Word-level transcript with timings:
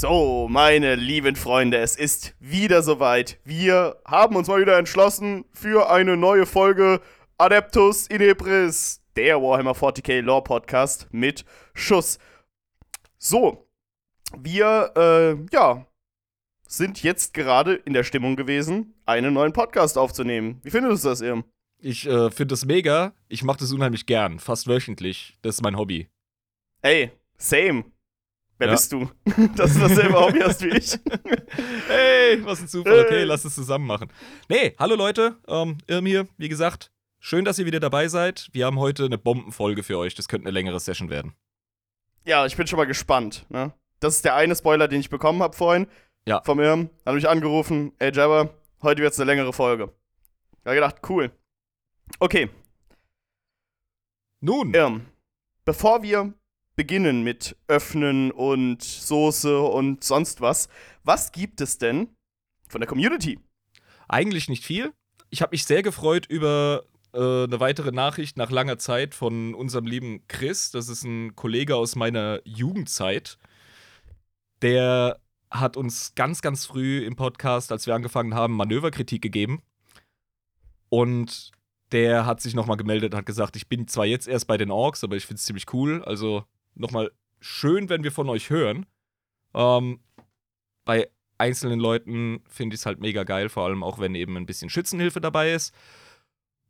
So, 0.00 0.48
meine 0.48 0.94
lieben 0.94 1.36
Freunde, 1.36 1.76
es 1.76 1.94
ist 1.94 2.34
wieder 2.40 2.82
soweit. 2.82 3.38
Wir 3.44 4.00
haben 4.06 4.34
uns 4.34 4.48
mal 4.48 4.58
wieder 4.58 4.78
entschlossen 4.78 5.44
für 5.52 5.90
eine 5.90 6.16
neue 6.16 6.46
Folge 6.46 7.02
Adeptus 7.36 8.06
Inebris, 8.06 9.02
der 9.14 9.42
Warhammer 9.42 9.72
40k 9.72 10.22
Lore 10.22 10.42
Podcast 10.42 11.06
mit 11.12 11.44
Schuss. 11.74 12.18
So, 13.18 13.68
wir, 14.34 14.90
äh, 14.96 15.54
ja, 15.54 15.86
sind 16.66 17.02
jetzt 17.02 17.34
gerade 17.34 17.74
in 17.74 17.92
der 17.92 18.04
Stimmung 18.04 18.36
gewesen, 18.36 18.94
einen 19.04 19.34
neuen 19.34 19.52
Podcast 19.52 19.98
aufzunehmen. 19.98 20.60
Wie 20.62 20.70
findest 20.70 21.04
du 21.04 21.10
das, 21.10 21.20
Irm? 21.20 21.44
Ich 21.78 22.06
äh, 22.06 22.30
finde 22.30 22.54
das 22.54 22.64
mega. 22.64 23.12
Ich 23.28 23.44
mache 23.44 23.58
das 23.58 23.70
unheimlich 23.70 24.06
gern, 24.06 24.38
fast 24.38 24.66
wöchentlich. 24.66 25.36
Das 25.42 25.56
ist 25.56 25.62
mein 25.62 25.76
Hobby. 25.76 26.08
Ey, 26.80 27.10
same. 27.36 27.84
Wer 28.60 28.66
ja. 28.66 28.74
bist 28.74 28.92
du? 28.92 29.10
Dass 29.56 29.72
du 29.72 29.80
dasselbe 29.80 30.20
Hobby 30.20 30.40
hast 30.44 30.60
wie 30.62 30.68
ich. 30.76 30.98
hey, 31.88 32.44
was 32.44 32.60
ein 32.60 32.68
Zufall. 32.68 33.06
Okay, 33.06 33.24
lass 33.24 33.42
es 33.46 33.54
zusammen 33.54 33.86
machen. 33.86 34.12
Nee, 34.50 34.74
hallo 34.78 34.96
Leute, 34.96 35.38
ähm, 35.48 35.78
Irm 35.86 36.04
hier, 36.04 36.28
wie 36.36 36.50
gesagt. 36.50 36.92
Schön, 37.20 37.46
dass 37.46 37.58
ihr 37.58 37.64
wieder 37.64 37.80
dabei 37.80 38.08
seid. 38.08 38.50
Wir 38.52 38.66
haben 38.66 38.78
heute 38.78 39.06
eine 39.06 39.16
Bombenfolge 39.16 39.82
für 39.82 39.96
euch. 39.96 40.14
Das 40.14 40.28
könnte 40.28 40.46
eine 40.46 40.52
längere 40.52 40.78
Session 40.78 41.08
werden. 41.08 41.32
Ja, 42.26 42.44
ich 42.44 42.54
bin 42.54 42.66
schon 42.66 42.76
mal 42.76 42.84
gespannt. 42.84 43.46
Ne? 43.48 43.72
Das 43.98 44.16
ist 44.16 44.26
der 44.26 44.34
eine 44.34 44.54
Spoiler, 44.54 44.88
den 44.88 45.00
ich 45.00 45.08
bekommen 45.08 45.42
habe 45.42 45.56
vorhin. 45.56 45.86
Ja. 46.26 46.42
Vom 46.44 46.60
Irm. 46.60 46.90
Hat 47.06 47.14
mich 47.14 47.28
angerufen. 47.30 47.92
Ey, 47.98 48.12
Jabba, 48.12 48.50
heute 48.82 49.00
wird 49.00 49.14
es 49.14 49.20
eine 49.20 49.30
längere 49.32 49.54
Folge. 49.54 49.90
Ich 50.52 50.66
habe 50.66 50.74
gedacht, 50.74 50.96
cool. 51.08 51.30
Okay. 52.18 52.50
Nun. 54.40 54.74
Irm, 54.74 55.06
bevor 55.64 56.02
wir 56.02 56.34
beginnen 56.80 57.22
mit 57.22 57.58
Öffnen 57.68 58.30
und 58.30 58.82
Soße 58.82 59.60
und 59.60 60.02
sonst 60.02 60.40
was. 60.40 60.70
Was 61.04 61.30
gibt 61.30 61.60
es 61.60 61.76
denn 61.76 62.08
von 62.70 62.80
der 62.80 62.88
Community? 62.88 63.38
Eigentlich 64.08 64.48
nicht 64.48 64.64
viel. 64.64 64.94
Ich 65.28 65.42
habe 65.42 65.50
mich 65.50 65.66
sehr 65.66 65.82
gefreut 65.82 66.24
über 66.24 66.84
äh, 67.12 67.18
eine 67.44 67.60
weitere 67.60 67.92
Nachricht 67.92 68.38
nach 68.38 68.50
langer 68.50 68.78
Zeit 68.78 69.14
von 69.14 69.54
unserem 69.54 69.84
lieben 69.84 70.26
Chris. 70.26 70.70
Das 70.70 70.88
ist 70.88 71.04
ein 71.04 71.36
Kollege 71.36 71.76
aus 71.76 71.96
meiner 71.96 72.40
Jugendzeit. 72.46 73.36
Der 74.62 75.20
hat 75.50 75.76
uns 75.76 76.14
ganz, 76.14 76.40
ganz 76.40 76.64
früh 76.64 77.04
im 77.04 77.14
Podcast, 77.14 77.72
als 77.72 77.86
wir 77.86 77.94
angefangen 77.94 78.32
haben, 78.32 78.56
Manöverkritik 78.56 79.20
gegeben. 79.20 79.60
Und 80.88 81.50
der 81.92 82.24
hat 82.24 82.40
sich 82.40 82.54
nochmal 82.54 82.78
gemeldet, 82.78 83.14
hat 83.14 83.26
gesagt, 83.26 83.56
ich 83.56 83.68
bin 83.68 83.86
zwar 83.86 84.06
jetzt 84.06 84.26
erst 84.26 84.46
bei 84.46 84.56
den 84.56 84.70
Orks, 84.70 85.04
aber 85.04 85.16
ich 85.16 85.26
finde 85.26 85.40
es 85.40 85.44
ziemlich 85.44 85.66
cool. 85.74 86.02
Also 86.06 86.46
nochmal 86.74 87.10
schön, 87.40 87.88
wenn 87.88 88.04
wir 88.04 88.12
von 88.12 88.28
euch 88.28 88.50
hören. 88.50 88.86
Ähm, 89.54 90.00
bei 90.84 91.08
einzelnen 91.38 91.80
Leuten 91.80 92.42
finde 92.48 92.74
ich 92.74 92.80
es 92.80 92.86
halt 92.86 93.00
mega 93.00 93.24
geil, 93.24 93.48
vor 93.48 93.64
allem 93.64 93.82
auch 93.82 93.98
wenn 93.98 94.14
eben 94.14 94.36
ein 94.36 94.46
bisschen 94.46 94.70
Schützenhilfe 94.70 95.20
dabei 95.20 95.52
ist. 95.52 95.74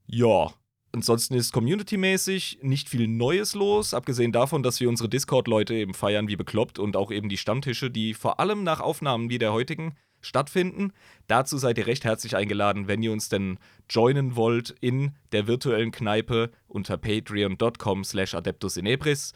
Ja, 0.07 0.53
ansonsten 0.93 1.35
ist 1.35 1.53
community-mäßig 1.53 2.61
nicht 2.63 2.89
viel 2.89 3.09
Neues 3.09 3.55
los, 3.55 3.95
abgesehen 3.95 4.33
davon, 4.33 4.63
dass 4.63 4.81
wir 4.81 4.89
unsere 4.89 5.09
Discord-Leute 5.09 5.75
eben 5.75 5.95
feiern 5.95 6.29
wie 6.29 6.37
bekloppt 6.37 6.79
und 6.79 6.97
auch 6.97 7.11
eben 7.11 7.29
die 7.29 7.37
Stammtische, 7.37 7.91
die 7.91 8.15
vor 8.15 8.41
allem 8.41 8.63
nach 8.63 8.81
Aufnahmen 8.81 9.29
wie 9.29 9.39
der 9.39 9.53
heutigen 9.53 9.97
stattfinden. 10.21 10.93
Dazu 11.27 11.59
seid 11.59 11.79
ihr 11.79 11.87
recht 11.87 12.05
herzlich 12.05 12.37
eingeladen, 12.37 12.89
wenn 12.89 13.03
ihr 13.03 13.13
uns 13.13 13.29
denn 13.29 13.59
joinen 13.89 14.37
wollt 14.37 14.71
in 14.81 15.17
der 15.33 15.47
virtuellen 15.47 15.93
Kneipe 15.93 16.51
unter 16.69 16.97
patreon.com 16.97 18.05
slash 18.05 18.35
adeptus 18.35 18.77
inebris 18.77 19.33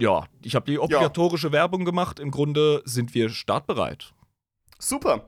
ja, 0.00 0.24
ich 0.42 0.54
habe 0.54 0.66
die 0.66 0.78
obligatorische 0.78 1.48
ja. 1.48 1.52
Werbung 1.52 1.84
gemacht. 1.84 2.18
Im 2.18 2.30
Grunde 2.30 2.82
sind 2.84 3.14
wir 3.14 3.28
startbereit. 3.28 4.12
Super. 4.78 5.26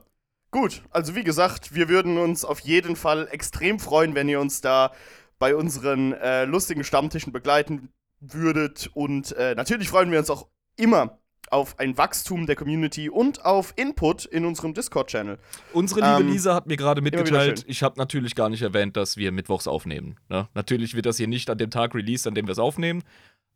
Gut, 0.51 0.83
also 0.91 1.15
wie 1.15 1.23
gesagt, 1.23 1.73
wir 1.73 1.89
würden 1.89 2.17
uns 2.17 2.45
auf 2.45 2.59
jeden 2.59 2.95
Fall 2.95 3.27
extrem 3.31 3.79
freuen, 3.79 4.13
wenn 4.13 4.29
ihr 4.29 4.39
uns 4.39 4.61
da 4.61 4.91
bei 5.39 5.55
unseren 5.55 6.13
äh, 6.13 6.45
lustigen 6.45 6.83
Stammtischen 6.83 7.33
begleiten 7.33 7.89
würdet. 8.19 8.89
Und 8.93 9.31
äh, 9.33 9.55
natürlich 9.55 9.89
freuen 9.89 10.11
wir 10.11 10.19
uns 10.19 10.29
auch 10.29 10.47
immer 10.77 11.17
auf 11.49 11.79
ein 11.79 11.97
Wachstum 11.97 12.45
der 12.45 12.55
Community 12.55 13.09
und 13.09 13.45
auf 13.45 13.73
Input 13.75 14.25
in 14.25 14.45
unserem 14.45 14.73
Discord-Channel. 14.73 15.37
Unsere 15.73 16.01
liebe 16.01 16.21
ähm, 16.21 16.29
Lisa 16.29 16.55
hat 16.55 16.67
mir 16.67 16.77
gerade 16.77 17.01
mitgeteilt, 17.01 17.63
ich 17.67 17.83
habe 17.83 17.99
natürlich 17.99 18.35
gar 18.35 18.49
nicht 18.49 18.61
erwähnt, 18.61 18.97
dass 18.97 19.17
wir 19.17 19.31
mittwochs 19.31 19.67
aufnehmen. 19.67 20.17
Ne? 20.29 20.47
Natürlich 20.53 20.95
wird 20.95 21.05
das 21.05 21.17
hier 21.17 21.27
nicht 21.27 21.49
an 21.49 21.57
dem 21.57 21.69
Tag 21.69 21.93
released, 21.93 22.27
an 22.27 22.33
dem 22.33 22.47
wir 22.47 22.53
es 22.53 22.59
aufnehmen, 22.59 23.03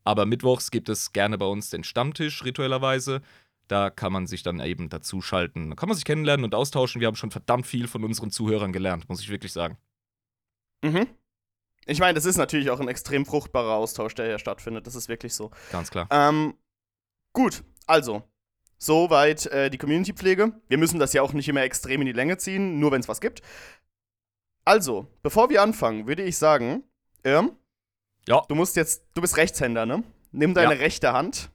aber 0.07 0.25
mittwochs 0.25 0.71
gibt 0.71 0.87
es 0.87 1.11
gerne 1.11 1.37
bei 1.37 1.45
uns 1.45 1.69
den 1.69 1.83
Stammtisch 1.83 2.45
rituellerweise. 2.45 3.21
Da 3.67 3.89
kann 3.89 4.13
man 4.13 4.25
sich 4.25 4.41
dann 4.41 4.61
eben 4.61 4.87
dazuschalten. 4.87 5.69
Da 5.69 5.75
kann 5.75 5.89
man 5.89 5.95
sich 5.97 6.05
kennenlernen 6.05 6.45
und 6.45 6.55
austauschen. 6.55 7.01
Wir 7.01 7.07
haben 7.07 7.17
schon 7.17 7.29
verdammt 7.29 7.67
viel 7.67 7.89
von 7.89 8.05
unseren 8.05 8.31
Zuhörern 8.31 8.71
gelernt, 8.71 9.09
muss 9.09 9.19
ich 9.19 9.27
wirklich 9.27 9.51
sagen. 9.51 9.77
Mhm. 10.81 11.07
Ich 11.85 11.99
meine, 11.99 12.13
das 12.13 12.23
ist 12.23 12.37
natürlich 12.37 12.69
auch 12.69 12.79
ein 12.79 12.87
extrem 12.87 13.25
fruchtbarer 13.25 13.73
Austausch, 13.73 14.15
der 14.15 14.27
hier 14.27 14.39
stattfindet. 14.39 14.87
Das 14.87 14.95
ist 14.95 15.09
wirklich 15.09 15.33
so. 15.33 15.51
Ganz 15.73 15.91
klar. 15.91 16.07
Ähm, 16.09 16.53
gut, 17.33 17.65
also, 17.85 18.23
soweit 18.77 19.45
äh, 19.47 19.69
die 19.69 19.77
Community-Pflege. 19.77 20.53
Wir 20.69 20.77
müssen 20.77 20.99
das 20.99 21.11
ja 21.11 21.21
auch 21.21 21.33
nicht 21.33 21.49
immer 21.49 21.63
extrem 21.63 21.99
in 21.99 22.07
die 22.07 22.13
Länge 22.13 22.37
ziehen, 22.37 22.79
nur 22.79 22.93
wenn 22.93 23.01
es 23.01 23.09
was 23.09 23.19
gibt. 23.19 23.41
Also, 24.63 25.07
bevor 25.21 25.49
wir 25.49 25.61
anfangen, 25.61 26.07
würde 26.07 26.23
ich 26.23 26.37
sagen, 26.37 26.83
ähm, 27.25 27.51
ja. 28.27 28.43
Du 28.47 28.55
musst 28.55 28.75
jetzt, 28.75 29.03
du 29.13 29.21
bist 29.21 29.37
Rechtshänder, 29.37 29.85
ne? 29.85 30.03
Nimm 30.31 30.53
deine 30.53 30.73
ja. 30.73 30.79
rechte 30.79 31.13
Hand, 31.13 31.49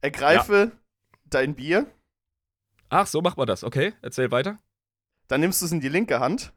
ergreife 0.00 0.72
ja. 0.72 0.78
dein 1.26 1.54
Bier. 1.54 1.86
Ach, 2.88 3.06
so 3.06 3.22
macht 3.22 3.38
man 3.38 3.46
das. 3.46 3.64
Okay, 3.64 3.94
erzähl 4.02 4.30
weiter. 4.30 4.58
Dann 5.28 5.40
nimmst 5.40 5.62
du 5.62 5.66
es 5.66 5.72
in 5.72 5.80
die 5.80 5.88
linke 5.88 6.20
Hand. 6.20 6.52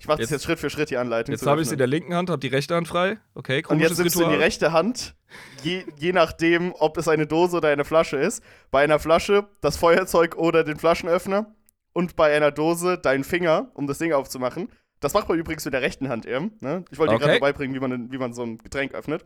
Ich 0.00 0.08
mache 0.08 0.22
das 0.22 0.30
jetzt 0.30 0.44
Schritt 0.44 0.58
für 0.58 0.70
Schritt 0.70 0.88
die 0.88 0.96
Anleitung. 0.96 1.34
Jetzt 1.34 1.46
habe 1.46 1.60
ich 1.60 1.66
es 1.66 1.72
in 1.72 1.78
der 1.78 1.86
linken 1.86 2.14
Hand, 2.14 2.30
habe 2.30 2.40
die 2.40 2.48
rechte 2.48 2.74
Hand 2.74 2.88
frei. 2.88 3.18
Okay, 3.34 3.62
Und 3.68 3.80
jetzt 3.80 3.98
nimmst 3.98 4.16
Ritual. 4.16 4.30
du 4.30 4.32
in 4.32 4.38
die 4.38 4.42
rechte 4.42 4.72
Hand, 4.72 5.14
je, 5.62 5.84
je 5.98 6.12
nachdem, 6.12 6.72
ob 6.78 6.96
es 6.96 7.06
eine 7.06 7.26
Dose 7.26 7.58
oder 7.58 7.68
eine 7.68 7.84
Flasche 7.84 8.16
ist. 8.16 8.42
Bei 8.70 8.82
einer 8.82 8.98
Flasche 8.98 9.46
das 9.60 9.76
Feuerzeug 9.76 10.36
oder 10.36 10.64
den 10.64 10.78
Flaschenöffner. 10.78 11.54
Und 11.92 12.16
bei 12.16 12.34
einer 12.34 12.50
Dose 12.50 12.98
deinen 12.98 13.24
Finger, 13.24 13.70
um 13.74 13.86
das 13.86 13.98
Ding 13.98 14.12
aufzumachen. 14.12 14.70
Das 15.00 15.14
macht 15.14 15.28
man 15.28 15.38
übrigens 15.38 15.64
mit 15.64 15.74
der 15.74 15.82
rechten 15.82 16.08
Hand 16.08 16.26
eben. 16.26 16.52
Ne? 16.60 16.84
Ich 16.90 16.98
wollte 16.98 17.14
okay. 17.14 17.22
dir 17.22 17.28
gerade 17.28 17.40
beibringen, 17.40 17.74
wie 17.74 17.80
man, 17.80 18.12
wie 18.12 18.18
man 18.18 18.34
so 18.34 18.42
ein 18.42 18.58
Getränk 18.58 18.92
öffnet. 18.94 19.24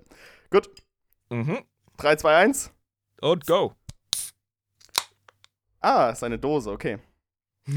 Gut. 0.51 0.71
Mhm. 1.31 1.65
3, 1.97 2.17
2, 2.17 2.37
1. 2.37 2.73
Und 3.21 3.47
go. 3.47 3.75
Ah, 5.81 6.11
ist 6.11 6.25
eine 6.25 6.39
Dose, 6.39 6.71
okay. 6.71 6.99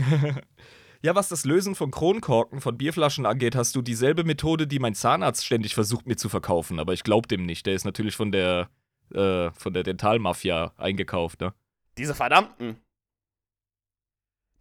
ja, 1.01 1.15
was 1.15 1.29
das 1.29 1.43
Lösen 1.43 1.75
von 1.75 1.91
Kronkorken 1.91 2.61
von 2.61 2.77
Bierflaschen 2.77 3.25
angeht, 3.25 3.55
hast 3.55 3.75
du 3.75 3.81
dieselbe 3.81 4.23
Methode, 4.23 4.67
die 4.67 4.79
mein 4.79 4.95
Zahnarzt 4.95 5.45
ständig 5.45 5.73
versucht 5.73 6.07
mir 6.07 6.15
zu 6.15 6.29
verkaufen, 6.29 6.79
aber 6.79 6.93
ich 6.93 7.03
glaub 7.03 7.27
dem 7.27 7.45
nicht. 7.45 7.65
Der 7.65 7.73
ist 7.73 7.85
natürlich 7.85 8.15
von 8.15 8.31
der, 8.31 8.69
äh, 9.13 9.51
von 9.51 9.73
der 9.73 9.83
Dentalmafia 9.83 10.73
eingekauft, 10.77 11.41
ne? 11.41 11.53
Diese 11.97 12.13
verdammten. 12.13 12.77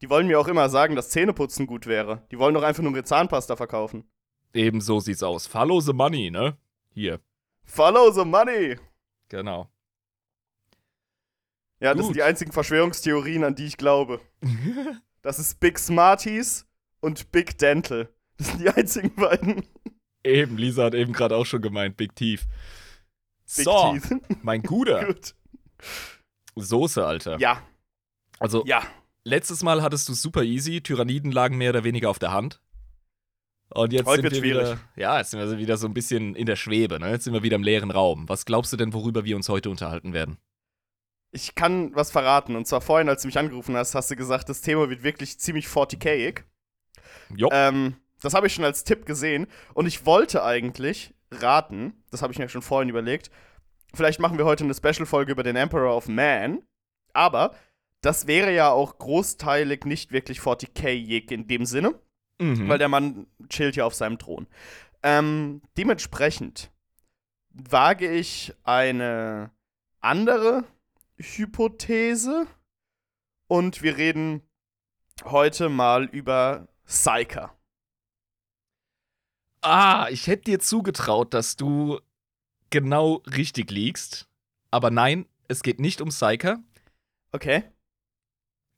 Die 0.03 0.11
wollen 0.11 0.27
mir 0.27 0.39
auch 0.39 0.49
immer 0.49 0.69
sagen, 0.69 0.95
dass 0.95 1.09
Zähneputzen 1.11 1.67
gut 1.67 1.87
wäre. 1.87 2.27
Die 2.31 2.39
wollen 2.39 2.55
doch 2.55 2.63
einfach 2.63 2.83
nur 2.83 2.93
ihre 2.93 3.05
Zahnpasta 3.05 3.57
verkaufen. 3.57 4.05
Ebenso 4.53 5.01
sieht's 5.01 5.23
aus. 5.23 5.47
Follow 5.47 5.81
the 5.81 5.93
money, 5.93 6.31
ne? 6.31 6.57
Hier. 6.91 7.21
Follow 7.65 8.11
the 8.11 8.25
money! 8.25 8.77
Genau. 9.29 9.71
Ja, 11.81 11.93
das 11.93 11.97
gut. 11.97 12.05
sind 12.07 12.17
die 12.17 12.23
einzigen 12.23 12.53
Verschwörungstheorien, 12.53 13.45
an 13.45 13.55
die 13.55 13.67
ich 13.67 13.77
glaube. 13.77 14.21
das 15.23 15.39
ist 15.39 15.61
Big 15.61 15.79
Smarties 15.79 16.67
und 17.01 17.33
Big 17.33 17.59
Dental. 17.59 18.09
Das 18.39 18.49
sind 18.49 18.61
die 18.61 18.69
einzigen 18.69 19.15
beiden. 19.15 19.67
Eben, 20.23 20.59
Lisa 20.59 20.85
hat 20.85 20.95
eben 20.95 21.13
gerade 21.13 21.37
auch 21.37 21.47
schon 21.47 21.63
gemeint, 21.63 21.97
Big 21.97 22.15
Teeth. 22.15 22.47
Big 23.57 23.65
so, 23.65 23.93
Teeth. 23.93 24.21
mein 24.43 24.63
Guter. 24.63 25.05
Gut. 25.07 25.35
Soße, 26.55 27.05
Alter. 27.05 27.39
Ja. 27.39 27.63
Also, 28.39 28.65
ja 28.67 28.83
letztes 29.27 29.63
Mal 29.63 29.83
hattest 29.83 30.09
du 30.09 30.15
super 30.15 30.43
easy, 30.43 30.81
Tyranniden 30.81 31.33
lagen 31.33 31.59
mehr 31.59 31.71
oder 31.71 31.85
weniger 31.85 32.09
auf 32.09 32.19
der 32.19 32.33
Hand. 32.33 32.61
Und 33.71 33.93
jetzt 33.93 34.07
Heute 34.07 34.23
sind 34.23 34.33
wir 34.33 34.39
schwierig. 34.39 34.67
wieder, 34.69 34.79
ja, 34.95 35.19
jetzt 35.19 35.33
sind 35.33 35.41
wir 35.41 35.59
wieder 35.59 35.77
so 35.77 35.89
ein 35.89 35.95
bisschen 35.95 36.37
in 36.37 36.47
der 36.47 36.55
Schwebe, 36.55 37.01
ne? 37.01 37.11
Jetzt 37.11 37.25
sind 37.25 37.33
wir 37.33 37.43
wieder 37.43 37.57
im 37.57 37.65
leeren 37.65 37.91
Raum. 37.91 38.29
Was 38.29 38.45
glaubst 38.45 38.73
du 38.73 38.77
denn, 38.77 38.93
worüber 38.93 39.25
wir 39.25 39.35
uns 39.35 39.49
heute 39.49 39.69
unterhalten 39.71 40.13
werden? 40.13 40.39
Ich 41.33 41.57
kann 41.57 41.95
was 41.95 42.13
verraten. 42.13 42.55
Und 42.55 42.69
zwar 42.69 42.81
vorhin, 42.81 43.09
als 43.09 43.23
du 43.23 43.29
mich 43.29 43.39
angerufen 43.39 43.77
hast, 43.77 43.97
hast 43.97 44.11
du 44.11 44.17
gesagt, 44.17 44.49
das 44.49 44.61
Thema 44.61 44.89
wird 44.89 45.03
wirklich 45.03 45.41
ziemlich 45.41 45.67
40k-ig. 45.67 46.45
Jo. 47.35 47.49
Ähm, 47.51 47.97
das 48.23 48.35
habe 48.35 48.47
ich 48.47 48.55
schon 48.55 48.65
als 48.65 48.85
Tipp 48.85 49.05
gesehen. 49.05 49.49
Und 49.75 49.87
ich 49.87 50.07
wollte 50.07 50.45
eigentlich 50.45 51.13
raten, 51.33 52.05
das 52.13 52.23
habe 52.23 52.33
ich 52.33 52.39
mir 52.39 52.49
schon 52.49 52.63
vorhin 52.63 52.89
überlegt, 52.89 53.33
vielleicht 53.93 54.21
machen 54.21 54.39
wir 54.39 54.45
heute 54.45 54.63
eine 54.63 54.75
Special-Folge 54.75 55.33
über 55.33 55.43
den 55.43 55.57
Emperor 55.57 55.97
of 55.97 56.07
Man. 56.07 56.63
Aber 57.13 57.57
das 58.01 58.27
wäre 58.27 58.55
ja 58.55 58.71
auch 58.71 58.99
großteilig 58.99 59.85
nicht 59.85 60.13
wirklich 60.13 60.41
40k-ig 60.41 61.31
in 61.33 61.47
dem 61.47 61.65
Sinne, 61.65 61.99
mhm. 62.39 62.69
weil 62.69 62.79
der 62.79 62.89
Mann 62.89 63.27
chillt 63.49 63.77
ja 63.77 63.85
auf 63.85 63.95
seinem 63.95 64.19
Thron. 64.19 64.47
Ähm, 65.03 65.63
dementsprechend 65.77 66.71
wage 67.51 68.11
ich 68.11 68.55
eine 68.65 69.51
andere 70.01 70.65
Hypothese. 71.17 72.47
Und 73.49 73.83
wir 73.83 73.97
reden 73.97 74.43
heute 75.25 75.69
mal 75.69 76.05
über 76.07 76.69
Psyker. 76.85 77.57
Ah, 79.61 80.09
ich 80.11 80.27
hätte 80.27 80.45
dir 80.45 80.59
zugetraut, 80.59 81.33
dass 81.33 81.57
du 81.57 82.01
genau 82.71 83.23
richtig 83.27 83.71
liegst. 83.71 84.29
Aber 84.71 84.91
nein, 84.91 85.27
es 85.49 85.63
geht 85.63 85.81
nicht 85.81 86.01
um 86.01 86.09
Psyker. 86.09 86.59
Okay. 87.33 87.65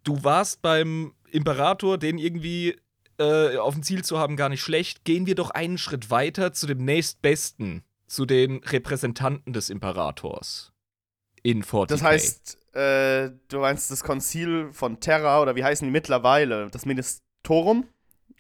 Du 0.09 0.25
warst 0.25 0.63
beim 0.63 1.13
Imperator, 1.33 1.99
den 1.99 2.17
irgendwie 2.17 2.75
äh, 3.19 3.59
auf 3.59 3.75
dem 3.75 3.83
Ziel 3.83 4.03
zu 4.03 4.19
haben, 4.19 4.37
gar 4.37 4.49
nicht 4.49 4.63
schlecht. 4.63 5.05
Gehen 5.05 5.27
wir 5.27 5.35
doch 5.35 5.51
einen 5.51 5.77
Schritt 5.77 6.11
weiter 6.11 6.55
zu 6.55 6.67
dem 6.67 6.83
nächstbesten, 6.83 7.83
zu 8.07 8.25
den 8.25 8.65
Repräsentanten 8.65 9.53
des 9.53 9.69
Imperators 9.69 10.73
in 11.43 11.63
40 11.63 11.95
Das 11.95 12.03
heißt, 12.03 12.75
äh, 12.75 13.33
du 13.49 13.59
meinst 13.59 13.91
das 13.91 14.03
Konzil 14.03 14.73
von 14.73 14.99
Terra 14.99 15.43
oder 15.43 15.57
wie 15.57 15.65
heißen 15.65 15.87
die 15.87 15.93
mittlerweile? 15.93 16.71
Das 16.71 16.87
Ministorum? 16.87 17.87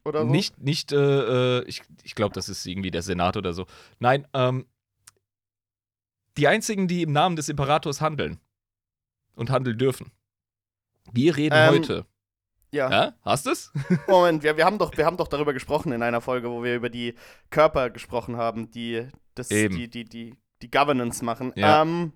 Oder 0.06 0.22
so? 0.22 0.30
Nicht, 0.30 0.58
nicht, 0.62 0.92
äh, 0.92 1.58
äh 1.58 1.64
ich, 1.64 1.82
ich 2.02 2.14
glaube, 2.14 2.32
das 2.32 2.48
ist 2.48 2.64
irgendwie 2.64 2.90
der 2.90 3.02
Senat 3.02 3.36
oder 3.36 3.52
so. 3.52 3.66
Nein, 3.98 4.26
ähm, 4.32 4.64
die 6.38 6.48
einzigen, 6.48 6.88
die 6.88 7.02
im 7.02 7.12
Namen 7.12 7.36
des 7.36 7.50
Imperators 7.50 8.00
handeln 8.00 8.40
und 9.34 9.50
handeln 9.50 9.76
dürfen. 9.76 10.12
Wir 11.12 11.36
reden 11.36 11.56
ähm, 11.56 11.70
heute. 11.70 12.06
Ja. 12.70 12.90
ja. 12.90 13.14
Hast 13.22 13.46
du 13.46 13.50
es? 13.50 13.72
Moment, 14.08 14.42
wir, 14.42 14.56
wir, 14.56 14.64
haben 14.64 14.78
doch, 14.78 14.96
wir 14.96 15.06
haben 15.06 15.16
doch 15.16 15.28
darüber 15.28 15.52
gesprochen 15.52 15.92
in 15.92 16.02
einer 16.02 16.20
Folge, 16.20 16.50
wo 16.50 16.62
wir 16.62 16.74
über 16.74 16.90
die 16.90 17.14
Körper 17.50 17.90
gesprochen 17.90 18.36
haben, 18.36 18.70
die 18.70 19.06
das, 19.34 19.50
Eben. 19.50 19.76
die, 19.76 19.88
die, 19.88 20.04
die, 20.04 20.34
die 20.62 20.70
Governance 20.70 21.24
machen. 21.24 21.52
Ja. 21.56 21.82
Ähm, 21.82 22.12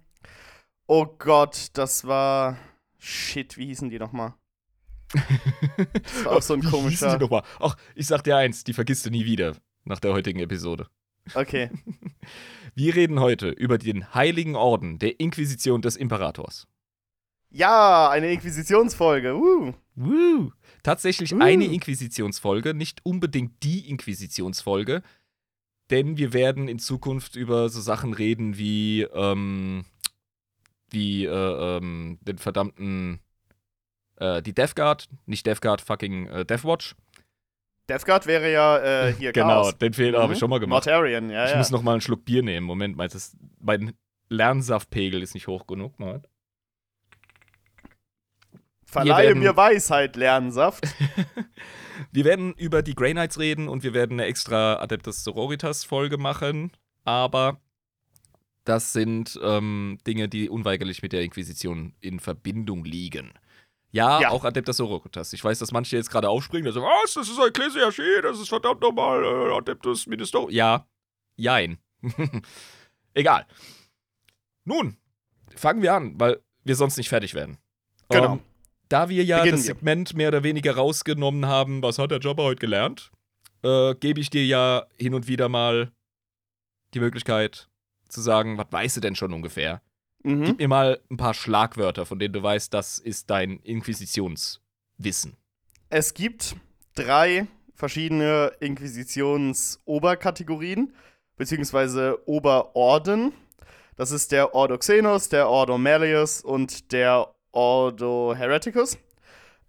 oh 0.87 1.07
Gott, 1.07 1.69
das 1.75 2.07
war. 2.07 2.59
Shit, 2.99 3.57
wie 3.57 3.67
hießen 3.67 3.91
die 3.91 3.99
nochmal? 3.99 4.35
Das 6.03 6.25
war 6.25 6.37
auch 6.37 6.43
so 6.43 6.55
ein 6.55 6.63
Wie 6.63 6.67
hießen 6.67 6.81
komischer. 6.81 7.19
Die 7.19 7.25
noch 7.25 7.31
mal? 7.31 7.43
Ach, 7.61 7.77
ich 7.95 8.07
sag 8.07 8.23
dir 8.23 8.37
eins, 8.37 8.65
die 8.65 8.73
vergisst 8.73 9.05
du 9.05 9.11
nie 9.11 9.25
wieder 9.25 9.57
nach 9.85 10.01
der 10.01 10.13
heutigen 10.13 10.41
Episode. 10.41 10.87
Okay. 11.35 11.71
Wir 12.75 12.95
reden 12.95 13.21
heute 13.21 13.51
über 13.51 13.79
den 13.79 14.15
Heiligen 14.15 14.57
Orden 14.57 14.99
der 14.99 15.21
Inquisition 15.21 15.83
des 15.83 15.97
Imperators. 15.97 16.67
Ja, 17.53 18.09
eine 18.11 18.33
Inquisitionsfolge. 18.33 19.35
Uh. 19.37 19.73
Woo. 19.95 20.53
Tatsächlich 20.83 21.35
Uh. 21.35 21.41
eine 21.41 21.65
Inquisitionsfolge, 21.67 22.75
nicht 22.75 23.05
unbedingt 23.05 23.63
die 23.63 23.89
Inquisitionsfolge, 23.91 25.03
denn 25.91 26.17
wir 26.17 26.33
werden 26.33 26.69
in 26.69 26.79
Zukunft 26.79 27.37
über 27.37 27.69
so 27.69 27.81
Sachen 27.81 28.15
reden 28.15 28.57
wie, 28.57 29.03
ähm, 29.03 29.85
wie 30.91 31.27
äh, 31.27 31.77
ähm, 31.77 32.19
den 32.23 32.39
verdammten, 32.39 33.21
äh, 34.17 34.41
die 34.43 34.55
Death 34.55 34.75
Guard, 34.75 35.09
nicht 35.27 35.47
Death 35.47 35.61
Guard, 35.61 35.83
fucking 35.83 36.29
äh, 36.29 36.45
Death 36.47 36.65
Watch. 36.65 36.95
Death 37.89 38.07
Guard 38.07 38.27
wäre 38.27 38.51
ja 38.51 38.79
äh, 39.09 39.13
hier 39.13 39.33
Genau, 39.35 39.63
Chaos. 39.65 39.79
den 39.79 39.93
Fehler 39.93 40.19
habe 40.21 40.29
Mhm. 40.29 40.33
ich 40.35 40.39
schon 40.39 40.49
mal 40.51 40.61
gemacht. 40.61 40.87
Mortarian, 40.87 41.29
ja, 41.29 41.45
Ich 41.45 41.51
ja. 41.53 41.59
muss 41.59 41.71
noch 41.71 41.83
mal 41.83 41.93
einen 41.93 42.01
Schluck 42.01 42.25
Bier 42.25 42.43
nehmen. 42.43 42.67
Moment, 42.67 42.97
meinst 42.97 43.15
du, 43.15 43.37
mein 43.61 43.93
Lernsaftpegel 44.31 45.21
ist 45.23 45.35
nicht 45.35 45.49
hoch 45.49 45.67
genug? 45.67 45.99
Moment. 45.99 46.27
Verleihe 48.93 49.29
werden- 49.29 49.39
mir 49.41 49.57
Weisheit, 49.57 50.17
Lernsaft. 50.17 50.85
Wir 52.11 52.25
werden 52.25 52.53
über 52.55 52.83
die 52.83 52.95
Grey 52.95 53.13
Knights 53.13 53.39
reden 53.39 53.69
und 53.69 53.83
wir 53.85 53.95
werden 53.95 54.15
eine 54.19 54.25
extra 54.29 54.77
Adeptus 54.81 55.23
Sororitas 55.25 55.85
Folge 55.85 56.19
machen, 56.19 56.73
aber 57.05 57.61
das 58.65 58.93
sind 58.93 59.39
ähm, 59.43 59.99
Dinge, 60.07 60.29
die 60.29 60.49
unweigerlich 60.49 61.01
mit 61.03 61.13
der 61.13 61.23
Inquisition 61.23 61.95
in 62.01 62.19
Verbindung 62.19 62.85
liegen. 62.85 63.33
Ja, 63.93 64.21
Ja. 64.21 64.31
auch 64.31 64.45
Adeptus 64.45 64.79
Sororitas. 64.79 65.33
Ich 65.33 65.45
weiß, 65.45 65.59
dass 65.61 65.71
manche 65.71 65.97
jetzt 65.97 66.11
gerade 66.11 66.29
aufspringen, 66.29 66.67
also, 66.67 66.83
was, 66.83 67.15
das 67.15 67.29
ist 67.29 67.39
Ecclesiarchie, 67.39 68.21
das 68.23 68.41
ist 68.41 68.49
verdammt 68.49 68.81
nochmal 68.81 69.23
äh, 69.25 69.55
Adeptus 69.57 70.07
Minister. 70.07 70.47
Ja, 70.51 70.87
jein. 71.37 71.79
Egal. 73.15 73.47
Nun, 74.65 74.97
fangen 75.55 75.83
wir 75.83 75.95
an, 75.95 76.19
weil 76.19 76.41
wir 76.65 76.75
sonst 76.75 76.97
nicht 76.97 77.09
fertig 77.11 77.35
werden. 77.35 77.59
Genau. 78.09 78.33
Ähm, 78.35 78.41
da 78.93 79.09
wir 79.09 79.25
ja 79.25 79.39
Beginnen 79.39 79.57
das 79.57 79.67
wir. 79.67 79.75
Segment 79.75 80.15
mehr 80.15 80.29
oder 80.29 80.43
weniger 80.43 80.77
rausgenommen 80.77 81.47
haben, 81.47 81.83
was 81.83 81.99
hat 81.99 82.11
der 82.11 82.19
Jobber 82.19 82.43
heute 82.45 82.61
gelernt, 82.61 83.11
äh, 83.63 83.95
gebe 83.95 84.21
ich 84.21 84.29
dir 84.31 84.45
ja 84.45 84.85
hin 84.97 85.15
und 85.15 85.29
wieder 85.29 85.49
mal 85.49 85.91
die 86.95 87.01
Möglichkeit 87.01 87.69
zu 88.09 88.21
sagen, 88.21 88.59
was 88.59 88.67
weißt 88.71 88.99
du 88.99 89.01
denn 89.01 89.17
schon 89.17 89.33
ungefähr? 89.33 89.81
Mhm. 90.23 90.45
Gib 90.45 90.59
mir 90.59 90.69
mal 90.69 91.01
ein 91.11 91.17
paar 91.17 91.33
Schlagwörter, 91.35 92.07
von 92.07 92.19
denen 92.19 92.35
du 92.35 92.43
weißt, 92.43 92.75
das 92.75 92.99
ist 92.99 93.31
dein 93.31 93.61
Inquisitionswissen. 93.61 95.37
Es 95.89 96.13
gibt 96.15 96.57
drei 96.95 97.47
verschiedene 97.75 98.53
Inquisitions-Oberkategorien, 98.61 100.93
beziehungsweise 101.37 102.19
Oberorden. 102.27 103.33
Das 103.97 104.11
ist 104.11 104.33
der 104.33 104.55
Ordo 104.55 104.79
Xenos, 104.79 105.29
der 105.29 105.49
Ordo 105.49 105.77
Malleus 105.79 106.43
und 106.43 106.93
der 106.93 107.35
Ordo 107.53 108.35
Hereticus. 108.37 108.99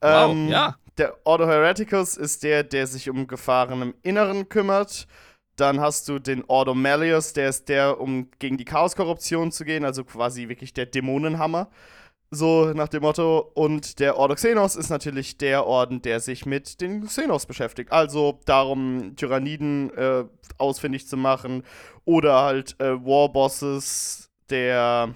Wow, 0.01 0.31
Ähm, 0.31 0.47
ja. 0.49 0.75
Der 0.97 1.15
Ordo 1.23 1.47
Hereticus 1.47 2.17
ist 2.17 2.43
der, 2.43 2.63
der 2.63 2.85
sich 2.87 3.09
um 3.09 3.25
Gefahren 3.27 3.81
im 3.81 3.93
Inneren 4.03 4.47
kümmert. 4.49 5.07
Dann 5.55 5.79
hast 5.79 6.07
du 6.07 6.19
den 6.19 6.43
Ordo 6.47 6.73
Malleus, 6.73 7.33
der 7.33 7.49
ist 7.49 7.69
der, 7.69 7.99
um 7.99 8.29
gegen 8.39 8.57
die 8.57 8.65
Chaoskorruption 8.65 9.51
zu 9.51 9.65
gehen, 9.65 9.85
also 9.85 10.03
quasi 10.03 10.49
wirklich 10.49 10.73
der 10.73 10.87
Dämonenhammer. 10.87 11.69
So 12.31 12.73
nach 12.73 12.87
dem 12.89 13.03
Motto. 13.03 13.51
Und 13.53 13.99
der 13.99 14.17
Ordo 14.17 14.33
Xenos 14.33 14.75
ist 14.75 14.89
natürlich 14.89 15.37
der 15.37 15.67
Orden, 15.67 16.01
der 16.01 16.19
sich 16.19 16.47
mit 16.47 16.81
den 16.81 17.05
Xenos 17.05 17.45
beschäftigt. 17.45 17.91
Also 17.91 18.39
darum, 18.45 19.15
Tyranniden 19.15 19.95
äh, 19.95 20.25
ausfindig 20.57 21.07
zu 21.07 21.17
machen 21.17 21.63
oder 22.05 22.41
halt 22.41 22.75
äh, 22.79 22.93
Warbosses 23.05 24.31
der 24.49 25.13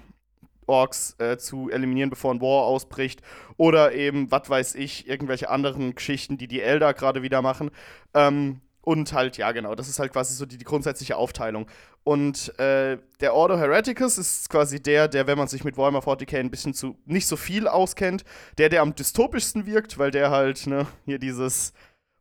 Orks 0.68 1.16
äh, 1.20 1.38
zu 1.38 1.70
eliminieren, 1.70 2.10
bevor 2.10 2.34
ein 2.34 2.42
War 2.42 2.64
ausbricht. 2.64 3.22
Oder 3.58 3.94
eben, 3.94 4.32
was 4.32 4.50
weiß 4.50 4.76
ich, 4.76 5.08
irgendwelche 5.08 5.50
anderen 5.50 5.96
Geschichten, 5.96 6.38
die 6.38 6.48
die 6.48 6.62
Elder 6.62 6.94
gerade 6.94 7.22
wieder 7.22 7.42
machen. 7.42 7.72
Ähm, 8.14 8.62
und 8.82 9.12
halt, 9.12 9.36
ja, 9.36 9.52
genau, 9.52 9.76
das 9.76 9.90
ist 9.90 10.00
halt 10.00 10.14
quasi 10.14 10.34
so 10.34 10.46
die, 10.46 10.58
die 10.58 10.64
grundsätzliche 10.64 11.18
Aufteilung. 11.18 11.68
Und 12.06 12.58
äh, 12.58 12.98
der 13.20 13.34
Ordo 13.34 13.58
Hereticus 13.58 14.18
ist 14.18 14.50
quasi 14.50 14.82
der, 14.82 15.10
der, 15.10 15.28
wenn 15.28 15.38
man 15.38 15.50
sich 15.50 15.66
mit 15.66 15.76
Warhammer 15.76 16.00
40k 16.00 16.40
ein 16.40 16.50
bisschen 16.50 16.74
zu 16.74 16.98
nicht 17.04 17.28
so 17.28 17.36
viel 17.36 17.68
auskennt, 17.68 18.24
der, 18.58 18.70
der 18.70 18.82
am 18.82 18.96
dystopischsten 18.96 19.66
wirkt, 19.66 19.98
weil 19.98 20.12
der 20.12 20.32
halt, 20.32 20.68
ne, 20.68 20.88
hier 21.04 21.20
dieses 21.20 21.74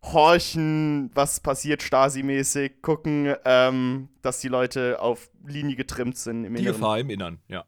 Horchen, 0.03 1.11
was 1.15 1.38
passiert 1.38 1.83
Stasi-mäßig, 1.83 2.83
gucken, 2.83 3.37
ähm, 3.45 4.09
dass 4.23 4.41
die 4.41 4.49
Leute 4.49 5.00
auf 5.00 5.31
Linie 5.47 5.76
getrimmt 5.76 6.17
sind 6.17 6.45
im 6.45 6.55
Die 6.55 6.62
Inneren. 6.62 6.81
Gefahr 6.81 6.99
im 6.99 7.11
Innern, 7.11 7.38
ja. 7.47 7.65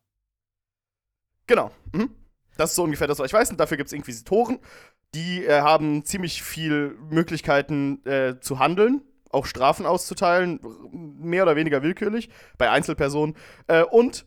Genau. 1.49 1.73
Mhm. 1.93 2.11
Das 2.57 2.71
ist 2.71 2.77
so 2.77 2.85
ungefähr 2.85 3.09
das, 3.09 3.19
was 3.19 3.27
ich 3.27 3.33
weiß. 3.33 3.51
Und 3.51 3.59
dafür 3.59 3.77
gibt 3.77 3.89
es 3.89 3.93
Inquisitoren. 3.93 4.59
Die 5.15 5.45
äh, 5.45 5.63
haben 5.63 6.05
ziemlich 6.05 6.43
viel 6.43 6.97
Möglichkeiten 7.11 8.05
äh, 8.05 8.39
zu 8.41 8.59
handeln, 8.59 9.03
auch 9.31 9.47
Strafen 9.47 9.87
auszuteilen, 9.87 10.61
mehr 10.93 11.45
oder 11.45 11.57
weniger 11.57 11.83
willkürlich, 11.83 12.29
bei 12.59 12.71
Einzelpersonen. 12.71 13.37
Äh, 13.69 13.85
und 13.85 14.27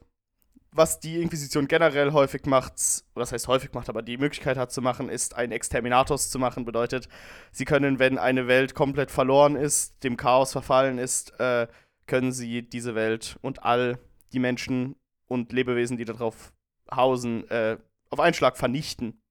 was 0.74 1.00
die 1.00 1.22
Inquisition 1.22 1.68
generell 1.68 2.14
häufig 2.14 2.46
macht, 2.46 2.74
das 3.16 3.32
heißt 3.32 3.48
häufig 3.50 3.74
macht, 3.74 3.90
aber 3.90 4.02
die 4.02 4.18
Möglichkeit 4.18 4.58
hat 4.58 4.72
zu 4.72 4.82
machen, 4.82 5.10
ist 5.10 5.36
ein 5.36 5.52
Exterminatus 5.52 6.30
zu 6.30 6.40
machen. 6.40 6.66
Bedeutet, 6.66 7.10
sie 7.52 7.66
können, 7.66 8.00
wenn 8.00 8.18
eine 8.18 8.48
Welt 8.48 8.74
komplett 8.74 9.12
verloren 9.12 9.56
ist, 9.56 10.04
dem 10.04 10.16
Chaos 10.18 10.54
verfallen 10.54 10.98
ist, 10.98 11.38
äh, 11.40 11.68
können 12.08 12.32
sie 12.32 12.64
diese 12.64 12.96
Welt 12.96 13.38
und 13.42 13.64
all 13.64 14.00
die 14.32 14.40
Menschen 14.40 14.96
und 15.28 15.52
Lebewesen, 15.52 15.98
die 15.98 16.06
darauf 16.06 16.54
hausen, 16.94 17.50
äh, 17.50 17.78
auf 18.10 18.20
einen 18.20 18.34
Schlag 18.34 18.58
vernichten. 18.58 19.22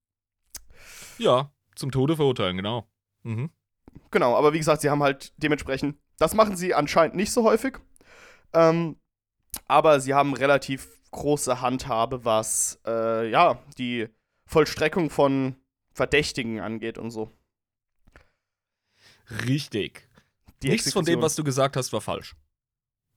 Ja, 1.18 1.52
zum 1.74 1.90
Tode 1.90 2.16
verurteilen, 2.16 2.56
genau. 2.56 2.88
Mhm. 3.22 3.50
Genau, 4.10 4.36
aber 4.36 4.52
wie 4.52 4.58
gesagt, 4.58 4.82
sie 4.82 4.90
haben 4.90 5.02
halt 5.02 5.32
dementsprechend, 5.36 5.98
das 6.18 6.34
machen 6.34 6.56
sie 6.56 6.74
anscheinend 6.74 7.16
nicht 7.16 7.32
so 7.32 7.44
häufig. 7.44 7.78
Ähm, 8.52 8.96
aber 9.66 10.00
sie 10.00 10.14
haben 10.14 10.34
relativ 10.34 10.88
große 11.10 11.60
Handhabe, 11.60 12.24
was 12.24 12.80
äh, 12.86 13.28
ja, 13.30 13.58
die 13.78 14.08
Vollstreckung 14.46 15.10
von 15.10 15.56
Verdächtigen 15.92 16.60
angeht 16.60 16.98
und 16.98 17.10
so. 17.10 17.30
Richtig. 19.46 20.08
Die 20.62 20.68
Nichts 20.68 20.92
von 20.92 21.04
dem, 21.04 21.14
Exekution. 21.14 21.22
was 21.22 21.34
du 21.36 21.44
gesagt 21.44 21.76
hast, 21.76 21.92
war 21.92 22.00
falsch. 22.00 22.36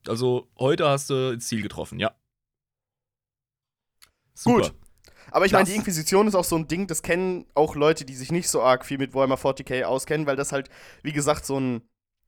Also, 0.06 0.48
heute 0.58 0.88
hast 0.88 1.10
du 1.10 1.32
ins 1.32 1.46
Ziel 1.46 1.62
getroffen, 1.62 1.98
ja. 1.98 2.14
Super. 4.34 4.68
Gut. 4.68 4.74
Aber 5.30 5.46
ich 5.46 5.52
meine, 5.52 5.64
die 5.64 5.74
Inquisition 5.74 6.28
ist 6.28 6.34
auch 6.34 6.44
so 6.44 6.56
ein 6.56 6.68
Ding, 6.68 6.86
das 6.86 7.02
kennen 7.02 7.46
auch 7.54 7.74
Leute, 7.74 8.04
die 8.04 8.14
sich 8.14 8.30
nicht 8.30 8.48
so 8.48 8.62
arg 8.62 8.84
viel 8.84 8.98
mit 8.98 9.14
Warhammer 9.14 9.36
40k 9.36 9.82
auskennen, 9.84 10.26
weil 10.26 10.36
das 10.36 10.52
halt, 10.52 10.68
wie 11.02 11.12
gesagt, 11.12 11.44
so 11.44 11.58
ein 11.58 11.82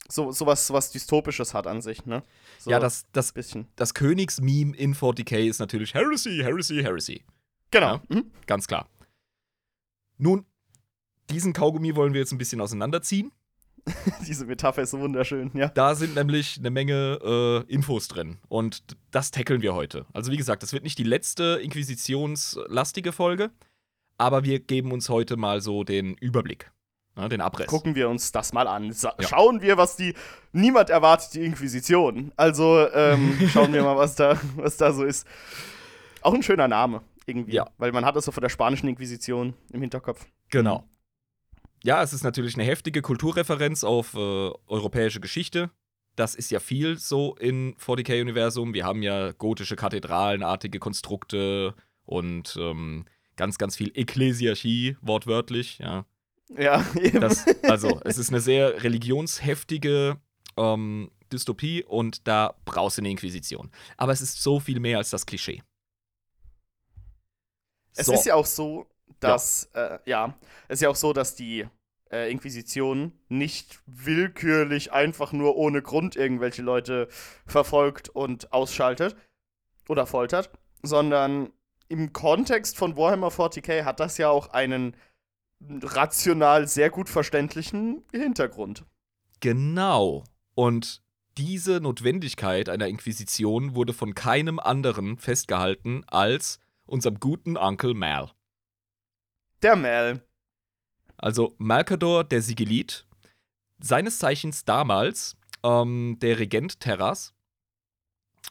so, 0.08 0.30
so 0.32 0.46
was 0.46 0.90
Dystopisches 0.92 1.54
hat 1.54 1.66
an 1.66 1.82
sich, 1.82 2.06
ne? 2.06 2.22
So 2.58 2.70
ja, 2.70 2.78
das, 2.78 3.06
das, 3.12 3.32
bisschen. 3.32 3.68
das 3.76 3.94
Königsmeme 3.94 4.76
in 4.76 4.94
40k 4.94 5.48
ist 5.48 5.58
natürlich 5.58 5.94
Heresy, 5.94 6.40
Heresy, 6.42 6.82
Heresy. 6.82 7.24
Genau. 7.70 7.94
Ja, 7.94 8.02
mhm. 8.08 8.30
Ganz 8.46 8.66
klar. 8.66 8.88
Nun, 10.18 10.46
diesen 11.30 11.52
Kaugummi 11.52 11.96
wollen 11.96 12.12
wir 12.12 12.20
jetzt 12.20 12.32
ein 12.32 12.38
bisschen 12.38 12.60
auseinanderziehen. 12.60 13.32
Diese 14.26 14.46
Metapher 14.46 14.82
ist 14.82 14.90
so 14.90 15.00
wunderschön, 15.00 15.50
ja. 15.54 15.68
Da 15.68 15.94
sind 15.94 16.14
nämlich 16.14 16.56
eine 16.58 16.70
Menge 16.70 17.64
äh, 17.68 17.72
Infos 17.72 18.08
drin 18.08 18.38
und 18.48 18.82
das 19.10 19.30
tackeln 19.30 19.62
wir 19.62 19.74
heute. 19.74 20.06
Also 20.12 20.32
wie 20.32 20.36
gesagt, 20.36 20.62
das 20.62 20.72
wird 20.72 20.82
nicht 20.82 20.98
die 20.98 21.04
letzte 21.04 21.60
inquisitionslastige 21.62 23.12
Folge, 23.12 23.50
aber 24.18 24.44
wir 24.44 24.58
geben 24.58 24.92
uns 24.92 25.08
heute 25.08 25.36
mal 25.36 25.60
so 25.60 25.84
den 25.84 26.14
Überblick, 26.14 26.70
ne, 27.14 27.28
den 27.28 27.40
Abriss. 27.40 27.68
Gucken 27.68 27.94
wir 27.94 28.08
uns 28.08 28.32
das 28.32 28.52
mal 28.52 28.66
an. 28.66 28.92
Sa 28.92 29.14
ja. 29.20 29.28
Schauen 29.28 29.62
wir, 29.62 29.76
was 29.76 29.96
die. 29.96 30.14
Niemand 30.52 30.90
erwartet 30.90 31.34
die 31.34 31.44
Inquisition. 31.44 32.32
Also 32.36 32.88
ähm, 32.92 33.38
schauen 33.52 33.72
wir 33.72 33.84
mal, 33.84 33.96
was 33.96 34.16
da, 34.16 34.40
was 34.56 34.76
da 34.76 34.92
so 34.92 35.04
ist. 35.04 35.26
Auch 36.22 36.34
ein 36.34 36.42
schöner 36.42 36.66
Name 36.66 37.02
irgendwie, 37.26 37.54
ja. 37.54 37.68
weil 37.78 37.92
man 37.92 38.04
hat 38.04 38.16
das 38.16 38.24
so 38.24 38.32
von 38.32 38.40
der 38.40 38.48
spanischen 38.48 38.88
Inquisition 38.88 39.54
im 39.72 39.80
Hinterkopf. 39.80 40.26
Genau 40.48 40.84
ja, 41.86 42.02
es 42.02 42.12
ist 42.12 42.24
natürlich 42.24 42.56
eine 42.56 42.64
heftige 42.64 43.00
Kulturreferenz 43.00 43.84
auf 43.84 44.14
äh, 44.14 44.18
europäische 44.66 45.20
Geschichte. 45.20 45.70
Das 46.16 46.34
ist 46.34 46.50
ja 46.50 46.58
viel 46.58 46.98
so 46.98 47.36
in 47.36 47.76
40k-Universum. 47.76 48.74
Wir 48.74 48.84
haben 48.84 49.04
ja 49.04 49.30
gotische 49.30 49.76
Kathedralenartige 49.76 50.80
Konstrukte 50.80 51.76
und 52.04 52.58
ähm, 52.60 53.04
ganz, 53.36 53.56
ganz 53.56 53.76
viel 53.76 53.92
Ekklesiarchie, 53.94 54.96
wortwörtlich, 55.00 55.78
ja. 55.78 56.06
Ja, 56.58 56.84
eben. 57.00 57.20
Das, 57.20 57.44
also, 57.62 58.00
es 58.04 58.18
ist 58.18 58.30
eine 58.30 58.40
sehr 58.40 58.82
religionsheftige 58.82 60.16
ähm, 60.56 61.12
Dystopie 61.32 61.84
und 61.84 62.26
da 62.26 62.56
brauchst 62.64 62.98
du 62.98 63.02
eine 63.02 63.10
Inquisition. 63.10 63.70
Aber 63.96 64.10
es 64.10 64.20
ist 64.20 64.42
so 64.42 64.58
viel 64.58 64.80
mehr 64.80 64.98
als 64.98 65.10
das 65.10 65.24
Klischee. 65.24 65.62
Es 67.94 68.06
so. 68.06 68.12
ist 68.12 68.26
ja 68.26 68.34
auch 68.34 68.46
so, 68.46 68.88
dass, 69.20 69.70
ja. 69.72 69.86
Äh, 69.86 69.98
ja, 70.06 70.34
es 70.66 70.78
ist 70.78 70.82
ja 70.82 70.88
auch 70.88 70.96
so, 70.96 71.12
dass 71.12 71.36
die 71.36 71.68
äh, 72.10 72.30
Inquisition 72.30 73.12
nicht 73.28 73.80
willkürlich 73.86 74.92
einfach 74.92 75.32
nur 75.32 75.56
ohne 75.56 75.82
Grund 75.82 76.16
irgendwelche 76.16 76.62
Leute 76.62 77.08
verfolgt 77.46 78.08
und 78.08 78.52
ausschaltet 78.52 79.16
oder 79.88 80.06
foltert, 80.06 80.50
sondern 80.82 81.52
im 81.88 82.12
Kontext 82.12 82.76
von 82.76 82.96
Warhammer 82.96 83.28
40k 83.28 83.84
hat 83.84 84.00
das 84.00 84.18
ja 84.18 84.28
auch 84.28 84.48
einen 84.48 84.96
rational 85.60 86.68
sehr 86.68 86.90
gut 86.90 87.08
verständlichen 87.08 88.04
Hintergrund. 88.12 88.84
Genau. 89.40 90.24
Und 90.54 91.02
diese 91.38 91.80
Notwendigkeit 91.80 92.68
einer 92.68 92.88
Inquisition 92.88 93.74
wurde 93.74 93.92
von 93.92 94.14
keinem 94.14 94.58
anderen 94.58 95.18
festgehalten 95.18 96.04
als 96.06 96.58
unserem 96.86 97.20
guten 97.20 97.56
Onkel 97.56 97.94
Mal. 97.94 98.30
Der 99.62 99.76
Mal. 99.76 100.25
Also 101.18 101.54
Malkador, 101.58 102.24
der 102.24 102.42
Sigilit, 102.42 103.06
seines 103.78 104.18
Zeichens 104.18 104.64
damals 104.64 105.36
ähm, 105.62 106.18
der 106.20 106.38
Regent 106.38 106.80
Terras 106.80 107.34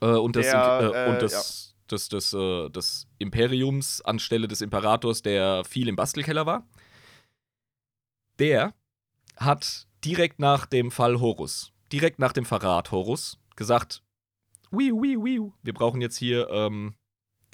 äh, 0.02 0.08
und, 0.08 0.36
das, 0.36 0.48
der, 0.48 0.92
äh, 0.94 1.10
und 1.10 1.22
das, 1.22 1.76
ja. 1.78 1.88
des, 1.92 2.10
des, 2.10 2.34
äh, 2.34 2.70
des 2.70 3.08
Imperiums 3.18 4.02
anstelle 4.02 4.48
des 4.48 4.62
Imperators, 4.62 5.22
der 5.22 5.64
viel 5.64 5.88
im 5.88 5.96
Bastelkeller 5.96 6.46
war. 6.46 6.68
Der 8.40 8.74
hat 9.38 9.88
direkt 10.04 10.40
nach 10.40 10.66
dem 10.66 10.92
Fall 10.92 11.20
Horus, 11.20 11.72
direkt 11.92 12.20
nach 12.20 12.34
dem 12.34 12.46
Verrat 12.46 12.92
Horus, 12.92 13.40
gesagt: 13.56 14.04
Wiu, 14.72 15.02
wiu, 15.02 15.24
wiu, 15.24 15.54
wir 15.64 15.74
brauchen 15.74 16.02
jetzt 16.02 16.18
hier 16.18 16.50
ähm, 16.50 16.96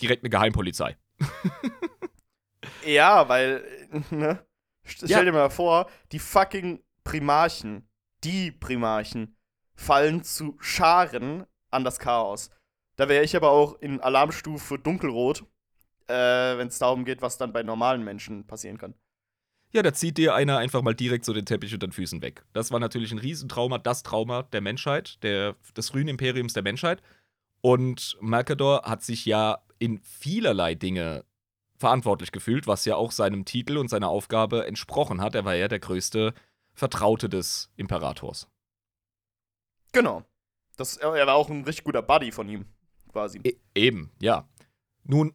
direkt 0.01 0.23
eine 0.23 0.29
Geheimpolizei. 0.29 0.97
ja, 2.85 3.29
weil, 3.29 3.63
ne? 4.09 4.43
Stell 4.83 5.09
ja. 5.09 5.23
dir 5.23 5.31
mal 5.31 5.49
vor, 5.49 5.89
die 6.11 6.19
fucking 6.19 6.83
Primarchen, 7.03 7.87
die 8.23 8.51
Primarchen, 8.51 9.35
fallen 9.75 10.23
zu 10.23 10.57
Scharen 10.59 11.45
an 11.69 11.83
das 11.83 11.99
Chaos. 11.99 12.49
Da 12.95 13.09
wäre 13.09 13.23
ich 13.23 13.35
aber 13.35 13.51
auch 13.51 13.79
in 13.79 13.99
Alarmstufe 13.99 14.77
dunkelrot, 14.77 15.43
äh, 16.07 16.13
wenn 16.13 16.67
es 16.67 16.79
darum 16.79 17.05
geht, 17.05 17.21
was 17.21 17.37
dann 17.37 17.53
bei 17.53 17.63
normalen 17.63 18.03
Menschen 18.03 18.45
passieren 18.45 18.77
kann. 18.77 18.93
Ja, 19.73 19.81
da 19.81 19.93
zieht 19.93 20.17
dir 20.17 20.35
einer 20.35 20.57
einfach 20.57 20.81
mal 20.81 20.93
direkt 20.93 21.23
so 21.23 21.33
den 21.33 21.45
Teppich 21.45 21.73
unter 21.73 21.87
den 21.87 21.93
Füßen 21.93 22.21
weg. 22.21 22.43
Das 22.51 22.71
war 22.71 22.79
natürlich 22.79 23.13
ein 23.13 23.19
Riesentrauma, 23.19 23.77
das 23.77 24.03
Trauma 24.03 24.43
der 24.43 24.59
Menschheit, 24.59 25.23
der, 25.23 25.55
des 25.77 25.89
frühen 25.89 26.09
Imperiums 26.09 26.53
der 26.53 26.63
Menschheit. 26.63 27.01
Und 27.61 28.17
Malkador 28.19 28.83
hat 28.83 29.01
sich 29.01 29.25
ja 29.25 29.59
in 29.79 30.01
vielerlei 30.03 30.75
Dinge 30.75 31.23
verantwortlich 31.81 32.31
gefühlt, 32.31 32.67
was 32.67 32.85
ja 32.85 32.95
auch 32.95 33.11
seinem 33.11 33.43
Titel 33.43 33.77
und 33.77 33.89
seiner 33.89 34.07
Aufgabe 34.07 34.65
entsprochen 34.65 35.19
hat. 35.19 35.35
Er 35.35 35.43
war 35.43 35.55
ja 35.55 35.67
der 35.67 35.79
größte 35.79 36.33
Vertraute 36.73 37.27
des 37.27 37.69
Imperators. 37.75 38.47
Genau. 39.91 40.23
Das, 40.77 40.97
er 40.97 41.27
war 41.27 41.35
auch 41.35 41.49
ein 41.49 41.63
richtig 41.65 41.83
guter 41.83 42.01
Buddy 42.01 42.31
von 42.31 42.47
ihm, 42.47 42.65
quasi. 43.11 43.39
E 43.43 43.57
eben, 43.75 44.11
ja. 44.21 44.47
Nun, 45.03 45.33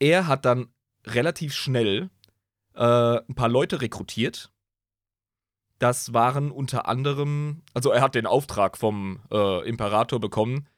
er 0.00 0.26
hat 0.26 0.44
dann 0.44 0.74
relativ 1.06 1.54
schnell 1.54 2.10
äh, 2.74 3.18
ein 3.18 3.34
paar 3.34 3.48
Leute 3.48 3.80
rekrutiert. 3.80 4.52
Das 5.78 6.12
waren 6.12 6.50
unter 6.50 6.86
anderem, 6.86 7.62
also 7.74 7.90
er 7.90 8.02
hat 8.02 8.14
den 8.14 8.26
Auftrag 8.26 8.76
vom 8.76 9.20
äh, 9.30 9.68
Imperator 9.68 10.20
bekommen, 10.20 10.68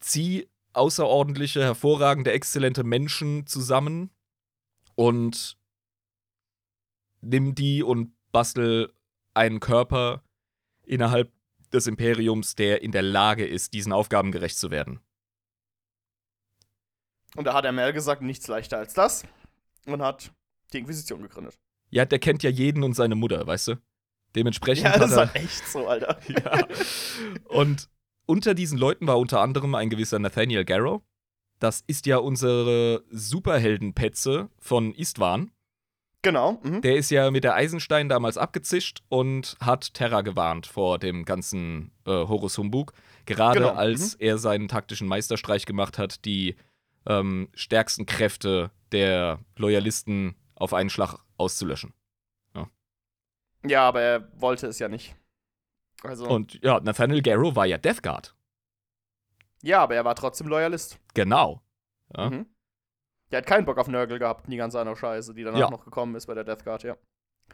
zieh 0.00 0.48
außerordentliche, 0.76 1.62
hervorragende, 1.62 2.32
exzellente 2.32 2.84
Menschen 2.84 3.46
zusammen 3.46 4.10
und 4.94 5.56
nimm 7.20 7.54
die 7.54 7.82
und 7.82 8.12
bastel 8.32 8.92
einen 9.34 9.60
Körper 9.60 10.22
innerhalb 10.84 11.32
des 11.72 11.86
Imperiums, 11.86 12.54
der 12.54 12.82
in 12.82 12.92
der 12.92 13.02
Lage 13.02 13.46
ist, 13.46 13.74
diesen 13.74 13.92
Aufgaben 13.92 14.32
gerecht 14.32 14.58
zu 14.58 14.70
werden. 14.70 15.00
Und 17.34 17.44
da 17.44 17.54
hat 17.54 17.64
er 17.64 17.72
Mel 17.72 17.92
gesagt, 17.92 18.22
nichts 18.22 18.46
leichter 18.46 18.78
als 18.78 18.94
das 18.94 19.24
und 19.86 20.02
hat 20.02 20.32
die 20.72 20.78
Inquisition 20.78 21.22
gegründet. 21.22 21.58
Ja, 21.90 22.04
der 22.04 22.18
kennt 22.18 22.42
ja 22.42 22.50
jeden 22.50 22.82
und 22.82 22.94
seine 22.94 23.14
Mutter, 23.14 23.46
weißt 23.46 23.68
du? 23.68 23.76
Dementsprechend. 24.34 24.86
Ja, 24.86 24.98
das 24.98 25.10
ist 25.10 25.16
halt 25.16 25.34
echt 25.34 25.68
so, 25.68 25.86
Alter. 25.86 26.18
ja. 26.28 26.66
Und 27.44 27.88
unter 28.26 28.54
diesen 28.54 28.78
Leuten 28.78 29.06
war 29.06 29.18
unter 29.18 29.40
anderem 29.40 29.74
ein 29.74 29.90
gewisser 29.90 30.18
Nathaniel 30.18 30.64
Garrow. 30.64 31.02
Das 31.58 31.82
ist 31.86 32.06
ja 32.06 32.18
unsere 32.18 33.04
Superheldenpetze 33.10 34.50
von 34.58 34.92
Istvan. 34.94 35.50
Genau. 36.22 36.60
Mhm. 36.62 36.82
Der 36.82 36.96
ist 36.96 37.10
ja 37.10 37.30
mit 37.30 37.44
der 37.44 37.54
Eisenstein 37.54 38.08
damals 38.08 38.36
abgezischt 38.36 39.02
und 39.08 39.56
hat 39.60 39.94
Terra 39.94 40.22
gewarnt 40.22 40.66
vor 40.66 40.98
dem 40.98 41.24
ganzen 41.24 41.92
äh, 42.04 42.10
Horus 42.10 42.58
Humbug. 42.58 42.92
Gerade 43.26 43.60
genau. 43.60 43.72
als 43.72 44.14
mhm. 44.14 44.24
er 44.26 44.38
seinen 44.38 44.68
taktischen 44.68 45.06
Meisterstreich 45.06 45.66
gemacht 45.66 45.98
hat, 45.98 46.24
die 46.24 46.56
ähm, 47.06 47.48
stärksten 47.54 48.06
Kräfte 48.06 48.70
der 48.92 49.38
Loyalisten 49.56 50.34
auf 50.56 50.74
einen 50.74 50.90
Schlag 50.90 51.18
auszulöschen. 51.36 51.94
Ja. 52.54 52.68
ja, 53.66 53.82
aber 53.88 54.00
er 54.00 54.28
wollte 54.40 54.66
es 54.66 54.78
ja 54.78 54.88
nicht. 54.88 55.14
Also. 56.02 56.28
Und 56.28 56.62
ja, 56.62 56.80
Nathaniel 56.80 57.22
Garrow 57.22 57.54
war 57.56 57.66
ja 57.66 57.78
Death 57.78 58.02
Guard. 58.02 58.34
Ja, 59.62 59.82
aber 59.82 59.94
er 59.94 60.04
war 60.04 60.14
trotzdem 60.14 60.48
Loyalist. 60.48 60.98
Genau. 61.14 61.62
Ja. 62.16 62.30
Mhm. 62.30 62.46
Der 63.30 63.38
hat 63.38 63.46
keinen 63.46 63.64
Bock 63.64 63.78
auf 63.78 63.88
Nörgel 63.88 64.18
gehabt, 64.18 64.46
die 64.50 64.56
ganze 64.56 64.78
andere 64.78 64.96
Scheiße, 64.96 65.34
die 65.34 65.42
danach 65.42 65.58
ja. 65.58 65.70
noch 65.70 65.84
gekommen 65.84 66.14
ist 66.14 66.26
bei 66.26 66.34
der 66.34 66.44
Death 66.44 66.64
Guard, 66.64 66.84
ja. 66.84 66.96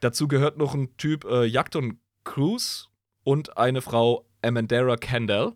Dazu 0.00 0.28
gehört 0.28 0.58
noch 0.58 0.74
ein 0.74 0.96
Typ 0.96 1.24
äh, 1.24 1.44
Jagdon 1.44 2.00
Cruz 2.24 2.90
und 3.24 3.56
eine 3.56 3.80
Frau 3.80 4.26
Amandera 4.42 4.96
Kendall. 4.96 5.54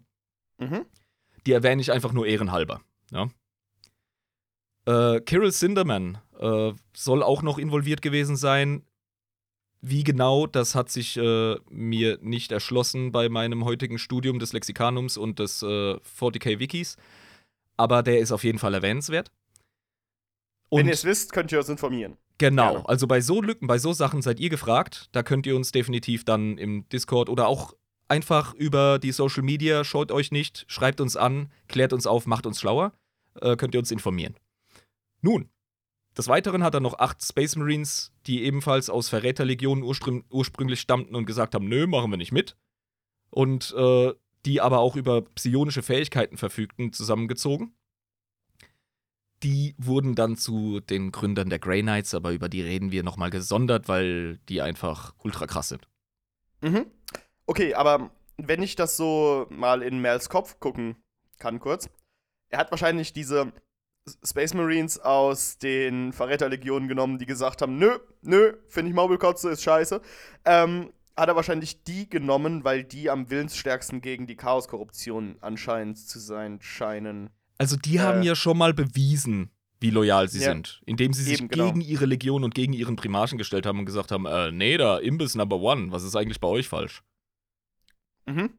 Mhm. 0.59 0.87
Die 1.47 1.53
erwähne 1.53 1.83
ich 1.83 1.93
einfach 1.93 2.13
nur 2.13 2.27
ehrenhalber. 2.27 2.81
Ja. 3.11 3.29
Äh, 4.87 5.21
Kirill 5.21 5.53
Sinderman 5.53 6.19
äh, 6.39 6.73
soll 6.95 7.23
auch 7.23 7.43
noch 7.43 7.59
involviert 7.59 8.03
gewesen 8.03 8.37
sein. 8.37 8.86
Wie 9.81 10.05
genau, 10.05 10.47
das 10.47 10.75
hat 10.75 10.91
sich 10.91 11.17
äh, 11.17 11.57
mir 11.71 12.19
nicht 12.21 12.51
erschlossen 12.51 13.13
bei 13.13 13.29
meinem 13.29 13.65
heutigen 13.65 13.99
Studium 13.99 14.39
des 14.39 14.53
Lexikanums 14.53 15.17
und 15.17 15.39
des 15.39 15.63
äh, 15.63 15.67
40k 15.67 16.59
Wikis. 16.59 16.97
Aber 17.77 18.03
der 18.03 18.19
ist 18.21 18.33
auf 18.33 18.43
jeden 18.43 18.59
Fall 18.59 18.75
erwähnenswert. 18.75 19.31
Und 20.69 20.81
Wenn 20.81 20.87
ihr 20.87 20.95
es 20.95 21.05
wisst, 21.05 21.33
könnt 21.33 21.53
ihr 21.53 21.59
uns 21.59 21.69
informieren. 21.69 22.17
Genau, 22.39 22.73
Gerne. 22.73 22.89
also 22.89 23.07
bei 23.07 23.21
so 23.21 23.41
Lücken, 23.41 23.67
bei 23.67 23.79
so 23.79 23.93
Sachen 23.93 24.23
seid 24.23 24.41
ihr 24.41 24.51
gefragt. 24.51 25.09
Da 25.13 25.23
könnt 25.23 25.47
ihr 25.47 25.57
uns 25.57 25.73
definitiv 25.73 26.25
dann 26.25 26.59
im 26.59 26.89
Discord 26.89 27.29
oder 27.29 27.47
auch 27.47 27.75
einfach 28.09 28.55
über 28.55 28.99
die 28.99 29.13
Social 29.13 29.43
Media, 29.43 29.85
schaut 29.85 30.13
euch 30.13 30.33
nicht, 30.33 30.65
schreibt 30.69 31.01
uns 31.01 31.17
an, 31.17 31.51
klärt 31.69 31.93
uns 31.93 32.07
auf, 32.07 32.27
macht 32.27 32.47
uns 32.47 32.61
schlauer, 32.61 32.93
äh, 33.41 33.57
könnt 33.57 33.75
ihr 33.75 33.81
uns 33.81 33.91
informieren. 33.91 34.37
Nun, 35.23 35.49
des 36.17 36.29
Weiteren 36.29 36.63
hat 36.65 36.75
er 36.75 36.81
noch 36.81 36.99
acht 36.99 37.23
Space 37.23 37.57
Marines, 37.57 38.13
die 38.27 38.45
ebenfalls 38.45 38.89
aus 38.89 39.09
Verräterlegionen 39.09 39.85
urspr 39.85 40.23
ursprünglich 40.31 40.81
stammten 40.81 41.15
und 41.15 41.27
gesagt 41.27 41.55
haben, 41.55 41.69
nö, 41.69 41.87
machen 41.87 42.11
wir 42.11 42.17
nicht 42.17 42.33
mit. 42.33 42.57
Und 43.31 43.75
äh, 43.77 44.15
die 44.47 44.61
aber 44.61 44.79
auch 44.79 44.97
über 44.97 45.23
psionische 45.23 45.83
Fähigkeiten 45.83 46.37
verfügten, 46.37 46.93
zusammengezogen. 46.93 47.75
die 49.43 49.75
wurden 49.79 50.15
dann 50.15 50.37
zu 50.37 50.81
den 50.81 51.13
Gründern 51.13 51.51
der 51.51 51.59
Grey 51.59 51.83
Knights, 51.83 52.15
aber 52.15 52.33
über 52.33 52.49
die 52.49 52.63
reden 52.63 52.91
wir 52.91 53.03
nochmal 53.03 53.31
gesondert, 53.31 53.89
weil 53.89 54.39
die 54.49 54.63
einfach 54.63 55.15
ultra 55.23 55.47
krass 55.47 55.69
sind. 55.69 55.87
Mhm. 56.63 56.87
Okay, 57.45 57.75
aber 57.75 58.11
wenn 58.39 58.63
ich 58.63 58.77
das 58.77 58.97
so 58.97 59.47
mal 59.51 59.83
in 59.83 60.01
Mels 60.01 60.29
Kopf 60.29 60.59
gucken 60.61 60.97
kann, 61.39 61.61
kurz. 61.61 61.91
Er 62.49 62.59
hat 62.59 62.71
wahrscheinlich 62.71 63.13
diese 63.13 63.53
Space 64.25 64.55
Marines 64.55 64.99
aus 64.99 65.59
den 65.59 66.13
Verräterlegionen 66.13 66.89
genommen, 66.89 67.19
die 67.19 67.27
gesagt 67.27 67.63
haben: 67.63 67.79
Nö, 67.79 67.99
nö, 68.23 68.55
finde 68.69 68.91
ich 68.91 68.95
Maulkotze 68.95 69.51
ist 69.51 69.63
scheiße. 69.63 70.01
Ähm, 70.45 70.93
hat 71.17 71.29
er 71.29 71.37
wahrscheinlich 71.37 71.83
die 71.85 72.09
genommen, 72.09 72.65
weil 72.65 72.85
die 72.85 73.09
am 73.11 73.31
willensstärksten 73.31 74.01
gegen 74.03 74.27
die 74.27 74.37
Chaos-Korruption 74.37 75.37
anscheinend 75.41 75.99
zu 75.99 76.19
sein 76.19 76.59
scheinen. 76.61 77.31
Also 77.59 77.77
die 77.77 78.01
haben 78.01 78.23
äh, 78.23 78.27
ja 78.27 78.35
schon 78.35 78.59
mal 78.59 78.75
bewiesen, 78.75 79.51
wie 79.81 79.91
loyal 79.91 80.29
sie 80.29 80.41
ja. 80.41 80.51
sind, 80.51 80.83
indem 80.85 81.13
sie 81.15 81.23
sich 81.23 81.39
Eben, 81.39 81.49
genau. 81.49 81.67
gegen 81.67 81.81
ihre 81.81 82.05
Legion 82.05 82.45
und 82.45 82.55
gegen 82.55 82.75
ihren 82.75 82.97
Primarchen 82.97 83.39
gestellt 83.39 83.65
haben 83.65 83.79
und 83.79 83.87
gesagt 83.87 84.13
haben, 84.13 84.27
äh, 84.27 84.53
nee, 84.53 84.77
da, 84.77 84.99
Imbiss 84.99 85.35
Number 85.35 85.57
One, 85.57 85.91
was 85.91 86.03
ist 86.03 86.17
eigentlich 86.17 86.41
bei 86.41 86.49
euch 86.49 86.69
falsch? 86.69 87.03
Mhm. 88.27 88.59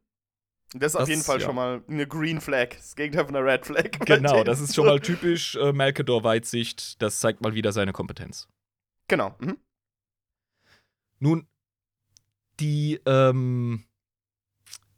Das 0.74 0.88
ist 0.88 0.96
das, 0.96 0.96
auf 0.96 1.10
jeden 1.10 1.22
Fall 1.24 1.40
ja. 1.40 1.46
schon 1.46 1.56
mal 1.56 1.82
eine 1.88 2.08
Green 2.08 2.42
Flag, 2.42 2.70
das 2.76 2.96
Gegenteil 2.96 3.26
von 3.26 3.36
einer 3.36 3.46
Red 3.46 3.66
Flag. 3.66 3.92
Genau, 4.06 4.44
das 4.44 4.60
ist 4.60 4.76
schon 4.76 4.86
mal 4.86 5.00
typisch 5.02 5.56
äh, 5.56 5.72
Malkador-Weitsicht, 5.72 7.02
das 7.02 7.20
zeigt 7.20 7.42
mal 7.42 7.54
wieder 7.54 7.72
seine 7.72 7.94
Kompetenz. 7.94 8.50
Genau. 9.08 9.36
Mhm. 9.40 9.58
Nun, 11.20 11.48
die, 12.60 13.00
ähm, 13.06 13.86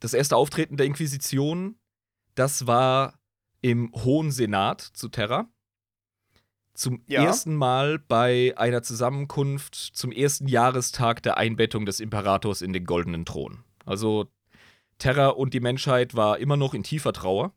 das 0.00 0.12
erste 0.12 0.36
Auftreten 0.36 0.76
der 0.76 0.86
Inquisition, 0.86 1.78
das 2.34 2.66
war 2.66 3.20
im 3.62 3.92
Hohen 3.94 4.32
Senat 4.32 4.80
zu 4.80 5.08
Terra. 5.08 5.48
Zum 6.74 7.02
ja. 7.06 7.24
ersten 7.24 7.54
Mal 7.54 7.98
bei 7.98 8.54
einer 8.56 8.82
Zusammenkunft 8.82 9.74
zum 9.74 10.12
ersten 10.12 10.48
Jahrestag 10.48 11.22
der 11.22 11.36
Einbettung 11.36 11.84
des 11.84 12.00
Imperators 12.00 12.62
in 12.62 12.72
den 12.72 12.86
goldenen 12.86 13.26
Thron. 13.26 13.64
Also 13.84 14.32
Terra 15.00 15.28
und 15.28 15.52
die 15.54 15.60
Menschheit 15.60 16.14
war 16.14 16.38
immer 16.38 16.56
noch 16.56 16.74
in 16.74 16.84
tiefer 16.84 17.12
Trauer. 17.12 17.52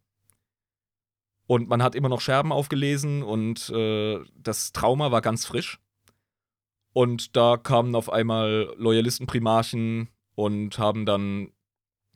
Und 1.45 1.69
man 1.69 1.83
hat 1.83 1.93
immer 1.93 2.09
noch 2.09 2.21
Scherben 2.21 2.51
aufgelesen 2.51 3.21
und 3.21 3.69
äh, 3.69 4.19
das 4.35 4.71
Trauma 4.71 5.12
war 5.12 5.21
ganz 5.21 5.45
frisch. 5.45 5.79
Und 6.93 7.35
da 7.35 7.57
kamen 7.57 7.95
auf 7.95 8.12
einmal 8.12 8.73
Loyalistenprimarchen 8.77 10.09
und 10.35 10.79
haben 10.79 11.05
dann 11.05 11.51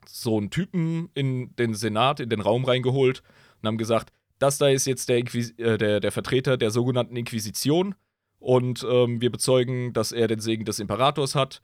so 0.07 0.37
einen 0.37 0.49
Typen 0.49 1.09
in 1.13 1.55
den 1.57 1.73
Senat, 1.73 2.19
in 2.19 2.29
den 2.29 2.41
Raum 2.41 2.63
reingeholt 2.63 3.21
und 3.61 3.67
haben 3.67 3.77
gesagt, 3.77 4.13
das 4.39 4.57
da 4.57 4.69
ist 4.69 4.85
jetzt 4.85 5.09
der, 5.09 5.17
äh, 5.17 5.77
der, 5.77 5.99
der 5.99 6.11
Vertreter 6.11 6.57
der 6.57 6.71
sogenannten 6.71 7.17
Inquisition 7.17 7.95
und 8.39 8.85
ähm, 8.89 9.19
wir 9.19 9.31
bezeugen, 9.31 9.93
dass 9.93 10.11
er 10.11 10.27
den 10.27 10.39
Segen 10.39 10.63
des 10.63 10.79
Imperators 10.79 11.35
hat 11.35 11.61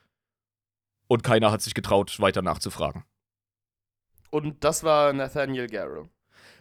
und 1.08 1.24
keiner 1.24 1.52
hat 1.52 1.62
sich 1.62 1.74
getraut, 1.76 2.20
weiter 2.20 2.42
nachzufragen. 2.42 3.04
Und 4.34 4.64
das 4.64 4.84
war 4.84 5.14
Nathaniel 5.14 5.68
Garrow? 5.68 6.10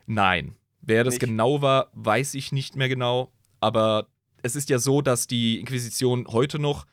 Nein. 0.05 0.57
Wer 0.83 1.05
das 1.05 1.15
nicht. 1.15 1.21
genau 1.21 1.63
war, 1.63 1.91
weiß 1.95 2.35
ich 2.35 2.53
nicht 2.53 2.77
mehr 2.77 2.91
genau, 2.91 3.33
aber 3.61 4.09
es 4.43 4.57
ist 4.57 4.69
ja 4.69 4.79
so, 4.79 5.01
dass 5.01 5.27
die 5.27 5.59
Inquisition 5.59 6.27
heute 6.27 6.59
noch 6.59 6.87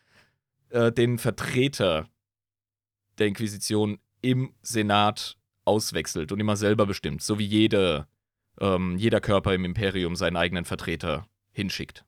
äh, 0.69 0.89
den 0.89 1.17
Vertreter 1.17 2.07
der 3.17 3.27
Inquisition 3.27 3.99
im 4.21 4.53
Senat 4.61 5.37
auswechselt 5.65 6.31
und 6.31 6.39
immer 6.39 6.55
selber 6.55 6.85
bestimmt, 6.85 7.23
so 7.23 7.39
wie 7.39 7.45
jede, 7.45 8.07
ähm, 8.61 8.95
jeder 8.95 9.19
Körper 9.19 9.53
im 9.53 9.65
Imperium 9.65 10.15
seinen 10.15 10.37
eigenen 10.37 10.63
Vertreter 10.63 11.27
hinschickt. 11.51 12.05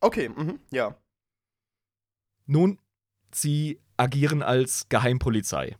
Okay, 0.00 0.30
mhm, 0.30 0.60
ja. 0.70 0.96
Nun, 2.46 2.78
sie 3.32 3.80
agieren 3.98 4.42
als 4.42 4.88
Geheimpolizei, 4.88 5.76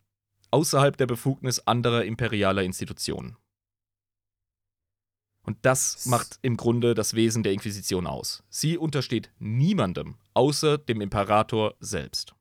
außerhalb 0.50 0.96
der 0.96 1.06
Befugnis 1.06 1.60
anderer 1.66 2.04
imperialer 2.04 2.62
Institutionen. 2.62 3.36
Und 5.42 5.58
das 5.62 6.06
macht 6.06 6.38
im 6.42 6.56
Grunde 6.56 6.94
das 6.94 7.14
Wesen 7.14 7.42
der 7.42 7.52
Inquisition 7.52 8.06
aus. 8.06 8.42
Sie 8.50 8.76
untersteht 8.76 9.30
niemandem 9.38 10.16
außer 10.34 10.78
dem 10.78 11.00
Imperator 11.00 11.74
selbst. 11.80 12.34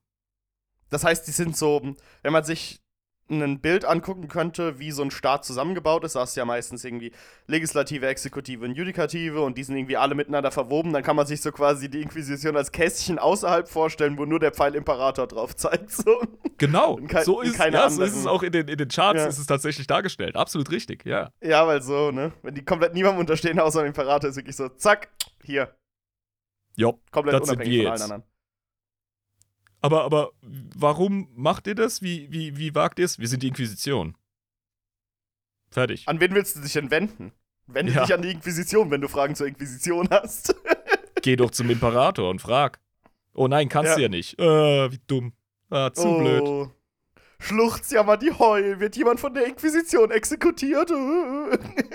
Das 0.90 1.04
heißt, 1.04 1.28
die 1.28 1.32
sind 1.32 1.56
so, 1.56 1.96
wenn 2.22 2.34
man 2.34 2.44
sich 2.44 2.82
ein 3.30 3.60
Bild 3.60 3.86
angucken 3.86 4.28
könnte, 4.28 4.80
wie 4.80 4.92
so 4.92 5.04
ein 5.04 5.12
Staat 5.12 5.46
zusammengebaut 5.46 6.04
ist, 6.04 6.16
da 6.16 6.22
hast 6.22 6.36
du 6.36 6.42
ja 6.42 6.46
meistens 6.46 6.84
irgendwie 6.84 7.12
Legislative, 7.48 8.08
Exekutive 8.08 8.66
und 8.66 8.74
Judikative 8.76 9.42
und 9.42 9.58
die 9.58 9.64
sind 9.64 9.78
irgendwie 9.78 9.98
alle 9.98 10.16
miteinander 10.16 10.52
verwoben, 10.52 10.94
dann 10.94 11.04
kann 11.04 11.16
man 11.16 11.28
sich 11.28 11.42
so 11.42 11.52
quasi 11.52 11.90
die 11.90 12.02
Inquisition 12.02 12.58
als 12.58 12.72
Kästchen 12.72 13.20
außerhalb 13.20 13.68
vorstellen, 13.68 14.18
wo 14.18 14.26
nur 14.26 14.40
der 14.40 14.52
Pfeil 14.52 14.76
Imperator 14.76 15.28
drauf 15.28 15.56
zeigt. 15.56 15.92
So. 15.92 16.22
Genau, 16.58 17.00
so, 17.24 17.42
ist, 17.42 17.58
ja, 17.58 17.90
so 17.90 18.04
ist 18.04 18.16
es 18.16 18.26
auch 18.26 18.44
in 18.44 18.52
den, 18.52 18.68
in 18.68 18.78
den 18.78 18.90
Charts, 18.90 19.22
ja. 19.22 19.28
ist 19.28 19.38
es 19.38 19.48
tatsächlich 19.48 19.88
dargestellt. 19.88 20.36
Absolut 20.36 20.72
richtig, 20.72 21.06
ja. 21.06 21.32
Ja, 21.42 21.66
weil 21.68 21.82
so, 21.82 22.12
ne, 22.12 22.34
wenn 22.42 22.56
die 22.56 22.66
komplett 22.66 22.94
niemandem 22.94 23.20
unterstehen, 23.20 23.60
außer 23.60 23.82
dem 23.82 23.88
Imperator, 23.88 24.30
ist 24.30 24.36
wirklich 24.36 24.56
so, 24.56 24.70
zack, 24.70 25.10
hier. 25.44 25.76
Jo, 26.76 27.00
komplett 27.12 27.42
unabhängig 27.42 27.84
von 27.84 27.92
allen 27.92 28.02
anderen. 28.02 28.24
Aber, 29.82 30.04
aber 30.04 30.32
warum 30.42 31.30
macht 31.36 31.68
ihr 31.68 31.76
das? 31.76 32.02
Wie, 32.02 32.32
wie, 32.32 32.58
wie 32.58 32.76
wagt 32.76 33.00
ihr 33.00 33.06
es? 33.06 33.20
Wir 33.20 33.28
sind 33.28 33.44
die 33.44 33.48
Inquisition. 33.48 34.16
Fertig. 35.72 36.08
An 36.08 36.20
wen 36.20 36.34
willst 36.34 36.56
du 36.56 36.62
dich 36.62 36.74
denn 36.74 36.92
wenden? 36.92 37.32
Wende 37.68 37.94
ja. 37.94 38.04
dich 38.04 38.14
an 38.14 38.22
die 38.22 38.32
Inquisition, 38.32 38.90
wenn 38.92 39.02
du 39.02 39.08
Fragen 39.08 39.36
zur 39.36 39.48
Inquisition 39.48 40.08
hast. 40.10 40.56
Geh 41.22 41.36
doch 41.36 41.52
zum 41.52 41.70
Imperator 41.70 42.30
und 42.30 42.42
frag. 42.42 42.80
Oh 43.34 43.48
nein, 43.48 43.70
kannst 43.70 43.92
ja. 43.92 43.96
du 43.96 44.02
ja 44.02 44.10
nicht. 44.10 44.40
Äh, 44.40 44.92
wie 44.92 45.00
dumm. 45.06 45.34
Ah, 45.70 45.92
zu 45.94 46.08
oh. 46.08 46.20
blöd. 46.20 46.70
Schluchzt 47.40 47.92
ja 47.92 48.04
mal 48.04 48.18
die 48.18 48.32
Heul. 48.32 48.80
Wird 48.80 48.98
jemand 48.98 49.20
von 49.20 49.34
der 49.34 49.46
Inquisition 49.46 50.12
exekutiert? 50.12 50.92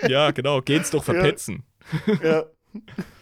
ja, 0.09 0.31
genau. 0.31 0.63
Geht's 0.63 0.91
doch 0.91 1.05
verpetzen. 1.05 1.65
Ja. 2.07 2.23
ja. 2.23 2.45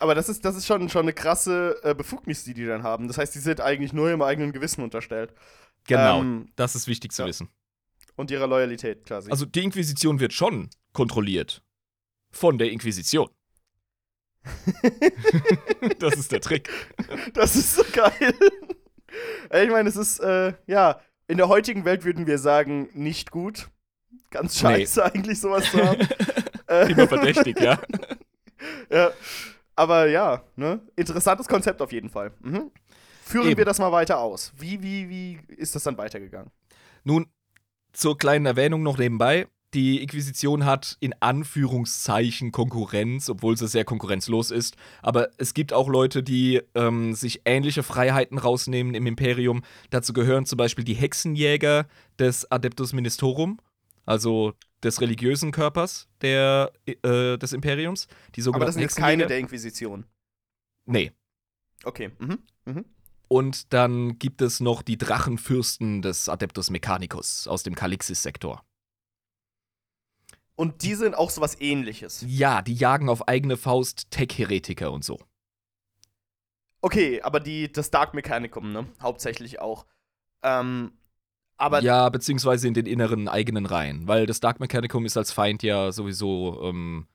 Aber 0.00 0.14
das 0.14 0.28
ist, 0.28 0.44
das 0.44 0.56
ist 0.56 0.66
schon, 0.66 0.88
schon 0.88 1.02
eine 1.02 1.12
krasse 1.12 1.78
äh, 1.82 1.94
Befugnis, 1.94 2.44
die 2.44 2.54
die 2.54 2.66
dann 2.66 2.82
haben. 2.82 3.06
Das 3.06 3.18
heißt, 3.18 3.34
die 3.34 3.38
sind 3.38 3.60
eigentlich 3.60 3.92
nur 3.92 4.08
ihrem 4.08 4.22
eigenen 4.22 4.52
Gewissen 4.52 4.82
unterstellt. 4.82 5.32
Genau, 5.86 6.20
ähm, 6.20 6.50
das 6.56 6.74
ist 6.74 6.88
wichtig 6.88 7.12
zu 7.12 7.22
ja. 7.22 7.28
wissen. 7.28 7.48
Und 8.16 8.30
ihrer 8.30 8.46
Loyalität 8.46 9.04
quasi. 9.04 9.30
Also 9.30 9.46
die 9.46 9.62
Inquisition 9.62 10.18
wird 10.18 10.32
schon 10.32 10.70
kontrolliert. 10.92 11.62
Von 12.30 12.58
der 12.58 12.70
Inquisition. 12.70 13.28
das 15.98 16.14
ist 16.14 16.32
der 16.32 16.40
Trick. 16.40 16.70
Das 17.34 17.56
ist 17.56 17.74
so 17.74 17.82
geil. 17.92 18.34
ich 19.52 19.70
meine, 19.70 19.88
es 19.88 19.96
ist, 19.96 20.20
äh, 20.20 20.54
ja, 20.66 21.00
in 21.26 21.36
der 21.36 21.48
heutigen 21.48 21.84
Welt 21.84 22.04
würden 22.04 22.26
wir 22.26 22.38
sagen, 22.38 22.88
nicht 22.94 23.30
gut. 23.30 23.68
Ganz 24.30 24.58
scheiße, 24.58 25.00
nee. 25.00 25.06
eigentlich 25.14 25.40
sowas 25.40 25.70
zu 25.70 25.84
haben. 25.84 26.08
Immer 26.90 27.08
verdächtig, 27.08 27.60
ja. 27.60 27.80
ja. 28.90 29.10
Aber 29.80 30.08
ja, 30.08 30.42
ne? 30.56 30.82
Interessantes 30.94 31.48
Konzept 31.48 31.80
auf 31.80 31.90
jeden 31.90 32.10
Fall. 32.10 32.32
Mhm. 32.42 32.70
Führen 33.22 33.48
Eben. 33.48 33.56
wir 33.56 33.64
das 33.64 33.78
mal 33.78 33.90
weiter 33.90 34.18
aus. 34.18 34.52
Wie, 34.58 34.82
wie, 34.82 35.08
wie 35.08 35.38
ist 35.54 35.74
das 35.74 35.84
dann 35.84 35.96
weitergegangen? 35.96 36.50
Nun, 37.02 37.28
zur 37.94 38.18
kleinen 38.18 38.44
Erwähnung 38.44 38.82
noch 38.82 38.98
nebenbei. 38.98 39.46
Die 39.72 40.02
Inquisition 40.02 40.66
hat 40.66 40.98
in 41.00 41.14
Anführungszeichen 41.20 42.52
Konkurrenz, 42.52 43.30
obwohl 43.30 43.56
sie 43.56 43.68
sehr 43.68 43.86
konkurrenzlos 43.86 44.50
ist. 44.50 44.76
Aber 45.00 45.30
es 45.38 45.54
gibt 45.54 45.72
auch 45.72 45.88
Leute, 45.88 46.22
die 46.22 46.60
ähm, 46.74 47.14
sich 47.14 47.40
ähnliche 47.46 47.82
Freiheiten 47.82 48.36
rausnehmen 48.36 48.92
im 48.92 49.06
Imperium. 49.06 49.62
Dazu 49.88 50.12
gehören 50.12 50.44
zum 50.44 50.58
Beispiel 50.58 50.84
die 50.84 50.92
Hexenjäger 50.92 51.86
des 52.18 52.52
Adeptus 52.52 52.92
Ministorum, 52.92 53.60
also 54.04 54.52
des 54.82 55.00
religiösen 55.00 55.52
Körpers 55.52 56.08
der, 56.22 56.72
äh, 56.86 57.36
des 57.36 57.52
Imperiums. 57.52 58.08
Die 58.34 58.40
sogenannten 58.40 58.62
Aber 58.62 58.66
das 58.66 58.74
sind 58.74 58.82
jetzt 58.82 58.96
keine 58.96 59.26
der 59.26 59.38
Inquisition. 59.38 60.06
Nee. 60.86 61.12
Okay. 61.84 62.10
Mhm. 62.18 62.38
Mhm. 62.64 62.84
Und 63.28 63.72
dann 63.72 64.18
gibt 64.18 64.42
es 64.42 64.60
noch 64.60 64.82
die 64.82 64.98
Drachenfürsten 64.98 66.02
des 66.02 66.28
Adeptus 66.28 66.70
Mechanicus 66.70 67.46
aus 67.46 67.62
dem 67.62 67.74
Kalixis-Sektor. 67.74 68.64
Und 70.56 70.82
die 70.82 70.94
sind 70.94 71.14
auch 71.14 71.30
sowas 71.30 71.58
ähnliches. 71.60 72.24
Ja, 72.26 72.60
die 72.60 72.74
jagen 72.74 73.08
auf 73.08 73.28
eigene 73.28 73.56
Faust 73.56 74.10
Tech-Heretiker 74.10 74.92
und 74.92 75.04
so. 75.04 75.18
Okay, 76.82 77.22
aber 77.22 77.40
die, 77.40 77.70
das 77.70 77.90
Dark 77.90 78.14
Mechanicum, 78.14 78.72
ne? 78.72 78.86
Hauptsächlich 79.00 79.60
auch. 79.60 79.86
Ähm, 80.42 80.92
aber 81.60 81.82
ja, 81.82 82.08
beziehungsweise 82.08 82.66
in 82.68 82.74
den 82.74 82.86
inneren 82.86 83.28
eigenen 83.28 83.66
Reihen, 83.66 84.08
weil 84.08 84.26
das 84.26 84.40
Dark 84.40 84.60
Mechanicum 84.60 85.04
ist 85.04 85.16
als 85.16 85.32
Feind 85.32 85.62
ja 85.62 85.92
sowieso 85.92 86.60
ähm, 86.62 87.06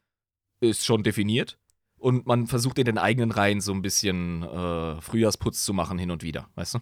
ist 0.59 0.85
schon 0.85 1.03
definiert 1.03 1.57
und 1.97 2.25
man 2.27 2.47
versucht 2.47 2.77
in 2.77 2.85
den 2.85 2.97
eigenen 2.97 3.31
Reihen 3.31 3.61
so 3.61 3.73
ein 3.73 3.81
bisschen 3.81 4.43
äh, 4.43 5.01
Frühjahrsputz 5.01 5.65
zu 5.65 5.73
machen 5.73 5.97
hin 5.97 6.11
und 6.11 6.23
wieder, 6.23 6.47
weißt 6.55 6.75
du? 6.75 6.79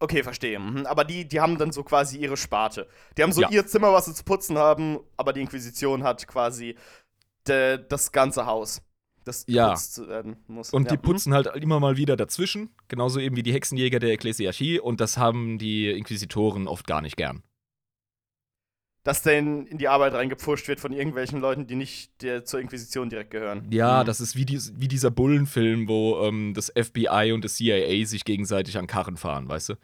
Okay, 0.00 0.22
verstehe. 0.22 0.58
Mhm. 0.58 0.86
Aber 0.86 1.04
die, 1.04 1.28
die 1.28 1.40
haben 1.40 1.58
dann 1.58 1.70
so 1.70 1.84
quasi 1.84 2.18
ihre 2.18 2.36
Sparte. 2.36 2.88
Die 3.16 3.22
haben 3.22 3.32
so 3.32 3.42
ja. 3.42 3.50
ihr 3.50 3.66
Zimmer, 3.66 3.92
was 3.92 4.06
sie 4.06 4.14
zu 4.14 4.24
putzen 4.24 4.58
haben, 4.58 4.98
aber 5.16 5.32
die 5.32 5.40
Inquisition 5.40 6.02
hat 6.02 6.26
quasi 6.26 6.76
de, 7.46 7.78
das 7.88 8.10
ganze 8.10 8.46
Haus. 8.46 8.82
Das 9.24 9.44
Ja. 9.48 9.74
werden 10.08 10.36
muss. 10.48 10.70
Und 10.70 10.84
ja. 10.84 10.90
die 10.92 10.96
putzen 10.98 11.32
halt 11.34 11.46
immer 11.56 11.78
mal 11.80 11.96
wieder 11.96 12.16
dazwischen, 12.16 12.70
genauso 12.88 13.20
eben 13.20 13.36
wie 13.36 13.42
die 13.42 13.52
Hexenjäger 13.52 13.98
der 13.98 14.10
Ekklesiarchie 14.10 14.80
und 14.80 15.00
das 15.00 15.16
haben 15.16 15.58
die 15.58 15.90
Inquisitoren 15.90 16.66
oft 16.66 16.86
gar 16.86 17.00
nicht 17.00 17.16
gern. 17.16 17.42
Dass 19.04 19.22
denn 19.22 19.66
in 19.66 19.78
die 19.78 19.88
Arbeit 19.88 20.12
reingepfuscht 20.14 20.68
wird 20.68 20.78
von 20.78 20.92
irgendwelchen 20.92 21.40
Leuten, 21.40 21.66
die 21.66 21.74
nicht 21.74 22.22
der, 22.22 22.44
zur 22.44 22.60
Inquisition 22.60 23.10
direkt 23.10 23.32
gehören. 23.32 23.66
Ja, 23.72 24.02
Mhm. 24.02 24.06
das 24.06 24.20
ist 24.20 24.36
wie, 24.36 24.44
dies, 24.44 24.72
wie 24.76 24.86
dieser 24.86 25.10
Bullenfilm, 25.10 25.88
wo 25.88 26.22
ähm, 26.24 26.54
das 26.54 26.70
FBI 26.70 27.32
und 27.32 27.44
das 27.44 27.54
CIA 27.56 28.06
sich 28.06 28.24
gegenseitig 28.24 28.78
an 28.78 28.86
Karren 28.86 29.16
fahren, 29.16 29.48
weißt 29.48 29.70
du? 29.70 29.74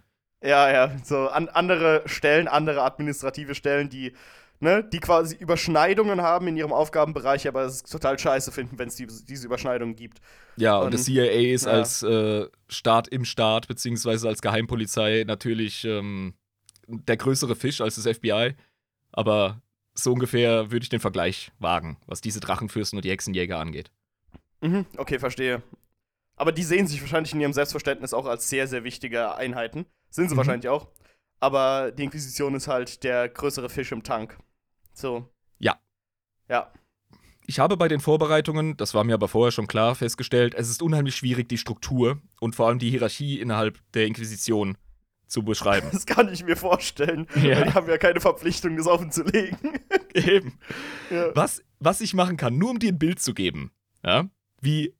Ja, 0.41 0.71
ja, 0.73 0.97
so 1.03 1.29
an 1.29 1.49
andere 1.49 2.03
Stellen, 2.07 2.47
andere 2.47 2.83
administrative 2.85 3.57
Stellen, 3.57 3.89
die, 3.91 4.13
ne, 4.61 4.83
die 4.85 4.99
quasi 5.01 5.37
Überschneidungen 5.37 6.21
haben 6.23 6.49
in 6.49 6.57
ihrem 6.57 6.73
Aufgabenbereich, 6.73 7.47
aber 7.49 7.63
es 7.65 7.83
total 7.83 8.19
scheiße 8.19 8.53
finden, 8.53 8.79
wenn 8.79 8.89
es 8.89 8.97
die, 8.97 9.07
diese 9.07 9.47
Überschneidungen 9.47 9.95
gibt. 9.97 10.21
Ja, 10.57 10.79
und, 10.79 10.87
Und- 10.87 10.95
das 10.95 11.05
CIA 11.05 11.53
ist 11.55 11.67
ja. 11.67 11.73
als 11.73 12.03
äh, 12.03 12.47
Staat 12.69 13.09
im 13.09 13.25
Staat, 13.25 13.69
beziehungsweise 13.69 14.29
als 14.29 14.43
Geheimpolizei 14.43 15.25
natürlich 15.27 15.85
ähm, 15.85 16.35
der 16.87 17.17
größere 17.17 17.55
Fisch 17.57 17.81
als 17.81 17.97
das 17.97 18.07
FBI. 18.17 18.55
Aber 19.13 19.63
so 19.95 20.13
ungefähr 20.13 20.71
würde 20.71 20.83
ich 20.85 20.89
den 20.91 21.01
Vergleich 21.01 21.51
wagen, 21.59 21.97
was 22.07 22.21
diese 22.21 22.41
Drachenfürsten 22.41 22.97
und 22.99 23.05
die 23.05 23.11
Hexenjäger 23.11 23.59
angeht. 23.59 23.91
Mhm, 24.61 24.87
okay, 24.97 25.19
verstehe. 25.19 25.63
Aber 26.37 26.53
die 26.53 26.63
sehen 26.63 26.87
sich 26.87 27.01
wahrscheinlich 27.01 27.33
in 27.35 27.41
ihrem 27.41 27.53
Selbstverständnis 27.53 28.15
auch 28.15 28.27
als 28.27 28.49
sehr, 28.49 28.69
sehr 28.69 28.85
wichtige 28.85 29.35
Einheiten. 29.35 29.87
Sind 30.11 30.29
sie 30.29 30.35
Mhm. 30.35 30.39
wahrscheinlich 30.39 30.69
auch. 30.69 30.89
Aber 31.41 31.91
die 31.93 32.05
Inquisition 32.05 32.55
ist 32.55 32.69
halt 32.69 33.03
der 33.05 33.29
größere 33.29 33.69
Fisch 33.69 33.93
im 33.93 34.03
Tank. 34.03 34.39
So. 34.99 35.29
Ja. 35.59 35.79
Ja. 36.49 36.73
Ich 37.47 37.61
habe 37.61 37.77
bei 37.77 37.89
den 37.89 38.01
Vorbereitungen, 38.01 38.77
das 38.77 38.95
war 38.95 39.05
mir 39.05 39.15
aber 39.15 39.29
vorher 39.29 39.53
schon 39.53 39.69
klar, 39.69 39.95
festgestellt, 39.95 40.55
es 40.55 40.69
ist 40.69 40.83
unheimlich 40.83 41.17
schwierig, 41.17 41.49
die 41.49 41.57
Struktur 41.57 42.21
und 42.41 42.57
vor 42.57 42.67
allem 42.67 42.79
die 42.79 42.91
Hierarchie 42.91 43.41
innerhalb 43.41 43.81
der 43.95 44.07
Inquisition 44.07 44.77
zu 45.29 45.45
beschreiben. 45.45 45.89
Das 45.93 46.05
kann 46.05 46.33
ich 46.33 46.45
mir 46.45 46.57
vorstellen. 46.57 47.29
Ja. 47.37 47.63
Die 47.65 47.75
haben 47.75 47.89
ja 47.89 47.97
keine 47.97 48.21
Verpflichtung, 48.21 48.77
das 48.77 48.87
offenzulegen. 48.87 49.79
Eben. 50.15 50.59
ja. 51.11 51.35
Was, 51.37 51.63
was 51.79 52.01
ich 52.01 52.13
machen 52.13 52.37
kann, 52.37 52.59
nur 52.59 52.71
um 52.71 52.79
dir 52.81 52.93
ein 52.93 52.99
Bild 52.99 53.21
zu 53.21 53.35
geben, 53.35 53.71
ja, 54.05 54.29
wie 54.61 54.97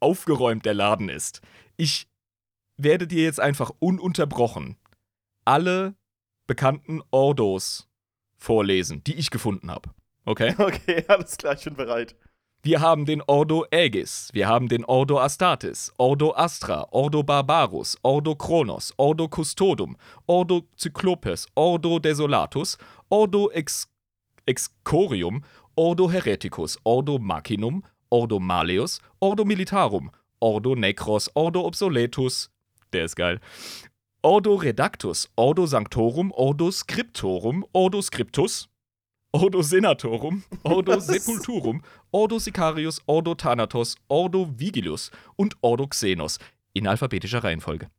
aufgeräumt 0.00 0.64
der 0.64 0.74
Laden 0.74 1.10
ist. 1.10 1.42
Ich 1.76 2.08
werde 2.78 3.06
dir 3.06 3.22
jetzt 3.22 3.40
einfach 3.40 3.70
ununterbrochen 3.78 4.78
alle 5.44 5.94
bekannten 6.46 7.02
Ordos 7.10 7.88
vorlesen, 8.44 9.02
die 9.04 9.14
ich 9.14 9.30
gefunden 9.30 9.70
habe. 9.70 9.90
Okay? 10.24 10.54
Okay, 10.58 11.04
alles 11.08 11.36
klar, 11.36 11.54
ich 11.54 11.64
bin 11.64 11.74
bereit. 11.74 12.14
Wir 12.62 12.80
haben 12.80 13.04
den 13.04 13.20
Ordo 13.26 13.66
Aegis, 13.70 14.30
wir 14.32 14.48
haben 14.48 14.68
den 14.68 14.86
Ordo 14.86 15.20
Astartes, 15.20 15.92
Ordo 15.98 16.34
Astra, 16.34 16.86
Ordo 16.92 17.22
Barbarus, 17.22 17.98
Ordo 18.02 18.34
Kronos, 18.34 18.94
Ordo 18.96 19.28
Custodum, 19.28 19.96
Ordo 20.26 20.62
Cyclopes, 20.78 21.46
Ordo 21.54 21.98
Desolatus, 21.98 22.78
Ordo 23.10 23.50
Ex 23.50 23.90
Excorium, 24.46 25.42
Ordo 25.76 26.10
Hereticus, 26.10 26.78
Ordo 26.84 27.18
Machinum, 27.18 27.82
Ordo 28.08 28.40
Maleus, 28.40 28.98
Ordo 29.20 29.44
Militarum, 29.44 30.10
Ordo 30.40 30.74
Necros, 30.74 31.30
Ordo 31.34 31.66
Obsoletus, 31.66 32.50
der 32.94 33.04
ist 33.04 33.16
geil, 33.16 33.40
Ordo 34.24 34.54
Redactus, 34.54 35.28
Ordo 35.36 35.66
Sanctorum, 35.66 36.32
Ordo 36.32 36.70
Scriptorum, 36.70 37.62
Ordo 37.74 38.00
Scriptus, 38.00 38.70
Ordo 39.32 39.60
Senatorum, 39.60 40.44
Ordo? 40.62 40.98
Sepulturum, 40.98 41.82
Ordo 42.10 42.38
Sicarius, 42.38 43.02
Ordo 43.04 43.34
Thanatos, 43.34 43.96
Ordo 44.08 44.48
Vigilus 44.58 45.10
und 45.36 45.58
Ordo 45.60 45.86
Xenos 45.88 46.38
in 46.72 46.86
alphabetischer 46.86 47.44
Reihenfolge. 47.44 47.90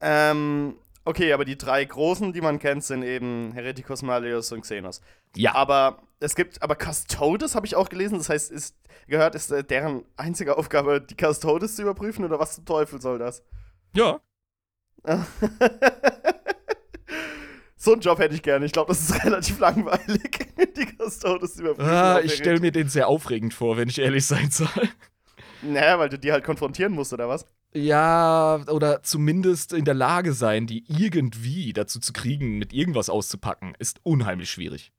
Ähm, 0.00 0.76
okay, 1.04 1.32
aber 1.32 1.44
die 1.44 1.58
drei 1.58 1.84
großen, 1.86 2.32
die 2.32 2.40
man 2.40 2.60
kennt, 2.60 2.84
sind 2.84 3.02
eben 3.02 3.50
Hereticus, 3.50 4.02
Malleus 4.02 4.52
und 4.52 4.60
Xenos. 4.60 5.00
Ja, 5.34 5.56
Aber 5.56 6.04
es 6.20 6.36
gibt, 6.36 6.62
aber 6.62 6.76
Custodes 6.76 7.56
habe 7.56 7.66
ich 7.66 7.74
auch 7.74 7.88
gelesen, 7.88 8.18
das 8.18 8.28
heißt, 8.28 8.52
ist 8.52 8.76
gehört, 9.08 9.34
ist 9.34 9.50
äh, 9.50 9.64
deren 9.64 10.04
einzige 10.16 10.56
Aufgabe, 10.56 11.00
die 11.00 11.16
Custodes 11.16 11.74
zu 11.74 11.82
überprüfen 11.82 12.24
oder 12.24 12.38
was 12.38 12.54
zum 12.54 12.64
Teufel 12.64 13.00
soll 13.00 13.18
das? 13.18 13.42
ja. 13.92 14.20
so 17.76 17.92
einen 17.92 18.00
Job 18.00 18.18
hätte 18.18 18.34
ich 18.34 18.42
gerne. 18.42 18.66
Ich 18.66 18.72
glaube, 18.72 18.88
das 18.88 19.00
ist 19.00 19.24
relativ 19.24 19.58
langweilig, 19.58 20.48
die 20.76 20.86
Custodes 20.96 21.54
zu 21.54 21.62
überprüfen. 21.62 21.90
Ah, 21.90 22.20
ich 22.20 22.34
stelle 22.34 22.60
mir 22.60 22.72
den 22.72 22.88
sehr 22.88 23.08
aufregend 23.08 23.54
vor, 23.54 23.76
wenn 23.76 23.88
ich 23.88 23.98
ehrlich 23.98 24.26
sein 24.26 24.50
soll. 24.50 24.68
Naja, 25.62 25.98
weil 25.98 26.08
du 26.08 26.18
die 26.18 26.32
halt 26.32 26.44
konfrontieren 26.44 26.92
musst, 26.92 27.12
oder 27.12 27.28
was? 27.28 27.46
Ja, 27.74 28.60
oder 28.68 29.02
zumindest 29.02 29.72
in 29.72 29.84
der 29.84 29.94
Lage 29.94 30.34
sein, 30.34 30.66
die 30.66 30.84
irgendwie 30.88 31.72
dazu 31.72 32.00
zu 32.00 32.12
kriegen, 32.12 32.58
mit 32.58 32.72
irgendwas 32.72 33.08
auszupacken, 33.08 33.74
ist 33.78 34.00
unheimlich 34.02 34.50
schwierig. 34.50 34.92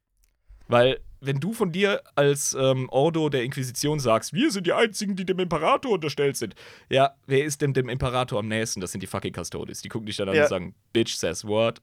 Weil, 0.68 1.00
wenn 1.26 1.40
du 1.40 1.54
von 1.54 1.72
dir 1.72 2.02
als 2.16 2.54
ähm, 2.60 2.90
Ordo 2.90 3.30
der 3.30 3.44
Inquisition 3.44 4.00
sagst, 4.00 4.34
wir 4.34 4.52
sind 4.52 4.68
die 4.68 4.74
Einzigen, 4.74 5.16
die 5.16 5.26
dem 5.26 5.40
Imperator 5.40 5.92
unterstellt 5.92 6.38
sind, 6.38 6.56
ja, 6.90 7.16
wer 7.28 7.46
ist 7.46 7.62
denn 7.62 7.74
dem 7.74 7.90
Imperator 7.90 8.40
am 8.40 8.48
nächsten? 8.48 8.82
Das 8.82 8.92
sind 8.92 9.02
die 9.02 9.08
fucking 9.08 9.34
Custodes. 9.34 9.82
Die 9.82 9.90
gucken 9.90 10.06
dich 10.06 10.18
dann 10.18 10.30
an 10.30 10.36
Ja. 10.36 10.44
und 10.44 10.50
sagen, 10.50 10.76
Bitch 10.94 11.16
says 11.16 11.46
what? 11.46 11.82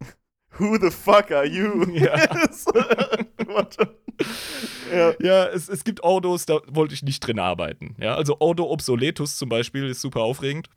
Who 0.58 0.76
the 0.80 0.90
fuck 0.90 1.30
are 1.30 1.46
you? 1.46 1.84
Ja. 1.94 2.16
Ja. 4.92 5.14
Ja, 5.20 5.46
es, 5.48 5.68
es 5.68 5.84
gibt 5.84 6.02
Ordos, 6.02 6.46
da 6.46 6.60
wollte 6.68 6.94
ich 6.94 7.02
nicht 7.02 7.20
drin 7.20 7.38
arbeiten. 7.38 7.96
Ja, 7.98 8.14
also 8.14 8.36
Ordo 8.40 8.68
Obsoletus 8.70 9.36
zum 9.36 9.48
Beispiel 9.48 9.86
ist 9.88 10.00
super 10.00 10.20
aufregend. 10.20 10.68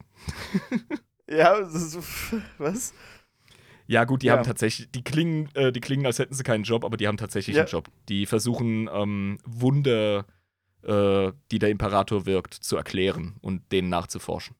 ja, 1.30 1.56
ist, 1.56 1.98
was? 2.58 2.94
Ja, 3.88 4.06
gut, 4.06 4.22
die 4.22 4.28
Ja. 4.28 4.34
haben 4.38 4.44
tatsächlich, 4.44 4.90
die 4.92 5.04
klingen, 5.04 5.50
äh, 5.56 5.72
die 5.72 5.82
klingen, 5.82 6.06
als 6.06 6.20
hätten 6.20 6.34
sie 6.34 6.44
keinen 6.44 6.64
Job, 6.64 6.86
aber 6.86 6.98
die 6.98 7.08
haben 7.08 7.18
tatsächlich 7.18 7.56
Ja. 7.56 7.64
einen 7.64 7.70
Job. 7.72 7.90
Die 8.10 8.26
versuchen, 8.26 8.90
ähm, 8.92 9.38
Wunder, 9.46 10.26
äh, 10.84 11.32
die 11.52 11.60
der 11.60 11.70
Imperator 11.70 12.26
wirkt, 12.26 12.54
zu 12.54 12.78
erklären 12.78 13.36
und 13.42 13.72
denen 13.72 13.90
nachzuforschen. 13.90 14.56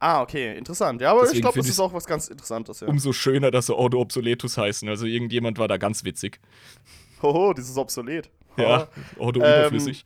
Ah, 0.00 0.20
okay, 0.20 0.56
interessant. 0.58 1.00
Ja, 1.00 1.12
aber 1.12 1.20
Deswegen 1.22 1.36
ich 1.38 1.42
glaube, 1.42 1.58
das 1.58 1.68
ist 1.68 1.80
auch 1.80 1.94
was 1.94 2.04
ganz 2.04 2.28
Interessantes, 2.28 2.80
ja. 2.80 2.88
Umso 2.88 3.12
schöner, 3.14 3.50
dass 3.50 3.66
sie 3.66 3.74
Ordo 3.74 4.00
Obsoletus 4.00 4.58
heißen. 4.58 4.86
Also 4.88 5.06
irgendjemand 5.06 5.58
war 5.58 5.66
da 5.68 5.78
ganz 5.78 6.04
witzig. 6.04 6.40
Hoho, 7.22 7.54
das 7.54 7.70
ist 7.70 7.78
obsolet. 7.78 8.30
Ja, 8.58 8.88
Ordo 9.16 9.40
Ähm, 9.40 9.60
überflüssig. 9.60 10.04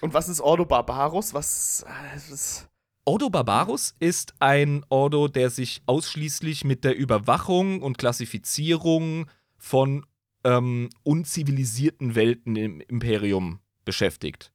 Und 0.00 0.14
was 0.14 0.28
ist 0.28 0.40
Ordo 0.40 0.64
Barbarus? 0.64 1.34
Was, 1.34 1.84
äh, 1.86 2.14
was 2.30 2.68
Ordo 3.10 3.28
Barbarus 3.28 3.96
ist 3.98 4.34
ein 4.38 4.84
Ordo, 4.88 5.26
der 5.26 5.50
sich 5.50 5.82
ausschließlich 5.86 6.62
mit 6.62 6.84
der 6.84 6.96
Überwachung 6.96 7.82
und 7.82 7.98
Klassifizierung 7.98 9.28
von 9.58 10.06
ähm, 10.44 10.90
unzivilisierten 11.02 12.14
Welten 12.14 12.54
im 12.54 12.80
Imperium 12.80 13.58
beschäftigt. 13.84 14.52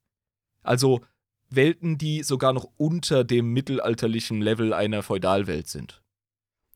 Also 0.62 1.02
Welten, 1.50 1.98
die 1.98 2.22
sogar 2.22 2.54
noch 2.54 2.70
unter 2.78 3.24
dem 3.24 3.52
mittelalterlichen 3.52 4.40
Level 4.40 4.72
einer 4.72 5.02
Feudalwelt 5.02 5.68
sind. 5.68 6.02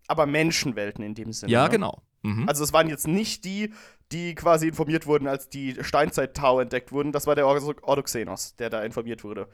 aber 0.07 0.27
Menschenwelten 0.27 1.03
in 1.03 1.15
dem 1.15 1.33
Sinne. 1.33 1.51
Ja, 1.51 1.65
ne? 1.65 1.71
genau. 1.71 2.03
Mhm. 2.21 2.47
Also 2.47 2.63
es 2.63 2.75
waren 2.75 2.91
jetzt 2.91 3.09
nicht 3.09 3.47
die, 3.47 3.73
die 4.13 4.35
quasi 4.35 4.69
informiert 4.69 5.07
wurden, 5.07 5.27
als 5.27 5.49
die 5.49 5.83
Steinzeit-Tau 5.83 6.61
entdeckt 6.61 6.93
wurden. 6.93 7.13
Das 7.13 7.27
war 7.27 7.37
der 7.37 7.47
Ordo 7.47 7.73
Ordo 7.81 8.03
Xenos, 8.03 8.55
der 8.57 8.69
da 8.69 8.83
informiert 8.83 9.25
wurde. 9.25 9.49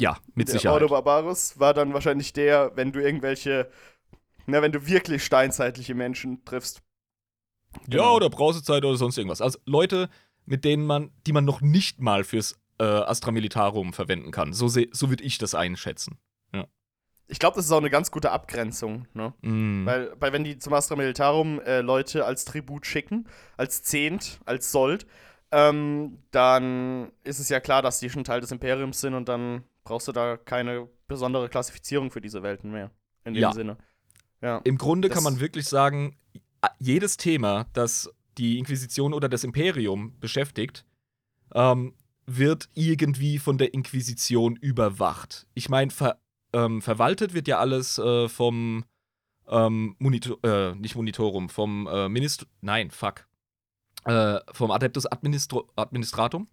Ja, 0.00 0.16
mit 0.34 0.48
der 0.48 0.54
Sicherheit. 0.54 0.82
Ordo 0.82 0.88
Barbarus 0.88 1.58
war 1.60 1.74
dann 1.74 1.92
wahrscheinlich 1.94 2.32
der, 2.32 2.72
wenn 2.76 2.92
du 2.92 3.00
irgendwelche, 3.00 3.70
na, 4.46 4.62
wenn 4.62 4.72
du 4.72 4.86
wirklich 4.86 5.24
steinzeitliche 5.24 5.94
Menschen 5.94 6.44
triffst. 6.44 6.82
Ja, 7.82 7.98
Genau. 7.98 8.16
oder 8.16 8.30
Brausezeit 8.30 8.84
oder 8.84 8.96
sonst 8.96 9.16
irgendwas. 9.16 9.40
Also 9.40 9.58
Leute, 9.64 10.08
mit 10.44 10.64
denen 10.64 10.84
man, 10.86 11.10
die 11.26 11.32
man 11.32 11.44
noch 11.44 11.60
nicht 11.60 12.00
mal 12.00 12.24
fürs 12.24 12.58
äh, 12.78 12.84
Astra 12.84 13.30
Militarum 13.30 13.92
verwenden 13.92 14.30
kann. 14.32 14.52
So, 14.52 14.66
so 14.68 15.08
würde 15.10 15.22
ich 15.22 15.38
das 15.38 15.54
einschätzen. 15.54 16.18
Ich 17.32 17.38
glaube, 17.38 17.54
das 17.54 17.66
ist 17.66 17.70
auch 17.70 17.76
eine 17.78 17.90
ganz 17.90 18.10
gute 18.10 18.32
Abgrenzung, 18.32 19.06
ne? 19.14 19.32
Mhm. 19.42 19.86
Weil, 19.86 20.12
weil 20.18 20.32
wenn 20.32 20.42
die 20.42 20.58
zum 20.58 20.72
Astra 20.72 20.96
Militarum 20.96 21.60
äh, 21.60 21.80
Leute 21.80 22.24
als 22.24 22.44
Tribut 22.44 22.86
schicken, 22.86 23.28
als 23.56 23.84
Zehnt, 23.84 24.40
als 24.46 24.72
Sold, 24.72 25.06
ähm, 25.52 26.18
dann 26.32 27.12
ist 27.22 27.38
es 27.38 27.48
ja 27.48 27.60
klar, 27.60 27.82
dass 27.82 28.00
die 28.00 28.10
schon 28.10 28.24
Teil 28.24 28.40
des 28.40 28.50
Imperiums 28.50 29.00
sind 29.00 29.14
und 29.14 29.28
dann 29.28 29.62
brauchst 29.84 30.08
du 30.08 30.12
da 30.12 30.36
keine 30.36 30.88
besondere 31.08 31.48
Klassifizierung 31.48 32.10
für 32.10 32.20
diese 32.20 32.42
Welten 32.42 32.70
mehr. 32.70 32.90
In 33.24 33.34
dem 33.34 33.42
Ja. 33.42 33.52
Sinne. 33.52 33.76
Ja. 34.40 34.58
Im 34.64 34.78
Grunde 34.78 35.08
Das- 35.08 35.14
kann 35.16 35.24
man 35.24 35.40
wirklich 35.40 35.66
sagen, 35.66 36.16
jedes 36.78 37.16
Thema, 37.16 37.66
das 37.72 38.10
die 38.38 38.58
Inquisition 38.58 39.12
oder 39.12 39.28
das 39.28 39.44
Imperium 39.44 40.18
beschäftigt, 40.20 40.86
ähm, 41.54 41.94
wird 42.26 42.68
irgendwie 42.74 43.38
von 43.38 43.58
der 43.58 43.74
Inquisition 43.74 44.56
überwacht. 44.56 45.46
Ich 45.54 45.68
meine, 45.68 45.90
ver, 45.90 46.20
ähm, 46.52 46.80
verwaltet 46.80 47.34
wird 47.34 47.48
ja 47.48 47.58
alles 47.58 47.98
äh, 47.98 48.28
vom 48.28 48.84
ähm, 49.48 49.96
Monitor, 49.98 50.38
äh, 50.44 50.74
nicht 50.76 50.94
Monitorum, 50.94 51.48
vom 51.48 51.88
äh, 51.88 52.08
Minister, 52.08 52.46
nein, 52.60 52.90
fuck, 52.92 53.26
äh, 54.04 54.38
vom 54.52 54.70
Adeptus 54.70 55.06
Administro 55.06 55.68
Administratum. 55.76 56.46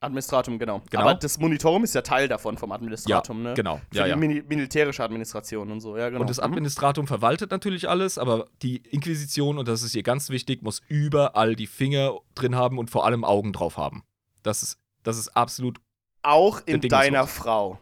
Administratum, 0.00 0.58
genau. 0.58 0.80
genau. 0.90 1.02
Aber 1.02 1.14
das 1.14 1.38
Monitorum 1.38 1.82
ist 1.82 1.94
ja 1.94 2.02
Teil 2.02 2.28
davon 2.28 2.56
vom 2.56 2.70
Administratum, 2.70 3.38
ja, 3.38 3.48
ne? 3.48 3.54
Genau. 3.54 3.80
Für 3.90 3.98
ja, 3.98 4.04
die 4.04 4.10
ja. 4.10 4.16
militärische 4.16 5.02
Administration 5.02 5.72
und 5.72 5.80
so, 5.80 5.96
ja, 5.96 6.08
genau. 6.08 6.20
Und 6.20 6.30
das 6.30 6.38
mhm. 6.38 6.44
Administratum 6.44 7.04
mhm. 7.04 7.08
verwaltet 7.08 7.50
natürlich 7.50 7.88
alles, 7.88 8.16
aber 8.16 8.46
die 8.62 8.76
Inquisition, 8.76 9.58
und 9.58 9.66
das 9.66 9.82
ist 9.82 9.92
hier 9.92 10.04
ganz 10.04 10.30
wichtig, 10.30 10.62
muss 10.62 10.82
überall 10.88 11.56
die 11.56 11.66
Finger 11.66 12.16
drin 12.34 12.54
haben 12.54 12.78
und 12.78 12.90
vor 12.90 13.06
allem 13.06 13.24
Augen 13.24 13.52
drauf 13.52 13.76
haben. 13.76 14.04
Das 14.44 14.62
ist, 14.62 14.78
das 15.02 15.18
ist 15.18 15.36
absolut. 15.36 15.78
Auch 16.22 16.60
in 16.66 16.80
deiner 16.80 17.26
Frau. 17.26 17.78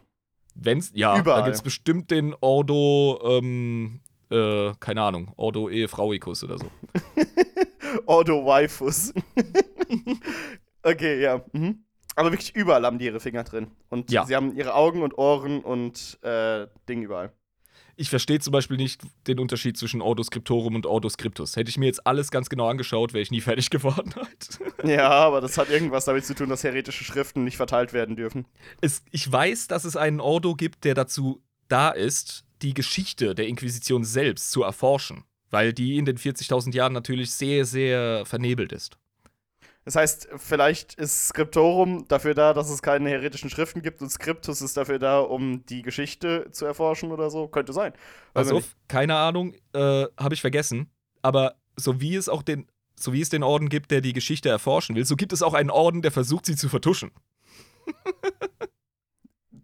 Wenn's, 0.55 0.91
ja, 0.95 1.19
Überall. 1.19 1.41
da 1.41 1.45
gibt 1.45 1.55
es 1.55 1.61
bestimmt 1.61 2.09
den 2.09 2.33
Ordo, 2.41 3.19
ähm, 3.23 3.99
äh, 4.31 4.73
keine 4.79 5.03
Ahnung, 5.03 5.31
Ordo 5.35 5.69
Ehefrauikus 5.69 6.43
oder 6.43 6.57
so. 6.57 6.65
Ordo 8.07 8.43
Waifus. 8.43 9.13
okay, 10.83 11.21
ja. 11.21 11.43
Mhm. 11.51 11.83
Aber 12.17 12.31
wirklich 12.31 12.55
überall 12.55 12.83
haben 12.83 12.97
die 12.97 13.05
ihre 13.05 13.19
Finger 13.19 13.43
drin. 13.43 13.67
Und 13.89 14.11
ja. 14.11 14.25
sie 14.25 14.35
haben 14.35 14.55
ihre 14.55 14.73
Augen 14.73 15.03
und 15.03 15.19
Ohren 15.19 15.59
und 15.59 16.17
äh, 16.23 16.65
Ding 16.89 17.03
überall. 17.03 17.31
Ich 17.95 18.09
verstehe 18.09 18.39
zum 18.39 18.51
Beispiel 18.51 18.75
nicht 18.75 19.01
den 19.27 19.39
Unterschied 19.39 19.77
zwischen 19.77 20.01
Ordo 20.01 20.23
Scriptorum 20.23 20.73
und 20.73 20.87
Ordo 20.87 21.09
Scriptus. 21.09 21.55
Hätte 21.55 21.69
ich 21.69 21.77
mir 21.77 21.85
jetzt 21.85 22.07
alles 22.07 22.31
ganz 22.31 22.49
genau 22.49 22.67
angeschaut, 22.67 23.13
wäre 23.13 23.21
ich 23.21 23.29
nie 23.29 23.41
fertig 23.49 23.69
geworden. 23.69 24.15
Halt. 24.15 24.59
Ja, 24.83 25.09
aber 25.09 25.41
das 25.41 25.59
hat 25.59 25.69
irgendwas 25.69 26.05
damit 26.05 26.25
zu 26.25 26.33
tun, 26.33 26.49
dass 26.49 26.63
heretische 26.63 27.03
Schriften 27.03 27.43
nicht 27.43 27.57
verteilt 27.57 27.93
werden 27.93 28.15
dürfen. 28.15 28.47
Es, 28.81 29.03
ich 29.11 29.31
weiß, 29.31 29.67
dass 29.67 29.85
es 29.85 29.95
einen 29.95 30.19
Ordo 30.19 30.55
gibt, 30.55 30.85
der 30.85 30.95
dazu 30.95 31.43
da 31.67 31.89
ist, 31.89 32.45
die 32.63 32.73
Geschichte 32.73 33.35
der 33.35 33.47
Inquisition 33.47 34.03
selbst 34.03 34.49
zu 34.49 34.63
erforschen, 34.63 35.23
weil 35.51 35.71
die 35.71 35.97
in 35.97 36.05
den 36.05 36.17
40.000 36.17 36.73
Jahren 36.73 36.93
natürlich 36.93 37.29
sehr, 37.29 37.63
sehr 37.65 38.25
vernebelt 38.25 38.71
ist. 38.71 38.97
Das 39.87 39.95
heißt, 39.95 40.27
vielleicht 40.35 40.95
ist 40.95 41.29
Skriptorum 41.29 42.09
dafür 42.09 42.33
da, 42.33 42.53
dass 42.53 42.69
es 42.69 42.81
keine 42.81 43.09
heretischen 43.09 43.49
Schriften 43.49 43.81
gibt 43.81 44.01
und 44.01 44.09
Skriptus 44.09 44.61
ist 44.61 44.75
dafür 44.75 44.99
da, 44.99 45.21
um 45.21 45.65
die 45.65 45.81
Geschichte 45.81 46.49
zu 46.51 46.65
erforschen 46.65 47.13
oder 47.13 47.29
so. 47.29 47.47
Könnte 47.47 47.71
sein. 47.71 47.93
Also, 48.33 48.61
keine 48.89 49.15
Ahnung, 49.15 49.53
äh, 49.71 50.07
habe 50.19 50.33
ich 50.33 50.41
vergessen. 50.41 50.91
Aber 51.21 51.55
so 51.77 52.01
wie 52.01 52.17
es 52.17 52.27
auch 52.27 52.43
den, 52.43 52.67
so 52.99 53.13
wie 53.13 53.21
es 53.21 53.29
den 53.29 53.43
Orden 53.43 53.69
gibt, 53.69 53.89
der 53.89 54.01
die 54.01 54.11
Geschichte 54.11 54.49
erforschen 54.49 54.97
will, 54.97 55.05
so 55.05 55.15
gibt 55.15 55.31
es 55.31 55.41
auch 55.41 55.53
einen 55.53 55.69
Orden, 55.69 56.01
der 56.01 56.11
versucht, 56.11 56.47
sie 56.47 56.57
zu 56.57 56.67
vertuschen. 56.67 57.11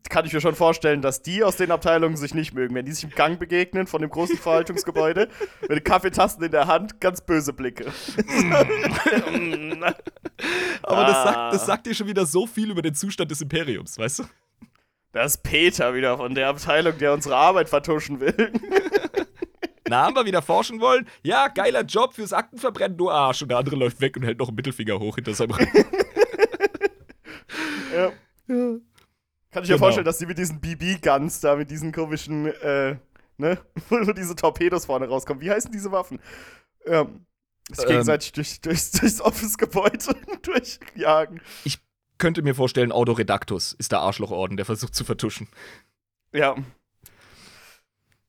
kann 0.09 0.25
ich 0.25 0.33
mir 0.33 0.41
schon 0.41 0.55
vorstellen, 0.55 1.01
dass 1.01 1.21
die 1.21 1.43
aus 1.43 1.55
den 1.55 1.71
Abteilungen 1.71 2.17
sich 2.17 2.33
nicht 2.33 2.53
mögen. 2.53 2.75
Wenn 2.75 2.85
die 2.85 2.91
sich 2.91 3.05
im 3.05 3.11
Gang 3.11 3.39
begegnen 3.39 3.87
von 3.87 4.01
dem 4.01 4.09
großen 4.09 4.37
Verwaltungsgebäude, 4.37 5.29
mit 5.69 5.85
Kaffeetassen 5.85 6.43
in 6.43 6.51
der 6.51 6.67
Hand, 6.67 6.99
ganz 6.99 7.21
böse 7.21 7.53
Blicke. 7.53 7.85
Aber 10.83 11.05
das, 11.05 11.23
sagt, 11.23 11.53
das 11.53 11.65
sagt 11.65 11.85
dir 11.87 11.95
schon 11.95 12.07
wieder 12.07 12.25
so 12.25 12.45
viel 12.45 12.69
über 12.71 12.81
den 12.81 12.93
Zustand 12.93 13.31
des 13.31 13.41
Imperiums, 13.41 13.97
weißt 13.97 14.19
du? 14.19 14.23
Das 15.13 15.35
ist 15.35 15.43
Peter 15.43 15.93
wieder 15.93 16.17
von 16.17 16.35
der 16.35 16.49
Abteilung, 16.49 16.97
der 16.97 17.13
unsere 17.13 17.35
Arbeit 17.35 17.69
vertuschen 17.69 18.19
will. 18.19 18.33
Na, 19.87 20.05
haben 20.05 20.15
wir 20.15 20.25
wieder 20.25 20.41
forschen 20.41 20.79
wollen? 20.81 21.07
Ja, 21.21 21.49
geiler 21.49 21.83
Job 21.83 22.13
fürs 22.13 22.33
Aktenverbrennen, 22.33 22.97
du 22.97 23.11
Arsch. 23.11 23.43
Und 23.43 23.49
der 23.49 23.59
andere 23.59 23.75
läuft 23.75 24.01
weg 24.01 24.17
und 24.17 24.23
hält 24.23 24.39
noch 24.39 24.47
einen 24.47 24.55
Mittelfinger 24.55 24.99
hoch 24.99 25.15
hinter 25.15 25.33
seinem 25.33 25.51
Rücken. 25.51 25.85
ja. 27.95 28.11
ja. 28.47 28.77
Kann 29.53 29.63
ich 29.63 29.69
mir 29.69 29.75
genau. 29.75 29.85
vorstellen, 29.85 30.05
dass 30.05 30.17
die 30.17 30.25
mit 30.25 30.39
diesen 30.39 30.59
BB-Guns 30.59 31.39
da, 31.39 31.55
mit 31.55 31.69
diesen 31.69 31.91
komischen, 31.91 32.47
äh, 32.47 32.97
ne, 33.37 33.59
wo 33.89 34.11
diese 34.11 34.35
Torpedos 34.35 34.85
vorne 34.85 35.07
rauskommen. 35.07 35.41
Wie 35.41 35.51
heißen 35.51 35.71
diese 35.71 35.91
Waffen? 35.91 36.19
Ähm, 36.85 37.27
sich 37.69 37.85
gegenseitig 37.85 38.29
ähm, 38.29 38.33
durch, 38.35 38.61
durch, 38.61 38.91
durchs 38.91 39.21
Office-Gebäude 39.21 40.15
durchjagen. 40.41 41.39
Ich 41.63 41.79
könnte 42.17 42.41
mir 42.41 42.55
vorstellen, 42.55 42.91
Autoredactus 42.91 43.73
ist 43.73 43.91
der 43.91 43.99
Arschlochorden, 43.99 44.57
der 44.57 44.65
versucht 44.65 44.95
zu 44.95 45.03
vertuschen. 45.03 45.47
Ja. 46.33 46.55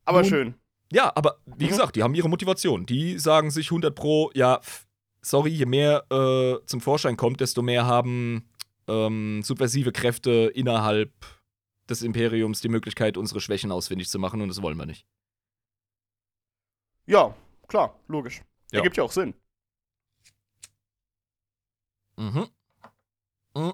Aber 0.05 0.21
Nun, 0.21 0.29
schön. 0.29 0.55
Ja, 0.93 1.11
aber 1.15 1.39
wie 1.47 1.65
mhm. 1.65 1.69
gesagt, 1.69 1.97
die 1.97 2.03
haben 2.03 2.15
ihre 2.15 2.29
Motivation. 2.29 2.85
Die 2.85 3.19
sagen 3.19 3.51
sich 3.51 3.69
100 3.69 3.95
Pro, 3.95 4.31
ja, 4.35 4.61
sorry, 5.23 5.51
je 5.51 5.65
mehr 5.65 6.05
äh, 6.11 6.65
zum 6.67 6.83
Vorschein 6.83 7.17
kommt, 7.17 7.41
desto 7.41 7.63
mehr 7.63 7.87
haben 7.87 8.51
ähm, 8.89 9.43
subversive 9.43 9.93
Kräfte 9.93 10.51
innerhalb 10.55 11.13
des 11.89 12.03
Imperiums 12.03 12.61
die 12.61 12.69
Möglichkeit, 12.69 13.17
unsere 13.17 13.41
Schwächen 13.41 13.71
ausfindig 13.73 14.09
zu 14.09 14.19
machen 14.19 14.41
und 14.41 14.49
das 14.49 14.63
wollen 14.63 14.79
wir 14.79 14.87
nicht. 14.87 15.07
Ja, 17.07 17.35
klar, 17.69 17.99
logisch. 18.09 18.43
Ja. 18.73 18.79
Ergibt 18.79 18.97
ja 18.97 19.05
auch 19.05 19.13
Sinn. 19.13 19.35
Mhm. 22.17 22.49
mhm. 23.55 23.73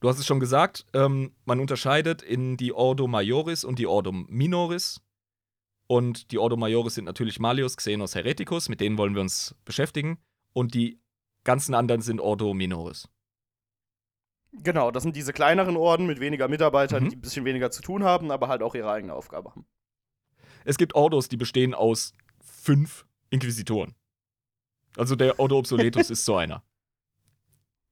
Du 0.00 0.08
hast 0.08 0.20
es 0.20 0.26
schon 0.26 0.38
gesagt, 0.38 0.86
ähm, 0.94 1.34
man 1.44 1.58
unterscheidet 1.58 2.22
in 2.22 2.56
die 2.56 2.72
Ordo 2.72 3.08
Majoris 3.08 3.64
und 3.64 3.80
die 3.80 3.88
Ordo 3.88 4.12
Minoris. 4.12 5.00
Und 5.88 6.30
die 6.30 6.38
Ordo 6.38 6.56
Majoris 6.56 6.94
sind 6.94 7.04
natürlich 7.04 7.40
Malius, 7.40 7.76
Xenos, 7.76 8.14
Hereticus, 8.14 8.68
mit 8.68 8.80
denen 8.80 8.96
wollen 8.96 9.14
wir 9.14 9.22
uns 9.22 9.56
beschäftigen. 9.64 10.18
Und 10.52 10.74
die 10.74 11.00
ganzen 11.42 11.74
anderen 11.74 12.00
sind 12.00 12.20
Ordo 12.20 12.54
Minoris. 12.54 13.08
Genau, 14.52 14.90
das 14.90 15.02
sind 15.02 15.14
diese 15.14 15.32
kleineren 15.32 15.76
Orden 15.76 16.06
mit 16.06 16.20
weniger 16.20 16.48
Mitarbeitern, 16.48 17.04
mhm. 17.04 17.08
die 17.10 17.16
ein 17.16 17.20
bisschen 17.20 17.44
weniger 17.44 17.70
zu 17.70 17.82
tun 17.82 18.04
haben, 18.04 18.30
aber 18.30 18.48
halt 18.48 18.62
auch 18.62 18.74
ihre 18.74 18.90
eigene 18.90 19.14
Aufgabe 19.14 19.50
haben. 19.50 19.66
Es 20.64 20.78
gibt 20.78 20.94
Ordos, 20.94 21.28
die 21.28 21.36
bestehen 21.36 21.74
aus 21.74 22.12
fünf 22.40 23.06
Inquisitoren. 23.30 23.94
Also 24.96 25.16
der 25.16 25.38
Ordo 25.38 25.58
Obsoletus 25.58 26.10
ist 26.10 26.24
so 26.24 26.36
einer. 26.36 26.62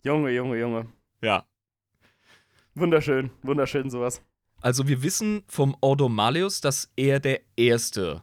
Junge, 0.03 0.31
Junge, 0.31 0.59
Junge. 0.59 0.87
Ja. 1.23 1.47
Wunderschön, 2.75 3.31
wunderschön 3.43 3.91
sowas. 3.91 4.23
Also 4.61 4.89
wir 4.89 5.03
wissen 5.03 5.45
vom 5.47 5.77
Ordo 5.81 6.09
Malleus, 6.09 6.61
dass 6.61 6.91
er 6.97 7.21
der 7.21 7.41
erste 7.57 8.23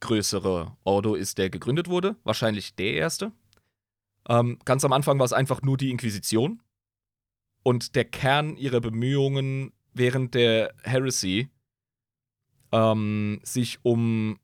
größere 0.00 0.76
Ordo 0.84 1.14
ist, 1.14 1.38
der 1.38 1.50
gegründet 1.50 1.88
wurde. 1.88 2.16
Wahrscheinlich 2.24 2.74
der 2.74 2.94
erste. 2.94 3.32
Ähm, 4.28 4.58
ganz 4.64 4.84
am 4.84 4.92
Anfang 4.92 5.18
war 5.18 5.24
es 5.24 5.32
einfach 5.32 5.62
nur 5.62 5.76
die 5.76 5.90
Inquisition. 5.90 6.60
Und 7.62 7.94
der 7.94 8.04
Kern 8.04 8.56
ihrer 8.56 8.80
Bemühungen 8.80 9.72
während 9.94 10.34
der 10.34 10.74
Heresy, 10.82 11.48
ähm, 12.72 13.40
sich 13.42 13.78
um 13.82 14.38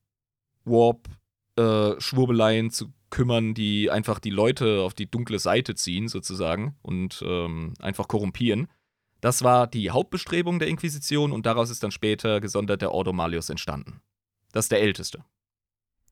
Warp-Schwurbeleien 0.65 2.67
äh, 2.67 2.71
zu 2.71 2.93
kümmern, 3.11 3.55
die 3.55 3.91
einfach 3.91 4.19
die 4.19 4.31
Leute 4.31 4.83
auf 4.83 4.95
die 4.95 5.11
dunkle 5.11 5.39
Seite 5.39 5.75
ziehen, 5.75 6.09
sozusagen, 6.09 6.77
und 6.83 7.25
ähm, 7.27 7.75
einfach 7.81 8.07
korrumpieren. 8.07 8.69
Das 9.21 9.43
war 9.43 9.67
die 9.67 9.91
Hauptbestrebung 9.91 10.59
der 10.59 10.69
Inquisition 10.69 11.33
und 11.33 11.47
daraus 11.47 11.71
ist 11.71 11.83
dann 11.83 11.91
später 11.91 12.41
gesondert 12.41 12.83
der 12.83 12.93
Ordo 12.93 13.13
Malius 13.13 13.51
entstanden. 13.51 14.01
Das 14.53 14.67
ist 14.67 14.73
der 14.73 14.81
älteste. 14.81 15.25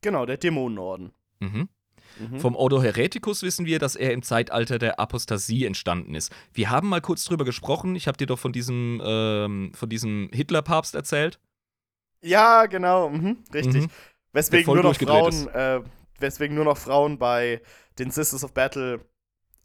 Genau, 0.01 0.27
der 0.27 0.39
Dämonenorden. 0.39 1.13
Mhm. 1.41 1.69
Mhm. 2.19 2.41
Vom 2.41 2.57
Ordo 2.57 2.83
Hereticus 2.83 3.43
wissen 3.43 3.67
wir, 3.67 3.79
dass 3.79 3.97
er 3.97 4.13
im 4.13 4.23
Zeitalter 4.23 4.79
der 4.79 4.99
Apostasie 5.01 5.65
entstanden 5.65 6.15
ist. 6.15 6.33
Wir 6.53 6.71
haben 6.71 6.89
mal 6.89 7.01
kurz 7.01 7.25
drüber 7.25 7.45
gesprochen. 7.45 7.95
Ich 7.97 8.09
habe 8.09 8.17
dir 8.17 8.27
doch 8.27 8.39
von 8.39 8.53
diesem, 8.53 9.01
ähm, 9.05 9.73
diesem 9.87 10.31
Hitler-Papst 10.33 10.95
erzählt. 10.95 11.39
Ja, 12.23 12.67
genau, 12.67 13.11
mhm, 13.11 13.39
richtig. 13.53 13.85
Mhm. 13.85 13.91
Weswegen 14.33 14.75
nur 14.75 14.83
noch 14.83 14.97
Frauen, 14.97 15.49
äh, 15.49 15.81
weswegen 16.19 16.55
nur 16.55 16.65
noch 16.65 16.77
Frauen 16.77 17.19
bei 17.19 17.61
den 17.99 18.11
Sisters 18.11 18.45
of 18.45 18.53
Battle, 18.53 19.01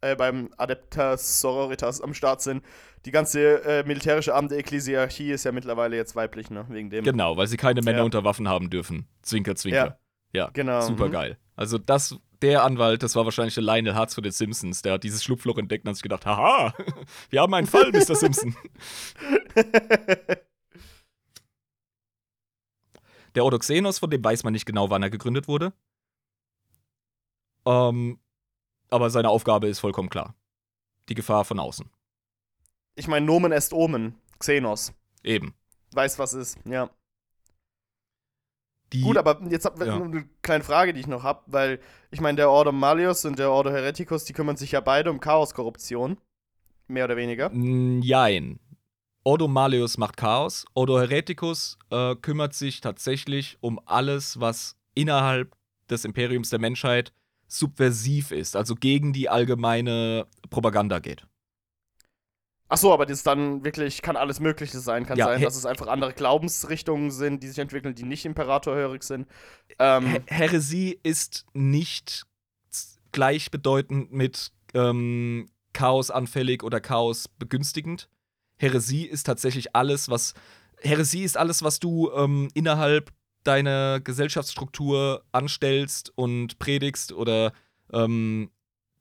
äh, 0.02 0.16
beim 0.16 0.50
Adeptas 0.58 1.42
Sororitas 1.42 2.02
am 2.02 2.14
Start 2.14 2.42
sind. 2.42 2.64
Die 3.06 3.12
ganze 3.12 3.64
äh, 3.64 3.84
militärische 3.84 4.36
Arm 4.36 4.48
der 4.48 4.60
Ekklesiarchie 4.60 5.32
ist 5.32 5.44
ja 5.44 5.52
mittlerweile 5.52 5.96
jetzt 5.96 6.16
weiblich, 6.16 6.50
ne? 6.50 6.66
Wegen 6.70 6.90
dem. 6.90 7.04
Genau, 7.04 7.36
weil 7.36 7.48
sie 7.48 7.58
keine 7.58 7.82
Männer 7.82 8.00
ja. 8.00 8.04
unter 8.04 8.24
Waffen 8.24 8.48
haben 8.48 8.70
dürfen. 8.70 9.08
Zwinker, 9.22 9.56
zwinker. 9.56 9.98
Ja, 10.34 10.46
ja 10.46 10.50
genau. 10.54 10.82
Super 10.82 11.08
mhm. 11.08 11.12
geil. 11.12 11.38
Also 11.56 11.78
das 11.78 12.18
der 12.42 12.64
Anwalt, 12.64 13.04
das 13.04 13.16
war 13.16 13.26
wahrscheinlich 13.26 13.54
der 13.56 13.64
Lionel 13.64 13.98
Hutz 13.98 14.16
von 14.16 14.24
den 14.24 14.32
Simpsons, 14.32 14.82
der 14.82 14.94
hat 14.94 15.04
dieses 15.04 15.24
Schlupfloch 15.24 15.58
entdeckt 15.58 15.86
und 15.86 15.90
hat 15.90 15.96
sich 15.96 16.04
gedacht, 16.04 16.26
haha, 16.26 16.74
wir 17.30 17.42
haben 17.42 17.54
einen 17.54 17.68
Fall, 17.68 17.92
Mr. 17.94 18.16
Simpson. 18.16 18.56
der 23.36 23.46
Odoxenos, 23.46 24.00
von 24.00 24.10
dem 24.10 24.24
weiß 24.24 24.44
man 24.44 24.54
nicht 24.54 24.66
genau, 24.66 24.90
wann 24.90 25.04
er 25.04 25.10
gegründet 25.10 25.48
wurde. 25.48 25.74
Ähm, 27.66 28.20
aber 28.90 29.10
seine 29.10 29.30
Aufgabe 29.30 29.68
ist 29.68 29.80
vollkommen 29.80 30.10
klar. 30.10 30.36
Die 31.10 31.16
Gefahr 31.16 31.46
von 31.46 31.60
außen. 31.60 31.90
Ich 32.96 33.08
meine, 33.08 33.26
Nomen 33.26 33.52
est 33.52 33.74
Omen, 33.74 34.16
Xenos. 34.40 34.94
Eben. 35.24 35.54
Weiß, 35.92 36.20
was 36.20 36.34
ist, 36.34 36.58
ja. 36.66 36.90
Die, 38.94 39.02
Gut, 39.02 39.18
aber 39.18 39.40
jetzt 39.50 39.66
hab, 39.66 39.80
ja. 39.80 39.96
eine 39.96 40.26
kleine 40.42 40.64
Frage, 40.64 40.94
die 40.94 41.00
ich 41.00 41.08
noch 41.08 41.24
habe, 41.24 41.42
weil 41.48 41.80
ich 42.12 42.20
meine, 42.20 42.36
der 42.36 42.50
Ordo 42.50 42.72
Malius 42.72 43.24
und 43.24 43.40
der 43.40 43.50
Ordo 43.52 43.70
Hereticus, 43.70 44.26
die 44.26 44.34
kümmern 44.34 44.58
sich 44.58 44.74
ja 44.74 44.82
beide 44.82 45.10
um 45.10 45.20
Chaos-Korruption. 45.20 46.18
Mehr 46.88 47.06
oder 47.06 47.16
weniger. 47.16 47.50
Nein. 47.54 48.60
Ordo 49.24 49.48
Malius 49.48 49.98
macht 49.98 50.18
Chaos. 50.18 50.66
Ordo 50.74 51.00
Hereticus 51.00 51.78
äh, 51.90 52.16
kümmert 52.16 52.54
sich 52.54 52.82
tatsächlich 52.82 53.58
um 53.62 53.80
alles, 53.86 54.40
was 54.40 54.76
innerhalb 54.94 55.56
des 55.90 56.04
Imperiums 56.04 56.50
der 56.50 56.60
Menschheit 56.60 57.14
subversiv 57.48 58.32
ist, 58.32 58.56
also 58.56 58.76
gegen 58.76 59.14
die 59.14 59.30
allgemeine 59.30 60.26
Propaganda 60.50 61.00
geht. 61.00 61.26
Ach 62.74 62.78
so, 62.78 62.94
aber 62.94 63.06
das 63.06 63.22
dann 63.22 63.66
wirklich 63.66 64.02
kann 64.02 64.16
alles 64.16 64.40
Mögliche 64.40 64.80
sein. 64.80 65.06
Kann 65.06 65.18
Ja, 65.18 65.26
sein, 65.26 65.42
dass 65.42 65.58
es 65.58 65.66
einfach 65.66 65.88
andere 65.88 66.14
Glaubensrichtungen 66.14 67.12
sind, 67.12 67.44
die 67.44 67.50
sich 67.50 67.60
entwickeln, 67.60 67.94
die 67.96 68.04
nicht 68.04 68.24
imperatorhörig 68.24 69.04
sind. 69.04 69.28
Ähm, 69.78 70.08
He- 70.08 70.22
Häresie 70.28 70.98
ist 71.04 71.46
nicht 71.52 72.24
gleichbedeutend 73.12 74.14
mit 74.14 74.54
ähm, 74.74 75.50
Chaos 75.74 76.12
anfällig 76.12 76.64
oder 76.64 76.80
Chaos 76.80 77.28
begünstigend. 77.28 78.08
Häresie 78.58 79.06
ist 79.06 79.24
tatsächlich 79.26 79.76
alles, 79.76 80.08
was. 80.08 80.34
Häresie 80.80 81.24
ist 81.24 81.36
alles, 81.36 81.64
was 81.64 81.80
du 81.82 82.10
ähm, 82.14 82.48
innerhalb 82.54 83.12
deiner 83.44 84.00
Gesellschaftsstruktur 84.00 85.26
anstellst 85.34 86.14
und 86.16 86.58
predigst 86.58 87.12
oder 87.12 87.52
ähm, 87.92 88.50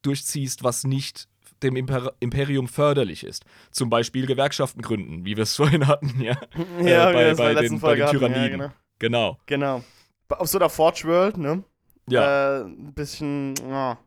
durchziehst, 0.03 0.65
was 0.65 0.83
nicht 0.83 1.29
dem 1.63 1.77
Imper 1.77 2.13
Imperium 2.21 2.69
förderlich 2.69 3.25
ist. 3.25 3.45
Zum 3.71 3.91
Beispiel 3.91 4.27
Gewerkschaften 4.27 4.83
gründen, 4.83 5.25
wie 5.25 5.37
wir 5.37 5.43
es 5.45 5.57
vorhin 5.57 5.87
hatten, 5.87 6.21
ja. 6.21 6.37
ja, 6.83 7.11
äh, 7.11 7.35
bei- 7.35 7.35
bei 7.35 7.55
der 7.55 7.63
den- 7.63 7.81
bei 7.81 7.95
den 7.97 8.05
hatten. 8.07 8.21
Ja, 8.21 8.29
Tyranniden. 8.29 8.59
genau. 8.59 8.73
Genau. 8.99 9.39
genau. 9.47 9.85
Auf 10.29 10.49
so 10.49 10.59
einer 10.59 10.69
Forge 10.71 11.03
World, 11.05 11.37
ne? 11.39 11.65
Ja. 12.09 12.59
Äh, 12.61 12.65
ein 12.65 12.93
bisschen 12.95 13.55
ja, 13.69 13.99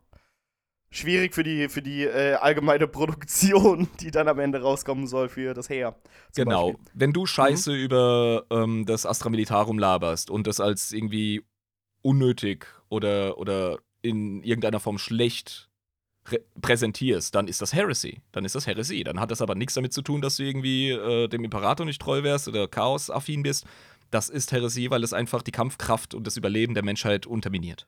schwierig 0.89 1.33
für 1.33 1.43
die, 1.43 1.67
für 1.69 1.81
die 1.81 2.03
äh, 2.03 2.33
allgemeine 2.35 2.87
Produktion, 2.99 3.87
die 3.99 4.11
dann 4.11 4.27
am 4.27 4.39
Ende 4.39 4.61
rauskommen 4.61 5.07
soll 5.07 5.29
für 5.29 5.53
das 5.53 5.69
Heer. 5.69 5.95
Genau. 6.35 6.71
Beispiel. 6.73 6.85
Wenn 6.93 7.13
du 7.13 7.25
Scheiße 7.25 7.73
über 7.73 8.45
ähm, 8.51 8.85
das 8.85 9.05
Astra 9.05 9.29
Militarum 9.29 9.79
laberst 9.79 10.29
und 10.29 10.47
das 10.47 10.59
als 10.59 10.91
irgendwie 10.91 11.43
unnötig 12.01 12.67
oder, 12.89 13.37
oder 13.37 13.79
in 14.01 14.43
irgendeiner 14.43 14.79
Form 14.79 14.97
schlecht 14.97 15.69
präsentierst, 16.61 17.35
dann 17.35 17.47
ist 17.47 17.61
das 17.61 17.73
Heresy. 17.73 18.21
Dann 18.31 18.45
ist 18.45 18.55
das 18.55 18.67
Heresy. 18.67 19.03
Dann 19.03 19.19
hat 19.19 19.31
das 19.31 19.41
aber 19.41 19.55
nichts 19.55 19.73
damit 19.73 19.93
zu 19.93 20.01
tun, 20.01 20.21
dass 20.21 20.37
du 20.37 20.43
irgendwie 20.43 20.91
äh, 20.91 21.27
dem 21.27 21.43
Imperator 21.43 21.85
nicht 21.85 22.01
treu 22.01 22.23
wärst 22.23 22.47
oder 22.47 22.67
chaosaffin 22.67 23.43
bist. 23.43 23.65
Das 24.09 24.29
ist 24.29 24.51
Heresie, 24.51 24.91
weil 24.91 25.03
es 25.03 25.11
einfach 25.11 25.41
die 25.41 25.51
Kampfkraft 25.51 26.13
und 26.13 26.27
das 26.27 26.37
Überleben 26.37 26.75
der 26.75 26.83
Menschheit 26.83 27.25
unterminiert. 27.25 27.87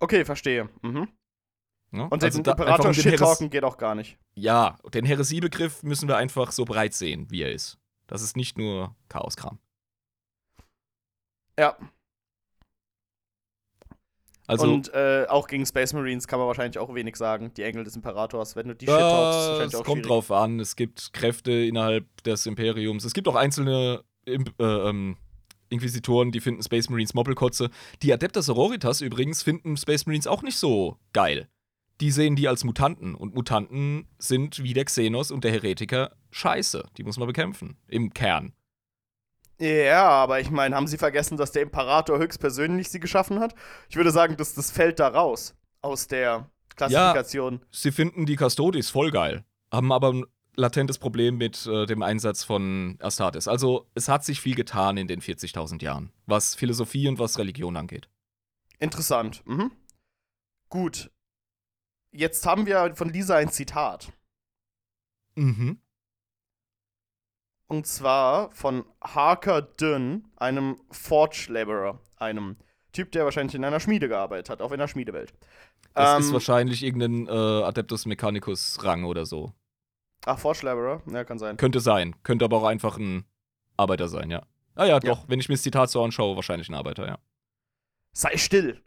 Okay, 0.00 0.24
verstehe. 0.24 0.68
Mhm. 0.82 1.08
Ja? 1.92 2.04
Und 2.04 2.22
Also 2.22 2.42
den 2.42 2.50
Imperator 2.50 2.92
shit-talken 2.92 3.50
geht 3.50 3.64
auch 3.64 3.78
gar 3.78 3.94
nicht. 3.94 4.18
Ja, 4.34 4.78
den 4.92 5.04
Heresiebegriff 5.04 5.82
müssen 5.82 6.08
wir 6.08 6.16
einfach 6.16 6.52
so 6.52 6.64
breit 6.64 6.92
sehen, 6.92 7.30
wie 7.30 7.42
er 7.42 7.52
ist. 7.52 7.78
Das 8.06 8.22
ist 8.22 8.36
nicht 8.36 8.58
nur 8.58 8.94
Chaoskram. 9.08 9.58
Ja. 11.58 11.76
Also, 14.46 14.64
und 14.72 14.92
äh, 14.94 15.26
auch 15.28 15.48
gegen 15.48 15.66
Space 15.66 15.92
Marines 15.92 16.28
kann 16.28 16.38
man 16.38 16.46
wahrscheinlich 16.46 16.78
auch 16.78 16.94
wenig 16.94 17.16
sagen. 17.16 17.52
Die 17.56 17.62
Engel 17.62 17.84
des 17.84 17.96
Imperators, 17.96 18.54
wenn 18.56 18.68
du 18.68 18.74
die 18.74 18.86
Ja, 18.86 18.92
shit-talkst, 18.92 19.38
ist 19.40 19.48
wahrscheinlich 19.48 19.74
es 19.74 19.80
auch 19.80 19.84
kommt 19.84 19.96
schwierig. 20.04 20.08
drauf 20.08 20.30
an. 20.30 20.60
Es 20.60 20.76
gibt 20.76 21.12
Kräfte 21.12 21.52
innerhalb 21.52 22.22
des 22.22 22.46
Imperiums. 22.46 23.04
Es 23.04 23.12
gibt 23.12 23.26
auch 23.28 23.34
einzelne 23.34 24.02
Imp 24.24 24.52
äh, 24.60 24.64
ähm, 24.64 25.16
Inquisitoren, 25.68 26.30
die 26.30 26.40
finden 26.40 26.62
Space 26.62 26.88
Marines 26.90 27.12
Moppelkotze. 27.14 27.70
Die 28.02 28.12
Adeptas 28.12 28.46
Sororitas 28.46 29.00
übrigens 29.00 29.42
finden 29.42 29.76
Space 29.76 30.06
Marines 30.06 30.28
auch 30.28 30.42
nicht 30.42 30.58
so 30.58 30.96
geil. 31.12 31.48
Die 32.00 32.10
sehen 32.12 32.36
die 32.36 32.46
als 32.46 32.62
Mutanten. 32.62 33.14
Und 33.14 33.34
Mutanten 33.34 34.06
sind 34.18 34.62
wie 34.62 34.74
der 34.74 34.84
Xenos 34.84 35.30
und 35.32 35.42
der 35.44 35.50
Heretiker 35.50 36.12
scheiße. 36.30 36.84
Die 36.98 37.02
muss 37.04 37.18
man 37.18 37.26
bekämpfen. 37.26 37.78
Im 37.88 38.12
Kern. 38.12 38.52
Ja, 39.58 40.08
aber 40.08 40.40
ich 40.40 40.50
meine, 40.50 40.76
haben 40.76 40.86
sie 40.86 40.98
vergessen, 40.98 41.36
dass 41.36 41.52
der 41.52 41.62
Imperator 41.62 42.18
höchstpersönlich 42.18 42.90
sie 42.90 43.00
geschaffen 43.00 43.40
hat? 43.40 43.54
Ich 43.88 43.96
würde 43.96 44.10
sagen, 44.10 44.36
das, 44.36 44.54
das 44.54 44.70
fällt 44.70 44.98
da 45.00 45.08
raus. 45.08 45.54
Aus 45.80 46.08
der 46.08 46.50
Klassifikation. 46.74 47.60
Sie 47.70 47.92
finden 47.92 48.26
die 48.26 48.36
Custodes 48.36 48.90
voll 48.90 49.10
geil. 49.10 49.44
Haben 49.72 49.92
aber 49.92 50.12
ein 50.12 50.24
latentes 50.56 50.98
Problem 50.98 51.36
mit 51.36 51.66
äh, 51.66 51.86
dem 51.86 52.02
Einsatz 52.02 52.44
von 52.44 52.98
Astartes. 53.00 53.48
Also, 53.48 53.88
es 53.94 54.08
hat 54.08 54.24
sich 54.24 54.40
viel 54.40 54.54
getan 54.54 54.96
in 54.96 55.08
den 55.08 55.20
40.000 55.20 55.82
Jahren, 55.82 56.12
was 56.26 56.54
Philosophie 56.54 57.08
und 57.08 57.18
was 57.18 57.38
Religion 57.38 57.76
angeht. 57.76 58.08
Interessant. 58.78 59.42
Mhm. 59.46 59.70
Gut. 60.68 61.10
Jetzt 62.10 62.46
haben 62.46 62.66
wir 62.66 62.94
von 62.94 63.10
Lisa 63.10 63.36
ein 63.36 63.50
Zitat. 63.50 64.12
Mhm. 65.34 65.78
Und 67.68 67.86
zwar 67.86 68.50
von 68.52 68.84
Harker 69.02 69.62
Dünn, 69.62 70.28
einem 70.36 70.80
Forge 70.90 71.46
Laborer, 71.48 72.00
einem 72.16 72.56
Typ, 72.92 73.12
der 73.12 73.24
wahrscheinlich 73.24 73.54
in 73.54 73.64
einer 73.64 73.80
Schmiede 73.80 74.08
gearbeitet 74.08 74.50
hat, 74.50 74.62
auf 74.62 74.72
einer 74.72 74.88
Schmiedewelt. 74.88 75.34
Das 75.94 76.14
Ähm, 76.14 76.20
ist 76.20 76.32
wahrscheinlich 76.32 76.82
irgendein 76.82 77.26
äh, 77.26 77.30
Adeptus 77.64 78.06
Mechanicus-Rang 78.06 79.04
oder 79.04 79.26
so. 79.26 79.52
Ach, 80.24 80.38
Forge 80.38 80.60
Laborer? 80.62 81.02
Ja, 81.10 81.24
kann 81.24 81.38
sein. 81.38 81.56
Könnte 81.56 81.80
sein. 81.80 82.14
Könnte 82.22 82.44
aber 82.44 82.58
auch 82.58 82.64
einfach 82.64 82.96
ein 82.98 83.24
Arbeiter 83.76 84.08
sein, 84.08 84.30
ja. 84.30 84.42
Ah 84.74 84.84
ja, 84.86 85.00
doch. 85.00 85.28
Wenn 85.28 85.40
ich 85.40 85.48
mir 85.48 85.54
das 85.54 85.62
Zitat 85.62 85.90
so 85.90 86.02
anschaue, 86.02 86.36
wahrscheinlich 86.36 86.68
ein 86.68 86.74
Arbeiter, 86.74 87.06
ja. 87.06 87.18
Sei 88.12 88.36
still. 88.36 88.82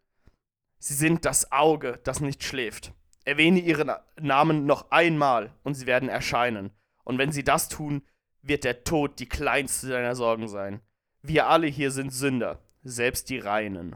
Sie 0.80 0.94
sind 0.94 1.26
das 1.26 1.52
Auge, 1.52 2.00
das 2.04 2.22
nicht 2.22 2.44
schläft. 2.44 2.94
Erwähne 3.26 3.60
ihren 3.60 3.92
Namen 4.20 4.66
noch 4.66 4.92
einmal 4.92 5.54
und 5.64 5.76
sie 5.76 5.86
werden 5.86 6.10
erscheinen. 6.10 6.72
Und 7.04 7.18
wenn 7.18 7.32
sie 7.32 7.44
das 7.44 7.70
tun, 7.70 8.02
wird 8.42 8.64
der 8.64 8.84
Tod 8.84 9.20
die 9.20 9.28
kleinste 9.28 9.90
deiner 9.90 10.16
Sorgen 10.16 10.48
sein. 10.48 10.82
Wir 11.22 11.48
alle 11.48 11.68
hier 11.68 11.92
sind 11.92 12.12
Sünder, 12.14 12.60
selbst 12.84 13.30
die 13.30 13.40
Reinen. 13.40 13.96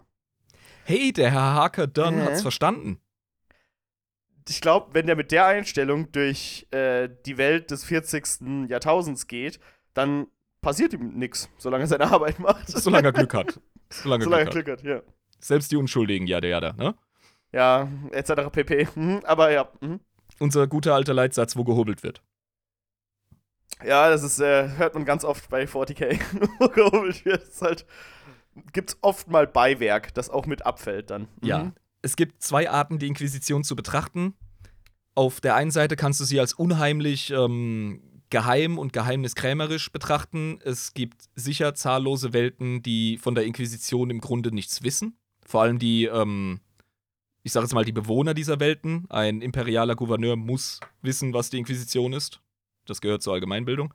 Hey, 0.85 1.13
der 1.13 1.31
Herr 1.31 1.53
Harker 1.53 1.87
Dunn 1.87 2.17
Äh. 2.19 2.23
hat's 2.23 2.41
verstanden. 2.41 2.99
Ich 4.49 4.59
glaube, 4.59 4.93
wenn 4.93 5.07
der 5.07 5.15
mit 5.15 5.31
der 5.31 5.45
Einstellung 5.45 6.11
durch 6.11 6.67
äh, 6.71 7.07
die 7.25 7.37
Welt 7.37 7.71
des 7.71 7.85
40. 7.85 8.67
Jahrtausends 8.69 9.27
geht, 9.27 9.59
dann 9.93 10.27
passiert 10.61 10.91
ihm 10.93 11.17
nichts, 11.17 11.49
solange 11.57 11.85
er 11.85 11.87
seine 11.87 12.11
Arbeit 12.11 12.39
macht. 12.39 12.67
Solange 12.67 13.07
er 13.07 13.13
Glück 13.13 13.33
hat. 13.33 13.59
Solange, 13.89 14.23
solange 14.25 14.43
er 14.43 14.49
Glück 14.51 14.67
hat. 14.69 14.81
Glück 14.81 14.97
hat, 14.97 15.05
ja. 15.05 15.13
Selbst 15.39 15.71
die 15.71 15.77
Unschuldigen, 15.77 16.25
ja, 16.27 16.43
ja, 16.43 16.59
da, 16.59 16.73
ne? 16.73 16.95
Ja, 17.53 17.87
etc. 18.11 18.49
pp. 18.51 18.87
Mhm, 18.95 19.21
aber 19.23 19.51
ja. 19.51 19.69
Mhm. 19.81 19.99
Unser 20.39 20.67
guter 20.67 20.95
alter 20.95 21.13
Leitsatz, 21.13 21.55
wo 21.55 21.63
gehobelt 21.63 22.01
wird. 22.03 22.21
Ja, 23.85 24.09
das 24.09 24.23
ist, 24.23 24.39
äh, 24.39 24.69
hört 24.77 24.93
man 24.93 25.05
ganz 25.05 25.25
oft 25.25 25.49
bei 25.49 25.63
40k, 25.65 26.19
wo 26.59 26.67
gehobelt 26.69 27.25
wird. 27.25 27.43
Ist 27.43 27.61
halt, 27.61 27.85
gibt's 28.71 28.97
oft 29.01 29.29
mal 29.29 29.47
Beiwerk, 29.47 30.13
das 30.13 30.29
auch 30.29 30.45
mit 30.45 30.65
abfällt 30.65 31.09
dann. 31.09 31.23
Mhm. 31.41 31.47
Ja. 31.47 31.73
Es 32.01 32.15
gibt 32.15 32.43
zwei 32.43 32.69
Arten, 32.69 32.99
die 32.99 33.07
Inquisition 33.07 33.63
zu 33.63 33.75
betrachten. 33.75 34.35
Auf 35.15 35.41
der 35.41 35.55
einen 35.55 35.71
Seite 35.71 35.95
kannst 35.95 36.19
du 36.19 36.25
sie 36.25 36.39
als 36.39 36.53
unheimlich 36.53 37.31
ähm, 37.31 38.01
geheim 38.29 38.79
und 38.79 38.93
geheimniskrämerisch 38.93 39.91
betrachten. 39.91 40.59
Es 40.63 40.93
gibt 40.93 41.29
sicher 41.35 41.75
zahllose 41.75 42.33
Welten, 42.33 42.81
die 42.81 43.17
von 43.17 43.35
der 43.35 43.45
Inquisition 43.45 44.09
im 44.09 44.21
Grunde 44.21 44.51
nichts 44.53 44.83
wissen. 44.83 45.17
Vor 45.45 45.61
allem 45.61 45.77
die, 45.77 46.05
ähm, 46.05 46.59
ich 47.43 47.51
sage 47.51 47.65
jetzt 47.65 47.73
mal, 47.73 47.85
die 47.85 47.91
Bewohner 47.91 48.33
dieser 48.33 48.59
Welten. 48.59 49.05
Ein 49.09 49.41
imperialer 49.41 49.95
Gouverneur 49.95 50.35
muss 50.35 50.79
wissen, 51.01 51.33
was 51.33 51.51
die 51.51 51.59
Inquisition 51.59 52.11
ist. 52.11 52.41
Das 52.85 53.01
gehört 53.01 53.21
zur 53.21 53.33
Allgemeinbildung. 53.33 53.93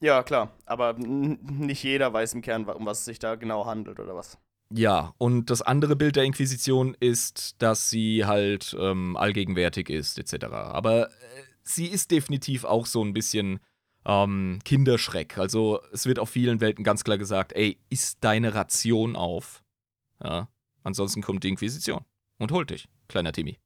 Ja, 0.00 0.22
klar. 0.22 0.52
Aber 0.66 0.94
nicht 0.94 1.82
jeder 1.82 2.12
weiß 2.12 2.34
im 2.34 2.42
Kern, 2.42 2.64
um 2.64 2.86
was 2.86 3.00
es 3.00 3.04
sich 3.06 3.18
da 3.18 3.36
genau 3.36 3.66
handelt 3.66 4.00
oder 4.00 4.14
was. 4.14 4.38
Ja, 4.70 5.14
und 5.18 5.50
das 5.50 5.62
andere 5.62 5.94
Bild 5.94 6.16
der 6.16 6.24
Inquisition 6.24 6.96
ist, 6.98 7.62
dass 7.62 7.90
sie 7.90 8.24
halt 8.24 8.76
ähm, 8.78 9.16
allgegenwärtig 9.16 9.88
ist, 9.88 10.18
etc. 10.18 10.46
Aber 10.46 11.08
äh, 11.08 11.12
sie 11.62 11.86
ist 11.86 12.10
definitiv 12.10 12.64
auch 12.64 12.86
so 12.86 13.04
ein 13.04 13.12
bisschen 13.12 13.60
ähm, 14.04 14.58
Kinderschreck. 14.64 15.38
Also 15.38 15.80
es 15.92 16.06
wird 16.06 16.18
auf 16.18 16.30
vielen 16.30 16.60
Welten 16.60 16.84
ganz 16.84 17.04
klar 17.04 17.18
gesagt, 17.18 17.52
ey, 17.52 17.78
isst 17.88 18.18
deine 18.22 18.54
Ration 18.54 19.16
auf. 19.16 19.62
Ja, 20.22 20.48
ansonsten 20.82 21.22
kommt 21.22 21.44
die 21.44 21.48
Inquisition 21.48 22.04
und 22.38 22.52
holt 22.52 22.70
dich, 22.70 22.88
kleiner 23.08 23.32
Timmy. 23.32 23.58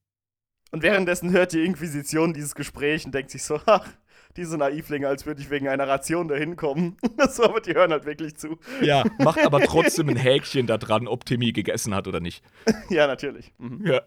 Und 0.70 0.82
währenddessen 0.82 1.30
hört 1.30 1.52
die 1.52 1.64
Inquisition 1.64 2.34
dieses 2.34 2.54
Gespräch 2.54 3.06
und 3.06 3.14
denkt 3.14 3.30
sich 3.30 3.42
so, 3.42 3.60
ach, 3.66 3.88
diese 4.36 4.56
Naivlinge, 4.56 5.08
als 5.08 5.26
würde 5.26 5.40
ich 5.40 5.50
wegen 5.50 5.68
einer 5.68 5.88
Ration 5.88 6.28
dahin 6.28 6.56
kommen. 6.56 6.96
so, 7.30 7.44
aber 7.44 7.60
die 7.60 7.74
hören 7.74 7.90
halt 7.90 8.04
wirklich 8.04 8.36
zu. 8.36 8.58
Ja, 8.80 9.04
macht 9.18 9.38
aber 9.44 9.60
trotzdem 9.60 10.08
ein 10.08 10.16
Häkchen 10.16 10.66
da 10.66 10.78
dran, 10.78 11.08
ob 11.08 11.24
Timmy 11.24 11.52
gegessen 11.52 11.94
hat 11.94 12.06
oder 12.06 12.20
nicht. 12.20 12.44
ja, 12.90 13.06
natürlich. 13.06 13.52
Mhm. 13.58 13.86
Ja. 13.86 14.02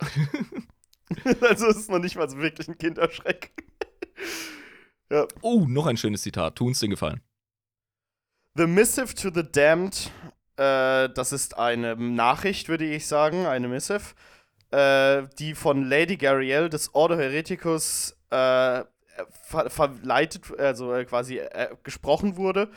also 1.41 1.67
es 1.67 1.78
ist 1.78 1.89
noch 1.89 1.99
nicht 1.99 2.15
mal 2.15 2.30
so 2.30 2.38
wirklich 2.38 2.67
ein 2.67 2.78
Kinderschreck. 2.78 3.51
ja. 5.09 5.28
Oh, 5.41 5.65
noch 5.67 5.88
ein 5.88 5.97
schönes 5.97 6.22
Zitat. 6.22 6.55
Tun's 6.55 6.80
den 6.80 6.91
Gefallen. 6.91 7.22
The 8.55 8.67
Missive 8.67 9.15
to 9.15 9.30
the 9.34 9.49
Damned, 9.49 10.11
äh, 10.57 11.09
das 11.09 11.32
ist 11.32 11.57
eine 11.57 11.95
Nachricht, 11.95 12.67
würde 12.67 12.86
ich 12.86 13.07
sagen, 13.07 13.45
eine 13.45 13.69
Missive, 13.69 14.13
äh, 14.72 15.24
die 15.39 15.55
von 15.55 15.84
Lady 15.89 16.17
Gariel 16.17 16.69
des 16.69 16.93
Ordo 16.93 17.15
Hereticus 17.15 18.17
äh, 18.30 18.84
ver 19.43 19.69
verleitet, 19.69 20.43
also 20.59 20.93
äh, 20.93 21.05
quasi 21.05 21.38
äh, 21.39 21.76
gesprochen 21.84 22.38
wurde. 22.38 22.69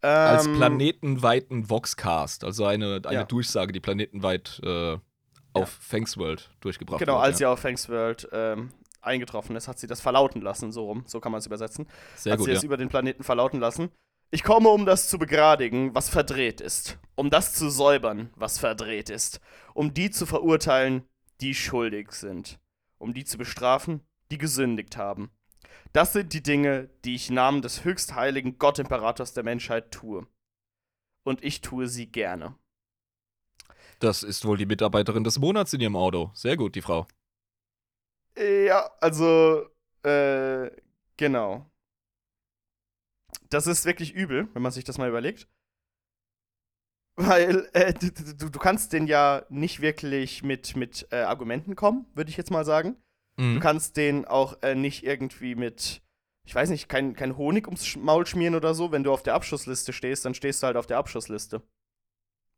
Als 0.00 0.46
Ähm, 0.46 0.56
planetenweiten 0.56 1.68
Voxcast, 1.68 2.44
also 2.44 2.64
eine, 2.66 3.00
eine 3.04 3.14
Ja. 3.14 3.24
Durchsage, 3.24 3.72
die 3.72 3.80
planetenweit 3.80 4.60
äh, 4.62 4.96
auf 5.54 5.68
Fangs 5.68 6.16
World 6.16 6.50
durchgebracht 6.60 7.00
Genau, 7.00 7.14
wird. 7.14 7.22
als 7.24 7.34
ja. 7.34 7.38
sie 7.38 7.46
auf 7.46 7.62
Thanks 7.62 7.88
World 7.88 8.28
ähm, 8.32 8.70
eingetroffen 9.00 9.56
ist, 9.56 9.66
hat 9.66 9.78
sie 9.80 9.88
das 9.88 10.00
verlauten 10.00 10.40
lassen, 10.40 10.70
so 10.70 10.84
rum, 10.84 11.02
so 11.06 11.18
kann 11.20 11.32
man 11.32 11.40
es 11.40 11.46
übersetzen. 11.46 11.88
Sehr 12.14 12.32
hat 12.32 12.38
gut, 12.38 12.46
sie 12.46 12.52
es 12.52 12.62
ja. 12.62 12.66
über 12.66 12.76
den 12.76 12.88
Planeten 12.88 13.24
verlauten 13.24 13.58
lassen. 13.58 13.90
Ich 14.30 14.44
komme, 14.44 14.68
um 14.68 14.84
das 14.86 15.08
zu 15.08 15.18
begradigen, 15.18 15.94
was 15.94 16.08
verdreht 16.10 16.60
ist. 16.60 16.98
Um 17.16 17.30
das 17.30 17.54
zu 17.54 17.70
säubern, 17.70 18.30
was 18.36 18.58
verdreht 18.58 19.10
ist. 19.10 19.40
Um 19.74 19.94
die 19.94 20.10
zu 20.10 20.26
verurteilen, 20.26 21.08
die 21.40 21.54
schuldig 21.54 22.12
sind. 22.12 22.60
Um 22.98 23.14
die 23.14 23.24
zu 23.24 23.38
bestrafen, 23.38 24.02
die 24.30 24.38
gesündigt 24.38 24.96
haben. 24.96 25.30
Das 25.92 26.12
sind 26.12 26.32
die 26.32 26.42
Dinge, 26.42 26.90
die 27.04 27.14
ich 27.14 27.28
im 27.28 27.36
Namen 27.36 27.62
des 27.62 27.84
höchstheiligen 27.84 28.58
Gottimperators 28.58 29.32
der 29.32 29.44
Menschheit 29.44 29.90
tue. 29.90 30.26
Und 31.24 31.42
ich 31.42 31.60
tue 31.60 31.88
sie 31.88 32.06
gerne. 32.06 32.54
Das 33.98 34.22
ist 34.22 34.44
wohl 34.44 34.56
die 34.56 34.66
Mitarbeiterin 34.66 35.24
des 35.24 35.38
Monats 35.38 35.72
in 35.72 35.80
ihrem 35.80 35.96
Auto. 35.96 36.30
Sehr 36.34 36.56
gut, 36.56 36.74
die 36.74 36.82
Frau. 36.82 37.06
Ja, 38.36 38.90
also, 39.00 39.66
äh, 40.04 40.70
genau. 41.16 41.68
Das 43.50 43.66
ist 43.66 43.84
wirklich 43.84 44.12
übel, 44.12 44.48
wenn 44.54 44.62
man 44.62 44.72
sich 44.72 44.84
das 44.84 44.98
mal 44.98 45.08
überlegt. 45.08 45.48
Weil 47.16 47.68
äh, 47.72 47.92
du, 47.92 48.12
du, 48.12 48.48
du 48.48 48.58
kannst 48.60 48.92
den 48.92 49.08
ja 49.08 49.44
nicht 49.48 49.80
wirklich 49.80 50.44
mit, 50.44 50.76
mit 50.76 51.08
äh, 51.10 51.22
Argumenten 51.22 51.74
kommen, 51.74 52.06
würde 52.14 52.30
ich 52.30 52.36
jetzt 52.36 52.52
mal 52.52 52.64
sagen. 52.64 52.96
Du 53.38 53.44
Mhm. 53.44 53.60
kannst 53.60 53.96
den 53.96 54.24
auch 54.24 54.56
äh, 54.62 54.74
nicht 54.74 55.04
irgendwie 55.04 55.54
mit, 55.54 56.02
ich 56.44 56.54
weiß 56.54 56.70
nicht, 56.70 56.88
kein, 56.88 57.14
kein 57.14 57.36
Honig 57.36 57.66
ums 57.68 57.96
Maul 57.96 58.26
schmieren 58.26 58.56
oder 58.56 58.74
so. 58.74 58.90
Wenn 58.90 59.04
du 59.04 59.12
auf 59.12 59.22
der 59.22 59.34
Abschussliste 59.34 59.92
stehst, 59.92 60.24
dann 60.24 60.34
stehst 60.34 60.60
du 60.62 60.66
halt 60.66 60.76
auf 60.76 60.86
der 60.86 60.98
Abschussliste. 60.98 61.62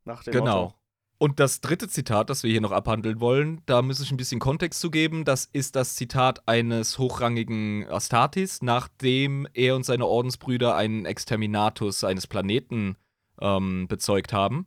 Nach 0.05 0.23
dem 0.23 0.33
Genau. 0.33 0.63
Motto. 0.63 0.75
Und 1.19 1.39
das 1.39 1.61
dritte 1.61 1.87
Zitat, 1.87 2.31
das 2.31 2.41
wir 2.41 2.49
hier 2.49 2.61
noch 2.61 2.71
abhandeln 2.71 3.19
wollen, 3.19 3.61
da 3.67 3.83
muss 3.83 3.99
ich 3.99 4.09
ein 4.09 4.17
bisschen 4.17 4.39
Kontext 4.39 4.79
zu 4.81 4.89
geben. 4.89 5.23
Das 5.23 5.45
ist 5.45 5.75
das 5.75 5.95
Zitat 5.95 6.47
eines 6.47 6.97
hochrangigen 6.97 7.87
Astartes, 7.87 8.63
nachdem 8.63 9.47
er 9.53 9.75
und 9.75 9.85
seine 9.85 10.07
Ordensbrüder 10.07 10.75
einen 10.75 11.05
Exterminatus 11.05 12.03
eines 12.03 12.25
Planeten 12.25 12.97
ähm, 13.39 13.87
bezeugt 13.87 14.33
haben. 14.33 14.65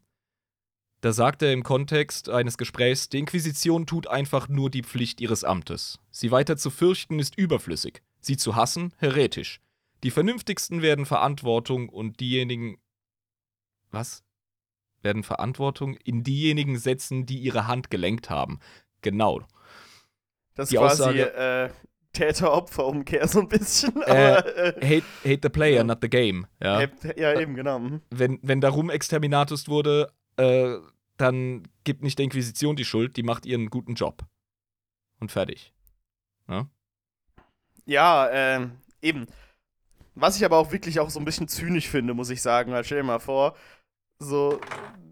Da 1.05 1.13
sagt 1.13 1.43
er 1.43 1.53
im 1.53 1.63
Kontext 1.63 2.31
eines 2.31 2.57
Gesprächs, 2.57 3.11
die 3.11 3.19
Inquisition 3.19 3.85
tut 3.85 4.07
einfach 4.07 4.49
nur 4.49 4.71
die 4.71 4.83
Pflicht 4.83 5.21
ihres 5.21 5.45
Amtes. 5.45 5.99
Sie 6.11 6.31
weiter 6.31 6.57
zu 6.57 6.71
fürchten 6.71 7.19
ist 7.19 7.37
überflüssig. 7.37 8.01
Sie 8.21 8.39
zu 8.39 8.57
hassen, 8.57 8.95
heretisch. 8.97 9.61
Die 10.03 10.11
Vernünftigsten 10.11 10.81
werden 10.81 11.05
Verantwortung 11.05 11.91
und 11.91 12.21
diejenigen. 12.21 12.79
Was? 13.91 14.25
Werden 15.03 15.25
Verantwortung 15.25 15.95
in 16.05 16.25
diejenigen 16.25 16.79
setzen, 16.79 17.27
die 17.27 17.37
ihre 17.37 17.67
Hand 17.67 17.91
gelenkt 17.91 18.31
haben. 18.31 18.59
Genau. 19.03 19.43
Das 20.55 20.69
ist 20.69 20.73
Die 20.73 20.77
quasi 20.79 21.03
Aussage- 21.03 21.35
äh, 21.35 21.71
Täter-Opfer-Umkehr 22.15 23.29
so 23.29 23.41
ein 23.41 23.49
bisschen. 23.49 24.01
Äh, 24.07 24.11
aber, 24.11 24.57
äh, 24.57 24.73
Hate, 24.81 25.05
hate 25.23 25.41
the 25.43 25.49
player, 25.51 25.77
Ja. 25.77 25.85
not 25.85 25.99
the 26.01 26.09
game. 26.09 26.47
Ja. 26.63 26.81
ja. 26.81 26.89
ja, 27.15 27.39
eben, 27.39 27.57
genau. 27.57 27.79
mhm. 27.79 28.01
Wenn, 28.09 28.39
wenn 28.41 28.63
darum 28.63 28.89
Exterminatus 28.89 29.69
wurde, 29.69 30.11
äh, 30.39 30.77
dann 31.17 31.63
gibt 31.85 32.03
nicht 32.03 32.19
der 32.19 32.25
Inquisition 32.25 32.77
die 32.77 32.85
Schuld, 32.85 33.17
die 33.17 33.23
macht 33.23 33.47
ihren 33.47 33.71
guten 33.71 33.95
Job. 33.95 34.25
Und 35.21 35.31
fertig. 35.31 35.73
Ja, 37.87 38.29
ähm, 38.31 38.73
eben. 39.01 39.27
Was 40.15 40.37
ich 40.37 40.45
aber 40.45 40.59
auch 40.59 40.71
wirklich 40.71 41.01
auch 41.01 41.11
so 41.11 41.19
ein 41.19 41.25
bisschen 41.25 41.49
zynisch 41.49 41.89
finde, 41.89 42.15
muss 42.15 42.31
ich 42.31 42.43
sagen. 42.43 42.73
Weil 42.73 42.85
stell 42.85 42.99
dir 42.99 43.05
mal 43.05 43.19
vor, 43.19 43.57
so, 44.19 44.61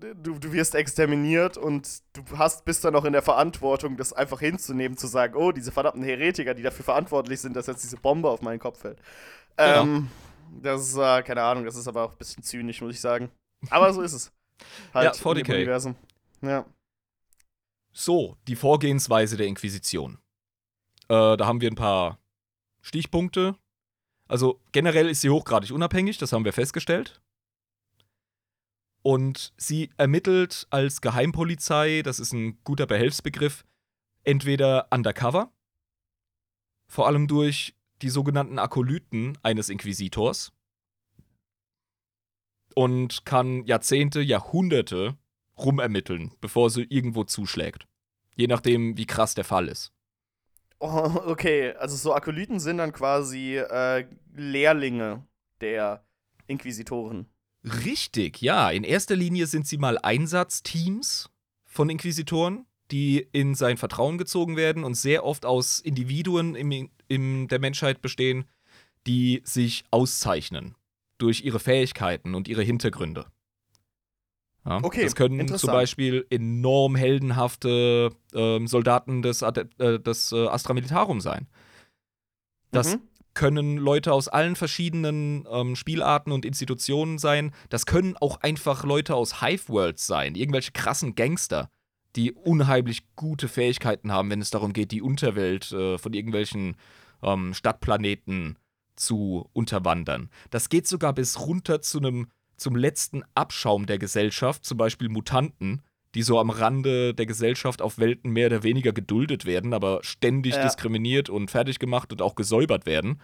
du, 0.00 0.38
du 0.38 0.52
wirst 0.52 0.74
exterminiert 0.74 1.56
und 1.56 2.02
du 2.12 2.22
hast, 2.38 2.64
bist 2.64 2.84
dann 2.84 2.94
auch 2.94 3.04
in 3.04 3.12
der 3.12 3.22
Verantwortung, 3.22 3.96
das 3.96 4.12
einfach 4.12 4.40
hinzunehmen, 4.40 4.96
zu 4.96 5.06
sagen, 5.06 5.34
oh, 5.34 5.52
diese 5.52 5.72
verdammten 5.72 6.02
Heretiker, 6.02 6.54
die 6.54 6.62
dafür 6.62 6.84
verantwortlich 6.84 7.40
sind, 7.40 7.56
dass 7.56 7.66
jetzt 7.66 7.82
diese 7.82 7.96
Bombe 7.96 8.30
auf 8.30 8.42
meinen 8.42 8.60
Kopf 8.60 8.80
fällt. 8.80 8.98
Genau. 9.56 9.82
Ähm, 9.82 10.08
das 10.60 10.82
ist, 10.82 10.96
äh, 10.96 11.22
keine 11.22 11.42
Ahnung, 11.42 11.64
das 11.64 11.76
ist 11.76 11.88
aber 11.88 12.04
auch 12.04 12.12
ein 12.12 12.18
bisschen 12.18 12.42
zynisch, 12.42 12.80
muss 12.80 12.94
ich 12.94 13.00
sagen. 13.00 13.30
Aber 13.70 13.92
so 13.92 14.02
ist 14.02 14.12
es. 14.12 14.32
Halt 14.94 15.04
Ja, 15.04 15.30
in 15.30 15.36
dem 15.36 15.46
40K. 15.46 15.54
Universum. 15.56 15.96
Ja. 16.42 16.66
So, 17.92 18.36
die 18.48 18.56
Vorgehensweise 18.56 19.36
der 19.36 19.46
Inquisition. 19.46 20.18
Äh, 21.08 21.36
da 21.36 21.46
haben 21.46 21.60
wir 21.60 21.70
ein 21.70 21.76
paar 21.76 22.18
Stichpunkte. 22.80 23.56
Also 24.28 24.60
generell 24.72 25.08
ist 25.08 25.20
sie 25.20 25.30
hochgradig 25.30 25.72
unabhängig, 25.72 26.18
das 26.18 26.32
haben 26.32 26.44
wir 26.44 26.52
festgestellt. 26.52 27.20
Und 29.02 29.52
sie 29.56 29.90
ermittelt 29.96 30.66
als 30.70 31.00
Geheimpolizei, 31.00 32.02
das 32.02 32.20
ist 32.20 32.32
ein 32.32 32.62
guter 32.64 32.86
Behelfsbegriff, 32.86 33.64
entweder 34.22 34.86
undercover, 34.90 35.52
vor 36.86 37.08
allem 37.08 37.26
durch 37.26 37.74
die 38.00 38.10
sogenannten 38.10 38.58
Akolyten 38.58 39.36
eines 39.42 39.68
Inquisitors, 39.68 40.52
und 42.72 43.24
kann 43.24 43.64
Jahrzehnte, 43.64 44.20
Jahrhunderte 44.20 45.16
rumermitteln, 45.58 46.32
bevor 46.40 46.70
sie 46.70 46.86
irgendwo 46.88 47.24
zuschlägt. 47.24 47.86
Je 48.34 48.46
nachdem, 48.46 48.96
wie 48.96 49.06
krass 49.06 49.34
der 49.34 49.44
Fall 49.44 49.68
ist. 49.68 49.92
Oh, 50.78 51.12
okay, 51.26 51.72
also 51.74 51.96
so 51.96 52.12
Akolyten 52.12 52.58
sind 52.58 52.78
dann 52.78 52.92
quasi 52.92 53.56
äh, 53.56 54.06
Lehrlinge 54.34 55.24
der 55.60 56.04
Inquisitoren. 56.46 57.26
Richtig, 57.64 58.40
ja. 58.42 58.70
In 58.70 58.82
erster 58.82 59.14
Linie 59.14 59.46
sind 59.46 59.66
sie 59.66 59.78
mal 59.78 59.98
Einsatzteams 59.98 61.30
von 61.64 61.88
Inquisitoren, 61.88 62.66
die 62.90 63.26
in 63.32 63.54
sein 63.54 63.76
Vertrauen 63.76 64.18
gezogen 64.18 64.56
werden 64.56 64.82
und 64.82 64.94
sehr 64.94 65.24
oft 65.24 65.46
aus 65.46 65.78
Individuen 65.78 66.56
im, 66.56 66.90
im 67.06 67.46
der 67.48 67.60
Menschheit 67.60 68.02
bestehen, 68.02 68.44
die 69.06 69.42
sich 69.44 69.84
auszeichnen 69.90 70.74
durch 71.22 71.44
ihre 71.44 71.60
Fähigkeiten 71.60 72.34
und 72.34 72.48
ihre 72.48 72.62
Hintergründe. 72.62 73.26
Ja, 74.64 74.78
Okay, 74.82 75.04
das 75.04 75.14
können 75.14 75.48
zum. 75.56 75.70
Beispiel 75.70 76.26
enorm 76.30 76.94
heldenhafte 76.94 78.10
ähm, 78.32 78.66
Soldaten 78.66 79.22
des, 79.22 79.42
äh, 79.42 79.52
des 79.98 80.32
äh, 80.32 80.46
Astra 80.46 80.74
Militarum 80.74 81.20
sein. 81.20 81.48
Das 82.70 82.94
Mhm. 82.94 83.00
können 83.34 83.76
Leute 83.76 84.12
aus 84.12 84.28
allen 84.28 84.56
verschiedenen 84.56 85.46
ähm, 85.50 85.74
Spielarten 85.76 86.32
und 86.32 86.44
Institutionen 86.44 87.18
sein. 87.18 87.52
Das 87.70 87.86
können 87.86 88.16
auch 88.18 88.40
einfach 88.40 88.84
Leute 88.84 89.14
aus 89.14 89.40
Hive-Worlds 89.40 90.06
sein, 90.06 90.34
irgendwelche 90.36 90.72
krassen 90.72 91.14
Gangster, 91.14 91.68
die 92.14 92.32
unheimlich 92.32 93.02
gute 93.16 93.48
Fähigkeiten 93.48 94.12
haben, 94.12 94.30
wenn 94.30 94.40
es 94.40 94.50
darum 94.50 94.72
geht, 94.72 94.92
die 94.92 95.02
Unterwelt 95.02 95.72
äh, 95.72 95.98
von 95.98 96.12
irgendwelchen 96.12 96.76
ähm, 97.22 97.52
Stadtplaneten 97.54 98.58
zu 98.96 99.48
unterwandern. 99.52 100.30
Das 100.50 100.68
geht 100.68 100.86
sogar 100.86 101.12
bis 101.12 101.40
runter 101.40 101.80
zu 101.82 101.98
einem 101.98 102.28
zum 102.56 102.76
letzten 102.76 103.22
Abschaum 103.34 103.86
der 103.86 103.98
Gesellschaft, 103.98 104.64
zum 104.64 104.78
Beispiel 104.78 105.08
Mutanten, 105.08 105.82
die 106.14 106.22
so 106.22 106.38
am 106.38 106.50
Rande 106.50 107.14
der 107.14 107.26
Gesellschaft 107.26 107.82
auf 107.82 107.98
Welten 107.98 108.30
mehr 108.30 108.46
oder 108.46 108.62
weniger 108.62 108.92
geduldet 108.92 109.46
werden, 109.46 109.72
aber 109.72 110.00
ständig 110.02 110.54
Ja. 110.56 110.62
diskriminiert 110.62 111.30
und 111.30 111.50
fertig 111.50 111.78
gemacht 111.78 112.12
und 112.12 112.20
auch 112.22 112.34
gesäubert 112.34 112.86
werden, 112.86 113.20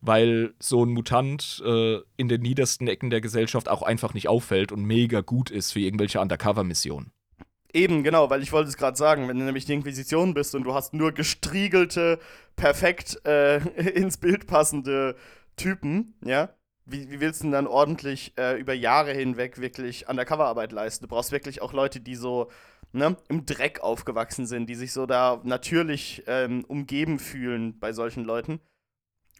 weil 0.00 0.54
so 0.58 0.84
ein 0.84 0.90
Mutant 0.90 1.62
äh, 1.64 1.98
in 2.16 2.28
den 2.28 2.40
niedersten 2.42 2.88
Ecken 2.88 3.10
der 3.10 3.20
Gesellschaft 3.20 3.68
auch 3.68 3.82
einfach 3.82 4.14
nicht 4.14 4.28
auffällt 4.28 4.72
und 4.72 4.84
mega 4.84 5.20
gut 5.20 5.50
ist 5.50 5.72
für 5.72 5.80
irgendwelche 5.80 6.20
Undercover-Missionen. 6.20 7.12
Eben, 7.72 8.02
genau, 8.02 8.30
weil 8.30 8.42
ich 8.42 8.52
wollte 8.52 8.68
es 8.68 8.76
gerade 8.76 8.96
sagen, 8.96 9.28
wenn 9.28 9.38
du 9.38 9.44
nämlich 9.44 9.64
die 9.64 9.74
Inquisition 9.74 10.34
bist 10.34 10.54
und 10.54 10.64
du 10.64 10.74
hast 10.74 10.94
nur 10.94 11.12
gestriegelte, 11.12 12.18
perfekt 12.54 13.20
äh, 13.26 13.58
ins 13.90 14.16
Bild 14.16 14.46
passende 14.46 15.16
Typen, 15.56 16.14
ja, 16.24 16.50
wie, 16.86 17.10
wie 17.10 17.20
willst 17.20 17.40
du 17.40 17.44
denn 17.44 17.52
dann 17.52 17.66
ordentlich 17.66 18.32
äh, 18.38 18.58
über 18.58 18.72
Jahre 18.72 19.12
hinweg 19.12 19.60
wirklich 19.60 20.08
Undercover-Arbeit 20.08 20.72
leisten? 20.72 21.04
Du 21.04 21.08
brauchst 21.08 21.32
wirklich 21.32 21.60
auch 21.60 21.72
Leute, 21.72 22.00
die 22.00 22.14
so 22.14 22.50
ne, 22.92 23.16
im 23.28 23.44
Dreck 23.44 23.80
aufgewachsen 23.80 24.46
sind, 24.46 24.68
die 24.68 24.74
sich 24.74 24.92
so 24.92 25.06
da 25.06 25.40
natürlich 25.44 26.22
ähm, 26.26 26.64
umgeben 26.64 27.18
fühlen 27.18 27.78
bei 27.78 27.92
solchen 27.92 28.24
Leuten, 28.24 28.60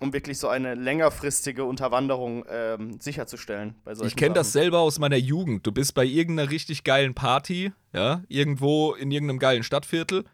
um 0.01 0.13
wirklich 0.13 0.39
so 0.39 0.49
eine 0.49 0.75
längerfristige 0.75 1.65
Unterwanderung 1.65 2.45
ähm, 2.49 3.01
sicherzustellen 3.01 3.75
bei 3.85 3.95
solchen 3.95 4.09
Ich 4.09 4.17
kenne 4.17 4.35
das 4.35 4.53
selber 4.53 4.81
aus 4.81 4.99
meiner 4.99 5.17
Jugend. 5.17 5.67
Du 5.67 5.73
bist 5.73 5.95
bei 5.95 6.05
irgendeiner 6.05 6.51
richtig 6.51 6.85
geilen 6.85 7.15
Party, 7.15 7.73
ja, 7.93 8.23
irgendwo 8.29 8.95
in 8.95 9.11
irgendeinem 9.11 9.39
geilen 9.39 9.63
Stadtviertel 9.63 10.25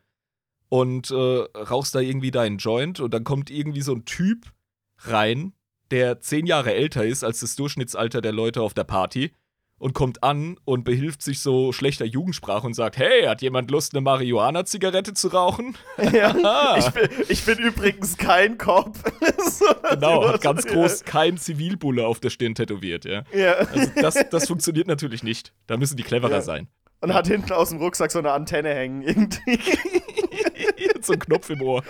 und 0.68 1.10
äh, 1.10 1.14
rauchst 1.14 1.94
da 1.94 2.00
irgendwie 2.00 2.30
deinen 2.30 2.58
Joint 2.58 2.98
und 2.98 3.14
dann 3.14 3.24
kommt 3.24 3.50
irgendwie 3.50 3.82
so 3.82 3.92
ein 3.92 4.04
Typ 4.04 4.52
rein, 4.98 5.52
der 5.90 6.20
zehn 6.20 6.46
Jahre 6.46 6.74
älter 6.74 7.04
ist 7.04 7.22
als 7.22 7.40
das 7.40 7.56
Durchschnittsalter 7.56 8.20
der 8.20 8.32
Leute 8.32 8.62
auf 8.62 8.74
der 8.74 8.84
Party 8.84 9.32
und 9.82 9.94
kommt 9.94 10.22
an 10.22 10.56
und 10.64 10.84
behilft 10.84 11.22
sich 11.22 11.40
so 11.40 11.72
schlechter 11.72 12.04
Jugendsprache 12.04 12.64
und 12.64 12.74
sagt, 12.74 12.96
hey, 12.98 13.24
hat 13.24 13.42
jemand 13.42 13.68
Lust, 13.72 13.94
eine 13.94 14.00
Marihuana-Zigarette 14.00 15.12
zu 15.12 15.26
rauchen? 15.28 15.76
Ja, 16.12 16.76
ich, 16.78 16.88
bin, 16.90 17.08
ich 17.28 17.44
bin 17.44 17.58
übrigens 17.58 18.16
kein 18.16 18.58
Cop. 18.58 18.96
So, 19.50 19.64
Genau, 19.90 20.28
hat 20.28 20.40
ganz 20.40 20.64
groß 20.66 21.04
kein 21.04 21.36
Zivilbulle 21.36 22.06
auf 22.06 22.20
der 22.20 22.30
Stirn 22.30 22.54
tätowiert, 22.54 23.04
ja. 23.04 23.24
Ja. 23.32 23.54
Also 23.54 23.90
das, 24.00 24.14
das 24.30 24.46
funktioniert 24.46 24.86
natürlich 24.86 25.24
nicht. 25.24 25.52
Da 25.66 25.76
müssen 25.76 25.96
die 25.96 26.04
cleverer 26.04 26.30
Ja. 26.30 26.40
sein. 26.42 26.68
Und 27.00 27.12
hat 27.12 27.26
hinten 27.26 27.50
aus 27.52 27.70
dem 27.70 27.78
Rucksack 27.78 28.12
so 28.12 28.20
eine 28.20 28.30
Antenne 28.30 28.72
hängen 28.72 29.02
irgendwie. 29.02 29.58
so 31.00 31.14
ein 31.14 31.18
Knopf 31.18 31.50
im 31.50 31.60
Ohr. 31.62 31.82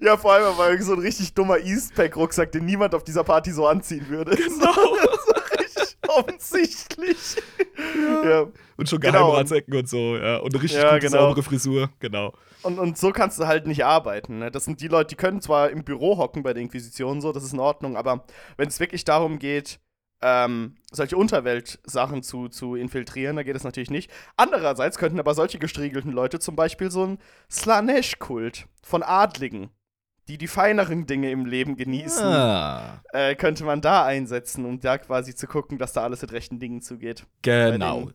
Ja, 0.00 0.16
vor 0.16 0.34
allem, 0.34 0.56
weil 0.56 0.80
so 0.82 0.92
ein 0.92 1.00
richtig 1.00 1.34
dummer 1.34 1.58
Eastpack-Rucksack, 1.58 2.52
den 2.52 2.64
niemand 2.64 2.94
auf 2.94 3.02
dieser 3.02 3.24
Party 3.24 3.50
so 3.50 3.66
anziehen 3.66 4.08
würde. 4.08 4.36
Genau. 4.36 4.96
Offensichtlich. 6.10 7.36
Ja. 7.96 8.28
ja. 8.28 8.46
Und 8.76 8.88
schon 8.88 9.00
genau. 9.00 9.26
Geheimratsecken 9.26 9.74
und 9.74 9.88
so, 9.88 10.16
ja. 10.16 10.38
Und 10.38 10.54
eine 10.54 10.62
richtig 10.62 10.82
ja, 10.82 10.94
gute, 10.94 11.06
genau. 11.06 11.18
saubere 11.18 11.42
Frisur, 11.42 11.90
genau. 11.98 12.32
Und, 12.62 12.78
und 12.78 12.98
so 12.98 13.10
kannst 13.12 13.38
du 13.38 13.46
halt 13.46 13.66
nicht 13.66 13.84
arbeiten. 13.84 14.38
Ne? 14.38 14.50
Das 14.50 14.64
sind 14.64 14.80
die 14.80 14.88
Leute, 14.88 15.08
die 15.08 15.16
können 15.16 15.40
zwar 15.40 15.70
im 15.70 15.84
Büro 15.84 16.18
hocken 16.18 16.42
bei 16.42 16.52
der 16.52 16.62
Inquisition, 16.62 17.20
so, 17.20 17.32
das 17.32 17.44
ist 17.44 17.52
in 17.52 17.60
Ordnung, 17.60 17.96
aber 17.96 18.24
wenn 18.56 18.68
es 18.68 18.80
wirklich 18.80 19.04
darum 19.04 19.38
geht, 19.38 19.80
ähm, 20.22 20.76
solche 20.92 21.16
Unterweltsachen 21.16 22.22
zu, 22.22 22.48
zu 22.48 22.74
infiltrieren, 22.74 23.36
da 23.36 23.42
geht 23.42 23.56
es 23.56 23.64
natürlich 23.64 23.90
nicht. 23.90 24.10
Andererseits 24.36 24.98
könnten 24.98 25.18
aber 25.18 25.34
solche 25.34 25.58
gestriegelten 25.58 26.12
Leute 26.12 26.38
zum 26.38 26.56
Beispiel 26.56 26.90
so 26.90 27.06
ein 27.06 27.18
Slanesh-Kult 27.50 28.66
von 28.82 29.02
Adligen, 29.02 29.70
die 30.30 30.38
die 30.38 30.46
feineren 30.46 31.06
Dinge 31.06 31.30
im 31.32 31.44
Leben 31.44 31.76
genießen, 31.76 32.24
ah. 32.24 33.02
äh, 33.12 33.34
könnte 33.34 33.64
man 33.64 33.80
da 33.80 34.04
einsetzen, 34.04 34.64
um 34.64 34.78
da 34.78 34.96
quasi 34.96 35.34
zu 35.34 35.48
gucken, 35.48 35.76
dass 35.76 35.92
da 35.92 36.04
alles 36.04 36.22
mit 36.22 36.32
rechten 36.32 36.60
Dingen 36.60 36.82
zugeht. 36.82 37.26
Genau. 37.42 38.10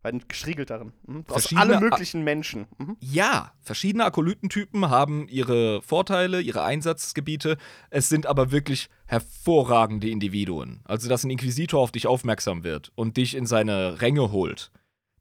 Bei 0.00 0.10
den 0.10 0.26
gestriegelteren. 0.26 0.94
Mhm. 1.06 1.24
Aus 1.28 1.54
alle 1.54 1.78
möglichen 1.78 2.24
Menschen. 2.24 2.66
Mhm. 2.78 2.96
Ja, 3.00 3.52
verschiedene 3.60 4.04
Akolytentypen 4.06 4.88
haben 4.88 5.28
ihre 5.28 5.82
Vorteile, 5.82 6.40
ihre 6.40 6.62
Einsatzgebiete. 6.62 7.58
Es 7.90 8.08
sind 8.08 8.24
aber 8.24 8.50
wirklich 8.50 8.88
hervorragende 9.06 10.08
Individuen. 10.08 10.80
Also, 10.84 11.10
dass 11.10 11.24
ein 11.24 11.30
Inquisitor 11.30 11.80
auf 11.80 11.92
dich 11.92 12.06
aufmerksam 12.06 12.64
wird 12.64 12.92
und 12.94 13.18
dich 13.18 13.36
in 13.36 13.44
seine 13.44 14.00
Ränge 14.00 14.32
holt. 14.32 14.70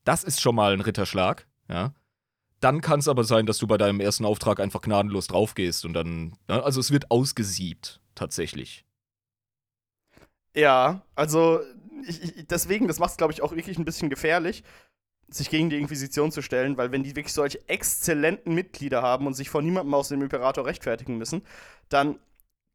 Das 0.06 0.24
ist 0.24 0.40
schon 0.40 0.56
mal 0.56 0.72
ein 0.72 0.82
Ritterschlag, 0.82 1.46
ja. 1.68 1.94
Dann 2.60 2.82
kann 2.82 3.00
es 3.00 3.08
aber 3.08 3.24
sein, 3.24 3.46
dass 3.46 3.60
du 3.60 3.68
bei 3.68 3.78
deinem 3.78 4.00
ersten 4.00 4.26
Auftrag 4.26 4.60
einfach 4.60 4.82
gnadenlos 4.82 5.28
draufgehst 5.28 5.86
und 5.86 5.94
dann. 5.94 6.38
Ne? 6.48 6.64
Also, 6.64 6.80
es 6.80 6.92
wird 6.92 7.12
ausgesiebt, 7.12 8.02
tatsächlich. 8.16 8.86
Ja, 10.56 11.04
also 11.16 11.62
ich, 12.08 12.24
ich, 12.24 12.48
deswegen, 12.48 12.88
das 12.88 13.00
macht 13.00 13.12
es, 13.12 13.18
glaube 13.18 13.34
ich, 13.34 13.44
auch 13.44 13.56
wirklich 13.56 13.78
ein 13.78 13.86
bisschen 13.86 14.10
gefährlich, 14.10 14.64
sich 15.30 15.50
gegen 15.50 15.70
die 15.70 15.78
Inquisition 15.78 16.32
zu 16.32 16.42
stellen, 16.42 16.78
weil 16.78 16.92
wenn 16.92 17.04
die 17.04 17.16
wirklich 17.16 17.34
solche 17.34 17.68
exzellenten 17.68 18.56
Mitglieder 18.56 19.02
haben 19.02 19.28
und 19.28 19.36
sich 19.36 19.50
vor 19.50 19.62
niemandem 19.62 19.94
aus 19.94 20.10
dem 20.10 20.22
Imperator 20.22 20.66
rechtfertigen 20.66 21.18
müssen, 21.18 21.44
dann 21.90 22.20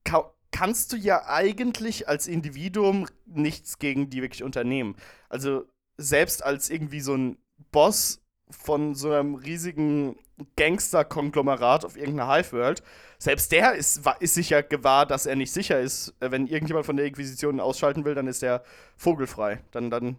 ka 0.04 0.32
kannst 0.52 0.92
du 0.92 0.96
ja 0.96 1.26
eigentlich 1.28 2.08
als 2.08 2.26
Individuum 2.26 3.06
nichts 3.24 3.78
gegen 3.78 4.10
die 4.10 4.20
wirklich 4.20 4.42
unternehmen. 4.42 4.96
Also 5.30 5.64
selbst 5.96 6.44
als 6.44 6.68
irgendwie 6.68 7.00
so 7.00 7.14
ein 7.14 7.38
Boss 7.70 8.21
von 8.52 8.94
so 8.94 9.10
einem 9.10 9.34
riesigen 9.34 10.16
Gangster-Konglomerat 10.56 11.84
auf 11.84 11.96
irgendeiner 11.96 12.32
Hive-World, 12.32 12.82
selbst 13.18 13.52
der 13.52 13.74
ist, 13.74 14.02
ist 14.20 14.34
sich 14.34 14.50
ja 14.50 14.62
gewahr, 14.62 15.06
dass 15.06 15.26
er 15.26 15.36
nicht 15.36 15.52
sicher 15.52 15.80
ist. 15.80 16.14
Äh, 16.20 16.30
wenn 16.30 16.46
irgendjemand 16.46 16.86
von 16.86 16.96
der 16.96 17.06
Inquisition 17.06 17.60
ausschalten 17.60 18.04
will, 18.04 18.14
dann 18.14 18.26
ist 18.26 18.42
er 18.42 18.62
vogelfrei. 18.96 19.60
Dann, 19.70 19.90
dann 19.90 20.16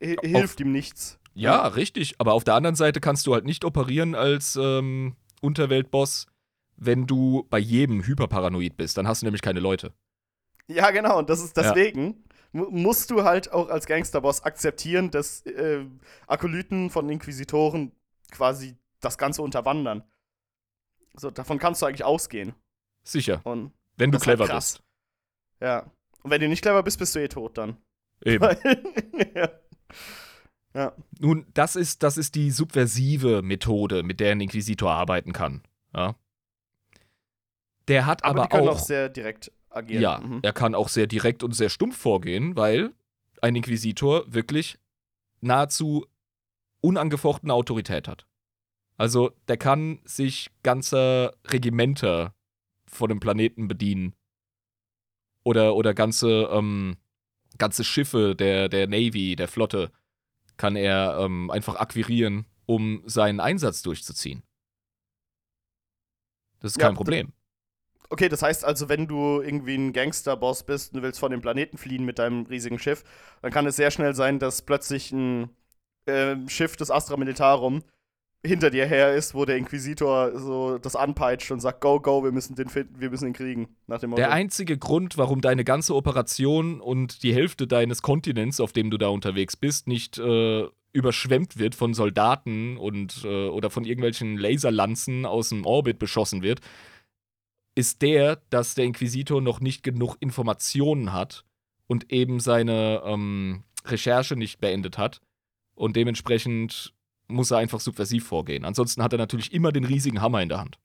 hilft 0.00 0.54
auf, 0.54 0.60
ihm 0.60 0.72
nichts. 0.72 1.18
Ja, 1.34 1.52
ja, 1.52 1.66
richtig. 1.68 2.16
Aber 2.18 2.32
auf 2.32 2.44
der 2.44 2.54
anderen 2.54 2.76
Seite 2.76 3.00
kannst 3.00 3.26
du 3.26 3.34
halt 3.34 3.44
nicht 3.44 3.64
operieren 3.64 4.14
als 4.14 4.56
ähm, 4.56 5.16
Unterweltboss, 5.40 6.26
wenn 6.76 7.06
du 7.06 7.46
bei 7.50 7.58
jedem 7.58 8.04
hyperparanoid 8.04 8.76
bist. 8.76 8.98
Dann 8.98 9.06
hast 9.06 9.22
du 9.22 9.26
nämlich 9.26 9.42
keine 9.42 9.60
Leute. 9.60 9.92
Ja, 10.66 10.90
genau. 10.90 11.18
Und 11.18 11.30
das 11.30 11.42
ist 11.42 11.56
deswegen. 11.56 12.06
Ja. 12.06 12.14
Musst 12.52 13.10
du 13.10 13.24
halt 13.24 13.50
auch 13.52 13.70
als 13.70 13.86
Gangsterboss 13.86 14.42
akzeptieren, 14.42 15.10
dass 15.10 15.40
äh, 15.46 15.86
Akolyten 16.26 16.90
von 16.90 17.08
Inquisitoren 17.08 17.92
quasi 18.30 18.76
das 19.00 19.16
Ganze 19.16 19.42
unterwandern. 19.42 20.04
So, 21.14 21.30
davon 21.30 21.58
kannst 21.58 21.80
du 21.82 21.86
eigentlich 21.86 22.04
ausgehen. 22.04 22.54
Sicher. 23.04 23.40
Und 23.44 23.72
wenn 23.96 24.12
du 24.12 24.18
clever 24.18 24.44
halt 24.44 24.54
bist. 24.54 24.82
Ja. 25.60 25.90
Und 26.22 26.30
wenn 26.30 26.40
du 26.40 26.48
nicht 26.48 26.62
clever 26.62 26.82
bist, 26.82 26.98
bist 26.98 27.14
du 27.14 27.20
eh 27.20 27.28
tot 27.28 27.58
dann. 27.58 27.76
Eben. 28.24 28.44
ja. 29.34 29.50
ja. 30.74 30.92
Nun, 31.18 31.46
das 31.54 31.76
ist, 31.76 32.02
das 32.02 32.16
ist 32.16 32.34
die 32.34 32.50
subversive 32.50 33.42
Methode, 33.42 34.02
mit 34.02 34.20
der 34.20 34.32
ein 34.32 34.40
Inquisitor 34.40 34.92
arbeiten 34.92 35.32
kann. 35.32 35.62
Ja. 35.94 36.14
Der 37.88 38.06
hat 38.06 38.24
aber, 38.24 38.42
aber 38.42 38.48
die 38.48 38.56
können 38.56 38.68
auch, 38.68 38.74
auch 38.74 38.78
sehr 38.78 39.08
direkt 39.08 39.52
agieren. 39.74 40.02
Ja, 40.02 40.18
mhm. 40.18 40.40
er 40.42 40.52
kann 40.52 40.74
auch 40.74 40.88
sehr 40.88 41.06
direkt 41.06 41.42
und 41.42 41.52
sehr 41.52 41.68
stumpf 41.68 41.96
vorgehen, 41.96 42.56
weil 42.56 42.92
ein 43.40 43.56
Inquisitor 43.56 44.24
wirklich 44.32 44.78
nahezu 45.40 46.06
unangefochtene 46.80 47.52
Autorität 47.52 48.08
hat. 48.08 48.26
Also 48.96 49.32
der 49.48 49.56
kann 49.56 50.00
sich 50.04 50.50
ganze 50.62 51.36
Regimenter 51.46 52.34
von 52.86 53.08
dem 53.08 53.20
Planeten 53.20 53.68
bedienen. 53.68 54.14
Oder, 55.44 55.74
oder 55.74 55.92
ganze, 55.92 56.48
ähm, 56.52 56.96
ganze 57.58 57.82
Schiffe 57.82 58.36
der, 58.36 58.68
der 58.68 58.86
Navy, 58.86 59.34
der 59.34 59.48
Flotte, 59.48 59.90
kann 60.56 60.76
er 60.76 61.18
ähm, 61.18 61.50
einfach 61.50 61.76
akquirieren, 61.76 62.46
um 62.66 63.02
seinen 63.06 63.40
Einsatz 63.40 63.82
durchzuziehen. 63.82 64.44
Das 66.60 66.72
ist 66.72 66.78
kein 66.78 66.92
ja, 66.92 66.96
Problem. 66.96 67.32
Okay, 68.12 68.28
das 68.28 68.42
heißt 68.42 68.66
also, 68.66 68.90
wenn 68.90 69.06
du 69.06 69.40
irgendwie 69.40 69.74
ein 69.74 69.94
Gangsterboss 69.94 70.64
bist 70.64 70.92
und 70.92 70.98
du 70.98 71.02
willst 71.02 71.18
von 71.18 71.30
dem 71.30 71.40
Planeten 71.40 71.78
fliehen 71.78 72.04
mit 72.04 72.18
deinem 72.18 72.42
riesigen 72.44 72.78
Schiff, 72.78 73.04
dann 73.40 73.50
kann 73.50 73.66
es 73.66 73.76
sehr 73.76 73.90
schnell 73.90 74.14
sein, 74.14 74.38
dass 74.38 74.60
plötzlich 74.60 75.12
ein 75.12 75.48
äh, 76.04 76.36
Schiff 76.46 76.76
des 76.76 76.90
Astra 76.90 77.16
Militarum 77.16 77.82
hinter 78.44 78.68
dir 78.68 78.84
her 78.84 79.14
ist, 79.14 79.34
wo 79.34 79.46
der 79.46 79.56
Inquisitor 79.56 80.38
so 80.38 80.76
das 80.76 80.94
anpeitscht 80.94 81.50
und 81.52 81.60
sagt, 81.60 81.80
go, 81.80 82.00
go, 82.00 82.22
wir 82.22 82.32
müssen 82.32 82.54
den 82.54 82.68
finden, 82.68 83.00
wir 83.00 83.08
müssen 83.08 83.28
ihn 83.28 83.32
kriegen. 83.32 83.76
Nach 83.86 83.98
dem 83.98 84.14
Der 84.14 84.30
einzige 84.30 84.76
Grund, 84.76 85.16
warum 85.16 85.40
deine 85.40 85.64
ganze 85.64 85.94
Operation 85.94 86.82
und 86.82 87.22
die 87.22 87.32
Hälfte 87.32 87.66
deines 87.66 88.02
Kontinents, 88.02 88.60
auf 88.60 88.74
dem 88.74 88.90
du 88.90 88.98
da 88.98 89.08
unterwegs 89.08 89.56
bist, 89.56 89.88
nicht 89.88 90.18
äh, 90.18 90.66
überschwemmt 90.92 91.56
wird 91.56 91.74
von 91.74 91.94
Soldaten 91.94 92.76
und 92.76 93.22
äh, 93.24 93.48
oder 93.48 93.70
von 93.70 93.84
irgendwelchen 93.84 94.36
Laserlanzen 94.36 95.24
aus 95.24 95.48
dem 95.48 95.64
Orbit 95.64 95.98
beschossen 95.98 96.42
wird, 96.42 96.60
ist 97.74 98.02
der, 98.02 98.36
dass 98.50 98.74
der 98.74 98.84
Inquisitor 98.84 99.40
noch 99.40 99.60
nicht 99.60 99.82
genug 99.82 100.16
Informationen 100.20 101.12
hat 101.12 101.44
und 101.86 102.12
eben 102.12 102.40
seine 102.40 103.02
ähm, 103.04 103.64
Recherche 103.84 104.36
nicht 104.36 104.60
beendet 104.60 104.98
hat 104.98 105.20
und 105.74 105.96
dementsprechend 105.96 106.94
muss 107.28 107.50
er 107.50 107.58
einfach 107.58 107.80
subversiv 107.80 108.26
vorgehen. 108.26 108.64
Ansonsten 108.64 109.02
hat 109.02 109.12
er 109.12 109.18
natürlich 109.18 109.52
immer 109.52 109.72
den 109.72 109.84
riesigen 109.84 110.20
Hammer 110.20 110.42
in 110.42 110.48
der 110.48 110.58
Hand. 110.58 110.78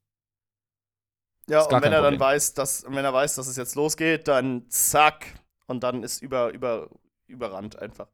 Ja, 1.50 1.64
und 1.64 1.82
wenn 1.82 1.94
er 1.94 2.02
dann 2.02 2.20
weiß, 2.20 2.54
dass, 2.54 2.86
wenn 2.88 3.06
er 3.06 3.14
weiß, 3.14 3.36
dass 3.36 3.48
es 3.48 3.56
jetzt 3.56 3.76
losgeht, 3.76 4.28
dann 4.28 4.70
zack. 4.70 5.26
Und 5.66 5.84
dann 5.84 6.04
ist 6.04 6.22
über, 6.22 6.52
über, 6.52 6.90
überrannt 7.28 7.78
einfach. 7.80 8.08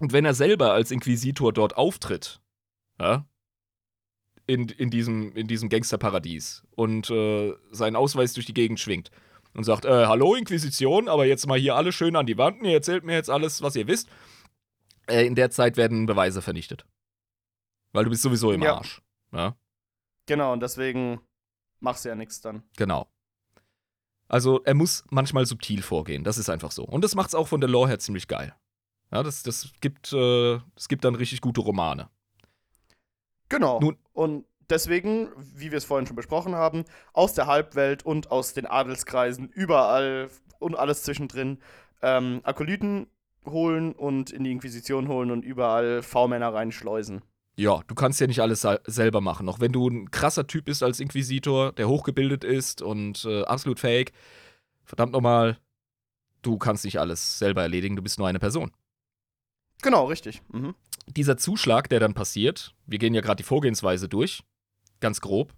Und 0.00 0.12
wenn 0.12 0.24
er 0.24 0.34
selber 0.34 0.72
als 0.72 0.90
Inquisitor 0.90 1.52
dort 1.52 1.76
auftritt, 1.76 2.40
ja, 2.98 3.26
in, 4.46 4.68
in 4.68 4.90
diesem, 4.90 5.34
in 5.34 5.46
diesem 5.46 5.68
Gangsterparadies 5.68 6.62
und 6.74 7.10
äh, 7.10 7.54
seinen 7.70 7.96
Ausweis 7.96 8.32
durch 8.32 8.46
die 8.46 8.54
Gegend 8.54 8.78
schwingt 8.80 9.10
und 9.54 9.64
sagt, 9.64 9.84
äh, 9.84 10.06
hallo 10.06 10.34
Inquisition, 10.34 11.08
aber 11.08 11.26
jetzt 11.26 11.46
mal 11.46 11.58
hier 11.58 11.74
alle 11.74 11.92
schön 11.92 12.16
an 12.16 12.26
die 12.26 12.38
Wand, 12.38 12.62
ihr 12.62 12.74
erzählt 12.74 13.04
mir 13.04 13.14
jetzt 13.14 13.30
alles, 13.30 13.62
was 13.62 13.74
ihr 13.76 13.86
wisst. 13.86 14.08
Äh, 15.08 15.26
in 15.26 15.34
der 15.34 15.50
Zeit 15.50 15.76
werden 15.76 16.06
Beweise 16.06 16.42
vernichtet. 16.42 16.86
Weil 17.92 18.04
du 18.04 18.10
bist 18.10 18.22
sowieso 18.22 18.52
im 18.52 18.62
ja. 18.62 18.76
Arsch. 18.76 19.02
Ja? 19.32 19.56
Genau, 20.26 20.52
und 20.52 20.60
deswegen 20.60 21.20
machst 21.80 22.04
du 22.04 22.08
ja 22.08 22.14
nichts 22.14 22.40
dann. 22.40 22.62
Genau. 22.76 23.08
Also 24.28 24.62
er 24.64 24.74
muss 24.74 25.04
manchmal 25.10 25.46
subtil 25.46 25.82
vorgehen, 25.82 26.24
das 26.24 26.38
ist 26.38 26.50
einfach 26.50 26.72
so. 26.72 26.84
Und 26.84 27.02
das 27.02 27.14
macht 27.14 27.28
es 27.28 27.34
auch 27.34 27.48
von 27.48 27.60
der 27.60 27.70
Lore 27.70 27.88
her 27.88 27.98
ziemlich 27.98 28.28
geil. 28.28 28.54
Ja, 29.12 29.22
das, 29.22 29.42
das, 29.44 29.72
gibt, 29.80 30.12
äh, 30.12 30.58
das 30.74 30.88
gibt 30.88 31.04
dann 31.04 31.14
richtig 31.14 31.40
gute 31.40 31.60
Romane. 31.60 32.10
Genau. 33.48 33.80
Nun, 33.80 33.96
und 34.12 34.44
deswegen, 34.68 35.28
wie 35.36 35.70
wir 35.70 35.78
es 35.78 35.84
vorhin 35.84 36.06
schon 36.06 36.16
besprochen 36.16 36.54
haben, 36.54 36.84
aus 37.12 37.34
der 37.34 37.46
Halbwelt 37.46 38.04
und 38.04 38.30
aus 38.30 38.54
den 38.54 38.66
Adelskreisen, 38.66 39.48
überall 39.48 40.28
und 40.58 40.76
alles 40.76 41.02
zwischendrin, 41.02 41.58
ähm, 42.02 42.40
Akolyten 42.44 43.06
holen 43.44 43.92
und 43.92 44.30
in 44.30 44.44
die 44.44 44.52
Inquisition 44.52 45.08
holen 45.08 45.30
und 45.30 45.44
überall 45.44 46.02
V-Männer 46.02 46.52
reinschleusen 46.52 47.22
ja, 47.56 47.80
du 47.86 47.94
kannst 47.94 48.20
ja 48.20 48.26
nicht 48.26 48.40
alles 48.40 48.66
selber 48.86 49.20
machen. 49.20 49.48
Auch 49.48 49.60
wenn 49.60 49.72
du 49.72 49.88
ein 49.88 50.10
krasser 50.10 50.46
Typ 50.46 50.66
bist 50.66 50.82
als 50.82 51.00
Inquisitor, 51.00 51.72
der 51.72 51.88
hochgebildet 51.88 52.44
ist 52.44 52.82
und 52.82 53.24
äh, 53.24 53.42
absolut 53.44 53.80
fake, 53.80 54.12
verdammt 54.84 55.12
nochmal, 55.12 55.58
du 56.42 56.58
kannst 56.58 56.84
nicht 56.84 57.00
alles 57.00 57.38
selber 57.38 57.62
erledigen, 57.62 57.96
du 57.96 58.02
bist 58.02 58.18
nur 58.18 58.28
eine 58.28 58.38
Person. 58.38 58.72
Genau, 59.82 60.04
richtig. 60.04 60.42
Mhm. 60.52 60.74
Dieser 61.08 61.36
Zuschlag, 61.36 61.88
der 61.88 62.00
dann 62.00 62.14
passiert, 62.14 62.74
wir 62.86 62.98
gehen 62.98 63.14
ja 63.14 63.20
gerade 63.20 63.36
die 63.36 63.46
Vorgehensweise 63.46 64.08
durch, 64.08 64.42
ganz 65.00 65.20
grob, 65.20 65.54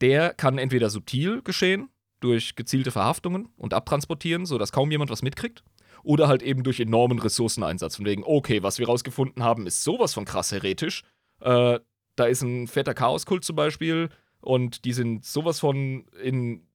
der 0.00 0.34
kann 0.34 0.58
entweder 0.58 0.90
subtil 0.90 1.42
geschehen, 1.42 1.88
durch 2.20 2.56
gezielte 2.56 2.90
Verhaftungen 2.90 3.48
und 3.56 3.74
Abtransportieren, 3.74 4.46
sodass 4.46 4.72
kaum 4.72 4.90
jemand 4.90 5.10
was 5.10 5.22
mitkriegt 5.22 5.62
oder 6.02 6.28
halt 6.28 6.42
eben 6.42 6.62
durch 6.62 6.80
enormen 6.80 7.18
Ressourceneinsatz. 7.18 7.96
Von 7.96 8.04
wegen, 8.04 8.22
okay, 8.24 8.62
was 8.62 8.78
wir 8.78 8.86
rausgefunden 8.86 9.42
haben, 9.42 9.66
ist 9.66 9.82
sowas 9.82 10.14
von 10.14 10.24
krass 10.24 10.52
heretisch. 10.52 11.02
Äh, 11.40 11.80
da 12.14 12.24
ist 12.24 12.42
ein 12.42 12.66
fetter 12.68 12.94
Chaoskult 12.94 13.44
zum 13.44 13.56
Beispiel 13.56 14.08
und 14.40 14.84
die 14.84 14.92
sind 14.92 15.24
sowas 15.24 15.60
von 15.60 16.06
in 16.22 16.66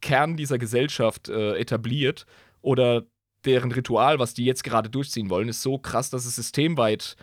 Kern 0.00 0.36
dieser 0.36 0.58
Gesellschaft 0.58 1.28
äh, 1.28 1.56
etabliert 1.58 2.24
oder 2.62 3.04
deren 3.44 3.72
Ritual, 3.72 4.18
was 4.18 4.34
die 4.34 4.44
jetzt 4.44 4.64
gerade 4.64 4.90
durchziehen 4.90 5.30
wollen, 5.30 5.48
ist 5.48 5.62
so 5.62 5.78
krass, 5.78 6.10
dass 6.10 6.26
es 6.26 6.36
systemweit 6.36 7.16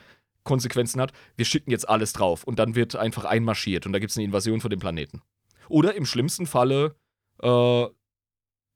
Konsequenzen 0.44 1.02
hat. 1.02 1.12
Wir 1.36 1.46
schicken 1.46 1.72
jetzt 1.72 1.88
alles 1.88 2.14
drauf 2.14 2.44
und 2.44 2.58
dann 2.58 2.76
wird 2.76 2.96
einfach 2.96 3.26
einmarschiert 3.26 3.86
und 3.86 3.94
da 3.94 4.00
gibt 4.00 4.12
es 4.12 4.18
eine 4.18 4.26
Invasion 4.26 4.62
von 4.62 4.70
dem 4.70 4.80
Planeten. 4.80 5.22
Oder 5.70 5.96
im 5.96 6.06
schlimmsten 6.06 6.48
Falle, 6.48 6.96
äh, 7.42 7.86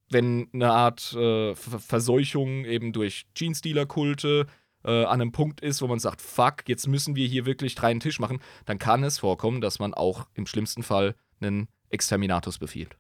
wenn 0.10 0.50
eine 0.54 0.72
Art 0.72 1.14
äh, 1.14 1.56
Verseuchung 1.56 2.66
eben 2.66 2.92
durch 2.92 3.26
Jeans-Dealer-Kulte 3.34 4.48
äh, 4.84 5.06
an 5.06 5.22
einem 5.22 5.32
Punkt 5.32 5.62
ist, 5.62 5.82
wo 5.82 5.88
man 5.88 6.00
sagt, 6.00 6.22
fuck, 6.22 6.68
jetzt 6.68 6.88
müssen 6.88 7.16
wir 7.16 7.28
hier 7.28 7.46
wirklich 7.46 7.76
drei 7.76 7.94
Tisch 7.96 8.20
machen, 8.20 8.40
dann 8.66 8.78
kann 8.78 9.04
es 9.04 9.20
vorkommen, 9.20 9.62
dass 9.62 9.80
man 9.80 9.94
auch 9.94 10.28
im 10.34 10.46
schlimmsten 10.46 10.84
Fall 10.84 11.16
einen 11.40 11.70
Exterminatus 11.90 12.58
befiehlt. 12.58 12.98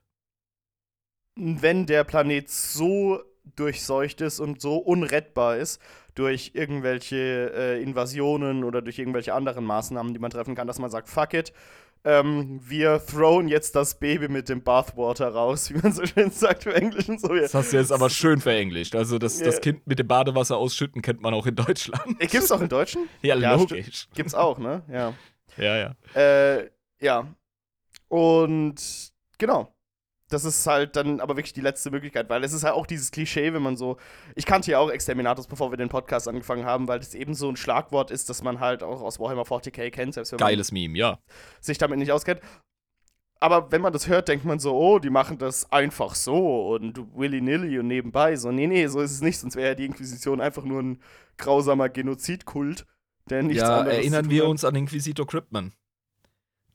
Wenn 1.35 1.85
der 1.85 2.03
Planet 2.03 2.49
so 2.49 3.21
durchseucht 3.55 4.21
ist 4.21 4.39
und 4.39 4.61
so 4.61 4.77
unrettbar 4.77 5.57
ist 5.57 5.81
durch 6.15 6.51
irgendwelche 6.53 7.51
äh, 7.55 7.81
Invasionen 7.81 8.63
oder 8.63 8.81
durch 8.81 8.99
irgendwelche 8.99 9.33
anderen 9.33 9.65
Maßnahmen, 9.65 10.13
die 10.13 10.19
man 10.19 10.31
treffen 10.31 10.55
kann, 10.55 10.67
dass 10.67 10.79
man 10.79 10.89
sagt, 10.89 11.09
fuck 11.09 11.33
it, 11.33 11.53
ähm, 12.03 12.59
wir 12.63 13.03
throwen 13.05 13.47
jetzt 13.47 13.75
das 13.75 13.99
Baby 13.99 14.27
mit 14.27 14.49
dem 14.49 14.63
Bathwater 14.63 15.29
raus, 15.29 15.69
wie 15.73 15.77
man 15.77 15.93
so 15.93 16.05
schön 16.05 16.31
sagt 16.31 16.65
im 16.65 16.73
Englischen. 16.73 17.19
So, 17.19 17.29
Das 17.29 17.53
hast 17.53 17.73
du 17.73 17.77
jetzt 17.77 17.91
aber 17.91 18.09
schön 18.09 18.41
verenglischt. 18.41 18.95
Also 18.95 19.19
das, 19.19 19.37
yeah. 19.37 19.45
das 19.45 19.61
Kind 19.61 19.85
mit 19.85 19.99
dem 19.99 20.07
Badewasser 20.07 20.57
ausschütten 20.57 21.01
kennt 21.01 21.21
man 21.21 21.33
auch 21.33 21.45
in 21.45 21.55
Deutschland. 21.55 22.19
Äh, 22.19 22.27
gibt's 22.27 22.51
auch 22.51 22.61
in 22.61 22.69
Deutschen? 22.69 23.07
ja, 23.21 23.35
ja, 23.35 23.55
logisch. 23.55 24.07
Gibt's 24.15 24.33
auch, 24.33 24.57
ne? 24.57 24.83
Ja. 24.91 25.13
Ja, 25.57 25.77
ja. 25.77 25.95
Äh, 26.19 26.69
ja. 26.99 27.27
Und 28.07 29.11
genau 29.37 29.73
das 30.31 30.45
ist 30.45 30.65
halt 30.65 30.95
dann 30.95 31.19
aber 31.19 31.35
wirklich 31.35 31.53
die 31.53 31.61
letzte 31.61 31.91
Möglichkeit, 31.91 32.29
weil 32.29 32.43
es 32.43 32.53
ist 32.53 32.63
halt 32.63 32.73
auch 32.73 32.87
dieses 32.87 33.11
Klischee, 33.11 33.53
wenn 33.53 33.61
man 33.61 33.75
so. 33.75 33.97
Ich 34.35 34.45
kannte 34.45 34.71
ja 34.71 34.79
auch 34.79 34.89
Exterminatus, 34.89 35.47
bevor 35.47 35.71
wir 35.71 35.77
den 35.77 35.89
Podcast 35.89 36.27
angefangen 36.27 36.65
haben, 36.65 36.87
weil 36.87 36.99
das 36.99 37.13
eben 37.13 37.33
so 37.33 37.49
ein 37.49 37.57
Schlagwort 37.57 38.11
ist, 38.11 38.29
das 38.29 38.41
man 38.41 38.59
halt 38.59 38.81
auch 38.81 39.01
aus 39.01 39.19
Warhammer 39.19 39.43
40k 39.43 39.91
kennt, 39.91 40.13
selbst 40.13 40.31
wenn 40.31 40.37
Geiles 40.37 40.71
man 40.71 40.81
Meme, 40.81 40.97
ja. 40.97 41.19
sich 41.59 41.77
damit 41.77 41.99
nicht 41.99 42.11
auskennt. 42.11 42.41
Aber 43.39 43.71
wenn 43.71 43.81
man 43.81 43.91
das 43.91 44.07
hört, 44.07 44.27
denkt 44.27 44.45
man 44.45 44.59
so, 44.59 44.77
oh, 44.77 44.99
die 44.99 45.09
machen 45.09 45.39
das 45.39 45.71
einfach 45.71 46.13
so 46.13 46.73
und 46.73 46.99
willy-nilly 47.15 47.79
und 47.79 47.87
nebenbei. 47.87 48.35
So, 48.35 48.51
nee, 48.51 48.67
nee, 48.67 48.85
so 48.87 49.01
ist 49.01 49.11
es 49.11 49.21
nicht, 49.21 49.39
sonst 49.39 49.55
wäre 49.55 49.69
ja 49.69 49.75
die 49.75 49.85
Inquisition 49.85 50.39
einfach 50.39 50.63
nur 50.63 50.81
ein 50.81 50.99
grausamer 51.37 51.89
Genozidkult, 51.89 52.85
der 53.29 53.41
nichts 53.41 53.63
ja, 53.63 53.79
anderes 53.79 53.97
erinnern 53.97 54.29
wir 54.29 54.47
uns 54.47 54.63
an 54.63 54.75
Inquisitor 54.75 55.25
Cryptman 55.25 55.73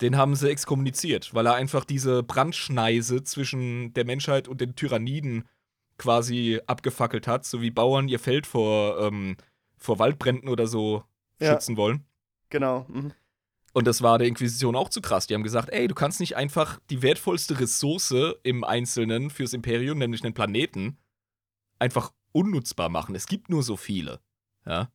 den 0.01 0.16
haben 0.16 0.34
sie 0.34 0.51
exkommuniziert, 0.51 1.34
weil 1.34 1.47
er 1.47 1.55
einfach 1.55 1.84
diese 1.84 2.22
Brandschneise 2.22 3.22
zwischen 3.22 3.94
der 3.94 4.05
Menschheit 4.05 4.49
und 4.49 4.61
den 4.61 4.76
Tyranniden 4.76 5.49
quasi 5.99 6.61
abgefackelt 6.66 7.26
hat, 7.26 7.44
so 7.44 7.62
wie 7.62 7.70
Bauern 7.70 8.09
ihr 8.09 8.18
Feld 8.18 8.47
vor, 8.47 9.01
ähm, 9.01 9.36
vor 9.78 9.99
Waldbränden 9.99 10.49
oder 10.49 10.66
so 10.66 11.05
ja. 11.40 11.53
schützen 11.53 11.76
wollen. 11.76 12.05
Genau. 12.51 12.86
Mhm. 12.88 13.12
Und 13.72 13.86
das 13.86 14.01
war 14.01 14.18
der 14.18 14.28
Inquisition 14.28 14.74
auch 14.74 14.88
zu 14.88 15.03
krass. 15.03 15.26
Die 15.26 15.34
haben 15.34 15.42
gesagt, 15.42 15.68
ey, 15.70 15.86
du 15.86 15.94
kannst 15.94 16.20
nicht 16.20 16.36
einfach 16.36 16.80
die 16.88 17.03
wertvollste 17.03 17.61
Ressource 17.61 18.14
im 18.42 18.64
Einzelnen 18.64 19.28
fürs 19.28 19.53
Imperium, 19.53 19.99
nämlich 19.99 20.24
einen 20.24 20.32
Planeten, 20.32 20.97
einfach 21.78 22.12
unnutzbar 22.32 22.88
machen. 22.88 23.14
Es 23.14 23.26
gibt 23.26 23.51
nur 23.51 23.62
so 23.62 23.76
viele. 23.76 24.20
Ja. 24.64 24.90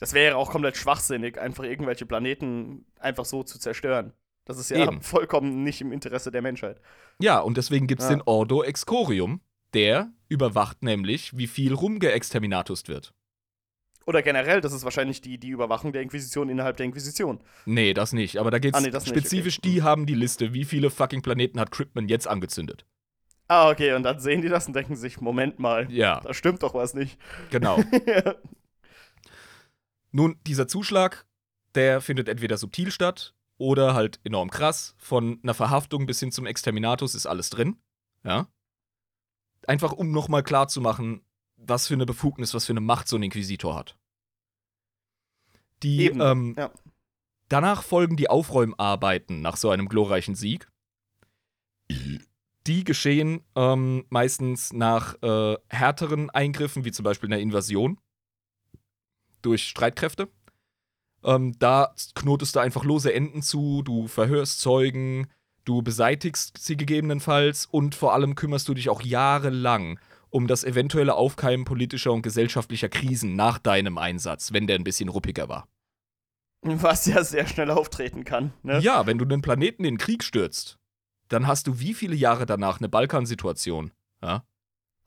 Das 0.00 0.14
wäre 0.14 0.36
auch 0.36 0.50
komplett 0.50 0.76
schwachsinnig, 0.76 1.38
einfach 1.38 1.64
irgendwelche 1.64 2.06
Planeten 2.06 2.86
einfach 2.98 3.26
so 3.26 3.42
zu 3.42 3.58
zerstören. 3.58 4.14
Das 4.46 4.58
ist 4.58 4.70
ja 4.70 4.78
Eben. 4.78 5.02
vollkommen 5.02 5.62
nicht 5.62 5.80
im 5.82 5.92
Interesse 5.92 6.32
der 6.32 6.42
Menschheit. 6.42 6.80
Ja, 7.20 7.38
und 7.40 7.56
deswegen 7.56 7.86
gibt 7.86 8.00
es 8.00 8.08
ja. 8.08 8.16
den 8.16 8.22
Ordo 8.24 8.62
Excorium. 8.64 9.40
Der 9.72 10.10
überwacht 10.28 10.82
nämlich, 10.82 11.36
wie 11.36 11.46
viel 11.46 11.74
rumgeexterminatust 11.74 12.88
wird. 12.88 13.14
Oder 14.04 14.22
generell, 14.22 14.60
das 14.60 14.72
ist 14.72 14.82
wahrscheinlich 14.82 15.20
die, 15.20 15.38
die 15.38 15.50
Überwachung 15.50 15.92
der 15.92 16.02
Inquisition 16.02 16.48
innerhalb 16.48 16.76
der 16.76 16.86
Inquisition. 16.86 17.38
Nee, 17.66 17.94
das 17.94 18.12
nicht. 18.12 18.38
Aber 18.38 18.50
da 18.50 18.58
geht's 18.58 18.76
ah, 18.76 18.80
nee, 18.80 18.90
spezifisch, 18.90 19.58
okay. 19.58 19.68
die 19.68 19.82
haben 19.82 20.06
die 20.06 20.14
Liste, 20.14 20.52
wie 20.52 20.64
viele 20.64 20.90
fucking 20.90 21.22
Planeten 21.22 21.60
hat 21.60 21.70
Cryptman 21.70 22.08
jetzt 22.08 22.26
angezündet. 22.26 22.84
Ah, 23.46 23.70
okay, 23.70 23.92
und 23.92 24.02
dann 24.02 24.18
sehen 24.18 24.42
die 24.42 24.48
das 24.48 24.66
und 24.66 24.74
denken 24.74 24.96
sich, 24.96 25.20
Moment 25.20 25.60
mal, 25.60 25.86
ja. 25.92 26.20
da 26.20 26.34
stimmt 26.34 26.64
doch 26.64 26.74
was 26.74 26.94
nicht. 26.94 27.18
Genau. 27.50 27.78
Nun, 30.12 30.38
dieser 30.46 30.66
Zuschlag, 30.66 31.26
der 31.74 32.00
findet 32.00 32.28
entweder 32.28 32.56
subtil 32.56 32.90
statt 32.90 33.34
oder 33.58 33.94
halt 33.94 34.20
enorm 34.24 34.50
krass. 34.50 34.94
Von 34.98 35.38
einer 35.42 35.54
Verhaftung 35.54 36.06
bis 36.06 36.20
hin 36.20 36.32
zum 36.32 36.46
Exterminatus 36.46 37.14
ist 37.14 37.26
alles 37.26 37.50
drin. 37.50 37.76
Ja. 38.24 38.48
Einfach 39.66 39.92
um 39.92 40.10
nochmal 40.10 40.42
klarzumachen, 40.42 41.22
was 41.56 41.86
für 41.86 41.94
eine 41.94 42.06
Befugnis, 42.06 42.54
was 42.54 42.66
für 42.66 42.72
eine 42.72 42.80
Macht 42.80 43.08
so 43.08 43.16
ein 43.16 43.22
Inquisitor 43.22 43.76
hat. 43.76 43.96
Die, 45.82 46.06
Eben, 46.06 46.20
ähm, 46.20 46.54
ja. 46.56 46.70
Danach 47.48 47.82
folgen 47.82 48.16
die 48.16 48.30
Aufräumarbeiten 48.30 49.40
nach 49.40 49.56
so 49.56 49.70
einem 49.70 49.88
glorreichen 49.88 50.36
Sieg. 50.36 50.70
Die 52.66 52.84
geschehen 52.84 53.42
ähm, 53.56 54.06
meistens 54.08 54.72
nach 54.72 55.20
äh, 55.22 55.56
härteren 55.68 56.30
Eingriffen, 56.30 56.84
wie 56.84 56.92
zum 56.92 57.02
Beispiel 57.02 57.28
einer 57.28 57.42
Invasion 57.42 57.98
durch 59.42 59.64
Streitkräfte. 59.64 60.28
Ähm, 61.22 61.54
da 61.58 61.94
knotest 62.14 62.56
du 62.56 62.60
einfach 62.60 62.84
lose 62.84 63.12
Enden 63.12 63.42
zu, 63.42 63.82
du 63.82 64.06
verhörst 64.06 64.60
Zeugen, 64.60 65.28
du 65.64 65.82
beseitigst 65.82 66.58
sie 66.58 66.76
gegebenenfalls 66.76 67.66
und 67.66 67.94
vor 67.94 68.14
allem 68.14 68.34
kümmerst 68.34 68.68
du 68.68 68.74
dich 68.74 68.88
auch 68.88 69.02
jahrelang 69.02 69.98
um 70.30 70.46
das 70.46 70.64
eventuelle 70.64 71.14
Aufkeimen 71.14 71.64
politischer 71.64 72.12
und 72.12 72.22
gesellschaftlicher 72.22 72.88
Krisen 72.88 73.34
nach 73.34 73.58
deinem 73.58 73.98
Einsatz, 73.98 74.52
wenn 74.52 74.66
der 74.66 74.76
ein 74.76 74.84
bisschen 74.84 75.08
ruppiger 75.08 75.48
war. 75.48 75.68
Was 76.62 77.06
ja 77.06 77.24
sehr 77.24 77.46
schnell 77.46 77.70
auftreten 77.70 78.24
kann. 78.24 78.52
Ne? 78.62 78.78
Ja, 78.80 79.06
wenn 79.06 79.18
du 79.18 79.24
einen 79.24 79.42
Planeten 79.42 79.84
in 79.84 79.94
den 79.94 79.98
Krieg 79.98 80.22
stürzt, 80.22 80.78
dann 81.28 81.46
hast 81.46 81.66
du 81.66 81.80
wie 81.80 81.94
viele 81.94 82.14
Jahre 82.14 82.46
danach 82.46 82.78
eine 82.78 82.88
Balkansituation? 82.88 83.92
Ja? 84.22 84.44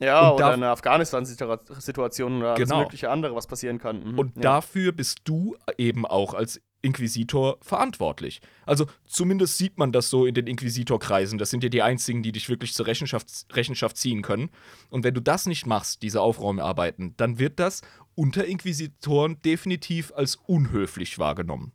Ja, 0.03 0.29
und 0.29 0.35
oder 0.35 0.51
eine 0.51 0.69
Afghanistan-Situation 0.69 2.39
oder 2.39 2.53
alles 2.53 2.69
genau. 2.69 2.81
mögliche 2.81 3.09
andere, 3.09 3.35
was 3.35 3.47
passieren 3.47 3.79
kann. 3.79 4.03
Mhm. 4.03 4.19
Und 4.19 4.35
ja. 4.35 4.41
dafür 4.41 4.91
bist 4.91 5.19
du 5.23 5.55
eben 5.77 6.05
auch 6.05 6.33
als 6.33 6.61
Inquisitor 6.83 7.57
verantwortlich. 7.61 8.41
Also 8.65 8.85
zumindest 9.05 9.57
sieht 9.57 9.77
man 9.77 9.91
das 9.91 10.09
so 10.09 10.25
in 10.25 10.35
den 10.35 10.47
Inquisitorkreisen. 10.47 11.39
Das 11.39 11.49
sind 11.49 11.63
ja 11.63 11.69
die 11.69 11.81
einzigen, 11.81 12.21
die 12.23 12.33
dich 12.33 12.49
wirklich 12.49 12.73
zur 12.73 12.85
Rechenschaft, 12.85 13.45
Rechenschaft 13.53 13.97
ziehen 13.97 14.21
können. 14.21 14.49
Und 14.89 15.03
wenn 15.03 15.13
du 15.13 15.21
das 15.21 15.45
nicht 15.45 15.65
machst, 15.65 16.03
diese 16.03 16.21
Aufräumarbeiten, 16.21 17.15
dann 17.17 17.39
wird 17.39 17.59
das 17.59 17.81
unter 18.15 18.45
Inquisitoren 18.45 19.41
definitiv 19.41 20.11
als 20.13 20.35
unhöflich 20.35 21.17
wahrgenommen. 21.17 21.71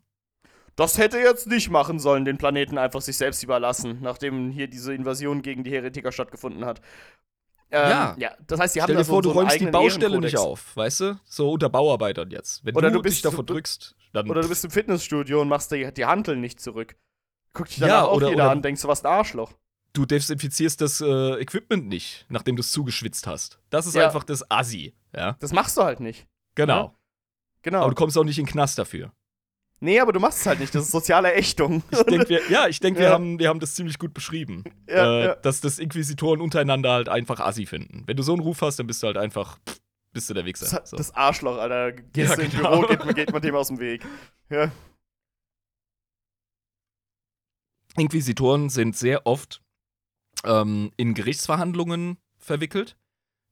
Das 0.75 0.97
hätte 0.97 1.17
jetzt 1.17 1.47
nicht 1.47 1.69
machen 1.69 1.99
sollen, 1.99 2.23
den 2.23 2.37
Planeten 2.37 2.77
einfach 2.77 3.01
sich 3.01 3.17
selbst 3.17 3.43
überlassen, 3.43 3.97
nachdem 4.01 4.49
hier 4.49 4.67
diese 4.67 4.93
Invasion 4.93 5.41
gegen 5.41 5.65
die 5.65 5.71
Heretiker 5.71 6.13
stattgefunden 6.13 6.63
hat. 6.63 6.79
Ähm, 7.71 7.89
ja. 7.89 8.15
ja. 8.17 8.31
Das 8.47 8.59
heißt, 8.59 8.73
sie 8.73 8.81
haben 8.81 8.87
Stell 8.87 8.95
dir 8.95 9.03
da 9.03 9.07
vor, 9.07 9.23
so, 9.23 9.29
du 9.29 9.31
räumst 9.31 9.59
die 9.59 9.67
Baustelle 9.67 10.19
nicht 10.19 10.37
auf, 10.37 10.75
weißt 10.75 10.99
du? 11.01 11.19
So 11.25 11.51
unter 11.51 11.69
Bauarbeitern 11.69 12.31
jetzt. 12.31 12.65
Wenn 12.65 12.75
oder 12.75 12.89
du, 12.89 12.97
du 12.97 13.01
bist, 13.03 13.17
dich 13.17 13.21
davor 13.21 13.43
drückst, 13.43 13.95
dann. 14.13 14.29
Oder 14.29 14.41
du 14.41 14.49
bist 14.49 14.65
im 14.65 14.71
Fitnessstudio 14.71 15.41
und 15.41 15.49
machst 15.49 15.71
die, 15.71 15.91
die 15.93 16.05
Hanteln 16.05 16.41
nicht 16.41 16.59
zurück. 16.59 16.95
Guck 17.53 17.67
dich 17.67 17.79
dann 17.79 17.89
ja, 17.89 18.05
auch 18.05 18.15
oder, 18.15 18.29
jeder 18.29 18.43
oder 18.43 18.51
an, 18.51 18.61
denkst 18.61 18.81
du, 18.81 18.87
was 18.87 19.03
ein 19.03 19.11
Arschloch. 19.11 19.53
Du 19.93 20.05
desinfizierst 20.05 20.81
das 20.81 21.01
äh, 21.01 21.41
Equipment 21.41 21.87
nicht, 21.87 22.25
nachdem 22.29 22.55
du 22.55 22.61
es 22.61 22.71
zugeschwitzt 22.71 23.25
hast. 23.27 23.59
Das 23.69 23.87
ist 23.87 23.95
ja. 23.95 24.05
einfach 24.05 24.23
das 24.23 24.49
Assi, 24.49 24.95
ja. 25.15 25.35
Das 25.39 25.51
machst 25.51 25.77
du 25.77 25.83
halt 25.83 25.99
nicht. 25.99 26.27
Genau. 26.55 26.83
Ja? 26.83 26.95
Genau. 27.63 27.79
Aber 27.79 27.89
du 27.89 27.95
kommst 27.95 28.17
auch 28.17 28.23
nicht 28.23 28.37
in 28.37 28.45
den 28.45 28.51
Knast 28.51 28.77
dafür. 28.77 29.11
Nee, 29.81 29.99
aber 29.99 30.11
du 30.11 30.19
machst 30.19 30.41
es 30.41 30.45
halt 30.45 30.59
nicht. 30.59 30.75
Das 30.75 30.85
ist 30.85 30.91
soziale 30.91 31.33
Ächtung. 31.33 31.83
Ich 31.91 32.03
denk, 32.03 32.29
wir, 32.29 32.41
ja, 32.49 32.67
ich 32.67 32.79
denke, 32.79 33.01
ja. 33.01 33.07
wir, 33.09 33.13
haben, 33.13 33.39
wir 33.39 33.49
haben 33.49 33.59
das 33.59 33.75
ziemlich 33.75 33.97
gut 33.97 34.13
beschrieben. 34.13 34.63
Ja, 34.87 35.19
äh, 35.19 35.25
ja. 35.25 35.35
Dass 35.35 35.61
das 35.61 35.79
Inquisitoren 35.79 36.41
untereinander 36.41 36.91
halt 36.91 37.09
einfach 37.09 37.39
Assi 37.39 37.65
finden. 37.65 38.03
Wenn 38.05 38.17
du 38.17 38.23
so 38.23 38.33
einen 38.33 38.41
Ruf 38.41 38.61
hast, 38.61 38.79
dann 38.79 38.87
bist 38.87 39.01
du 39.03 39.07
halt 39.07 39.17
einfach, 39.17 39.57
pff, 39.67 39.79
bist 40.11 40.29
du 40.29 40.33
der 40.33 40.45
Wichser. 40.45 40.79
Das, 40.79 40.89
so. 40.89 40.97
das 40.97 41.15
Arschloch, 41.15 41.57
Alter. 41.57 41.91
Gehst 42.13 42.37
ja, 42.37 42.47
genau. 42.47 42.81
Büro, 42.81 42.87
geht, 42.87 43.15
geht 43.15 43.31
man 43.31 43.41
dem 43.41 43.55
aus 43.55 43.67
dem 43.67 43.79
Weg. 43.79 44.05
Ja. 44.49 44.71
Inquisitoren 47.97 48.69
sind 48.69 48.95
sehr 48.95 49.25
oft 49.25 49.61
ähm, 50.45 50.91
in 50.97 51.13
Gerichtsverhandlungen 51.13 52.17
verwickelt, 52.37 52.97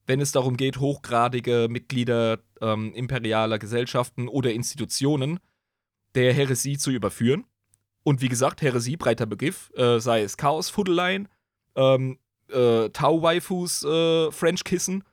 wenn 0.06 0.22
es 0.22 0.32
darum 0.32 0.58
geht, 0.58 0.80
hochgradige 0.80 1.68
Mitglieder 1.70 2.40
ähm, 2.62 2.94
imperialer 2.94 3.60
Gesellschaften 3.60 4.28
oder 4.28 4.54
Institutionen 4.54 5.40
der 6.16 6.34
Heresie 6.34 6.78
zu 6.78 6.92
überführen. 6.92 7.46
Und 8.04 8.22
wie 8.22 8.30
gesagt, 8.30 8.62
Heresie, 8.62 8.98
breiter 8.98 9.26
Begriff, 9.26 9.72
äh, 9.76 10.00
sei 10.00 10.22
es 10.22 10.38
Chaos-Fuddeleien, 10.38 11.28
ähm, 11.76 12.20
äh, 12.50 12.90
Tau-Waifus, 12.90 13.84
äh, 13.84 14.32
French-Kissen 14.32 15.04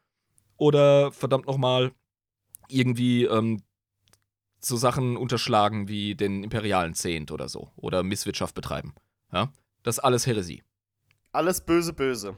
oder 0.56 1.10
verdammt 1.10 1.46
nochmal 1.46 1.92
irgendwie 2.68 3.24
ähm, 3.24 3.62
so 4.60 4.76
Sachen 4.76 5.16
unterschlagen 5.16 5.88
wie 5.88 6.14
den 6.14 6.44
imperialen 6.44 6.94
Zehnt 6.94 7.30
oder 7.30 7.48
so 7.48 7.70
oder 7.76 8.02
Misswirtschaft 8.02 8.54
betreiben. 8.54 8.94
Ja? 9.32 9.52
Das 9.82 9.98
ist 9.98 10.04
alles 10.04 10.26
Heresie. 10.26 10.62
Alles 11.32 11.60
böse, 11.60 11.92
böse. 11.92 12.28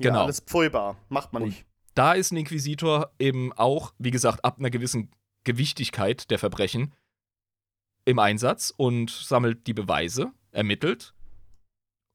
Ja, 0.00 0.10
genau. 0.10 0.24
Alles 0.24 0.40
pfeubar. 0.40 0.96
Macht 1.08 1.32
man 1.32 1.42
Und 1.42 1.48
nicht. 1.50 1.66
Da 1.94 2.12
ist 2.12 2.32
ein 2.32 2.36
Inquisitor 2.36 3.10
eben 3.18 3.52
auch, 3.52 3.94
wie 3.98 4.10
gesagt, 4.10 4.44
ab 4.44 4.58
einer 4.58 4.70
gewissen 4.70 5.10
Gewichtigkeit 5.44 6.30
der 6.30 6.38
Verbrechen 6.38 6.94
im 8.06 8.18
Einsatz 8.18 8.72
und 8.74 9.10
sammelt 9.10 9.66
die 9.66 9.74
Beweise, 9.74 10.32
ermittelt 10.52 11.14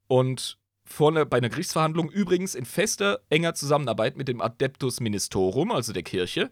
und 0.08 0.58
vorne 0.86 1.26
bei 1.26 1.38
einer 1.38 1.50
Gerichtsverhandlung 1.50 2.10
übrigens 2.10 2.56
in 2.56 2.66
fester, 2.66 3.22
enger 3.30 3.54
Zusammenarbeit 3.54 4.18
mit 4.18 4.28
dem 4.28 4.42
Adeptus 4.42 5.00
Ministorum, 5.00 5.72
also 5.72 5.94
der 5.94 6.04
Kirche, 6.04 6.52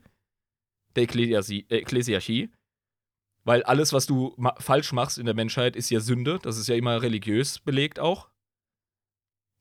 der 0.96 1.04
Ekklesiasi 1.04 1.66
Ekklesiarchie, 1.70 2.52
weil 3.44 3.64
alles, 3.64 3.94
was 3.94 4.06
du 4.06 4.34
ma 4.38 4.54
falsch 4.60 4.92
machst 4.92 5.18
in 5.18 5.26
der 5.26 5.36
Menschheit, 5.36 5.76
ist 5.76 5.90
ja 5.90 6.00
Sünde. 6.00 6.40
Das 6.42 6.58
ist 6.58 6.68
ja 6.68 6.76
immer 6.76 7.02
religiös 7.02 7.60
belegt 7.60 8.00
auch. 8.00 8.30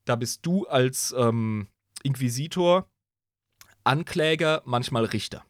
Da 0.05 0.17
bist 0.17 0.45
du 0.45 0.67
als 0.67 1.15
ähm, 1.17 1.69
Inquisitor, 2.03 2.89
Ankläger, 3.85 4.63
manchmal 4.65 5.05
Richter. 5.05 5.45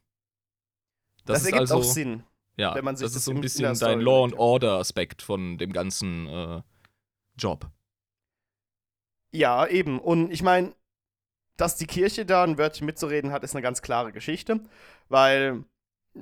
Das, 1.25 1.43
das 1.43 1.47
ergibt 1.47 1.61
also, 1.61 1.77
auch 1.77 1.83
Sinn. 1.83 2.25
Ja, 2.59 2.75
wenn 2.75 2.85
man 2.85 2.97
sich 2.97 3.07
das, 3.07 3.15
ist 3.15 3.25
so 3.25 3.31
ein 3.31 3.41
bisschen 3.41 3.79
dein 3.79 4.01
Law 4.01 4.25
and 4.25 4.35
Order 4.37 4.79
Aspekt 4.79 5.23
von 5.23 5.59
dem 5.59 5.73
ganzen 5.73 6.27
äh, 6.27 6.63
Job. 7.39 7.71
Ja, 9.31 9.67
eben. 9.67 10.01
Und 10.01 10.33
ich 10.33 10.43
meine, 10.43 10.75
dass 11.57 11.77
die 11.77 11.87
Kirche 11.87 12.27
da 12.27 12.43
ein 12.43 12.59
Wörtchen 12.59 12.87
mitzureden 12.87 13.31
hat, 13.31 13.45
ist 13.45 13.55
eine 13.55 13.63
ganz 13.63 13.81
klare 13.81 14.13
Geschichte, 14.13 14.61
weil 15.09 15.65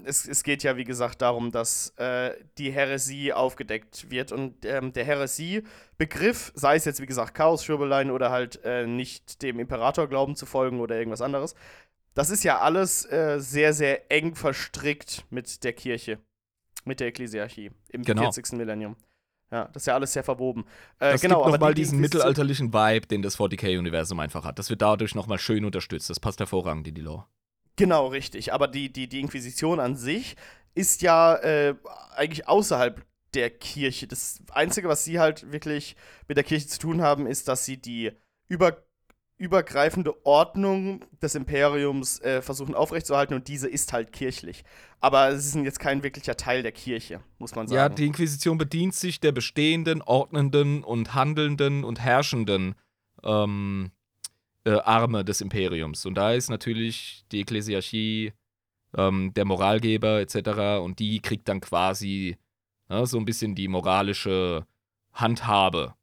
es, 0.05 0.27
es 0.29 0.43
geht 0.43 0.63
ja, 0.63 0.77
wie 0.77 0.85
gesagt, 0.85 1.23
darum, 1.23 1.53
dass 1.53 1.91
äh, 1.97 2.35
die 2.59 2.71
Häresie 2.71 3.33
aufgedeckt 3.33 4.11
wird. 4.11 4.33
Und 4.33 4.65
ähm, 4.65 4.93
der 4.93 5.05
Häresie-Begriff, 5.05 6.53
sei 6.55 6.77
es 6.77 6.85
jetzt, 6.85 7.01
wie 7.01 7.07
gesagt, 7.07 7.35
Chaos-Schürbelein 7.35 8.11
oder 8.11 8.31
halt 8.31 8.63
äh, 8.65 8.87
nicht 8.87 9.43
dem 9.43 9.59
Imperator 9.59 10.07
glauben 10.09 10.37
zu 10.37 10.45
folgen 10.45 10.81
oder 10.81 10.97
irgendwas 10.97 11.23
anderes, 11.23 11.55
das 12.17 12.31
ist 12.31 12.45
ja 12.45 12.61
alles 12.61 13.05
äh, 13.13 13.39
sehr, 13.39 13.75
sehr 13.75 14.11
eng 14.11 14.35
verstrickt 14.35 15.25
mit 15.29 15.63
der 15.63 15.75
Kirche, 15.75 16.19
mit 16.85 16.99
der 16.99 17.09
Ekklesiarchie 17.09 17.71
im 17.91 18.03
genau. 18.03 18.23
40. 18.23 18.53
Millennium. 18.53 18.97
Ja, 19.53 19.67
das 19.67 19.83
ist 19.83 19.87
ja 19.87 19.95
alles 19.95 20.15
sehr 20.15 20.25
verwoben. 20.25 20.65
Äh, 20.99 21.13
das 21.13 21.21
genau, 21.21 21.43
gibt 21.43 21.53
nochmal 21.53 21.75
die, 21.75 21.83
diesen 21.83 22.01
mittelalterlichen 22.01 22.73
Vibe, 22.73 23.07
den 23.07 23.21
das 23.21 23.39
40k-Universum 23.39 24.19
einfach 24.19 24.45
hat. 24.45 24.59
Das 24.59 24.71
wird 24.71 24.83
dadurch 24.83 25.15
nochmal 25.15 25.39
schön 25.39 25.65
unterstützt. 25.65 26.09
Das 26.09 26.19
passt 26.19 26.41
hervorragend 26.41 26.89
in 26.89 26.95
die 26.95 27.03
Lore. 27.03 27.27
Genau, 27.77 28.07
richtig. 28.07 28.55
Aber 28.55 28.67
die, 28.67 28.91
die, 28.91 29.09
die 29.09 29.21
Inquisition 29.21 29.79
an 29.79 29.95
sich 29.95 30.37
ist 30.75 31.03
ja 31.03 31.37
äh, 31.37 31.75
eigentlich 32.17 32.49
außerhalb 32.49 33.05
der 33.35 33.51
Kirche. 33.51 34.07
Das 34.07 34.41
Einzige, 34.53 34.89
was 34.89 35.05
sie 35.05 35.21
halt 35.21 35.53
wirklich 35.53 35.97
mit 36.29 36.39
der 36.39 36.45
Kirche 36.45 36.67
zu 36.67 36.79
tun 36.79 37.03
haben, 37.03 37.27
ist, 37.27 37.47
dass 37.47 37.67
sie 37.67 37.77
die 37.77 38.13
über, 38.49 38.83
übergreifende 39.39 40.25
Ordnung 40.25 41.05
des 41.21 41.35
Imperiums 41.35 42.21
äh, 42.21 42.41
versuchen 42.41 42.75
aufrechtzuerhalten 42.75 43.35
und 43.35 43.49
diese 43.49 43.69
ist 43.69 43.93
halt 43.93 44.13
kirchlich. 44.13 44.65
Aber 45.01 45.37
sie 45.37 45.51
sind 45.51 45.65
jetzt 45.65 45.79
kein 45.79 46.03
wirklicher 46.03 46.37
Teil 46.37 46.63
der 46.63 46.73
Kirche, 46.73 47.21
muss 47.39 47.55
man 47.55 47.69
sagen. 47.69 47.77
Ja, 47.77 47.89
die 47.89 48.07
Inquisition 48.07 48.57
bedient 48.57 48.95
sich 48.95 49.21
der 49.21 49.33
bestehenden, 49.33 50.01
ordnenden 50.01 50.83
und 50.83 51.15
handelnden 51.15 51.85
und 51.85 52.01
herrschenden 52.01 52.77
ähm, 53.23 53.91
äh, 54.65 54.79
Arme 54.81 55.25
des 55.25 55.43
Imperiums. 55.43 56.07
Und 56.07 56.15
da 56.15 56.33
ist 56.33 56.49
natürlich 56.49 57.25
die 57.31 57.41
Ekklesiarchie 57.41 58.33
ähm, 58.97 59.33
der 59.35 59.45
Moralgeber 59.45 60.21
etc. 60.21 60.83
Und 60.83 60.99
die 60.99 61.21
kriegt 61.21 61.49
dann 61.49 61.61
quasi 61.61 62.39
ja, 62.89 63.05
so 63.05 63.19
ein 63.19 63.27
bisschen 63.27 63.55
die 63.55 63.69
moralische 63.69 64.67
Handhabe, 65.13 65.95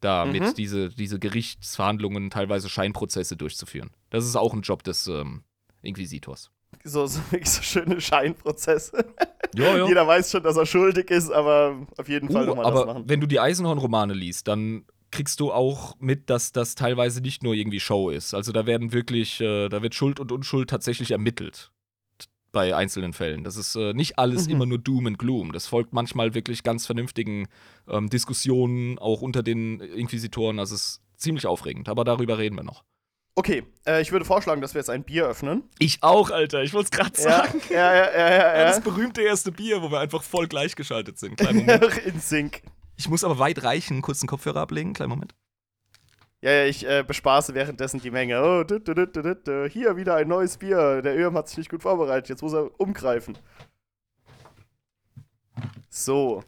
damit 0.00 0.42
mhm. 0.42 0.54
diese, 0.54 0.88
diese 0.90 1.18
Gerichtsverhandlungen, 1.18 2.30
teilweise 2.30 2.68
Scheinprozesse 2.68 3.36
durchzuführen. 3.36 3.90
Das 4.10 4.24
ist 4.24 4.36
auch 4.36 4.54
ein 4.54 4.62
Job 4.62 4.82
des 4.82 5.06
ähm, 5.06 5.42
Inquisitors. 5.82 6.50
So, 6.84 7.06
so, 7.06 7.20
so 7.44 7.62
schöne 7.62 8.00
Scheinprozesse. 8.00 9.14
Jo, 9.54 9.76
jo. 9.76 9.88
Jeder 9.88 10.06
weiß 10.06 10.30
schon, 10.30 10.42
dass 10.42 10.56
er 10.56 10.66
schuldig 10.66 11.10
ist, 11.10 11.30
aber 11.30 11.86
auf 11.96 12.08
jeden 12.08 12.30
Fall 12.30 12.44
uh, 12.44 12.54
nochmal 12.54 12.72
das 12.72 12.86
machen. 12.86 13.04
Wenn 13.06 13.20
du 13.20 13.26
die 13.26 13.40
Eisenhorn-Romane 13.40 14.14
liest, 14.14 14.46
dann 14.48 14.84
kriegst 15.10 15.40
du 15.40 15.52
auch 15.52 15.96
mit, 15.98 16.28
dass 16.28 16.52
das 16.52 16.74
teilweise 16.74 17.20
nicht 17.20 17.42
nur 17.42 17.54
irgendwie 17.54 17.80
Show 17.80 18.10
ist. 18.10 18.34
Also 18.34 18.52
da 18.52 18.66
werden 18.66 18.92
wirklich, 18.92 19.40
äh, 19.40 19.68
da 19.68 19.82
wird 19.82 19.94
Schuld 19.94 20.20
und 20.20 20.32
Unschuld 20.32 20.68
tatsächlich 20.68 21.10
ermittelt 21.10 21.72
bei 22.58 22.74
einzelnen 22.74 23.12
Fällen. 23.12 23.44
Das 23.44 23.56
ist 23.56 23.76
äh, 23.76 23.92
nicht 23.92 24.18
alles 24.18 24.46
mhm. 24.46 24.54
immer 24.54 24.66
nur 24.66 24.78
Doom 24.78 25.06
and 25.06 25.16
Gloom. 25.16 25.52
Das 25.52 25.68
folgt 25.68 25.92
manchmal 25.92 26.34
wirklich 26.34 26.64
ganz 26.64 26.86
vernünftigen 26.86 27.46
ähm, 27.86 28.10
Diskussionen, 28.10 28.98
auch 28.98 29.22
unter 29.22 29.44
den 29.44 29.78
Inquisitoren. 29.78 30.58
Es 30.58 30.72
ist 30.72 31.00
ziemlich 31.16 31.46
aufregend, 31.46 31.88
aber 31.88 32.02
darüber 32.02 32.36
reden 32.36 32.56
wir 32.56 32.64
noch. 32.64 32.82
Okay, 33.36 33.62
äh, 33.86 34.02
ich 34.02 34.10
würde 34.10 34.24
vorschlagen, 34.24 34.60
dass 34.60 34.74
wir 34.74 34.80
jetzt 34.80 34.90
ein 34.90 35.04
Bier 35.04 35.28
öffnen. 35.28 35.62
Ich 35.78 36.02
auch, 36.02 36.32
Alter. 36.32 36.64
Ich 36.64 36.74
wollte 36.74 36.86
es 36.86 36.90
gerade 36.90 37.20
sagen. 37.20 37.60
Ja, 37.70 37.94
ja, 37.94 38.10
ja, 38.10 38.28
ja, 38.28 38.58
ja. 38.58 38.64
Das 38.64 38.80
berühmte 38.80 39.22
erste 39.22 39.52
Bier, 39.52 39.80
wo 39.80 39.92
wir 39.92 40.00
einfach 40.00 40.24
voll 40.24 40.48
gleichgeschaltet 40.48 41.16
sind. 41.16 41.40
In 42.04 42.18
Sync. 42.18 42.62
Ich 42.96 43.08
muss 43.08 43.22
aber 43.22 43.38
weit 43.38 43.62
reichen, 43.62 44.02
kurz 44.02 44.18
den 44.18 44.26
Kopfhörer 44.26 44.62
ablegen, 44.62 44.94
kleinen 44.94 45.10
Moment. 45.10 45.36
Ja, 46.40 46.52
ja, 46.52 46.64
ich 46.66 46.86
äh, 46.86 47.02
bespaße 47.02 47.54
währenddessen 47.54 48.00
die 48.00 48.12
Menge. 48.12 48.40
Oh, 48.40 48.62
du, 48.62 48.78
du, 48.78 48.94
du, 48.94 49.66
hier 49.66 49.96
wieder 49.96 50.14
ein 50.14 50.28
neues 50.28 50.56
Bier. 50.58 51.02
Der 51.02 51.16
Öhm 51.16 51.36
hat 51.36 51.48
sich 51.48 51.58
nicht 51.58 51.70
gut 51.70 51.82
vorbereitet. 51.82 52.28
Jetzt 52.28 52.42
muss 52.42 52.52
er 52.52 52.78
umgreifen. 52.78 53.36
So. 55.88 56.44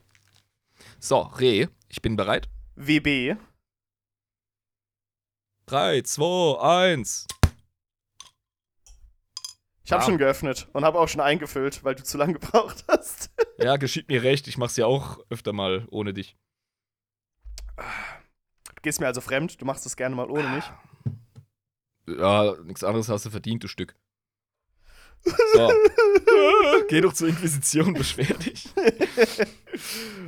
So, 1.00 1.20
Reh, 1.20 1.66
ich 1.88 2.02
bin 2.02 2.14
bereit. 2.14 2.48
WB. 2.76 3.36
3, 5.66 6.02
2, 6.02 6.86
1. 6.88 7.26
Ich 9.84 9.92
habe 9.92 10.04
schon 10.04 10.18
geöffnet 10.18 10.68
und 10.72 10.84
habe 10.84 11.00
auch 11.00 11.08
schon 11.08 11.20
eingefüllt, 11.20 11.82
weil 11.82 11.96
du 11.96 12.04
zu 12.04 12.16
lange 12.16 12.34
gebraucht 12.38 12.84
hast. 12.86 13.30
ja, 13.58 13.76
geschieht 13.76 14.08
mir 14.08 14.22
recht. 14.22 14.46
Ich 14.46 14.56
mach's 14.56 14.76
ja 14.76 14.86
auch 14.86 15.18
öfter 15.30 15.52
mal 15.52 15.88
ohne 15.90 16.14
dich. 16.14 16.36
Gehst 18.82 19.00
mir 19.00 19.06
also 19.06 19.20
fremd. 19.20 19.60
Du 19.60 19.64
machst 19.64 19.84
es 19.86 19.96
gerne 19.96 20.14
mal 20.14 20.30
ohne 20.30 20.48
mich. 20.48 20.64
Ja, 22.18 22.54
nichts 22.64 22.82
anderes 22.82 23.08
hast 23.08 23.26
du 23.26 23.30
verdient, 23.30 23.64
du 23.64 23.68
Stück. 23.68 23.96
So. 25.54 25.70
Geh 26.88 27.02
doch 27.02 27.12
zur 27.12 27.28
Inquisition, 27.28 27.92
beschwer 27.92 28.34
dich. 28.38 28.68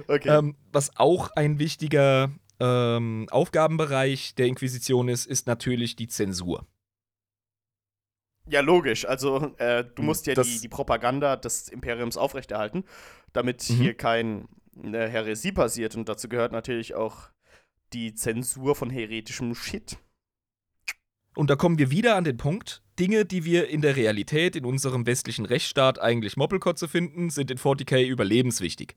okay. 0.06 0.28
Ähm, 0.28 0.56
was 0.70 0.94
auch 0.96 1.30
ein 1.34 1.58
wichtiger 1.58 2.30
ähm, 2.60 3.26
Aufgabenbereich 3.30 4.34
der 4.34 4.46
Inquisition 4.46 5.08
ist, 5.08 5.26
ist 5.26 5.46
natürlich 5.46 5.96
die 5.96 6.08
Zensur. 6.08 6.66
Ja, 8.46 8.60
logisch. 8.60 9.06
Also, 9.06 9.54
äh, 9.58 9.84
du 9.84 9.98
hm, 9.98 10.04
musst 10.04 10.26
ja 10.26 10.34
die, 10.34 10.60
die 10.60 10.68
Propaganda 10.68 11.36
des 11.36 11.68
Imperiums 11.68 12.16
aufrechterhalten, 12.16 12.84
damit 13.32 13.68
mhm. 13.70 13.74
hier 13.74 13.94
kein 13.94 14.48
äh, 14.76 15.08
Häresie 15.08 15.52
passiert. 15.52 15.96
Und 15.96 16.08
dazu 16.08 16.28
gehört 16.28 16.52
natürlich 16.52 16.94
auch 16.94 17.30
die 17.92 18.14
Zensur 18.14 18.74
von 18.74 18.90
heretischem 18.90 19.54
Shit. 19.54 19.98
Und 21.34 21.48
da 21.48 21.56
kommen 21.56 21.78
wir 21.78 21.90
wieder 21.90 22.16
an 22.16 22.24
den 22.24 22.36
Punkt, 22.36 22.82
Dinge, 22.98 23.24
die 23.24 23.44
wir 23.44 23.68
in 23.68 23.80
der 23.80 23.96
Realität 23.96 24.54
in 24.54 24.66
unserem 24.66 25.06
westlichen 25.06 25.46
Rechtsstaat 25.46 25.98
eigentlich 25.98 26.36
Moppelkotze 26.36 26.88
finden, 26.88 27.30
sind 27.30 27.50
in 27.50 27.58
40k 27.58 28.06
überlebenswichtig. 28.06 28.96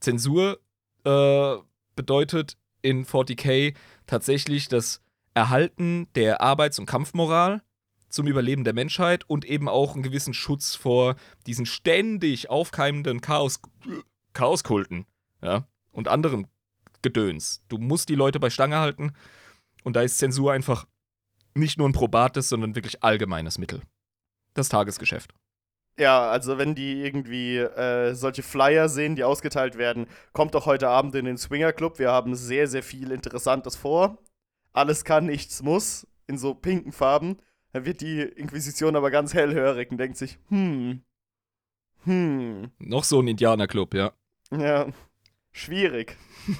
Zensur 0.00 0.60
äh, 1.04 1.56
bedeutet 1.94 2.56
in 2.80 3.04
40k 3.04 3.74
tatsächlich 4.06 4.68
das 4.68 5.02
Erhalten 5.34 6.08
der 6.14 6.40
Arbeits- 6.40 6.78
und 6.78 6.86
Kampfmoral 6.86 7.62
zum 8.08 8.28
Überleben 8.28 8.64
der 8.64 8.74
Menschheit 8.74 9.28
und 9.28 9.44
eben 9.44 9.68
auch 9.68 9.94
einen 9.94 10.02
gewissen 10.02 10.34
Schutz 10.34 10.74
vor 10.74 11.16
diesen 11.46 11.66
ständig 11.66 12.48
aufkeimenden 12.48 13.20
Chaos, 13.20 13.60
Chaoskulten 14.32 15.06
ja, 15.42 15.66
und 15.90 16.08
anderem 16.08 16.46
Gedöns. 17.04 17.62
Du 17.68 17.78
musst 17.78 18.08
die 18.08 18.16
Leute 18.16 18.40
bei 18.40 18.50
Stange 18.50 18.78
halten 18.78 19.12
und 19.84 19.94
da 19.94 20.02
ist 20.02 20.18
Zensur 20.18 20.52
einfach 20.52 20.86
nicht 21.54 21.78
nur 21.78 21.88
ein 21.88 21.92
probates, 21.92 22.48
sondern 22.48 22.74
wirklich 22.74 23.04
allgemeines 23.04 23.58
Mittel. 23.58 23.82
Das 24.54 24.68
Tagesgeschäft. 24.68 25.32
Ja, 25.96 26.28
also 26.28 26.58
wenn 26.58 26.74
die 26.74 27.02
irgendwie 27.02 27.58
äh, 27.58 28.14
solche 28.14 28.42
Flyer 28.42 28.88
sehen, 28.88 29.14
die 29.14 29.22
ausgeteilt 29.22 29.78
werden, 29.78 30.06
kommt 30.32 30.56
doch 30.56 30.66
heute 30.66 30.88
Abend 30.88 31.14
in 31.14 31.24
den 31.24 31.38
Swinger 31.38 31.72
Club. 31.72 32.00
Wir 32.00 32.10
haben 32.10 32.34
sehr, 32.34 32.66
sehr 32.66 32.82
viel 32.82 33.12
Interessantes 33.12 33.76
vor. 33.76 34.18
Alles 34.72 35.04
kann, 35.04 35.26
nichts 35.26 35.62
muss. 35.62 36.08
In 36.26 36.38
so 36.38 36.54
pinken 36.54 36.90
Farben. 36.90 37.36
Dann 37.72 37.84
wird 37.84 38.00
die 38.00 38.22
Inquisition 38.22 38.96
aber 38.96 39.12
ganz 39.12 39.34
hellhörig 39.34 39.92
und 39.92 39.98
denkt 39.98 40.16
sich, 40.16 40.38
hm, 40.48 41.04
hm. 42.04 42.70
Noch 42.78 43.04
so 43.04 43.20
ein 43.20 43.28
Indianerclub, 43.28 43.94
ja. 43.94 44.12
Ja. 44.50 44.86
Schwierig. 45.56 46.16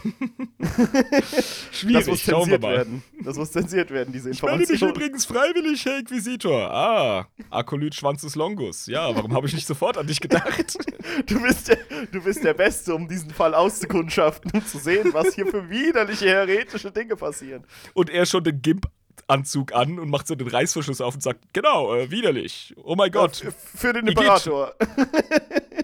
Schwierig, 1.73 1.99
das 1.99 2.07
muss 2.07 2.23
zensiert 2.25 2.63
werden. 2.63 3.03
Das 3.23 3.37
muss 3.37 3.51
zensiert 3.53 3.91
werden, 3.91 4.13
diese 4.13 4.31
Ich 4.31 4.41
melde 4.41 4.59
mich 4.61 4.71
Information. 4.71 4.91
übrigens 5.03 5.25
freiwillig, 5.27 5.85
Herr 5.85 5.99
Inquisitor. 5.99 6.71
Ah, 6.71 7.27
Akolyt 7.51 7.95
Schwanzus 7.95 8.37
Longus. 8.37 8.87
Ja, 8.87 9.15
warum 9.15 9.35
habe 9.35 9.47
ich 9.49 9.53
nicht 9.55 9.67
sofort 9.67 9.99
an 9.99 10.07
dich 10.07 10.21
gedacht? 10.21 10.79
Du 11.27 11.41
bist, 11.43 11.69
der, 11.69 11.79
du 12.11 12.23
bist 12.23 12.43
der 12.45 12.55
Beste, 12.55 12.95
um 12.95 13.07
diesen 13.09 13.31
Fall 13.31 13.55
auszukundschaften 13.55 14.51
und 14.53 14.67
zu 14.67 14.79
sehen, 14.79 15.13
was 15.13 15.35
hier 15.35 15.47
für 15.47 15.69
widerliche, 15.71 16.27
heretische 16.29 16.91
Dinge 16.91 17.15
passieren. 17.17 17.65
Und 17.93 18.11
er 18.11 18.25
schon 18.27 18.43
den 18.43 18.63
Gimp-Anzug 18.63 19.75
an 19.75 19.99
und 19.99 20.09
macht 20.09 20.27
so 20.27 20.35
den 20.35 20.49
Reißverschluss 20.49 21.01
auf 21.03 21.15
und 21.15 21.21
sagt, 21.23 21.41
genau, 21.53 21.95
äh, 21.95 22.11
widerlich. 22.11 22.75
Oh 22.83 22.95
mein 22.97 23.11
Gott. 23.13 23.45
F- 23.45 23.55
Für 23.77 23.93
den. 23.93 24.07
Imperator. 24.07 24.75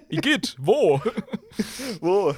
Igitt, 0.09 0.57
wo? 0.59 1.01
Wo? 2.01 2.35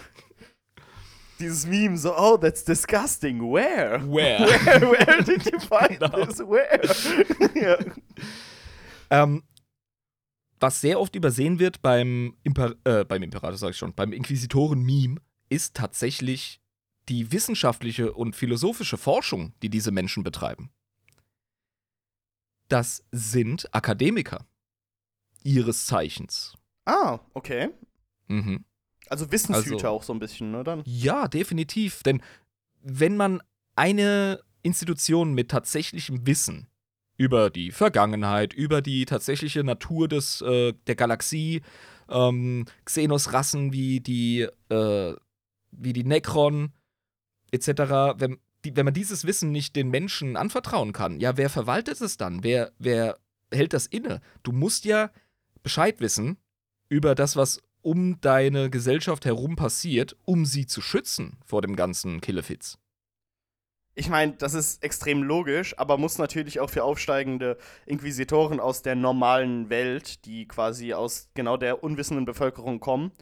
Dieses 1.42 1.66
Meme 1.66 1.96
so, 1.98 2.16
oh, 2.16 2.36
that's 2.36 2.64
disgusting. 2.64 3.40
Where? 3.40 4.00
Where? 4.08 4.38
Where, 4.64 4.80
where 4.92 5.22
did 5.22 5.44
you 5.44 5.58
find 5.68 5.98
Genau. 5.98 6.24
this? 6.24 6.38
Where? 6.38 6.80
ja. 7.60 7.78
Ähm, 9.10 9.42
was 10.60 10.80
sehr 10.80 11.00
oft 11.00 11.16
übersehen 11.16 11.58
wird 11.58 11.82
beim, 11.82 12.36
Imper 12.44 12.76
äh, 12.84 13.04
beim 13.04 13.24
Imperator, 13.24 13.56
sag 13.58 13.70
ich 13.70 13.76
schon, 13.76 13.92
beim 13.92 14.12
Inquisitoren-Meme, 14.12 15.16
ist 15.48 15.74
tatsächlich 15.74 16.60
die 17.08 17.32
wissenschaftliche 17.32 18.12
und 18.12 18.36
philosophische 18.36 18.96
Forschung, 18.96 19.52
die 19.62 19.68
diese 19.68 19.90
Menschen 19.90 20.22
betreiben. 20.22 20.70
Das 22.68 23.04
sind 23.10 23.68
Akademiker. 23.74 24.46
Ihres 25.42 25.86
Zeichens. 25.86 26.56
Ah, 26.84 27.18
okay. 27.34 27.70
Mhm. 28.28 28.64
Also 29.12 29.30
Wissenshüter 29.30 29.74
Also- 29.74 29.88
auch 29.88 30.02
so 30.02 30.14
ein 30.14 30.18
bisschen, 30.18 30.50
ne? 30.52 30.64
Dann. 30.64 30.82
Ja, 30.86 31.28
definitiv. 31.28 32.02
Denn 32.02 32.22
wenn 32.82 33.14
man 33.16 33.42
eine 33.76 34.40
Institution 34.62 35.34
mit 35.34 35.50
tatsächlichem 35.50 36.26
Wissen 36.26 36.66
über 37.18 37.50
die 37.50 37.70
Vergangenheit, 37.72 38.54
über 38.54 38.80
die 38.80 39.04
tatsächliche 39.04 39.64
Natur 39.64 40.08
des, 40.08 40.40
äh, 40.40 40.72
der 40.86 40.94
Galaxie, 40.94 41.60
ähm, 42.08 42.64
Xenos-Rassen 42.86 43.72
wie 43.74 44.00
die, 44.00 44.48
äh, 44.70 45.14
wie 45.72 45.92
die 45.92 46.04
Necron 46.04 46.72
etc., 47.50 48.14
wenn, 48.16 48.38
die, 48.64 48.74
wenn 48.76 48.86
man 48.86 48.94
dieses 48.94 49.26
Wissen 49.26 49.52
nicht 49.52 49.76
den 49.76 49.90
Menschen 49.90 50.36
anvertrauen 50.38 50.92
kann, 50.94 51.20
ja, 51.20 51.36
wer 51.36 51.50
verwaltet 51.50 52.00
es 52.00 52.16
dann? 52.16 52.42
Wer, 52.42 52.72
wer 52.78 53.18
hält 53.52 53.74
das 53.74 53.86
inne? 53.86 54.22
Du 54.42 54.52
musst 54.52 54.86
ja 54.86 55.10
Bescheid 55.62 56.00
wissen 56.00 56.38
über 56.88 57.14
das, 57.14 57.36
was 57.36 57.60
um 57.82 58.20
deine 58.20 58.70
Gesellschaft 58.70 59.24
herum 59.24 59.56
passiert, 59.56 60.16
um 60.24 60.46
sie 60.46 60.66
zu 60.66 60.80
schützen 60.80 61.38
vor 61.44 61.62
dem 61.62 61.76
ganzen 61.76 62.20
Killefits. 62.20 62.78
Ich 63.94 64.08
meine, 64.08 64.32
das 64.32 64.54
ist 64.54 64.82
extrem 64.82 65.22
logisch, 65.22 65.78
aber 65.78 65.98
muss 65.98 66.16
natürlich 66.16 66.60
auch 66.60 66.70
für 66.70 66.82
aufsteigende 66.82 67.58
Inquisitoren 67.84 68.58
aus 68.58 68.80
der 68.80 68.94
normalen 68.94 69.68
Welt, 69.68 70.24
die 70.24 70.48
quasi 70.48 70.94
aus 70.94 71.28
genau 71.34 71.58
der 71.58 71.84
unwissenden 71.84 72.24
Bevölkerung 72.24 72.80
kommen, 72.80 73.12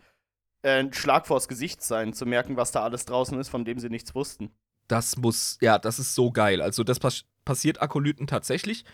ein 0.63 0.93
Schlag 0.93 1.27
vors 1.27 1.49
Gesicht 1.49 1.83
sein, 1.83 2.13
zu 2.13 2.25
merken, 2.25 2.57
was 2.57 2.71
da 2.71 2.83
alles 2.83 3.05
draußen 3.05 3.39
ist, 3.41 3.49
von 3.49 3.65
dem 3.65 3.81
sie 3.81 3.89
nichts 3.89 4.15
wussten. 4.15 4.51
Das 4.87 5.17
muss, 5.17 5.59
ja, 5.61 5.79
das 5.79 5.99
ist 5.99 6.15
so 6.15 6.31
geil. 6.31 6.61
Also 6.61 6.85
das 6.85 7.01
pas 7.01 7.25
passiert 7.45 7.81
Akolyten 7.81 8.27
tatsächlich. 8.27 8.85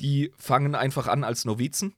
Die 0.00 0.32
fangen 0.36 0.74
einfach 0.74 1.08
an 1.08 1.24
als 1.24 1.44
Novizen 1.44 1.94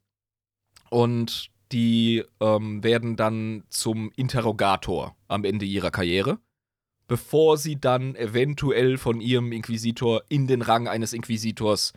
und 0.90 1.50
die 1.73 2.25
ähm, 2.41 2.85
werden 2.85 3.16
dann 3.16 3.64
zum 3.70 4.12
Interrogator 4.16 5.16
am 5.29 5.45
Ende 5.45 5.64
ihrer 5.64 5.91
Karriere, 5.91 6.39
bevor 7.09 7.57
sie 7.57 7.81
dann 7.81 8.14
eventuell 8.14 8.99
von 8.99 9.20
ihrem 9.20 9.53
Inquisitor 9.53 10.23
in 10.29 10.47
den 10.47 10.62
Rang 10.62 10.89
eines 10.89 11.12
Inquisitors 11.12 11.93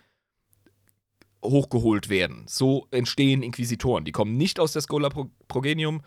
hochgeholt 1.44 2.10
werden. 2.10 2.46
So 2.48 2.88
entstehen 2.92 3.44
Inquisitoren. 3.44 4.06
Die 4.06 4.12
kommen 4.12 4.38
nicht 4.38 4.60
aus 4.60 4.74
der 4.74 4.82
Schola 4.82 5.10
Pro 5.10 5.30
Progenium. 5.48 6.02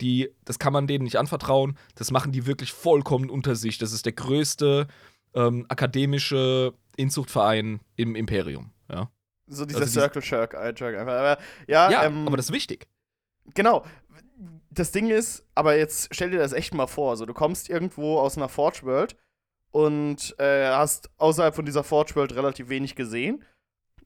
Die, 0.00 0.28
das 0.44 0.58
kann 0.58 0.72
man 0.72 0.86
denen 0.86 1.04
nicht 1.04 1.16
anvertrauen. 1.16 1.76
Das 1.94 2.10
machen 2.10 2.30
die 2.30 2.46
wirklich 2.46 2.72
vollkommen 2.72 3.30
unter 3.30 3.56
sich. 3.56 3.78
Das 3.78 3.92
ist 3.92 4.04
der 4.04 4.12
größte 4.12 4.86
ähm, 5.34 5.64
akademische 5.68 6.74
Inzuchtverein 6.96 7.80
im 7.96 8.14
Imperium. 8.14 8.72
Ja, 8.90 9.10
So 9.48 9.64
dieser 9.64 9.80
Also 9.80 10.00
Circle 10.00 10.22
einfach. 10.98 11.14
Aber 11.14 11.38
ja, 11.66 11.90
ja 11.90 12.04
ähm, 12.04 12.26
aber 12.26 12.36
das 12.36 12.46
ist 12.46 12.52
wichtig. 12.52 12.86
Genau. 13.54 13.84
Das 14.70 14.92
Ding 14.92 15.10
ist, 15.10 15.46
aber 15.54 15.76
jetzt 15.76 16.08
stell 16.12 16.30
dir 16.30 16.38
das 16.38 16.52
echt 16.52 16.74
mal 16.74 16.86
vor. 16.86 17.10
Also, 17.10 17.24
du 17.26 17.34
kommst 17.34 17.70
irgendwo 17.70 18.18
aus 18.18 18.36
einer 18.36 18.48
Forge 18.48 18.80
World 18.82 19.16
und 19.70 20.38
äh, 20.38 20.68
hast 20.68 21.10
außerhalb 21.18 21.54
von 21.54 21.64
dieser 21.64 21.84
Forge 21.84 22.14
World 22.14 22.34
relativ 22.34 22.68
wenig 22.68 22.94
gesehen. 22.94 23.44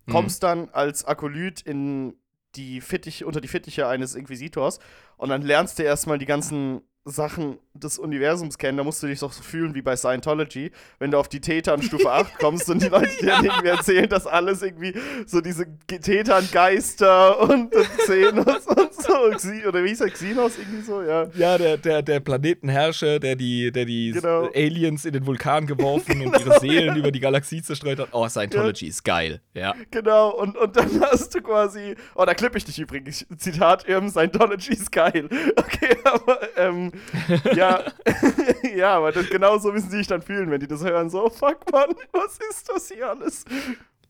Mhm. 0.06 0.12
Kommst 0.12 0.42
dann 0.42 0.68
als 0.70 1.04
Akolyt 1.04 1.60
in 1.60 2.16
die 2.56 2.80
Fittiche, 2.80 3.26
unter 3.26 3.40
die 3.40 3.48
Fittiche 3.48 3.86
eines 3.86 4.14
Inquisitors 4.14 4.80
und 5.16 5.28
dann 5.28 5.42
lernst 5.42 5.78
du 5.78 5.82
erstmal 5.82 6.18
die 6.18 6.26
ganzen 6.26 6.82
Sachen 7.06 7.58
des 7.72 7.98
Universums 7.98 8.58
kennen. 8.58 8.76
Da 8.76 8.84
musst 8.84 9.02
du 9.02 9.06
dich 9.06 9.20
doch 9.20 9.32
so 9.32 9.42
fühlen 9.42 9.74
wie 9.74 9.80
bei 9.82 9.96
Scientology, 9.96 10.70
wenn 10.98 11.10
du 11.10 11.18
auf 11.18 11.28
die 11.28 11.40
Tätern 11.40 11.82
Stufe 11.82 12.10
8 12.10 12.38
kommst 12.38 12.68
und 12.68 12.82
die 12.82 12.88
Leute 12.90 13.10
dir 13.20 13.28
dann 13.28 13.44
irgendwie 13.46 13.68
erzählen, 13.68 14.08
dass 14.08 14.26
alles 14.26 14.62
irgendwie 14.62 14.94
so 15.26 15.40
diese 15.40 15.66
Tätern-Geister 15.86 17.40
und, 17.40 17.74
und 17.74 17.98
Xenos 17.98 18.66
und 18.66 18.92
so. 18.92 19.68
Oder 19.68 19.84
wie 19.84 19.88
hieß 19.88 20.00
er? 20.02 20.10
Xenos 20.10 20.58
irgendwie 20.58 20.82
so? 20.82 21.02
Ja. 21.02 21.26
Ja, 21.34 21.58
der, 21.58 21.76
der, 21.78 22.02
der 22.02 22.20
Planetenherrscher, 22.20 23.18
der 23.18 23.36
die, 23.36 23.72
der 23.72 23.84
die 23.84 24.12
Genau. 24.12 24.48
Aliens 24.54 25.04
in 25.04 25.12
den 25.12 25.26
Vulkan 25.26 25.66
geworfen 25.66 26.20
und 26.26 26.38
ihre 26.38 26.60
Seelen 26.60 26.96
über 26.96 27.10
die 27.10 27.20
Galaxie 27.20 27.62
zerstreut 27.62 27.98
hat. 27.98 28.08
Oh, 28.12 28.28
Scientology 28.28 28.86
ist 28.86 29.04
geil. 29.04 29.40
Ja. 29.54 29.74
Genau, 29.90 30.30
und, 30.36 30.56
und 30.56 30.76
dann 30.76 31.00
hast 31.10 31.34
du 31.34 31.40
quasi. 31.40 31.94
Oh, 32.14 32.24
da 32.24 32.34
klippe 32.34 32.58
ich 32.58 32.64
dich 32.64 32.78
übrigens. 32.78 33.26
Zitat: 33.38 33.88
ähm, 33.88 34.08
Scientology 34.08 34.72
ist 34.72 34.92
geil. 34.92 35.28
Okay, 35.56 35.96
aber, 36.04 36.40
ähm, 36.56 36.89
ja. 37.54 37.84
ja, 38.76 38.96
aber 38.96 39.12
das, 39.12 39.28
genau 39.28 39.58
so 39.58 39.72
müssen 39.72 39.90
sie 39.90 39.98
sich 39.98 40.06
dann 40.06 40.22
fühlen, 40.22 40.50
wenn 40.50 40.60
die 40.60 40.68
das 40.68 40.82
hören. 40.84 41.10
So, 41.10 41.28
fuck, 41.30 41.70
Mann, 41.72 41.90
was 42.12 42.38
ist 42.50 42.68
das 42.68 42.88
hier 42.88 43.08
alles? 43.10 43.44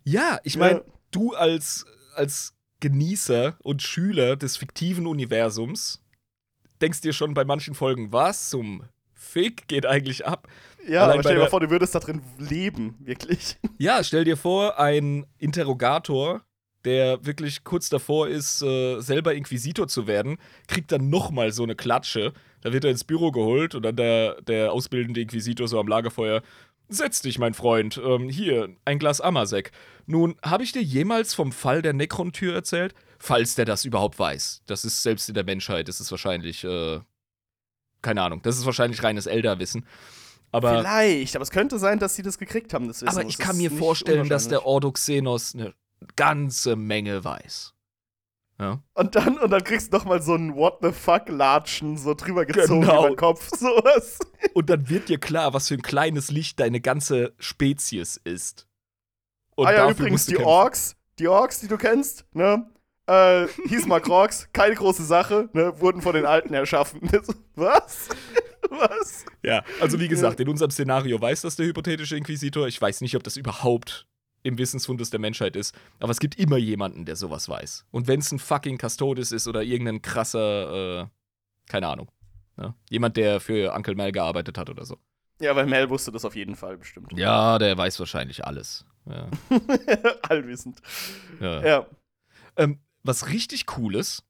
Ja, 0.05 0.39
ich 0.45 0.57
meine, 0.57 0.79
Ja. 0.79 0.85
du 1.11 1.35
als, 1.35 1.85
als 2.15 2.55
Genießer 2.81 3.57
und 3.63 3.83
Schüler 3.83 4.37
des 4.37 4.57
fiktiven 4.57 5.07
Universums 5.07 6.03
denkst 6.81 7.03
dir 7.03 7.13
schon 7.13 7.35
bei 7.35 7.45
manchen 7.45 7.75
Folgen, 7.75 8.13
was 8.13 8.49
zum 8.51 8.85
Fick 9.13 9.69
geht 9.69 9.85
eigentlich 9.85 10.27
ab? 10.27 10.49
Ja, 10.89 11.03
Allein 11.03 11.15
aber 11.15 11.23
stell 11.23 11.35
dir 11.35 11.43
mal 11.43 11.51
vor, 11.51 11.61
du 11.61 11.69
würdest 11.71 11.95
da 11.95 11.99
drin 12.01 12.23
leben, 12.39 12.97
wirklich. 13.01 13.57
Ja, 13.79 14.03
stell 14.03 14.25
dir 14.25 14.37
vor, 14.37 14.79
ein 14.79 15.27
Interrogator, 15.39 16.43
der 16.85 17.25
wirklich 17.25 17.65
kurz 17.65 17.91
davor 17.91 18.29
ist, 18.29 18.63
äh, 18.63 19.01
selber 19.01 19.35
Inquisitor 19.35 19.89
zu 19.89 20.07
werden, 20.07 20.39
kriegt 20.69 20.91
dann 20.93 21.11
nochmal 21.11 21.53
so 21.53 21.63
eine 21.63 21.77
Klatsche. 21.77 22.33
Da 22.63 22.73
wird 22.73 22.85
er 22.85 22.91
ins 22.91 23.05
Büro 23.05 23.31
geholt 23.31 23.75
und 23.75 23.83
dann 23.83 23.97
der, 23.97 24.41
der 24.43 24.73
ausbildende 24.73 25.21
Inquisitor 25.21 25.67
so 25.69 25.81
am 25.81 25.89
Lagerfeuer. 25.89 26.43
Setz 26.89 27.23
dich, 27.23 27.39
mein 27.39 27.55
Freund. 27.55 28.01
Ähm, 28.05 28.29
hier, 28.29 28.75
ein 28.85 28.99
Glas 28.99 29.21
Amasek. 29.21 29.71
Nun, 30.07 30.37
habe 30.43 30.65
ich 30.65 30.73
dir 30.73 30.83
jemals 30.83 31.35
vom 31.35 31.53
Fall 31.53 31.83
der 31.83 31.93
Necron-Tür 31.93 32.55
erzählt? 32.55 32.95
Falls 33.19 33.55
der 33.55 33.65
das 33.65 33.85
überhaupt 33.85 34.19
weiß. 34.19 34.63
Das 34.67 34.85
ist 34.85 35.03
selbst 35.03 35.29
in 35.29 35.35
der 35.35 35.45
Menschheit, 35.45 35.89
das 35.89 36.01
ist 36.01 36.11
wahrscheinlich, 36.11 36.65
äh, 36.65 37.01
keine 38.03 38.23
Ahnung, 38.23 38.41
das 38.43 38.59
ist 38.59 38.67
wahrscheinlich 38.67 39.03
reines 39.03 39.27
Elder-Wissen. 39.27 39.87
Aber 40.53 40.81
Vielleicht, 40.81 41.37
aber 41.37 41.43
es 41.45 41.51
könnte 41.51 41.79
sein, 41.79 41.99
dass 41.99 42.17
sie 42.17 42.23
das 42.23 42.39
gekriegt 42.39 42.75
haben, 42.75 42.89
das 42.89 43.03
Wissen. 43.03 43.17
aber 43.17 43.29
ich 43.29 43.39
kann 43.39 43.57
mir 43.57 43.71
vorstellen, 43.71 44.29
dass 44.29 44.49
der. 44.49 44.67
Ordoxenos 44.67 45.55
eine 45.55 45.75
ganze 46.17 46.77
Menge 46.77 47.23
weiß. 47.23 47.75
Ja. 48.61 48.79
Und 48.93 49.15
dann, 49.15 49.39
und 49.39 49.51
dann 49.51 49.65
kriegst 49.65 49.91
du 49.91 49.97
noch 49.97 50.05
mal 50.05 50.21
so 50.21 50.35
ein 50.35 50.55
What 50.55 50.81
the 50.83 50.93
fuck 50.93 51.31
Latschen 51.31 51.97
so 51.97 52.13
drüber 52.13 52.45
gezogen 52.45 52.83
Genau. 52.83 53.01
über 53.01 53.09
den 53.09 53.17
Kopf. 53.17 53.49
Sowas. 53.59 54.19
Und 54.53 54.69
dann 54.69 54.89
wird 54.91 55.09
dir 55.09 55.19
klar, 55.19 55.55
was 55.55 55.69
für 55.69 55.75
ein 55.75 55.83
kleines 55.83 56.31
Licht 56.31 56.61
deine 56.61 56.81
ganze 56.83 57.33
Spezies 57.39 58.21
ist. 58.23 58.67
Und 59.57 59.67
ah 59.67 59.73
ja, 59.73 59.91
übrigens, 59.91 60.27
die 60.27 60.35
kämpfen. 60.35 60.47
Orks, 60.47 60.97
die 61.19 61.29
Orks, 61.29 61.61
die 61.61 61.69
du 61.69 61.79
kennst, 61.79 62.27
ne? 62.35 62.67
Äh, 63.07 63.47
hieß 63.67 63.87
mal 63.87 64.01
Krogs, 64.01 64.49
keine 64.53 64.75
große 64.75 65.05
Sache, 65.05 65.49
ne? 65.55 65.73
Wurden 65.81 66.03
von 66.03 66.15
den 66.15 66.27
Alten 66.27 66.53
erschaffen. 66.53 67.01
Was? 67.55 68.09
Was? 68.69 69.25
Ja, 69.43 69.65
also 69.81 69.99
wie 69.99 70.09
gesagt, 70.09 70.39
in 70.39 70.49
unserem 70.49 70.71
Szenario 70.71 71.21
weiß 71.21 71.41
das 71.41 71.57
der 71.57 71.67
hypothetische 71.67 72.17
Inquisitor. 72.17 72.69
Ich 72.69 72.81
weiß 72.81 73.01
nicht, 73.01 73.17
ob 73.17 73.23
das 73.23 73.37
überhaupt 73.39 74.07
im 74.43 74.59
Wissensfundus 74.59 75.11
der 75.11 75.21
Menschheit 75.21 75.57
ist. 75.57 75.75
Aber 75.99 76.11
es 76.11 76.21
gibt 76.21 76.39
immer 76.39 76.57
jemanden, 76.57 77.05
der 77.05 77.17
sowas 77.17 77.49
weiß. 77.49 77.87
Und 77.91 78.09
wenn 78.09 78.21
es 78.21 78.33
ein 78.33 78.39
fucking 78.39 78.79
Custodes 78.79 79.33
ist 79.33 79.47
oder 79.47 79.63
irgendein 79.63 80.03
krasser, 80.03 81.03
äh, 81.03 81.07
keine 81.69 81.89
Ahnung. 81.89 82.11
Ja? 82.57 82.75
Jemand, 82.89 83.17
der 83.17 83.41
für 83.41 83.75
Uncle 83.75 83.95
Mel 83.95 84.13
gearbeitet 84.13 84.59
hat 84.59 84.71
oder 84.71 84.85
so. 84.85 84.99
Ja, 85.41 85.57
weil 85.57 85.67
Mel 85.67 85.89
wusste 85.89 86.13
das 86.13 86.25
auf 86.25 86.37
jeden 86.37 86.55
Fall 86.55 86.77
bestimmt. 86.77 87.13
Ja, 87.17 87.59
der 87.59 87.77
weiß 87.77 87.99
wahrscheinlich 87.99 88.45
alles. 88.45 88.85
Ja. 89.07 89.29
Allwissend. 90.29 90.81
ja. 91.41 91.67
Ja. 91.67 91.87
Ähm, 92.57 92.81
was 93.03 93.29
richtig 93.29 93.79
cool 93.79 93.97
ist, 93.97 94.23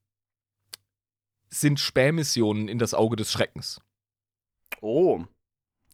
sind 1.49 1.81
Spähmissionen 1.81 2.69
in 2.69 2.79
das 2.79 2.95
Auge 2.95 3.17
des 3.17 3.33
Schreckens. 3.33 3.81
Oh. 4.81 5.25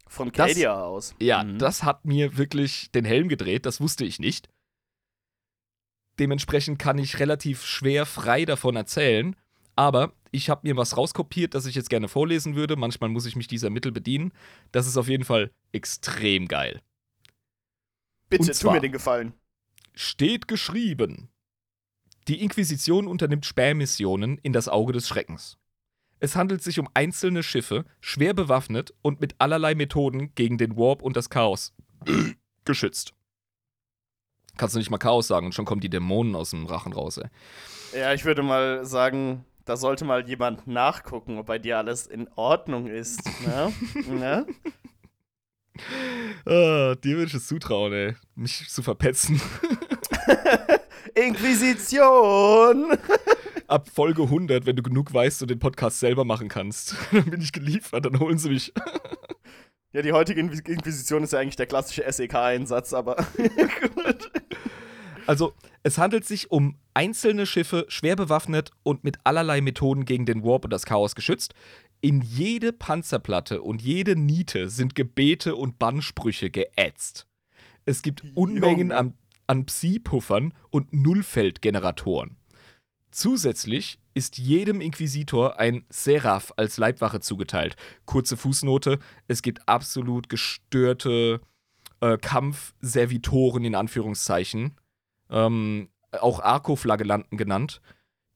Von 0.07 0.33
Cadia 0.33 0.83
aus. 0.83 1.15
Ja, 1.21 1.43
mhm. 1.43 1.59
das 1.59 1.83
hat 1.83 2.05
mir 2.05 2.37
wirklich 2.37 2.91
den 2.93 3.05
Helm 3.05 3.29
gedreht, 3.29 3.67
das 3.67 3.81
wusste 3.81 4.05
ich 4.05 4.19
nicht. 4.19 4.49
Dementsprechend 6.19 6.79
kann 6.79 6.99
ich 6.99 7.19
relativ 7.19 7.65
schwer 7.65 8.07
frei 8.07 8.45
davon 8.45 8.77
erzählen. 8.77 9.37
Aber 9.77 10.15
ich 10.31 10.49
habe 10.49 10.67
mir 10.67 10.77
was 10.77 10.97
rauskopiert, 10.97 11.55
das 11.55 11.67
ich 11.67 11.75
jetzt 11.75 11.91
gerne 11.91 12.09
vorlesen 12.09 12.57
würde. 12.57 12.77
Manchmal 12.77 13.11
muss 13.11 13.27
ich 13.27 13.37
mich 13.37 13.47
dieser 13.47 13.69
Mittel 13.69 13.93
bedienen. 13.93 14.33
Das 14.73 14.87
ist 14.87 14.97
auf 14.97 15.09
jeden 15.09 15.25
Fall 15.25 15.51
extrem 15.73 16.49
geil. 16.49 16.81
Bitte, 18.31 18.51
tu 18.53 18.71
mir 18.71 18.81
den 18.81 18.93
Gefallen. 18.93 19.35
Steht 19.95 20.49
geschrieben. 20.49 21.29
Die 22.27 22.43
Inquisition 22.43 23.07
unternimmt 23.07 23.47
Spähmissionen 23.47 24.39
in 24.39 24.53
das 24.53 24.69
Auge 24.69 24.93
des 24.93 25.07
Schreckens. 25.07 25.59
Es 26.19 26.35
handelt 26.35 26.63
sich 26.63 26.79
um 26.79 26.89
einzelne 26.95 27.43
Schiffe, 27.43 27.85
schwer 28.01 28.33
bewaffnet 28.33 28.95
und 29.03 29.21
mit 29.21 29.35
allerlei 29.39 29.75
Methoden 29.75 30.35
gegen 30.35 30.59
den 30.59 30.77
Warp 30.77 31.03
und 31.03 31.17
das 31.17 31.29
Chaos 31.29 31.75
geschützt. 32.65 33.13
Kannst 34.57 34.75
du 34.75 34.79
nicht 34.79 34.91
mal 34.91 34.99
Chaos 34.99 35.27
sagen 35.27 35.47
und 35.47 35.53
schon 35.53 35.67
kommen 35.67 35.83
die 35.83 35.91
Dämonen 35.91 36.35
aus 36.35 36.51
dem 36.51 36.65
Rachen 36.67 36.95
raus, 36.95 37.19
ey. 37.19 37.29
Ja, 37.99 38.15
ich 38.15 38.25
würde 38.25 38.43
mal 38.43 38.87
sagen, 38.87 39.45
da 39.67 39.77
sollte 39.77 40.05
mal 40.05 40.27
jemand 40.27 40.67
nachgucken, 40.67 41.39
ob 41.39 41.47
bei 41.47 41.59
dir 41.59 41.77
alles 41.77 42.07
in 42.07 42.29
Ordnung 42.37 42.87
ist. 42.87 43.21
Ne? 43.45 43.73
ne? 44.09 44.47
Ah, 46.47 46.95
dir 46.95 47.17
würde 47.17 47.27
ich 47.27 47.35
es 47.35 47.47
zutrauen, 47.47 47.93
ey, 47.93 48.17
mich 48.35 48.69
zu 48.71 48.83
verpetzen. 48.83 49.41
Inquisition! 51.15 52.97
Ab 53.69 53.89
Folge 53.93 54.23
100, 54.23 54.65
wenn 54.65 54.77
du 54.77 54.83
genug 54.83 55.13
weißt 55.13 55.43
und 55.43 55.51
den 55.51 55.59
Podcast 55.59 55.99
selber 55.99 56.25
machen 56.25 56.49
kannst, 56.49 56.95
dann 57.13 57.31
bin 57.31 57.41
ich 57.41 57.53
geliefert, 57.53 58.05
dann 58.05 58.21
holen 58.21 58.39
sie 58.39 58.51
mich. 58.51 58.73
Ja, 59.93 60.03
die 60.03 60.13
heutige 60.13 60.39
Inquisition 60.41 61.23
ist 61.23 61.33
ja 61.33 61.39
eigentlich 61.39 61.57
der 61.57 61.65
klassische 61.65 62.05
SEK-Einsatz, 62.07 62.93
aber 62.93 63.17
gut. 63.95 64.31
Also, 65.27 65.55
es 65.85 65.97
handelt 65.97 66.27
sich 66.27 66.51
um 66.51 66.77
einzelne 66.93 67.47
Schiffe, 67.47 67.87
schwer 67.89 68.15
bewaffnet 68.15 68.73
und 68.83 69.05
mit 69.05 69.17
allerlei 69.25 69.63
Methoden 69.63 70.05
gegen 70.05 70.27
den 70.27 70.45
Warp 70.45 70.65
und 70.65 70.71
das 70.71 70.85
Chaos 70.85 71.15
geschützt. 71.15 71.55
In 72.03 72.21
jede 72.21 72.75
Panzerplatte 72.75 73.63
und 73.63 73.81
jede 73.81 74.17
Niete 74.17 74.69
sind 74.69 74.95
Gebete 74.95 75.57
und 75.57 75.79
Bannsprüche 75.79 76.51
geätzt. 76.51 77.27
Es 77.87 78.03
gibt 78.03 78.23
Unmengen 78.35 78.93
an, 78.93 79.15
an 79.47 79.65
Psi-Puffern 79.65 80.53
und 80.69 80.93
Nullfeldgeneratoren. 80.93 82.37
Zusätzlich 83.11 83.99
ist 84.15 84.39
jedem 84.39 84.81
Inquisitor 84.81 85.59
ein 85.59 85.85
Seraph 85.89 86.53
als 86.57 86.77
Leibwache 86.79 87.21
zugeteilt. 87.21 87.77
Kurze 88.05 88.37
Fußnote: 88.37 88.99
Es 89.29 89.43
gibt 89.43 89.69
absolut 89.69 90.29
gestörte 90.29 91.41
äh, 92.01 92.19
Kampfservitoren 92.19 93.65
in 93.65 93.75
Anführungszeichen 93.75 94.77
ähm, 95.31 95.89
auch 96.13 96.41
Arco-Flagellanten 96.41 97.37
genannt, 97.37 97.81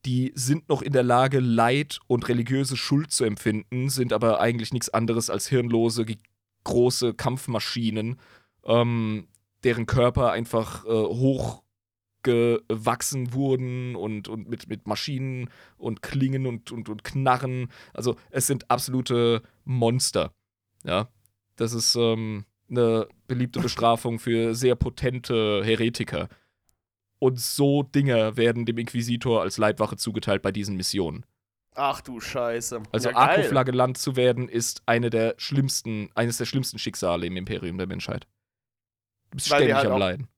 die 0.07 0.33
sind 0.35 0.69
noch 0.69 0.83
in 0.83 0.93
der 0.93 1.03
Lage, 1.03 1.41
Leid 1.41 2.01
und 2.07 2.29
religiöse 2.29 2.77
Schuld 2.77 3.13
zu 3.13 3.25
empfinden, 3.25 3.91
sind 3.91 4.13
aber 4.13 4.41
eigentlich 4.41 4.73
nichts 4.73 4.89
anderes 4.89 5.29
als 5.29 5.47
hirnlose, 5.49 6.07
große 6.65 7.15
Kampfmaschinen, 7.15 8.19
ähm, 8.65 9.29
deren 9.63 9.87
Körper 9.87 10.33
einfach 10.33 10.85
äh, 10.87 10.89
hochgewachsen 12.21 13.33
wurden 13.33 13.97
und, 13.97 14.29
und 14.29 14.49
mit, 14.49 14.69
mit 14.69 14.87
Maschinen 14.87 15.51
und 15.77 16.03
Klingen 16.03 16.47
und, 16.47 16.73
und, 16.73 16.89
und 16.89 17.05
Knarren. 17.05 17.69
Also 17.95 18.17
es 18.31 18.47
sind 18.47 18.71
absolute 18.71 19.43
Monster. 19.65 20.33
Ja, 20.85 21.09
das 21.57 21.73
ist 21.73 21.95
ähm, 21.97 22.45
eine 22.69 23.07
beliebte 23.27 23.61
Bestrafung 23.61 24.19
für 24.19 24.55
sehr 24.55 24.77
potente 24.77 25.63
Heretiker. 25.65 26.29
Und 27.19 27.39
so 27.39 27.83
Dinge 27.83 28.37
werden 28.37 28.65
dem 28.65 28.79
Inquisitor 28.79 29.43
als 29.43 29.59
Leibwache 29.59 29.97
zugeteilt 29.97 30.41
bei 30.41 30.53
diesen 30.53 30.77
Missionen. 30.77 31.27
Ach 31.75 32.01
du 32.01 32.19
Scheiße. 32.19 32.83
Also 32.93 33.11
ja, 33.11 33.17
Arkoflagge 33.17 33.93
zu 33.93 34.17
werden, 34.17 34.49
ist 34.49 34.83
eine 34.87 35.11
der 35.11 35.35
schlimmsten, 35.37 36.09
eines 36.15 36.39
der 36.39 36.47
schlimmsten 36.47 36.79
Schicksale 36.79 37.27
im 37.27 37.37
Imperium 37.37 37.79
der 37.79 37.87
Menschheit. 37.87 38.27
Du 39.31 39.37
bist 39.37 39.51
weil 39.51 39.59
ständig 39.59 39.77
halt 39.77 39.87
am 39.87 39.99
Leiden. 39.99 40.29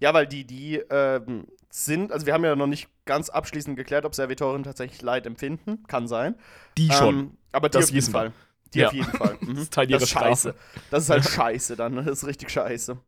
Ja, 0.00 0.12
weil 0.12 0.26
die, 0.26 0.44
die 0.44 0.76
ähm, 0.90 1.46
sind, 1.70 2.12
also 2.12 2.26
wir 2.26 2.34
haben 2.34 2.44
ja 2.44 2.56
noch 2.56 2.66
nicht 2.66 2.88
ganz 3.04 3.28
abschließend 3.28 3.76
geklärt, 3.76 4.04
ob 4.04 4.14
Servitoren 4.14 4.62
tatsächlich 4.62 5.02
Leid 5.02 5.26
empfinden. 5.26 5.82
Kann 5.86 6.06
sein. 6.08 6.36
Die 6.76 6.90
schon. 6.90 7.18
Ähm, 7.18 7.36
aber 7.52 7.68
die 7.68 7.78
das 7.78 7.86
auf 7.86 7.90
jeden 7.90 8.10
Fall. 8.10 8.32
Die 8.74 8.80
ja. 8.80 8.88
auf 8.88 8.92
jeden 8.92 9.10
Fall. 9.10 9.38
Mhm. 9.40 9.54
das 9.54 9.62
ist 9.64 9.72
Teil 9.72 9.90
ihrer 9.90 10.00
das 10.00 10.08
scheiße. 10.08 10.54
Das 10.90 11.04
ist 11.04 11.10
halt 11.10 11.24
scheiße 11.28 11.76
dann. 11.76 11.96
Das 11.96 12.06
ist 12.06 12.26
richtig 12.26 12.50
scheiße. 12.50 12.98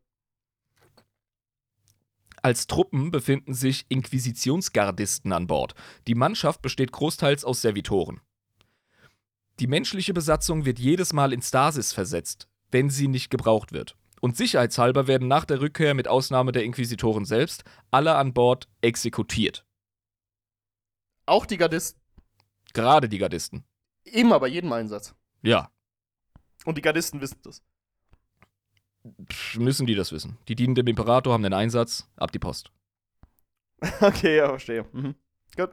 Als 2.41 2.67
Truppen 2.67 3.11
befinden 3.11 3.53
sich 3.53 3.85
Inquisitionsgardisten 3.89 5.33
an 5.33 5.47
Bord. 5.47 5.73
Die 6.07 6.15
Mannschaft 6.15 6.61
besteht 6.61 6.91
großteils 6.91 7.43
aus 7.43 7.61
Servitoren. 7.61 8.21
Die 9.59 9.67
menschliche 9.67 10.13
Besatzung 10.13 10.65
wird 10.65 10.79
jedes 10.79 11.13
Mal 11.13 11.33
in 11.33 11.41
Stasis 11.41 11.91
versetzt, 11.91 12.47
wenn 12.71 12.89
sie 12.89 13.07
nicht 13.07 13.29
gebraucht 13.29 13.73
wird. 13.73 13.97
Und 14.21 14.35
sicherheitshalber 14.35 15.07
werden 15.07 15.27
nach 15.27 15.45
der 15.45 15.61
Rückkehr 15.61 15.93
mit 15.93 16.07
Ausnahme 16.07 16.51
der 16.51 16.63
Inquisitoren 16.63 17.25
selbst 17.25 17.63
alle 17.91 18.15
an 18.15 18.33
Bord 18.33 18.67
exekutiert. 18.81 19.65
Auch 21.25 21.45
die 21.45 21.57
Gardisten? 21.57 22.01
Gerade 22.73 23.09
die 23.09 23.17
Gardisten. 23.17 23.63
Immer 24.03 24.39
bei 24.39 24.47
jedem 24.47 24.71
Einsatz. 24.71 25.15
Ja. 25.41 25.69
Und 26.65 26.77
die 26.77 26.81
Gardisten 26.81 27.21
wissen 27.21 27.39
das 27.43 27.61
müssen 29.57 29.87
die 29.87 29.95
das 29.95 30.11
wissen. 30.11 30.37
Die 30.47 30.55
dienen 30.55 30.75
dem 30.75 30.87
Imperator, 30.87 31.33
haben 31.33 31.43
den 31.43 31.53
Einsatz, 31.53 32.09
ab 32.15 32.31
die 32.31 32.39
Post. 32.39 32.71
Okay, 34.01 34.37
ja, 34.37 34.49
verstehe. 34.49 34.85
Mhm. 34.91 35.13
Gut. 35.55 35.69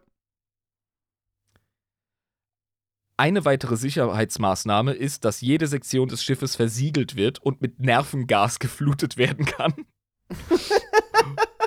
Eine 3.16 3.44
weitere 3.44 3.76
Sicherheitsmaßnahme 3.76 4.92
ist, 4.92 5.24
dass 5.24 5.40
jede 5.40 5.66
Sektion 5.66 6.08
des 6.08 6.24
Schiffes 6.24 6.56
versiegelt 6.56 7.14
wird 7.14 7.38
und 7.38 7.60
mit 7.62 7.78
Nervengas 7.80 8.58
geflutet 8.58 9.16
werden 9.16 9.44
kann. 9.44 9.74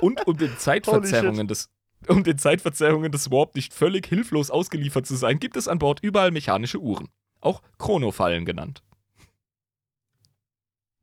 und 0.02 0.26
um 0.26 0.36
den 0.36 0.56
Zeitverzerrungen 0.58 1.48
des 1.48 1.70
um 2.06 2.22
den 2.22 2.38
Zeitverzerrungen 2.38 3.10
des 3.10 3.30
Warp 3.30 3.54
nicht 3.56 3.74
völlig 3.74 4.06
hilflos 4.06 4.50
ausgeliefert 4.50 5.04
zu 5.04 5.16
sein, 5.16 5.40
gibt 5.40 5.56
es 5.56 5.66
an 5.66 5.78
Bord 5.80 6.00
überall 6.00 6.30
mechanische 6.30 6.78
Uhren, 6.78 7.08
auch 7.40 7.60
Chronofallen 7.76 8.44
genannt. 8.44 8.84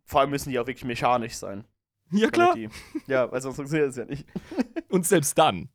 Vor 0.05 0.21
allem 0.21 0.29
müssen 0.29 0.51
die 0.51 0.59
auch 0.59 0.67
wirklich 0.67 0.85
mechanisch 0.85 1.33
sein. 1.33 1.65
Ja, 2.11 2.29
klar. 2.29 2.55
Die, 2.55 2.69
ja, 3.07 3.31
weil 3.31 3.41
sonst 3.41 3.55
funktioniert 3.57 3.89
das 3.89 3.97
ja 3.97 4.05
nicht. 4.05 4.25
Und 4.89 5.05
selbst 5.05 5.37
dann. 5.37 5.69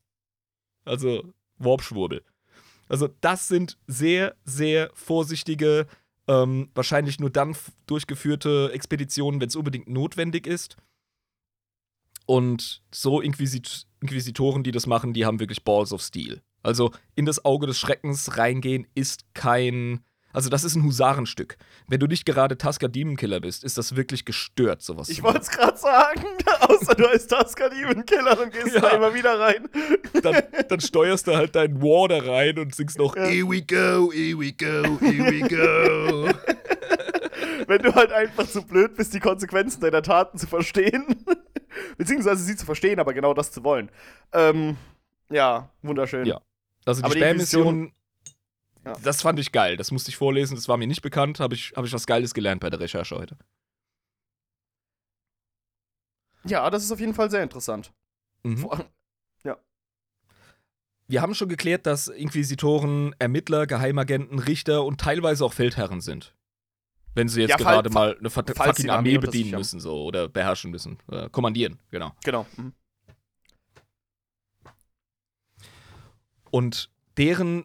Also, 0.84 1.34
Warpschwurbel. 1.58 2.24
Also, 2.90 3.08
das 3.20 3.48
sind 3.48 3.78
sehr, 3.86 4.36
sehr 4.44 4.90
vorsichtige, 4.94 5.86
ähm, 6.28 6.70
wahrscheinlich 6.74 7.20
nur 7.20 7.30
dann 7.30 7.56
durchgeführte 7.86 8.70
Expeditionen, 8.72 9.40
wenn 9.40 9.48
es 9.48 9.56
unbedingt 9.56 9.88
notwendig 9.88 10.46
ist. 10.46 10.76
Und 12.26 12.82
so 12.92 13.20
Inquisit 13.20 13.86
Inquisitoren, 14.00 14.62
die 14.62 14.70
das 14.70 14.86
machen, 14.86 15.12
die 15.12 15.26
haben 15.26 15.40
wirklich 15.40 15.62
Balls 15.62 15.92
of 15.92 16.02
Steel. 16.02 16.42
Also 16.62 16.90
in 17.14 17.26
das 17.26 17.44
Auge 17.44 17.66
des 17.66 17.78
Schreckens 17.78 18.36
reingehen 18.36 18.86
ist 18.94 19.24
kein 19.34 20.04
also 20.32 20.48
das 20.48 20.64
ist 20.64 20.76
ein 20.76 20.84
Husarenstück. 20.84 21.56
Wenn 21.88 21.98
du 21.98 22.06
nicht 22.06 22.24
gerade 22.24 22.56
Tusker 22.56 22.88
Demon 22.88 23.16
bist, 23.40 23.64
ist 23.64 23.76
das 23.78 23.96
wirklich 23.96 24.24
gestört, 24.24 24.82
sowas. 24.82 25.08
Ich 25.08 25.22
wollte 25.22 25.40
es 25.40 25.50
gerade 25.50 25.76
sagen, 25.76 26.24
außer 26.60 26.94
du 26.94 27.08
heißt 27.08 27.30
Tusker 27.30 27.70
Demon 27.70 28.04
Killer 28.04 28.40
und 28.40 28.52
gehst 28.52 28.74
ja. 28.74 28.80
da 28.80 28.88
immer 28.90 29.12
wieder 29.12 29.38
rein. 29.38 29.68
Dann, 30.22 30.42
dann, 30.68 30.80
steuerst 30.80 31.26
du 31.26 31.34
halt 31.34 31.56
deinen 31.56 31.80
War 31.80 32.08
da 32.08 32.18
rein 32.18 32.58
und 32.58 32.74
singst 32.74 32.98
noch 32.98 33.16
ja. 33.16 33.24
Here 33.24 33.48
we 33.48 33.62
go, 33.62 34.12
here 34.12 34.38
we 34.38 34.52
go, 34.52 34.98
here 35.00 35.30
we 35.30 35.40
go. 35.48 36.28
Wenn 37.66 37.82
du 37.82 37.94
halt 37.94 38.12
einfach 38.12 38.46
zu 38.46 38.62
blöd 38.62 38.96
bist, 38.96 39.14
die 39.14 39.20
Konsequenzen 39.20 39.80
deiner 39.80 40.02
Taten 40.02 40.36
zu 40.36 40.46
verstehen. 40.46 41.24
Beziehungsweise 41.96 42.42
sie 42.42 42.56
zu 42.56 42.66
verstehen, 42.66 43.00
aber 43.00 43.14
genau 43.14 43.32
das 43.32 43.50
zu 43.50 43.64
wollen. 43.64 43.90
Ähm, 44.32 44.76
ja, 45.30 45.70
wunderschön. 45.82 46.26
Ja. 46.26 46.40
Also 46.84 47.02
die 47.02 47.12
Spam-Mission 47.12 47.92
ja. 48.84 48.96
Das 49.02 49.22
fand 49.22 49.38
ich 49.38 49.52
geil. 49.52 49.76
Das 49.76 49.90
musste 49.90 50.10
ich 50.10 50.16
vorlesen. 50.16 50.54
Das 50.54 50.68
war 50.68 50.76
mir 50.76 50.86
nicht 50.86 51.02
bekannt. 51.02 51.40
Habe 51.40 51.54
ich, 51.54 51.72
hab 51.76 51.84
ich 51.84 51.92
was 51.92 52.06
Geiles 52.06 52.34
gelernt 52.34 52.60
bei 52.60 52.70
der 52.70 52.80
Recherche 52.80 53.16
heute. 53.16 53.36
Ja, 56.44 56.70
das 56.70 56.84
ist 56.84 56.92
auf 56.92 57.00
jeden 57.00 57.14
Fall 57.14 57.30
sehr 57.30 57.42
interessant. 57.42 57.92
Mhm. 58.42 58.68
Ja. 59.44 59.58
Wir 61.06 61.20
haben 61.20 61.34
schon 61.34 61.48
geklärt, 61.48 61.86
dass 61.86 62.08
Inquisitoren 62.08 63.14
Ermittler, 63.18 63.66
Geheimagenten, 63.66 64.38
Richter 64.38 64.84
und 64.84 65.00
teilweise 65.00 65.44
auch 65.44 65.52
Feldherren 65.52 66.00
sind. 66.00 66.34
Wenn 67.14 67.28
sie 67.28 67.40
jetzt 67.40 67.50
ja, 67.50 67.56
gerade 67.56 67.90
mal 67.90 68.16
eine 68.18 68.30
fucking 68.30 68.88
Armee 68.88 69.18
bedienen 69.18 69.50
müssen, 69.50 69.80
so 69.80 70.04
oder 70.04 70.28
beherrschen 70.28 70.70
müssen. 70.70 70.98
Oder 71.08 71.28
kommandieren, 71.28 71.80
genau. 71.90 72.12
Genau. 72.24 72.46
Mhm. 72.56 72.72
Und 76.50 76.90
deren 77.16 77.64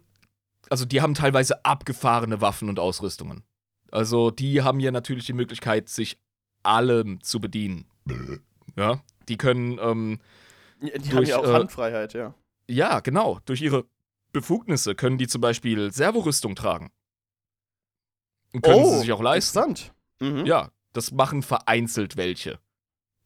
also 0.70 0.86
die 0.86 1.02
haben 1.02 1.14
teilweise 1.14 1.64
abgefahrene 1.66 2.42
Waffen 2.42 2.70
und 2.70 2.80
Ausrüstungen. 2.80 3.44
Also 3.92 4.32
die 4.32 4.62
haben 4.62 4.80
ja 4.80 4.92
natürlich 4.92 5.26
die 5.26 5.34
Möglichkeit, 5.34 5.90
sich 5.90 6.20
allem 6.64 7.22
zu 7.22 7.40
bedienen. 7.40 7.86
Ja, 8.76 9.02
die 9.30 9.38
können. 9.38 9.80
Ähm, 9.80 10.20
die 10.82 10.92
durch, 10.92 11.14
haben 11.14 11.26
ja 11.26 11.38
auch 11.38 11.46
äh, 11.46 11.54
Handfreiheit, 11.54 12.14
ja. 12.14 12.34
Ja, 12.68 13.00
genau. 13.00 13.40
Durch 13.46 13.62
ihre 13.62 13.86
Befugnisse 14.32 14.96
können 14.96 15.18
die 15.18 15.28
zum 15.28 15.42
Beispiel 15.42 15.92
Servorüstung 15.92 16.56
tragen. 16.56 16.92
Und 18.54 18.62
können 18.64 18.84
oh, 18.84 18.94
sie 18.94 19.00
sich 19.02 19.12
auch 19.12 19.22
leisten. 19.22 19.58
Interessant. 19.58 19.94
Mhm. 20.20 20.46
Ja, 20.46 20.72
das 20.94 21.12
machen 21.12 21.42
vereinzelt 21.42 22.18
welche. 22.18 22.60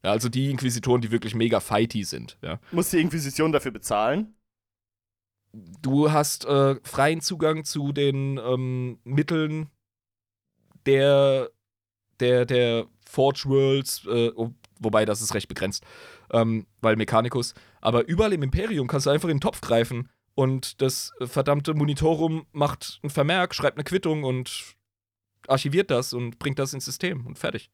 Ja, 0.02 0.12
also 0.12 0.28
die 0.28 0.50
Inquisitoren, 0.50 1.00
die 1.00 1.10
wirklich 1.10 1.34
mega 1.34 1.60
fighty 1.60 2.04
sind. 2.04 2.38
Ja. 2.42 2.58
Muss 2.72 2.90
die 2.90 3.00
Inquisition 3.00 3.52
dafür 3.52 3.70
bezahlen? 3.70 4.34
Du 5.52 6.12
hast 6.12 6.44
äh, 6.44 6.76
freien 6.84 7.20
Zugang 7.20 7.64
zu 7.64 7.92
den 7.92 8.38
ähm, 8.38 8.98
Mitteln 9.04 9.68
der, 10.86 11.50
der, 12.20 12.46
der 12.46 12.86
Forge 13.04 13.44
Worlds, 13.46 14.06
äh, 14.06 14.30
wobei 14.78 15.04
das 15.04 15.20
ist 15.20 15.34
recht 15.34 15.48
begrenzt, 15.48 15.84
ähm, 16.32 16.66
weil 16.80 16.96
Mechanicus. 16.96 17.54
Aber 17.80 18.06
überall 18.06 18.32
im 18.32 18.42
Imperium 18.42 18.86
kannst 18.86 19.06
du 19.06 19.10
einfach 19.10 19.28
in 19.28 19.36
den 19.36 19.40
Topf 19.40 19.60
greifen 19.60 20.08
und 20.34 20.80
das 20.80 21.12
verdammte 21.20 21.74
Monitorum 21.74 22.46
macht 22.52 23.00
einen 23.02 23.10
Vermerk, 23.10 23.54
schreibt 23.54 23.76
eine 23.76 23.84
Quittung 23.84 24.24
und 24.24 24.76
archiviert 25.48 25.90
das 25.90 26.12
und 26.12 26.38
bringt 26.38 26.58
das 26.58 26.72
ins 26.72 26.84
System 26.84 27.26
und 27.26 27.38
fertig. 27.38 27.70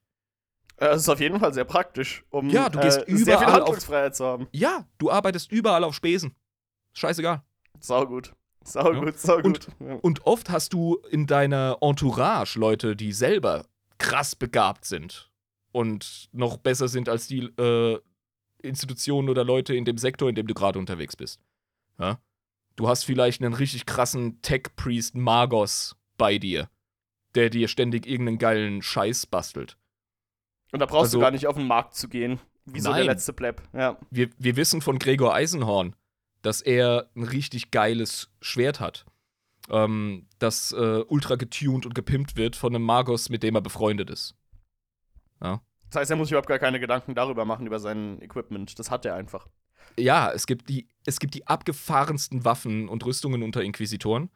Das 0.78 1.02
ist 1.02 1.08
auf 1.08 1.20
jeden 1.20 1.40
Fall 1.40 1.54
sehr 1.54 1.64
praktisch, 1.64 2.24
um 2.30 2.50
ja, 2.50 2.68
du 2.68 2.80
gehst 2.80 2.98
äh, 2.98 3.04
überall 3.10 3.24
sehr 3.24 3.38
viel 3.38 3.46
Handlungsfreiheit 3.46 4.10
auf, 4.12 4.16
zu 4.16 4.24
haben. 4.26 4.48
Ja, 4.52 4.86
du 4.98 5.10
arbeitest 5.10 5.50
überall 5.50 5.84
auf 5.84 5.94
Spesen. 5.94 6.34
Scheißegal. 6.92 7.42
Sau 7.80 8.06
gut. 8.06 8.34
Sau 8.64 8.92
ja. 8.92 9.00
gut, 9.00 9.18
sau 9.18 9.40
gut. 9.40 9.68
Und, 9.78 9.88
ja. 9.88 9.94
und 9.96 10.26
oft 10.26 10.50
hast 10.50 10.72
du 10.72 10.96
in 11.10 11.26
deiner 11.26 11.78
Entourage 11.80 12.58
Leute, 12.58 12.96
die 12.96 13.12
selber 13.12 13.66
krass 13.98 14.34
begabt 14.34 14.84
sind 14.84 15.30
und 15.72 16.28
noch 16.32 16.56
besser 16.56 16.88
sind 16.88 17.08
als 17.08 17.28
die 17.28 17.44
äh, 17.58 17.98
Institutionen 18.62 19.28
oder 19.28 19.44
Leute 19.44 19.74
in 19.74 19.84
dem 19.84 19.98
Sektor, 19.98 20.28
in 20.28 20.34
dem 20.34 20.46
du 20.46 20.54
gerade 20.54 20.78
unterwegs 20.78 21.16
bist. 21.16 21.40
Ja? 21.98 22.18
Du 22.76 22.88
hast 22.88 23.04
vielleicht 23.04 23.42
einen 23.42 23.54
richtig 23.54 23.86
krassen 23.86 24.40
Tech-Priest 24.42 25.14
Magos 25.14 25.96
bei 26.18 26.38
dir, 26.38 26.68
der 27.34 27.50
dir 27.50 27.68
ständig 27.68 28.06
irgendeinen 28.06 28.38
geilen 28.38 28.82
Scheiß 28.82 29.26
bastelt. 29.26 29.76
Und 30.72 30.80
da 30.80 30.86
brauchst 30.86 31.04
also, 31.04 31.18
du 31.18 31.22
gar 31.22 31.30
nicht 31.30 31.46
auf 31.46 31.56
den 31.56 31.66
Markt 31.66 31.94
zu 31.94 32.08
gehen, 32.08 32.40
wie 32.64 32.80
so 32.80 32.92
der 32.92 33.04
letzte 33.04 33.32
Pleb. 33.32 33.62
Ja. 33.72 33.98
Wir, 34.10 34.30
wir 34.38 34.56
wissen 34.56 34.82
von 34.82 34.98
Gregor 34.98 35.34
Eisenhorn, 35.34 35.94
dass 36.42 36.60
er 36.60 37.10
ein 37.16 37.24
richtig 37.24 37.70
geiles 37.70 38.30
Schwert 38.40 38.80
hat. 38.80 39.04
Ähm, 39.68 40.26
das 40.38 40.72
äh, 40.72 41.04
ultra 41.08 41.36
getuned 41.36 41.86
und 41.86 41.94
gepimpt 41.94 42.36
wird 42.36 42.56
von 42.56 42.74
einem 42.74 42.84
Magos, 42.84 43.28
mit 43.28 43.42
dem 43.42 43.54
er 43.54 43.60
befreundet 43.60 44.10
ist. 44.10 44.34
Ja. 45.42 45.60
Das 45.90 46.00
heißt, 46.00 46.10
er 46.10 46.16
muss 46.16 46.28
sich 46.28 46.32
überhaupt 46.32 46.48
gar 46.48 46.58
keine 46.58 46.80
Gedanken 46.80 47.14
darüber 47.14 47.44
machen, 47.44 47.66
über 47.66 47.78
sein 47.78 48.20
Equipment. 48.20 48.78
Das 48.78 48.90
hat 48.90 49.04
er 49.04 49.14
einfach. 49.14 49.48
Ja, 49.98 50.30
es 50.32 50.46
gibt 50.46 50.68
die, 50.68 50.88
es 51.04 51.18
gibt 51.18 51.34
die 51.34 51.46
abgefahrensten 51.46 52.44
Waffen 52.44 52.88
und 52.88 53.04
Rüstungen 53.04 53.42
unter 53.42 53.62
Inquisitoren. 53.62 54.30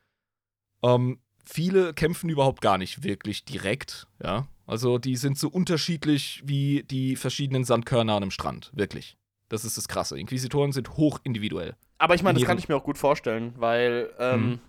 Ähm, 0.82 1.20
viele 1.44 1.92
kämpfen 1.94 2.30
überhaupt 2.30 2.61
gar 2.61 2.78
nicht 2.78 3.03
wirklich 3.03 3.44
direkt, 3.44 4.07
ja. 4.22 4.48
Also 4.66 4.98
die 4.98 5.16
sind 5.16 5.36
so 5.36 5.48
unterschiedlich 5.48 6.42
wie 6.44 6.84
die 6.84 7.16
verschiedenen 7.16 7.64
Sandkörner 7.64 8.14
an 8.14 8.22
einem 8.22 8.30
Strand, 8.30 8.70
wirklich. 8.72 9.18
Das 9.51 9.64
ist 9.64 9.76
das 9.76 9.88
Krasse. 9.88 10.18
Inquisitoren 10.18 10.72
sind 10.72 10.96
hochindividuell. 10.96 11.74
Aber 11.98 12.14
ich 12.14 12.22
meine, 12.22 12.38
das 12.38 12.46
kann 12.46 12.57
ich 12.57 12.68
mir 12.68 12.76
auch 12.76 12.84
gut 12.84 12.96
vorstellen, 12.96 13.53
weil 13.57 14.11
ähm, 14.18 14.48
mhm. 14.48 14.61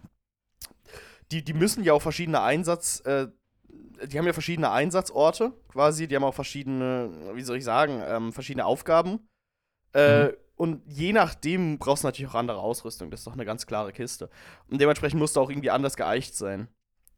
die, 1.32 1.44
die 1.44 1.54
müssen 1.54 1.84
ja 1.84 1.94
auch 1.94 2.02
verschiedene 2.02 2.42
Einsatz, 2.42 3.00
äh, 3.06 3.28
die 4.08 4.18
haben 4.18 4.26
ja 4.26 4.34
verschiedene 4.34 4.72
Einsatzorte 4.72 5.54
quasi, 5.70 6.08
die 6.08 6.16
haben 6.16 6.24
auch 6.24 6.34
verschiedene, 6.34 7.12
wie 7.36 7.44
soll 7.44 7.58
ich 7.58 7.64
sagen, 7.64 8.02
ähm, 8.06 8.34
verschiedene 8.34 8.66
Aufgaben. 8.66 9.28
Äh, 9.94 10.26
mhm. 10.26 10.32
Und 10.56 10.82
je 10.88 11.14
nachdem 11.14 11.78
brauchst 11.78 12.04
du 12.04 12.08
natürlich 12.08 12.32
auch 12.32 12.36
andere 12.36 12.58
Ausrüstung. 12.58 13.12
Das 13.12 13.22
ist 13.22 13.28
doch 13.28 13.34
eine 13.34 13.46
ganz 13.46 13.68
klare 13.68 13.94
Kiste. 13.94 14.30
Und 14.68 14.82
dementsprechend 14.82 15.20
musst 15.20 15.36
du 15.36 15.42
auch 15.42 15.50
irgendwie 15.52 15.70
anders 15.70 15.96
geeicht 15.96 16.36
sein. 16.36 16.68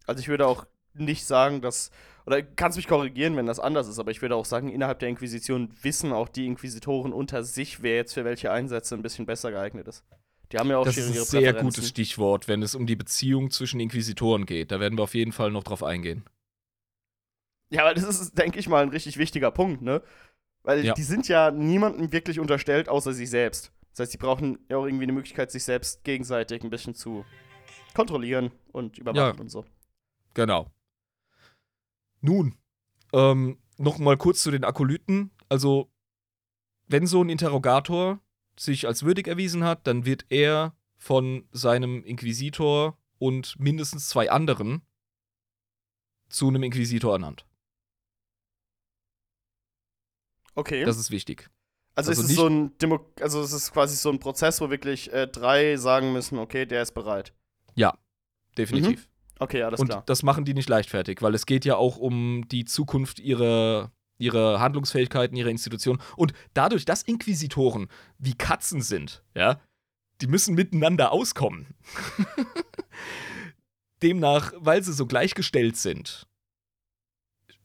Also 0.06 0.20
ich 0.20 0.28
würde 0.28 0.48
auch 0.48 0.66
nicht 0.94 1.26
sagen, 1.26 1.62
dass 1.62 1.92
oder 2.26 2.42
kannst 2.42 2.78
mich 2.78 2.88
korrigieren, 2.88 3.36
wenn 3.36 3.46
das 3.46 3.60
anders 3.60 3.88
ist, 3.88 4.00
aber 4.00 4.12
ich 4.12 4.22
würde 4.22 4.36
auch 4.36 4.46
sagen, 4.46 4.70
innerhalb 4.70 5.00
der 5.00 5.10
Inquisition 5.10 5.74
wissen 5.82 6.14
auch 6.14 6.30
die 6.30 6.46
Inquisitoren 6.46 7.12
unter 7.14 7.44
sich, 7.44 7.84
wer 7.84 7.96
jetzt 7.96 8.14
für 8.14 8.26
welche 8.26 8.52
Einsätze 8.52 8.96
ein 8.96 9.02
bisschen 9.02 9.26
besser 9.26 9.52
geeignet 9.52 9.88
ist. 9.88 10.04
Die 10.52 10.58
haben 10.58 10.70
ja 10.70 10.78
auch 10.78 10.86
das 10.86 10.98
ist 10.98 11.18
ein 11.18 11.26
sehr 11.26 11.54
gutes 11.54 11.90
Stichwort, 11.90 12.48
wenn 12.48 12.62
es 12.62 12.76
um 12.76 12.86
die 12.86 12.96
Beziehung 12.96 13.50
zwischen 13.50 13.80
Inquisitoren 13.80 14.46
geht. 14.46 14.72
Da 14.72 14.80
werden 14.80 14.98
wir 14.98 15.04
auf 15.04 15.16
jeden 15.16 15.32
Fall 15.32 15.52
noch 15.52 15.64
drauf 15.64 15.84
eingehen. 15.84 16.24
Ja, 17.72 17.82
aber 17.82 17.96
das 17.96 18.04
ist, 18.04 18.38
denke 18.38 18.60
ich 18.60 18.70
mal, 18.70 18.84
ein 18.84 18.90
richtig 18.90 19.18
wichtiger 19.18 19.50
Punkt, 19.50 19.82
ne? 19.82 20.04
Weil 20.62 20.86
ja. 20.86 20.94
die 20.94 21.04
sind 21.04 21.28
ja 21.28 21.50
niemandem 21.50 22.12
wirklich 22.12 22.40
unterstellt, 22.40 22.88
außer 22.88 23.14
sich 23.14 23.30
selbst. 23.30 23.72
Das 23.92 24.02
heißt, 24.02 24.14
die 24.14 24.18
brauchen 24.18 24.60
ja 24.70 24.78
auch 24.78 24.86
irgendwie 24.86 25.04
eine 25.04 25.14
Möglichkeit, 25.14 25.52
sich 25.52 25.64
selbst 25.64 26.04
gegenseitig 26.04 26.64
ein 26.64 26.70
bisschen 26.70 26.94
zu 26.94 27.26
kontrollieren 27.96 28.52
und 28.72 28.98
überwachen 28.98 29.36
ja. 29.36 29.42
und 29.42 29.50
so. 29.50 29.66
Genau. 30.36 30.72
Nun, 32.24 32.58
ähm, 33.12 33.60
noch 33.78 34.00
mal 34.00 34.18
kurz 34.18 34.42
zu 34.42 34.50
den 34.50 34.64
Akolyten. 34.64 35.32
Also, 35.50 35.92
wenn 36.88 37.06
so 37.06 37.22
ein 37.22 37.30
Interrogator 37.30 38.22
sich 38.58 38.88
als 38.88 39.04
würdig 39.04 39.28
erwiesen 39.28 39.66
hat, 39.66 39.86
dann 39.88 40.06
wird 40.06 40.26
er 40.30 40.74
von 40.96 41.50
seinem 41.52 42.02
Inquisitor 42.06 42.98
und 43.20 43.60
mindestens 43.60 44.08
zwei 44.08 44.32
anderen 44.32 44.88
zu 46.30 46.48
einem 46.48 46.64
Inquisitor 46.64 47.12
ernannt. 47.12 47.46
Okay. 50.56 50.86
Das 50.86 50.98
ist 50.98 51.12
wichtig. 51.12 51.50
Also, 51.96 52.12
also 52.12 52.22
ist 52.22 52.30
es 52.30 52.36
so 52.38 52.48
ein 52.48 52.78
Demo 52.78 53.06
also 53.20 53.42
es 53.42 53.52
ist 53.52 53.74
quasi 53.74 53.98
so 53.98 54.10
ein 54.10 54.20
Prozess, 54.20 54.62
wo 54.62 54.70
wirklich 54.70 55.12
äh, 55.12 55.28
drei 55.28 55.76
sagen 55.76 56.14
müssen, 56.14 56.40
okay, 56.40 56.66
der 56.66 56.82
ist 56.84 56.94
bereit. 56.94 57.34
Ja, 57.76 57.98
definitiv. 58.58 59.08
Mhm. 59.08 59.13
Okay, 59.44 59.62
alles 59.62 59.80
und 59.80 59.88
klar. 59.88 60.00
Und 60.00 60.10
das 60.10 60.24
machen 60.24 60.46
die 60.46 60.54
nicht 60.54 60.70
leichtfertig, 60.70 61.22
weil 61.22 61.36
es 61.36 61.46
geht 61.46 61.66
ja 61.66 61.76
auch 61.76 61.98
um 61.98 62.48
die 62.48 62.64
Zukunft 62.64 63.20
ihrer, 63.20 63.92
ihrer 64.18 64.62
Handlungsfähigkeiten, 64.62 65.36
ihrer 65.36 65.50
Institution. 65.50 66.02
Und 66.16 66.34
dadurch, 66.54 66.86
dass 66.86 67.04
Inquisitoren 67.04 67.88
wie 68.18 68.36
Katzen 68.36 68.82
sind, 68.82 69.22
ja, 69.36 69.60
die 70.22 70.28
müssen 70.28 70.56
miteinander 70.56 71.12
auskommen. 71.12 71.68
Demnach, 74.02 74.54
weil 74.58 74.82
sie 74.82 74.94
so 74.94 75.06
gleichgestellt 75.06 75.76
sind, 75.76 76.26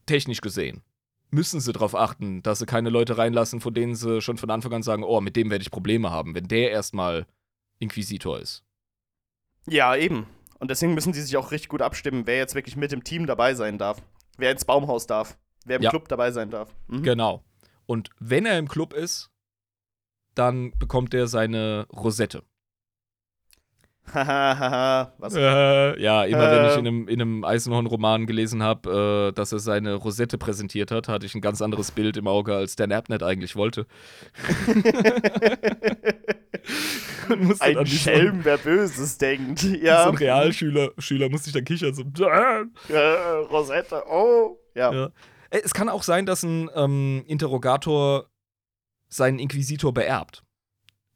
technisch 0.05 0.41
gesehen, 0.41 0.83
müssen 1.31 1.61
sie 1.61 1.71
darauf 1.71 1.95
achten, 1.95 2.43
dass 2.43 2.59
sie 2.59 2.65
keine 2.65 2.89
Leute 2.89 3.17
reinlassen, 3.17 3.61
von 3.61 3.73
denen 3.73 3.95
sie 3.95 4.21
schon 4.21 4.37
von 4.37 4.49
Anfang 4.49 4.73
an 4.73 4.83
sagen, 4.83 5.03
oh, 5.03 5.21
mit 5.21 5.37
dem 5.37 5.49
werde 5.49 5.61
ich 5.61 5.71
Probleme 5.71 6.11
haben, 6.11 6.35
wenn 6.35 6.47
der 6.49 6.71
erstmal 6.71 7.25
Inquisitor 7.77 8.39
ist. 8.39 8.63
Ja, 9.67 9.95
eben. 9.95 10.25
Und 10.59 10.69
deswegen 10.69 10.93
müssen 10.93 11.13
die 11.13 11.21
sich 11.21 11.35
auch 11.37 11.51
richtig 11.51 11.69
gut 11.69 11.81
abstimmen, 11.81 12.27
wer 12.27 12.37
jetzt 12.37 12.55
wirklich 12.55 12.75
mit 12.75 12.91
dem 12.91 13.03
Team 13.03 13.25
dabei 13.25 13.55
sein 13.55 13.77
darf. 13.77 14.01
Wer 14.37 14.51
ins 14.51 14.65
Baumhaus 14.65 15.07
darf. 15.07 15.37
Wer 15.65 15.77
im 15.77 15.83
ja. 15.83 15.89
Club 15.89 16.07
dabei 16.07 16.31
sein 16.31 16.49
darf. 16.49 16.73
Mhm. 16.87 17.03
Genau. 17.03 17.43
Und 17.85 18.09
wenn 18.19 18.45
er 18.45 18.57
im 18.57 18.67
Club 18.67 18.93
ist, 18.93 19.31
dann 20.35 20.77
bekommt 20.77 21.13
er 21.13 21.27
seine 21.27 21.87
Rosette. 21.91 22.43
Hahaha, 24.13 25.13
was? 25.17 25.35
Äh, 25.35 26.01
ja, 26.01 26.23
immer 26.23 26.51
äh. 26.51 26.55
wenn 26.55 26.65
ich 26.65 26.77
in 26.77 26.87
einem, 26.87 27.07
in 27.07 27.21
einem 27.21 27.43
Eisenhorn-Roman 27.43 28.25
gelesen 28.25 28.63
habe, 28.63 29.29
äh, 29.29 29.33
dass 29.33 29.51
er 29.51 29.59
seine 29.59 29.95
Rosette 29.95 30.37
präsentiert 30.37 30.91
hat, 30.91 31.07
hatte 31.07 31.25
ich 31.25 31.35
ein 31.35 31.41
ganz 31.41 31.61
anderes 31.61 31.91
Bild 31.91 32.17
im 32.17 32.27
Auge, 32.27 32.55
als 32.55 32.75
der 32.75 32.87
Napnet 32.87 33.23
eigentlich 33.23 33.55
wollte. 33.55 33.85
ein 37.59 37.85
Schelm, 37.85 38.39
wer 38.43 38.57
Böses 38.57 39.17
denkt. 39.17 39.63
Ja. 39.63 40.03
So 40.03 40.09
ein 40.09 40.17
Realschüler 40.17 40.91
Schüler 40.97 41.29
musste 41.29 41.49
ich 41.49 41.53
dann 41.53 41.65
kichern. 41.65 41.93
So, 41.93 42.03
ja, 42.27 42.63
Rosette, 43.51 44.03
oh. 44.09 44.57
Ja. 44.75 44.91
ja. 44.91 45.09
Es 45.51 45.73
kann 45.73 45.89
auch 45.89 46.03
sein, 46.03 46.25
dass 46.25 46.43
ein 46.43 46.69
ähm, 46.75 47.23
Interrogator 47.27 48.27
seinen 49.09 49.39
Inquisitor 49.39 49.93
beerbt 49.93 50.43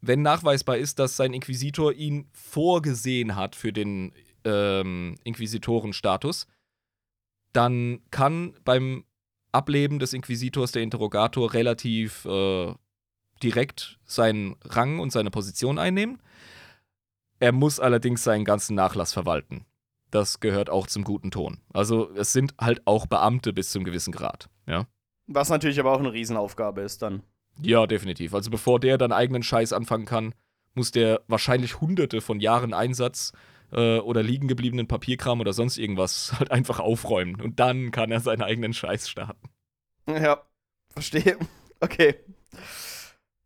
wenn 0.05 0.21
nachweisbar 0.21 0.77
ist, 0.77 0.99
dass 0.99 1.15
sein 1.15 1.33
Inquisitor 1.33 1.93
ihn 1.93 2.27
vorgesehen 2.33 3.37
hat 3.37 3.55
für 3.55 3.71
den 3.71 4.11
ähm, 4.43 5.15
Inquisitorenstatus, 5.23 6.45
dann 7.53 8.01
kann 8.11 8.53
beim 8.65 9.05
Ableben 9.53 9.99
des 9.99 10.11
Inquisitors 10.11 10.73
der 10.73 10.81
Interrogator 10.81 11.53
relativ 11.53 12.25
äh, 12.25 12.73
direkt 13.41 13.97
seinen 14.03 14.57
Rang 14.65 14.99
und 14.99 15.13
seine 15.13 15.31
Position 15.31 15.79
einnehmen. 15.79 16.21
Er 17.39 17.53
muss 17.53 17.79
allerdings 17.79 18.25
seinen 18.25 18.43
ganzen 18.43 18.75
Nachlass 18.75 19.13
verwalten. 19.13 19.65
Das 20.11 20.41
gehört 20.41 20.69
auch 20.69 20.87
zum 20.87 21.05
guten 21.05 21.31
Ton. 21.31 21.59
Also 21.71 22.11
es 22.15 22.33
sind 22.33 22.55
halt 22.59 22.81
auch 22.85 23.05
Beamte 23.05 23.53
bis 23.53 23.71
zum 23.71 23.85
gewissen 23.85 24.11
Grad, 24.11 24.49
ja. 24.67 24.85
Was 25.27 25.47
natürlich 25.47 25.79
aber 25.79 25.93
auch 25.93 25.99
eine 25.99 26.11
Riesenaufgabe 26.11 26.81
ist 26.81 27.01
dann. 27.01 27.23
Ja, 27.61 27.87
definitiv. 27.87 28.33
Also 28.33 28.49
bevor 28.49 28.79
der 28.79 28.97
dann 28.97 29.11
eigenen 29.11 29.43
Scheiß 29.43 29.73
anfangen 29.73 30.05
kann, 30.05 30.33
muss 30.73 30.91
der 30.91 31.21
wahrscheinlich 31.27 31.81
hunderte 31.81 32.21
von 32.21 32.39
Jahren 32.39 32.73
Einsatz 32.73 33.31
äh, 33.71 33.99
oder 33.99 34.23
liegen 34.23 34.47
gebliebenen 34.47 34.87
Papierkram 34.87 35.39
oder 35.39 35.53
sonst 35.53 35.77
irgendwas 35.77 36.33
halt 36.39 36.51
einfach 36.51 36.79
aufräumen. 36.79 37.41
Und 37.41 37.59
dann 37.59 37.91
kann 37.91 38.11
er 38.11 38.19
seinen 38.19 38.41
eigenen 38.41 38.73
Scheiß 38.73 39.09
starten. 39.09 39.49
Ja, 40.07 40.41
verstehe. 40.89 41.37
Okay. 41.79 42.15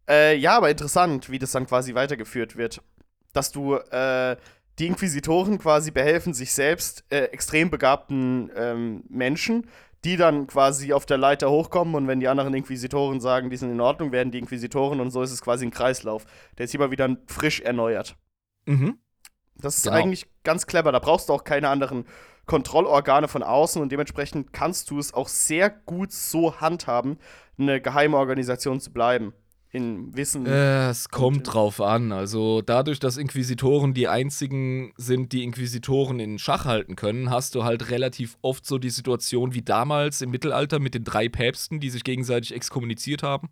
Äh, 0.07 0.38
ja, 0.38 0.57
aber 0.57 0.69
interessant, 0.69 1.31
wie 1.31 1.39
das 1.39 1.51
dann 1.53 1.65
quasi 1.65 1.95
weitergeführt 1.95 2.55
wird. 2.55 2.84
Dass 3.34 3.51
du, 3.51 3.73
äh, 3.73 4.38
die 4.77 4.85
Inquisitoren 4.85 5.57
quasi 5.57 5.89
behelfen 5.89 6.35
sich 6.35 6.53
selbst 6.53 7.03
äh, 7.09 7.23
extrem 7.25 7.71
begabten 7.71 8.51
ähm, 8.55 9.03
Menschen, 9.09 9.67
die 10.03 10.18
dann 10.18 10.48
quasi 10.48 10.94
auf 10.94 11.06
der 11.06 11.18
Leiter 11.18 11.49
hochkommen 11.49 11.95
und 11.95 12.07
wenn 12.07 12.19
die 12.19 12.28
anderen 12.28 12.53
Inquisitoren 12.53 13.19
sagen, 13.19 13.49
die 13.49 13.57
sind 13.57 13.72
in 13.72 13.82
Ordnung, 13.82 14.11
werden 14.11 14.32
die 14.32 14.40
Inquisitoren 14.40 14.99
und 14.99 15.11
so 15.11 15.22
ist 15.22 15.32
es 15.32 15.41
quasi 15.41 15.65
ein 15.65 15.72
Kreislauf, 15.72 16.26
der 16.57 16.65
ist 16.65 16.76
immer 16.76 16.91
wieder 16.91 17.18
frisch 17.28 17.61
erneuert. 17.61 18.15
Mhm. 18.65 18.99
Das 19.56 19.78
ist 19.78 19.84
Genau. 19.84 19.95
eigentlich 19.95 20.28
ganz 20.44 20.68
clever. 20.68 20.91
Da 20.91 20.99
brauchst 20.99 21.30
du 21.30 21.34
auch 21.34 21.44
keine 21.44 21.69
anderen 21.69 22.06
Kontrollorgane 22.45 23.28
von 23.28 23.44
außen 23.44 23.82
und 23.82 23.91
dementsprechend 23.91 24.53
kannst 24.53 24.90
du 24.91 24.99
es 24.99 25.14
auch 25.14 25.28
sehr 25.28 25.69
gut 25.69 26.11
so 26.11 26.61
handhaben, 26.61 27.18
eine 27.57 27.82
geheime 27.82 28.18
Organisation 28.18 28.80
zu 28.80 28.94
bleiben. 28.94 29.34
In 29.77 30.15
Wissen. 30.17 30.47
Äh, 30.47 30.89
es 30.89 31.09
kommt 31.09 31.53
drauf 31.53 31.79
an. 31.81 32.11
Also 32.11 32.63
dadurch, 32.63 32.99
dass 32.99 33.17
Inquisitoren 33.17 33.93
die 33.93 34.07
einzigen 34.07 34.91
sind, 34.97 35.33
die 35.33 35.43
Inquisitoren 35.43 36.19
in 36.19 36.39
Schach 36.39 36.65
halten 36.65 36.95
können, 36.95 37.29
hast 37.29 37.53
du 37.53 37.63
halt 37.63 37.91
relativ 37.91 38.37
oft 38.41 38.65
so 38.65 38.79
die 38.79 38.89
Situation 38.89 39.53
wie 39.53 39.61
damals 39.61 40.21
im 40.21 40.31
Mittelalter 40.31 40.79
mit 40.79 40.95
den 40.95 41.03
drei 41.03 41.29
Päpsten, 41.29 41.79
die 41.79 41.91
sich 41.91 42.03
gegenseitig 42.03 42.55
exkommuniziert 42.55 43.21
haben. 43.21 43.49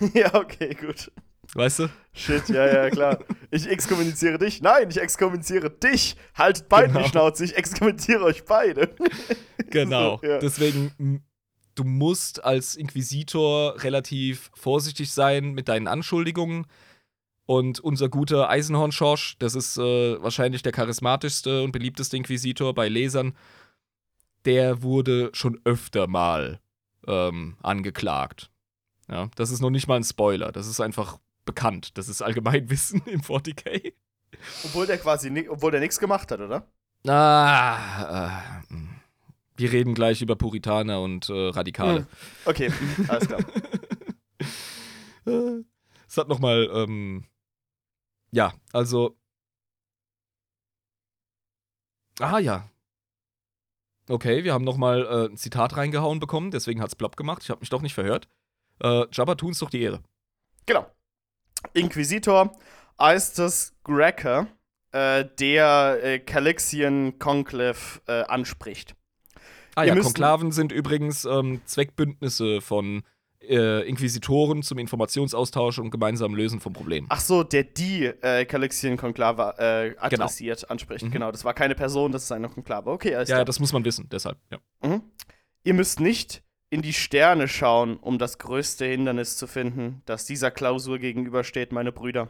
ja, 0.14 0.34
okay, 0.34 0.74
gut. 0.74 1.12
Weißt 1.54 1.78
du? 1.78 1.88
Shit, 2.12 2.48
ja, 2.48 2.66
ja, 2.66 2.90
klar. 2.90 3.20
Ich 3.52 3.68
exkommuniziere 3.68 4.36
dich. 4.36 4.62
Nein, 4.62 4.88
ich 4.90 5.00
exkommuniziere 5.00 5.70
dich. 5.70 6.16
Haltet 6.34 6.68
beide 6.68 6.88
Genau. 6.88 7.02
die 7.02 7.08
Schnauze. 7.08 7.44
Ich 7.44 7.56
exkommuniziere 7.56 8.24
euch 8.24 8.44
beide. 8.44 8.90
Genau. 9.70 10.18
So, 10.20 10.26
ja. 10.28 10.38
Deswegen, 10.38 11.22
du 11.76 11.84
musst 11.84 12.42
als 12.42 12.74
Inquisitor 12.74 13.82
relativ 13.82 14.50
vorsichtig 14.54 15.12
sein 15.12 15.52
mit 15.52 15.68
deinen 15.68 15.86
Anschuldigungen. 15.86 16.66
Und 17.44 17.78
unser 17.78 18.08
guter 18.08 18.50
Eisenhorn 18.50 18.90
Schorsch, 18.90 19.36
das 19.38 19.54
ist 19.54 19.76
äh, 19.76 20.20
wahrscheinlich 20.20 20.62
der 20.62 20.72
charismatischste 20.72 21.62
und 21.62 21.70
beliebteste 21.70 22.16
Inquisitor 22.16 22.74
bei 22.74 22.88
Lesern, 22.88 23.36
der 24.44 24.82
wurde 24.82 25.30
schon 25.32 25.60
öfter 25.64 26.08
mal 26.08 26.60
ähm, 27.06 27.56
angeklagt. 27.62 28.50
Ja, 29.08 29.28
das 29.36 29.52
ist 29.52 29.60
noch 29.60 29.70
nicht 29.70 29.86
mal 29.86 29.94
ein 29.94 30.04
Spoiler, 30.04 30.50
das 30.50 30.66
ist 30.66 30.80
einfach 30.80 31.18
bekannt. 31.44 31.96
Das 31.96 32.08
ist 32.08 32.20
Allgemeinwissen 32.22 33.02
im 33.06 33.20
40k. 33.20 33.92
Obwohl 34.64 34.86
der 34.86 34.98
quasi 34.98 35.48
obwohl 35.48 35.70
der 35.70 35.80
nichts 35.80 36.00
gemacht 36.00 36.32
hat, 36.32 36.40
oder? 36.40 36.66
Ah, 37.06 38.60
äh, 38.68 38.74
wir 39.56 39.72
reden 39.72 39.94
gleich 39.94 40.22
über 40.22 40.36
Puritaner 40.36 41.00
und 41.00 41.28
äh, 41.28 41.48
Radikale. 41.48 42.00
Hm. 42.00 42.06
Okay, 42.44 42.72
alles 43.08 43.28
klar. 43.28 43.40
Es 46.08 46.16
hat 46.16 46.28
nochmal, 46.28 46.70
ähm, 46.72 47.24
ja, 48.30 48.54
also. 48.72 49.18
Ah 52.20 52.38
ja. 52.38 52.70
Okay, 54.08 54.44
wir 54.44 54.54
haben 54.54 54.64
nochmal 54.64 55.04
äh, 55.04 55.32
ein 55.32 55.36
Zitat 55.36 55.76
reingehauen 55.76 56.20
bekommen, 56.20 56.52
deswegen 56.52 56.80
hat's 56.80 56.94
plopp 56.94 57.16
gemacht. 57.16 57.42
Ich 57.42 57.50
habe 57.50 57.60
mich 57.60 57.70
doch 57.70 57.82
nicht 57.82 57.94
verhört. 57.94 58.28
Äh, 58.80 59.06
Jabba 59.10 59.34
tun's 59.34 59.58
doch 59.58 59.70
die 59.70 59.82
Ehre. 59.82 60.00
Genau. 60.64 60.86
Inquisitor 61.72 62.56
Aestus 62.96 63.74
Grecker, 63.82 64.46
äh, 64.92 65.24
der 65.38 65.98
äh, 66.02 66.18
Calixian 66.20 67.18
Conclave 67.18 68.00
äh, 68.06 68.22
anspricht. 68.22 68.94
Ah 69.76 69.84
ja, 69.84 69.94
Konklaven 69.94 70.52
sind 70.52 70.72
übrigens 70.72 71.24
ähm, 71.24 71.60
Zweckbündnisse 71.66 72.60
von 72.60 73.02
äh, 73.40 73.86
Inquisitoren 73.88 74.62
zum 74.62 74.78
Informationsaustausch 74.78 75.78
und 75.78 75.90
gemeinsamen 75.90 76.34
Lösen 76.34 76.60
von 76.60 76.72
Problemen. 76.72 77.06
Ach 77.10 77.20
so, 77.20 77.42
der 77.42 77.64
die 77.64 78.06
äh, 78.06 78.44
Calixian 78.46 78.96
Conclave 78.96 79.54
äh, 79.58 79.94
adressiert, 79.98 80.68
anspricht. 80.70 81.04
Mhm. 81.04 81.10
Genau, 81.10 81.30
das 81.30 81.44
war 81.44 81.54
keine 81.54 81.74
Person, 81.74 82.10
das 82.10 82.24
ist 82.24 82.32
eine 82.32 82.48
Konklave. 82.48 82.90
Okay, 82.90 83.14
alles 83.14 83.28
Ja, 83.28 83.36
klar. 83.36 83.44
das 83.44 83.60
muss 83.60 83.72
man 83.72 83.84
wissen, 83.84 84.08
deshalb, 84.10 84.38
ja. 84.50 84.58
Mhm. 84.82 85.02
Ihr 85.62 85.74
müsst 85.74 86.00
nicht 86.00 86.42
in 86.70 86.82
die 86.82 86.92
Sterne 86.92 87.46
schauen, 87.46 87.96
um 87.96 88.18
das 88.18 88.38
größte 88.38 88.86
Hindernis 88.86 89.36
zu 89.36 89.46
finden, 89.46 90.02
das 90.06 90.24
dieser 90.26 90.50
Klausur 90.50 90.98
gegenübersteht, 90.98 91.70
meine 91.70 91.92
Brüder. 91.92 92.28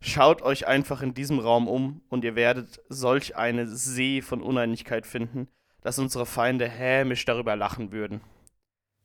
Schaut 0.00 0.40
euch 0.40 0.66
einfach 0.66 1.02
in 1.02 1.12
diesem 1.12 1.40
Raum 1.40 1.68
um 1.68 2.00
und 2.08 2.24
ihr 2.24 2.34
werdet 2.36 2.80
solch 2.88 3.36
eine 3.36 3.66
See 3.68 4.22
von 4.22 4.40
Uneinigkeit 4.40 5.04
finden, 5.06 5.48
dass 5.82 5.98
unsere 5.98 6.26
Feinde 6.26 6.68
hämisch 6.68 7.24
darüber 7.24 7.56
lachen 7.56 7.92
würden. 7.92 8.20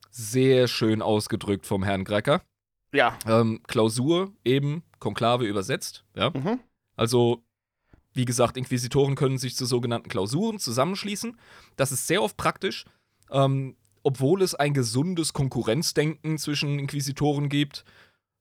Sehr 0.09 0.67
schön 0.67 1.01
ausgedrückt 1.01 1.65
vom 1.65 1.83
Herrn 1.83 2.03
Grecker. 2.03 2.41
Ja. 2.93 3.17
Ähm, 3.27 3.61
Klausur 3.67 4.31
eben, 4.45 4.83
Konklave 4.99 5.45
übersetzt, 5.45 6.05
ja. 6.15 6.29
Mhm. 6.29 6.59
Also, 6.95 7.43
wie 8.13 8.25
gesagt, 8.25 8.55
Inquisitoren 8.55 9.15
können 9.15 9.37
sich 9.37 9.55
zu 9.55 9.65
sogenannten 9.65 10.07
Klausuren 10.07 10.59
zusammenschließen. 10.59 11.37
Das 11.75 11.91
ist 11.91 12.07
sehr 12.07 12.23
oft 12.23 12.37
praktisch, 12.37 12.85
ähm, 13.29 13.75
obwohl 14.03 14.41
es 14.41 14.55
ein 14.55 14.73
gesundes 14.73 15.33
Konkurrenzdenken 15.33 16.37
zwischen 16.37 16.79
Inquisitoren 16.79 17.49
gibt. 17.49 17.83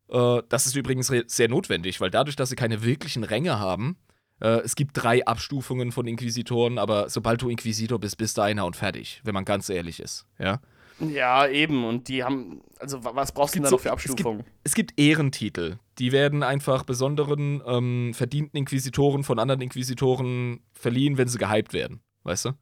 Äh, 0.09 0.43
das 0.49 0.67
ist 0.67 0.77
übrigens 0.77 1.13
sehr 1.27 1.49
notwendig, 1.49 2.01
weil 2.01 2.11
dadurch, 2.11 2.37
dass 2.37 2.51
sie 2.51 2.57
keine 2.57 2.85
wirklichen 2.85 3.25
Ränge 3.25 3.59
haben, 3.59 3.97
äh, 4.41 4.61
es 4.61 4.75
gibt 4.75 4.93
drei 4.95 5.25
Abstufungen 5.27 5.93
von 5.93 6.07
Inquisitoren, 6.07 6.79
aber 6.79 7.09
sobald 7.09 7.43
du 7.43 7.49
Inquisitor 7.49 7.99
bist, 7.99 8.17
bist 8.19 8.37
du 8.39 8.43
einer 8.43 8.65
und 8.67 8.77
fertig, 8.77 9.21
wenn 9.25 9.35
man 9.35 9.45
ganz 9.45 9.69
ehrlich 9.69 10.01
ist, 10.01 10.27
ja. 10.39 10.61
Ja, 11.01 11.49
eben. 11.49 11.85
Und 11.85 12.07
die 12.07 12.23
haben. 12.23 12.61
Also, 12.79 13.03
wa- 13.03 13.11
was 13.17 13.33
brauchst 13.33 13.55
du 13.55 13.59
denn 13.59 13.65
da 13.65 13.71
so- 13.71 13.77
noch 13.77 13.83
für 13.83 13.89
es 13.89 14.03
gibt- 14.03 14.11
Abstufungen? 14.11 14.45
Es 14.63 14.75
gibt 14.77 14.93
Ehrentitel. 14.97 15.79
Die 15.99 16.13
werden 16.13 16.45
einfach 16.45 16.85
besonderen, 16.85 17.61
ähm, 17.67 18.13
verdienten 18.15 18.57
Inquisitoren 18.59 19.25
von 19.25 19.41
anderen 19.41 19.61
Inquisitoren 19.61 20.61
verliehen, 20.73 21.19
wenn 21.19 21.27
sie 21.27 21.39
gehypt 21.39 21.73
werden. 21.73 22.01
Weißt 22.23 22.45
du? 22.45 22.53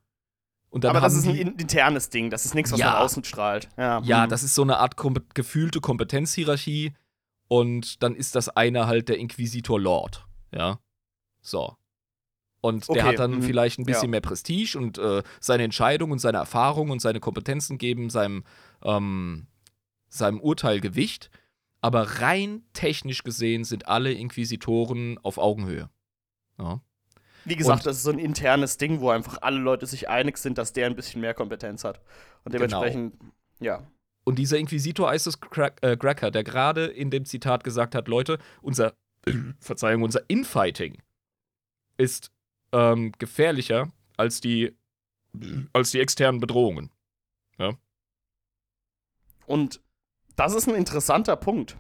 Und 0.71 0.85
dann 0.85 0.93
Aber 0.97 1.03
das 1.03 1.13
ist 1.13 1.27
ein 1.27 1.37
internes 1.37 2.09
Ding. 2.09 2.31
Das 2.31 2.47
ist 2.47 2.55
nichts, 2.55 2.73
was 2.73 2.81
Ja. 2.81 2.93
von 2.93 3.01
außen 3.03 3.25
strahlt. 3.25 3.69
Ja, 3.77 4.01
Ja, 4.03 4.25
mhm. 4.25 4.31
das 4.31 4.43
ist 4.43 4.55
so 4.55 4.63
eine 4.63 4.79
Art 4.79 4.97
kom 4.97 5.15
gefühlte 5.35 5.81
Kompetenzhierarchie. 5.83 6.95
Und 7.49 8.03
dann 8.03 8.15
ist 8.15 8.35
das 8.35 8.49
einer 8.49 8.87
halt 8.87 9.11
der 9.11 9.19
Inquisitor 9.19 9.79
Lord. 9.79 10.25
Ja. 10.53 10.79
So. 11.43 11.77
Und 12.63 12.87
der 12.89 12.91
Okay, 12.97 13.03
hat 13.03 13.19
dann 13.19 13.33
mhm. 13.37 13.43
vielleicht 13.43 13.79
ein 13.81 13.85
bisschen 13.85 14.05
Ja. 14.05 14.11
mehr 14.11 14.21
Prestige 14.21 14.79
und 14.79 14.97
äh, 14.97 15.23
seine 15.41 15.65
Entscheidung 15.65 16.13
und 16.13 16.21
seine 16.21 16.39
Erfahrung 16.39 16.91
und 16.91 17.03
seine 17.03 17.19
Kompetenzen 17.21 17.77
geben 17.77 18.09
seinem, 18.09 18.45
ähm, 18.85 19.49
seinem 20.09 20.41
Urteil 20.41 20.81
Gewicht. 20.81 21.31
Aber 21.81 22.03
rein 22.21 22.63
technisch 22.73 23.25
gesehen 23.25 23.65
sind 23.65 23.89
alle 23.89 24.13
Inquisitoren 24.13 25.19
auf 25.25 25.39
Augenhöhe. 25.39 25.91
Ja. 26.59 26.81
Wie 27.45 27.57
gesagt, 27.57 27.81
Und- 27.81 27.87
das 27.87 27.97
ist 27.97 28.03
so 28.05 28.13
ein 28.13 28.21
internes 28.21 28.79
Ding, 28.79 29.01
wo 29.01 29.11
einfach 29.11 29.39
alle 29.43 29.59
Leute 29.59 29.87
sich 29.87 30.09
einig 30.09 30.39
sind, 30.39 30.59
dass 30.59 30.73
der 30.73 30.87
ein 30.87 30.95
bisschen 30.95 31.21
mehr 31.21 31.35
Kompetenz 31.35 31.83
hat. 31.83 31.99
Und 32.45 32.53
Genau. 32.53 32.67
dementsprechend, 32.69 33.15
ja. 33.59 33.83
Und 34.23 34.39
dieser 34.39 34.59
Inquisitor 34.59 35.13
Isis 35.13 35.37
äh, 35.81 35.97
Gracker, 35.97 36.31
der 36.31 36.45
gerade 36.45 36.87
in 36.87 37.11
dem 37.11 37.25
Zitat 37.25 37.65
gesagt 37.65 37.97
hat, 37.97 38.07
Leute, 38.07 38.39
unser, 38.61 38.93
Verzeihung, 39.59 40.03
unser 40.05 40.21
Infighting 40.29 41.03
ist 42.03 42.31
ähm, 42.73 43.13
gefährlicher 43.19 43.91
als 44.17 44.41
die, 44.41 44.77
als 45.73 45.91
die 45.93 46.01
externen 46.01 46.41
Bedrohungen. 46.41 46.91
Und 49.47 49.81
das 50.37 50.55
ist 50.55 50.69
ein 50.69 50.75
interessanter 50.75 51.37
Punkt. 51.37 51.77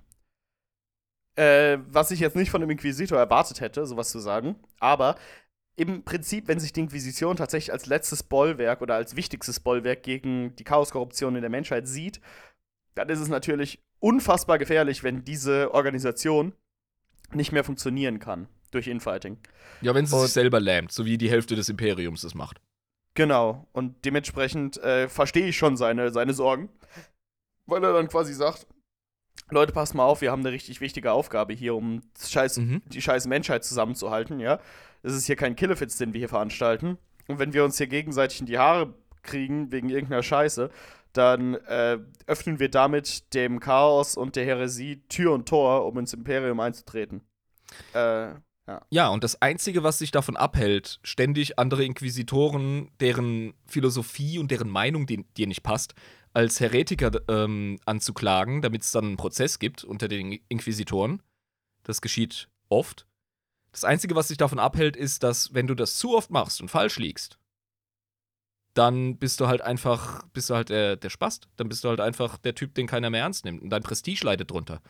Äh, 1.36 1.78
was 1.86 2.10
ich 2.10 2.20
jetzt 2.20 2.36
nicht 2.36 2.50
von 2.50 2.60
dem 2.60 2.68
Inquisitor 2.68 3.18
erwartet 3.18 3.60
hätte, 3.60 3.86
sowas 3.86 4.10
zu 4.10 4.18
sagen. 4.18 4.56
Aber 4.78 5.16
im 5.76 6.04
Prinzip, 6.04 6.48
wenn 6.48 6.60
sich 6.60 6.74
die 6.74 6.80
Inquisition 6.80 7.36
tatsächlich 7.36 7.72
als 7.72 7.86
letztes 7.86 8.22
Bollwerk 8.22 8.82
oder 8.82 8.94
als 8.94 9.16
wichtigstes 9.16 9.60
Bollwerk 9.60 10.02
gegen 10.02 10.54
die 10.56 10.64
Chaoskorruption 10.64 11.34
in 11.34 11.40
der 11.40 11.50
Menschheit 11.50 11.88
sieht, 11.88 12.20
dann 12.94 13.08
ist 13.08 13.20
es 13.20 13.28
natürlich 13.28 13.82
unfassbar 13.98 14.58
gefährlich, 14.58 15.02
wenn 15.02 15.24
diese 15.24 15.72
Organisation 15.72 16.52
nicht 17.32 17.52
mehr 17.52 17.64
funktionieren 17.64 18.18
kann 18.18 18.48
durch 18.72 18.88
Infighting. 18.88 19.38
Ja, 19.80 19.94
wenn 19.94 20.06
sie 20.06 20.14
Und- 20.16 20.22
sich 20.22 20.32
selber 20.32 20.60
lähmt, 20.60 20.90
so 20.92 21.04
wie 21.04 21.18
die 21.18 21.30
Hälfte 21.30 21.54
des 21.54 21.68
Imperiums 21.68 22.24
es 22.24 22.34
macht. 22.34 22.60
Genau. 23.14 23.68
Und 23.72 24.04
dementsprechend 24.04 24.78
äh, 24.78 25.08
verstehe 25.08 25.46
ich 25.46 25.56
schon 25.56 25.76
seine, 25.76 26.10
seine 26.12 26.32
Sorgen. 26.34 26.68
Weil 27.66 27.84
er 27.84 27.92
dann 27.92 28.08
quasi 28.08 28.32
sagt: 28.34 28.66
Leute, 29.50 29.72
passt 29.72 29.94
mal 29.94 30.04
auf, 30.04 30.20
wir 30.20 30.30
haben 30.32 30.40
eine 30.40 30.52
richtig 30.52 30.80
wichtige 30.80 31.12
Aufgabe 31.12 31.52
hier, 31.52 31.74
um 31.74 32.00
das 32.14 32.30
scheiß, 32.32 32.58
Mhm. 32.58 32.82
die 32.86 33.02
scheiß 33.02 33.26
Menschheit 33.26 33.64
zusammenzuhalten, 33.64 34.40
ja. 34.40 34.58
Das 35.02 35.12
ist 35.14 35.26
hier 35.26 35.36
kein 35.36 35.56
Killefitz, 35.56 35.96
den 35.98 36.12
wir 36.14 36.18
hier 36.20 36.28
veranstalten. 36.28 36.96
Und 37.28 37.38
wenn 37.38 37.52
wir 37.52 37.64
uns 37.64 37.76
hier 37.78 37.86
gegenseitig 37.86 38.40
in 38.40 38.46
die 38.46 38.58
Haare 38.58 38.94
kriegen 39.22 39.70
wegen 39.72 39.88
irgendeiner 39.90 40.22
Scheiße, 40.22 40.70
dann 41.12 41.54
äh, 41.66 41.98
öffnen 42.26 42.58
wir 42.58 42.70
damit 42.70 43.34
dem 43.34 43.60
Chaos 43.60 44.16
und 44.16 44.34
der 44.36 44.44
Häresie 44.46 45.02
Tür 45.08 45.32
und 45.32 45.48
Tor, 45.48 45.84
um 45.86 45.98
ins 45.98 46.14
Imperium 46.14 46.58
einzutreten. 46.60 47.20
Äh, 47.92 48.30
Ja. 48.68 48.80
ja, 48.90 49.08
und 49.08 49.24
das 49.24 49.42
Einzige, 49.42 49.82
was 49.82 49.98
sich 49.98 50.12
davon 50.12 50.36
abhält, 50.36 51.00
ständig 51.02 51.58
andere 51.58 51.84
Inquisitoren, 51.84 52.90
deren 53.00 53.54
Philosophie 53.66 54.38
und 54.38 54.52
deren 54.52 54.70
Meinung 54.70 55.06
dir 55.06 55.46
nicht 55.48 55.64
passt, 55.64 55.94
als 56.32 56.60
Heretiker 56.60 57.10
ähm, 57.28 57.80
anzuklagen, 57.86 58.62
damit 58.62 58.82
es 58.82 58.92
dann 58.92 59.04
einen 59.04 59.16
Prozess 59.16 59.58
gibt 59.58 59.82
unter 59.84 60.06
den 60.06 60.38
Inquisitoren. 60.48 61.22
Das 61.82 62.00
geschieht 62.00 62.48
oft. 62.68 63.06
Das 63.72 63.84
Einzige, 63.84 64.14
was 64.14 64.28
sich 64.28 64.38
davon 64.38 64.60
abhält, 64.60 64.96
ist, 64.96 65.24
dass 65.24 65.52
wenn 65.54 65.66
du 65.66 65.74
das 65.74 65.98
zu 65.98 66.16
oft 66.16 66.30
machst 66.30 66.60
und 66.60 66.68
falsch 66.68 66.98
liegst, 66.98 67.38
dann 68.74 69.18
bist 69.18 69.40
du 69.40 69.48
halt 69.48 69.60
einfach, 69.60 70.22
bist 70.28 70.48
du 70.50 70.54
halt 70.54 70.70
der, 70.70 70.96
der 70.96 71.10
Spast. 71.10 71.48
Dann 71.56 71.68
bist 71.68 71.84
du 71.84 71.88
halt 71.88 72.00
einfach 72.00 72.38
der 72.38 72.54
Typ, 72.54 72.74
den 72.74 72.86
keiner 72.86 73.10
mehr 73.10 73.22
ernst 73.22 73.44
nimmt. 73.44 73.60
Und 73.60 73.70
dein 73.70 73.82
Prestige 73.82 74.24
leidet 74.24 74.50
drunter 74.50 74.80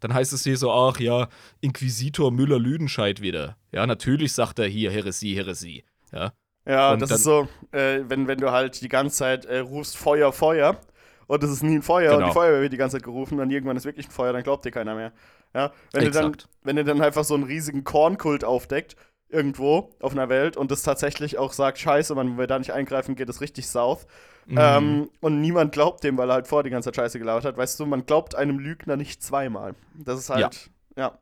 dann 0.00 0.14
heißt 0.14 0.32
es 0.32 0.44
hier 0.44 0.56
so, 0.56 0.72
ach 0.72 1.00
ja, 1.00 1.28
Inquisitor 1.60 2.30
Müller-Lüdenscheid 2.30 3.20
wieder. 3.20 3.56
Ja, 3.72 3.86
natürlich 3.86 4.32
sagt 4.32 4.58
er 4.58 4.66
hier 4.66 4.90
Heresie, 4.90 5.34
Heresie. 5.34 5.84
Ja, 6.12 6.32
ja 6.66 6.92
und 6.92 7.02
das 7.02 7.10
ist 7.10 7.24
so, 7.24 7.48
äh, 7.72 8.00
wenn, 8.08 8.28
wenn 8.28 8.38
du 8.38 8.50
halt 8.50 8.80
die 8.80 8.88
ganze 8.88 9.16
Zeit 9.16 9.44
äh, 9.44 9.58
rufst 9.58 9.96
Feuer, 9.96 10.32
Feuer 10.32 10.80
und 11.26 11.42
es 11.44 11.50
ist 11.50 11.62
nie 11.62 11.76
ein 11.76 11.82
Feuer 11.82 12.12
genau. 12.12 12.18
und 12.18 12.30
die 12.30 12.34
Feuerwehr 12.34 12.62
wird 12.62 12.72
die 12.72 12.78
ganze 12.78 12.96
Zeit 12.96 13.04
gerufen 13.04 13.40
und 13.40 13.50
irgendwann 13.50 13.76
ist 13.76 13.84
wirklich 13.84 14.08
ein 14.08 14.12
Feuer, 14.12 14.32
dann 14.32 14.42
glaubt 14.42 14.64
dir 14.64 14.70
keiner 14.70 14.94
mehr. 14.94 15.12
Ja, 15.54 15.72
wenn 15.92 16.04
du 16.04 16.10
dann, 16.10 16.36
wenn 16.62 16.76
du 16.76 16.84
dann 16.84 17.00
einfach 17.00 17.24
so 17.24 17.34
einen 17.34 17.44
riesigen 17.44 17.84
Kornkult 17.84 18.44
aufdeckt, 18.44 18.96
irgendwo 19.28 19.90
auf 20.00 20.12
einer 20.12 20.28
Welt 20.28 20.56
und 20.56 20.70
das 20.70 20.82
tatsächlich 20.82 21.38
auch 21.38 21.52
sagt, 21.52 21.78
scheiße, 21.78 22.16
wenn 22.16 22.38
wir 22.38 22.46
da 22.46 22.58
nicht 22.58 22.72
eingreifen, 22.72 23.14
geht 23.14 23.28
es 23.28 23.40
richtig 23.40 23.66
south. 23.66 24.06
Mhm. 24.46 24.58
Ähm, 24.58 25.10
und 25.20 25.40
niemand 25.40 25.72
glaubt 25.72 26.02
dem, 26.02 26.16
weil 26.16 26.30
er 26.30 26.34
halt 26.34 26.48
vor 26.48 26.62
die 26.62 26.70
ganze 26.70 26.86
Zeit 26.88 26.96
Scheiße 26.96 27.18
gelabert 27.18 27.44
hat. 27.44 27.56
Weißt 27.56 27.78
du, 27.78 27.86
man 27.86 28.06
glaubt 28.06 28.34
einem 28.34 28.58
Lügner 28.58 28.96
nicht 28.96 29.22
zweimal. 29.22 29.74
Das 29.94 30.18
ist 30.18 30.30
halt, 30.30 30.70
ja. 30.96 31.02
ja. 31.02 31.18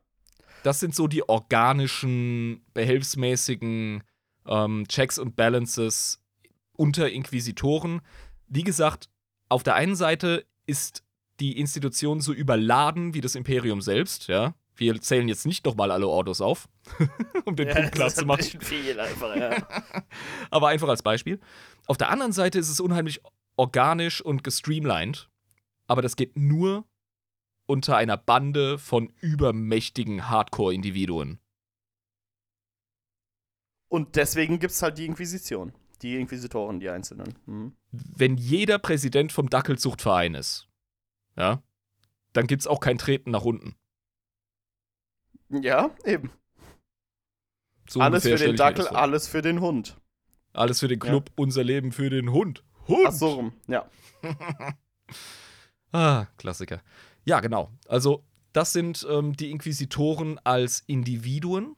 Das 0.63 0.79
sind 0.79 0.95
so 0.95 1.07
die 1.07 1.27
organischen, 1.27 2.65
behelfsmäßigen 2.73 4.03
ähm, 4.47 4.85
Checks 4.87 5.19
und 5.19 5.35
Balances 5.35 6.21
unter 6.77 7.09
Inquisitoren. 7.09 8.01
Wie 8.47 8.63
gesagt, 8.63 9.09
auf 9.49 9.63
der 9.63 9.75
einen 9.75 9.95
Seite 9.95 10.45
ist 10.65 11.03
die 11.39 11.59
Institution 11.59 12.21
so 12.21 12.33
überladen 12.33 13.13
wie 13.13 13.21
das 13.21 13.35
Imperium 13.35 13.81
selbst, 13.81 14.27
ja. 14.27 14.55
Wir 14.77 15.01
zählen 15.01 15.27
jetzt 15.27 15.45
nicht 15.45 15.65
nochmal 15.65 15.91
alle 15.91 16.07
Ordos 16.07 16.39
auf, 16.39 16.69
um 17.45 17.55
den 17.55 17.67
ja, 17.67 17.75
Punkt 17.75 17.91
klar 17.93 18.09
zu 18.09 18.25
machen. 18.25 18.45
Ein 18.53 18.61
viel 18.61 18.99
einfach, 18.99 19.35
ja. 19.35 19.67
Aber 20.51 20.69
einfach 20.69 20.87
als 20.87 21.03
Beispiel. 21.03 21.39
Auf 21.87 21.97
der 21.97 22.09
anderen 22.09 22.31
Seite 22.31 22.59
ist 22.59 22.69
es 22.69 22.79
unheimlich 22.79 23.21
organisch 23.55 24.21
und 24.21 24.43
gestreamlined, 24.43 25.29
aber 25.87 26.01
das 26.01 26.15
geht 26.15 26.37
nur 26.37 26.85
unter 27.65 27.97
einer 27.97 28.17
Bande 28.17 28.77
von 28.77 29.11
übermächtigen 29.19 30.29
Hardcore-Individuen. 30.29 31.39
Und 33.89 34.15
deswegen 34.15 34.59
gibt 34.59 34.73
es 34.73 34.81
halt 34.81 34.97
die 34.97 35.05
Inquisition. 35.05 35.73
Die 36.01 36.17
Inquisitoren, 36.17 36.79
die 36.79 36.89
Einzelnen. 36.89 37.35
Mhm. 37.45 37.75
Wenn 37.91 38.37
jeder 38.37 38.77
Präsident 38.77 39.31
vom 39.31 39.49
Dackelzuchtverein 39.49 40.35
ist, 40.35 40.67
ja, 41.35 41.63
dann 42.33 42.45
gibt 42.45 42.61
es 42.61 42.67
auch 42.67 42.79
kein 42.79 42.99
Treten 42.99 43.31
nach 43.31 43.43
unten. 43.43 43.75
Ja, 45.49 45.91
eben. 46.03 46.31
So 47.89 48.01
alles 48.01 48.23
für 48.23 48.35
den 48.35 48.55
Dackel, 48.55 48.87
alles 48.87 49.27
für 49.27 49.41
den 49.41 49.61
Hund. 49.61 49.97
Alles 50.53 50.79
für 50.79 50.87
den 50.87 50.99
Club, 50.99 51.29
ja. 51.29 51.33
unser 51.37 51.63
Leben 51.63 51.91
für 51.91 52.09
den 52.09 52.31
Hund. 52.31 52.63
Hund! 52.87 53.05
Ach 53.07 53.11
so 53.11 53.27
rum, 53.29 53.53
ja. 53.67 53.89
ah, 55.91 56.25
Klassiker. 56.37 56.81
Ja, 57.25 57.39
genau. 57.39 57.71
Also, 57.87 58.23
das 58.53 58.73
sind 58.73 59.05
ähm, 59.09 59.35
die 59.35 59.51
Inquisitoren 59.51 60.39
als 60.43 60.83
Individuen. 60.87 61.75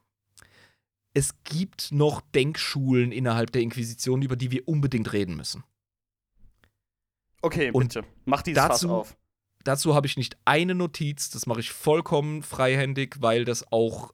Es 1.13 1.43
gibt 1.43 1.91
noch 1.91 2.21
Denkschulen 2.21 3.11
innerhalb 3.11 3.51
der 3.51 3.61
Inquisition, 3.61 4.21
über 4.21 4.35
die 4.35 4.51
wir 4.51 4.67
unbedingt 4.67 5.11
reden 5.11 5.35
müssen. 5.35 5.63
Okay, 7.41 7.71
Und 7.71 7.93
bitte. 7.93 8.07
Mach 8.25 8.41
dieses 8.41 8.63
dazu, 8.63 8.87
Fass 8.87 8.91
auf 8.91 9.17
dazu 9.63 9.95
habe 9.95 10.07
ich 10.07 10.17
nicht 10.17 10.37
eine 10.45 10.75
Notiz, 10.75 11.29
das 11.29 11.45
mache 11.45 11.59
ich 11.59 11.71
vollkommen 11.71 12.43
freihändig, 12.43 13.17
weil 13.19 13.45
das 13.45 13.71
auch 13.71 14.13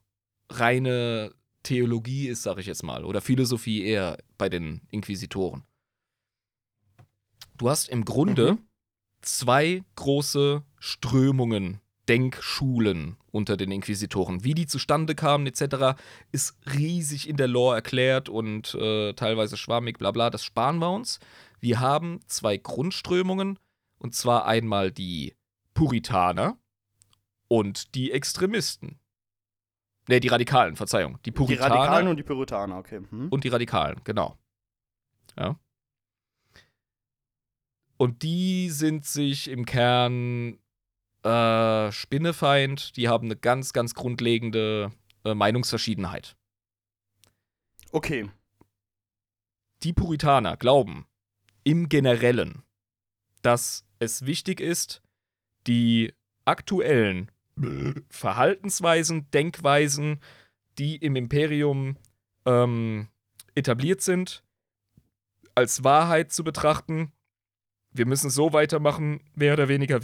reine 0.50 1.34
Theologie 1.64 2.28
ist, 2.28 2.44
sage 2.44 2.62
ich 2.62 2.68
jetzt 2.68 2.84
mal, 2.84 3.04
oder 3.04 3.22
Philosophie 3.22 3.84
eher 3.84 4.18
bei 4.38 4.50
den 4.50 4.82
Inquisitoren. 4.92 5.64
Du 7.58 7.70
hast 7.70 7.90
im 7.90 8.06
Grunde 8.06 8.54
mhm. 8.54 8.60
zwei 9.22 9.84
große 9.96 10.64
Strömungen, 10.78 11.80
Denkschulen 12.08 13.18
unter 13.32 13.58
den 13.58 13.72
Inquisitoren. 13.72 14.44
Wie 14.44 14.54
die 14.54 14.68
zustande 14.68 15.16
kamen, 15.16 15.48
etc., 15.48 16.00
ist 16.32 16.56
riesig 16.72 17.28
in 17.28 17.38
der 17.38 17.48
Lore 17.48 17.76
erklärt 17.76 18.30
und 18.30 18.76
äh, 18.76 19.14
teilweise 19.14 19.58
schwammig, 19.58 19.98
bla 19.98 20.12
bla. 20.12 20.30
Das 20.30 20.44
sparen 20.44 20.78
wir 20.78 20.92
uns. 20.92 21.20
Wir 21.60 21.80
haben 21.80 22.20
zwei 22.28 22.58
Grundströmungen, 22.58 23.58
und 24.06 24.14
zwar 24.14 24.46
einmal 24.46 24.92
die 24.92 25.36
Puritaner 25.74 26.60
und 27.48 27.96
die 27.96 28.12
Extremisten. 28.12 29.00
Ne, 30.08 30.20
die 30.20 30.28
Radikalen, 30.28 30.76
Verzeihung. 30.76 31.18
Die 31.26 31.32
Puritaner. 31.32 31.70
Die 31.70 31.80
Radikalen 31.80 32.08
und 32.10 32.18
die 32.18 32.24
Puritaner, 32.24 32.78
okay. 32.78 33.02
Hm. 33.10 33.30
Und 33.30 33.44
die 33.44 33.48
Radikalen, 33.48 34.00
genau. 34.04 34.38
Ja. 35.36 35.60
Und 37.98 38.22
die 38.22 38.70
sind 38.70 39.06
sich 39.06 39.48
im 39.48 39.66
Kern 39.66 40.60
äh, 41.24 41.92
Spinnefeind. 41.92 42.96
Die 42.98 43.10
haben 43.10 43.26
eine 43.26 43.38
ganz, 43.38 43.74
ganz 43.74 43.96
grundlegende 43.96 44.92
äh, 45.24 45.34
Meinungsverschiedenheit. 45.34 46.38
Okay. 47.92 48.30
Die 49.82 49.94
Puritaner 49.94 50.58
glauben 50.58 51.08
im 51.64 51.90
Generellen, 51.90 52.62
dass 53.42 53.85
es 54.00 54.26
wichtig 54.26 54.60
ist, 54.60 55.02
die 55.68 56.14
aktuellen 56.46 57.32
Verhaltensweisen, 58.10 59.30
Denkweisen, 59.32 60.20
die 60.78 60.98
im 60.98 61.16
Imperium 61.16 61.98
ähm, 62.46 63.08
etabliert 63.56 64.02
sind, 64.02 64.44
als 65.56 65.84
Wahrheit 65.84 66.32
zu 66.32 66.44
betrachten. 66.44 67.12
Wir 67.92 68.06
müssen 68.06 68.30
so 68.30 68.52
weitermachen, 68.52 69.22
mehr 69.36 69.54
oder 69.54 69.70
weniger 69.70 70.02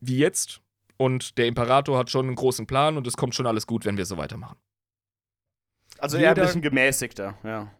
wie 0.00 0.16
jetzt. 0.16 0.62
Und 0.96 1.36
der 1.38 1.46
Imperator 1.46 1.98
hat 1.98 2.10
schon 2.10 2.26
einen 2.26 2.36
großen 2.36 2.66
Plan 2.66 2.96
und 2.96 3.06
es 3.06 3.16
kommt 3.16 3.34
schon 3.34 3.46
alles 3.46 3.66
gut, 3.66 3.84
wenn 3.84 3.98
wir 3.98 4.06
so 4.06 4.16
weitermachen. 4.16 4.56
Also 5.98 6.16
eher 6.16 6.30
ein 6.30 6.34
bisschen 6.34 6.62
gemäßigter, 6.62 7.38
ja 7.44 7.70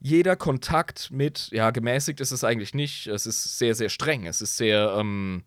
jeder 0.00 0.34
Kontakt 0.34 1.10
mit, 1.10 1.48
ja, 1.52 1.70
gemäßigt 1.70 2.20
ist 2.20 2.32
es 2.32 2.42
eigentlich 2.42 2.74
nicht. 2.74 3.06
Es 3.06 3.26
ist 3.26 3.58
sehr, 3.58 3.74
sehr 3.74 3.90
streng. 3.90 4.26
Es 4.26 4.40
ist 4.40 4.56
sehr, 4.56 4.94
ähm, 4.98 5.44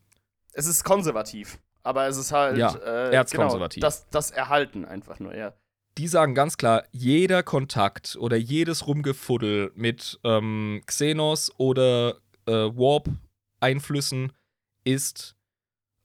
Es 0.54 0.68
ist 0.68 0.84
konservativ. 0.84 1.60
Aber 1.82 2.08
es 2.08 2.18
ist 2.18 2.32
halt, 2.32 2.58
ja, 2.58 2.74
äh, 2.76 3.14
erzkonservativ. 3.14 3.82
Genau, 3.82 3.88
das, 3.88 4.08
das 4.10 4.32
Erhalten 4.32 4.86
einfach 4.86 5.20
nur, 5.20 5.36
ja. 5.36 5.54
Die 5.98 6.08
sagen 6.08 6.34
ganz 6.34 6.58
klar, 6.58 6.84
jeder 6.92 7.44
Kontakt 7.44 8.16
oder 8.16 8.38
jedes 8.38 8.88
Rumgefuddel 8.88 9.72
mit 9.76 10.20
ähm, 10.24 10.82
Xenos 10.86 11.52
oder 11.58 12.18
äh, 12.46 12.52
Warp-Einflüssen 12.52 14.32
ist 14.86 15.36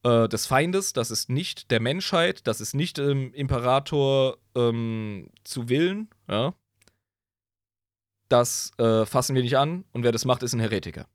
äh, 0.03 0.27
des 0.27 0.47
Feindes, 0.47 0.93
das 0.93 1.11
ist 1.11 1.29
nicht 1.29 1.71
der 1.71 1.79
Menschheit, 1.79 2.45
das 2.45 2.61
ist 2.61 2.75
nicht 2.75 2.97
dem 2.97 3.33
Imperator 3.33 4.37
ähm, 4.55 5.29
zu 5.43 5.69
Willen, 5.69 6.09
ja 6.27 6.53
das 8.29 8.71
äh, 8.77 9.05
fassen 9.05 9.35
wir 9.35 9.43
nicht 9.43 9.57
an 9.57 9.83
und 9.91 10.03
wer 10.03 10.11
das 10.11 10.25
macht, 10.25 10.43
ist 10.43 10.53
ein 10.53 10.59
Heretiker. 10.59 11.07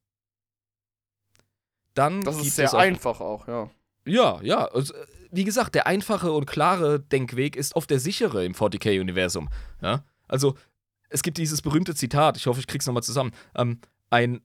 Dann 1.95 2.21
das 2.23 2.39
ist 2.39 2.57
sehr 2.57 2.73
auch, 2.75 2.79
einfach 2.79 3.21
auch, 3.21 3.49
ja. 3.49 3.71
Ja, 4.07 4.41
ja. 4.43 4.67
Also, 4.67 4.93
wie 5.31 5.45
gesagt, 5.45 5.75
der 5.75 5.87
einfache 5.87 6.33
und 6.33 6.47
klare 6.47 7.01
Denkweg 7.01 7.57
ist 7.57 7.77
oft 7.77 7.89
der 7.89 8.01
sichere 8.01 8.45
im 8.45 8.53
40k-Universum. 8.53 9.49
Ja? 9.81 10.05
Also, 10.29 10.57
es 11.09 11.23
gibt 11.23 11.39
dieses 11.39 11.63
berühmte 11.63 11.95
Zitat, 11.95 12.37
ich 12.37 12.47
hoffe, 12.47 12.61
ich 12.61 12.67
krieg's 12.67 12.87
nochmal 12.87 13.05
zusammen. 13.05 13.31
Ähm, 13.55 13.81
ein, 14.11 14.41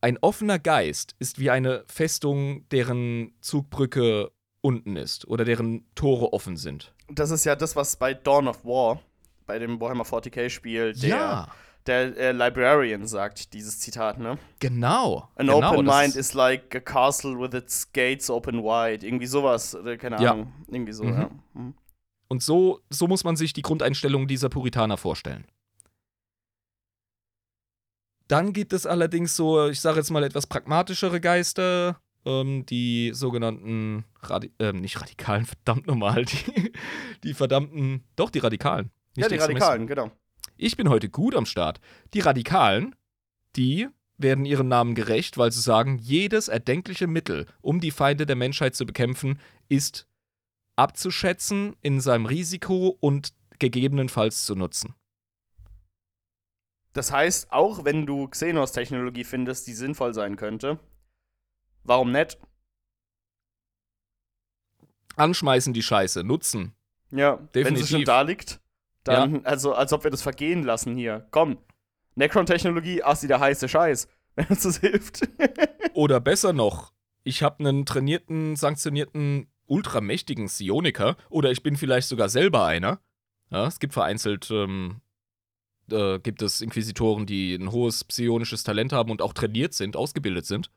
ein 0.00 0.18
offener 0.18 0.58
Geist 0.58 1.14
ist 1.20 1.38
wie 1.38 1.50
eine 1.50 1.84
Festung, 1.86 2.68
deren 2.70 3.32
Zugbrücke 3.40 4.32
unten 4.60 4.96
ist 4.96 5.26
oder 5.28 5.44
deren 5.44 5.86
Tore 5.94 6.32
offen 6.32 6.56
sind. 6.56 6.92
Das 7.08 7.30
ist 7.30 7.44
ja 7.44 7.54
das, 7.54 7.76
was 7.76 7.96
bei 7.96 8.12
Dawn 8.12 8.48
of 8.48 8.64
War, 8.64 9.00
bei 9.46 9.58
dem 9.60 9.80
Warhammer 9.80 10.04
40k-Spiel, 10.04 10.94
der. 10.94 11.08
Ja 11.08 11.48
der 11.86 12.16
äh, 12.16 12.32
Librarian 12.32 13.06
sagt 13.06 13.52
dieses 13.54 13.80
Zitat, 13.80 14.18
ne? 14.18 14.38
Genau. 14.58 15.28
An 15.36 15.46
genau, 15.46 15.72
open 15.72 15.86
mind 15.86 16.16
is 16.16 16.34
like 16.34 16.74
a 16.74 16.80
castle 16.80 17.38
with 17.38 17.54
its 17.54 17.90
gates 17.92 18.28
open 18.28 18.62
wide. 18.62 19.06
Irgendwie 19.06 19.26
sowas, 19.26 19.76
keine 19.98 20.20
ja. 20.22 20.32
Ahnung. 20.32 20.52
Irgendwie 20.68 20.92
so, 20.92 21.04
mhm. 21.04 21.12
ja. 21.12 21.30
Mhm. 21.54 21.74
Und 22.28 22.42
so, 22.42 22.80
so 22.90 23.06
muss 23.06 23.24
man 23.24 23.36
sich 23.36 23.54
die 23.54 23.62
Grundeinstellung 23.62 24.28
dieser 24.28 24.50
Puritaner 24.50 24.98
vorstellen. 24.98 25.46
Dann 28.28 28.52
gibt 28.52 28.74
es 28.74 28.84
allerdings 28.84 29.34
so, 29.34 29.68
ich 29.68 29.80
sage 29.80 29.96
jetzt 29.96 30.10
mal 30.10 30.22
etwas 30.22 30.46
pragmatischere 30.46 31.20
Geister, 31.20 31.98
ähm, 32.26 32.66
die 32.66 33.12
sogenannten, 33.14 34.04
Radi 34.20 34.52
äh, 34.58 34.72
nicht 34.72 35.00
Radikalen, 35.00 35.46
verdammt 35.46 35.86
normal, 35.86 36.26
die, 36.26 36.72
die 37.24 37.32
verdammten, 37.32 38.04
doch 38.16 38.28
die 38.28 38.40
Radikalen. 38.40 38.90
Ja, 39.16 39.28
die 39.28 39.36
Radikalen, 39.36 39.86
genau. 39.86 40.12
Ich 40.60 40.76
bin 40.76 40.88
heute 40.88 41.08
gut 41.08 41.36
am 41.36 41.46
Start. 41.46 41.80
Die 42.14 42.20
Radikalen, 42.20 42.96
die 43.54 43.88
werden 44.16 44.44
ihrem 44.44 44.66
Namen 44.66 44.96
gerecht, 44.96 45.38
weil 45.38 45.52
sie 45.52 45.60
sagen, 45.60 45.98
jedes 45.98 46.48
erdenkliche 46.48 47.06
Mittel, 47.06 47.46
um 47.62 47.80
die 47.80 47.92
Feinde 47.92 48.26
der 48.26 48.34
Menschheit 48.34 48.74
zu 48.74 48.84
bekämpfen, 48.84 49.38
ist 49.68 50.08
abzuschätzen 50.74 51.76
in 51.80 52.00
seinem 52.00 52.26
Risiko 52.26 52.96
und 52.98 53.32
gegebenenfalls 53.60 54.44
zu 54.44 54.56
nutzen. 54.56 54.96
Das 56.92 57.12
heißt, 57.12 57.52
auch 57.52 57.84
wenn 57.84 58.06
du 58.06 58.26
Xenos-Technologie 58.26 59.22
findest, 59.22 59.68
die 59.68 59.74
sinnvoll 59.74 60.12
sein 60.12 60.34
könnte, 60.34 60.80
warum 61.84 62.10
nicht? 62.10 62.36
Anschmeißen 65.14 65.72
die 65.72 65.82
Scheiße, 65.82 66.24
nutzen. 66.24 66.74
Ja, 67.12 67.36
Definitiv. 67.36 67.64
wenn 67.64 67.76
sie 67.76 67.86
schon 67.86 68.04
da 68.04 68.22
liegt, 68.22 68.60
dann, 69.08 69.34
ja. 69.36 69.40
also 69.42 69.74
als 69.74 69.92
ob 69.92 70.04
wir 70.04 70.10
das 70.10 70.22
vergehen 70.22 70.62
lassen 70.62 70.96
hier. 70.96 71.26
Komm, 71.30 71.58
Necron-Technologie, 72.14 73.02
assi 73.02 73.28
der 73.28 73.40
heiße 73.40 73.68
Scheiß, 73.68 74.08
wenn 74.34 74.46
uns 74.46 74.62
das 74.62 74.78
hilft. 74.78 75.28
Oder 75.94 76.20
besser 76.20 76.52
noch, 76.52 76.92
ich 77.24 77.42
habe 77.42 77.60
einen 77.60 77.86
trainierten, 77.86 78.56
sanktionierten, 78.56 79.48
ultramächtigen 79.66 80.46
Psioniker 80.46 81.16
oder 81.28 81.50
ich 81.50 81.62
bin 81.62 81.76
vielleicht 81.76 82.08
sogar 82.08 82.30
selber 82.30 82.64
einer. 82.64 83.00
Ja, 83.50 83.66
es 83.66 83.80
gibt 83.80 83.92
vereinzelt 83.92 84.50
ähm, 84.50 85.02
äh, 85.90 86.18
gibt 86.20 86.42
es 86.42 86.60
Inquisitoren, 86.60 87.26
die 87.26 87.54
ein 87.54 87.72
hohes 87.72 88.04
psionisches 88.04 88.62
Talent 88.62 88.92
haben 88.92 89.10
und 89.10 89.22
auch 89.22 89.32
trainiert 89.32 89.74
sind, 89.74 89.96
ausgebildet 89.96 90.46
sind. 90.46 90.70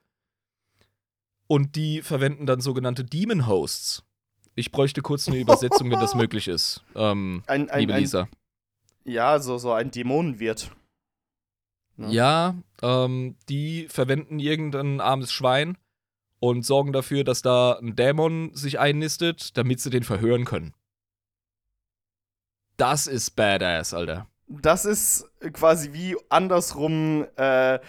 Und 1.47 1.75
die 1.75 2.01
verwenden 2.01 2.45
dann 2.45 2.61
sogenannte 2.61 3.03
Demon 3.03 3.47
Hosts. 3.47 4.03
Ich 4.55 4.71
bräuchte 4.71 5.01
kurz 5.01 5.27
eine 5.27 5.37
Übersetzung, 5.37 5.89
wenn 5.91 5.99
das 5.99 6.15
möglich 6.15 6.47
ist. 6.47 6.83
Ähm, 6.95 7.43
ein, 7.47 7.69
ein, 7.69 7.81
liebe 7.81 7.93
Lisa. 7.93 8.23
Ein, 8.23 8.29
ja, 9.05 9.39
so, 9.39 9.57
so 9.57 9.71
ein 9.71 9.91
Dämonenwirt. 9.91 10.71
Ja, 11.97 12.09
ja 12.09 12.55
ähm, 12.81 13.35
die 13.49 13.87
verwenden 13.89 14.39
irgendein 14.39 15.01
armes 15.01 15.31
Schwein 15.31 15.77
und 16.39 16.65
sorgen 16.65 16.93
dafür, 16.93 17.23
dass 17.23 17.41
da 17.41 17.73
ein 17.73 17.95
Dämon 17.95 18.53
sich 18.53 18.79
einnistet, 18.79 19.57
damit 19.57 19.79
sie 19.79 19.89
den 19.89 20.03
verhören 20.03 20.45
können. 20.45 20.73
Das 22.77 23.07
ist 23.07 23.31
badass, 23.31 23.93
Alter 23.93 24.27
das 24.61 24.85
ist 24.85 25.29
quasi 25.53 25.93
wie 25.93 26.17
andersrum, 26.29 27.25
äh, 27.37 27.79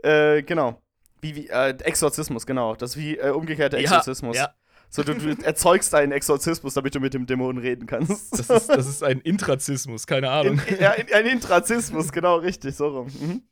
äh, 0.02 0.42
genau. 0.42 0.80
Wie, 1.20 1.34
wie 1.34 1.48
äh, 1.48 1.70
Exorzismus, 1.70 2.46
genau. 2.46 2.76
Das 2.76 2.90
ist 2.90 2.96
wie 2.96 3.16
äh, 3.16 3.30
umgekehrter 3.30 3.78
Exorzismus. 3.78 4.36
Ja, 4.36 4.44
ja. 4.44 4.54
So, 4.88 5.02
du, 5.02 5.14
du, 5.14 5.42
erzeugst 5.42 5.94
einen 5.94 6.12
Exorzismus, 6.12 6.74
damit 6.74 6.94
du 6.94 7.00
mit 7.00 7.14
dem 7.14 7.26
Dämonen 7.26 7.60
reden 7.60 7.86
kannst. 7.86 8.38
Das 8.38 8.50
ist, 8.50 8.68
das 8.68 8.86
ist 8.86 9.02
ein 9.02 9.20
Intrazismus, 9.20 10.06
keine 10.06 10.30
Ahnung. 10.30 10.60
In, 10.66 10.80
ja, 10.80 10.92
ein 10.92 11.26
Intrazismus, 11.26 12.12
genau, 12.12 12.36
richtig, 12.36 12.74
so 12.76 12.88
rum. 12.88 13.06
Mhm. 13.06 13.42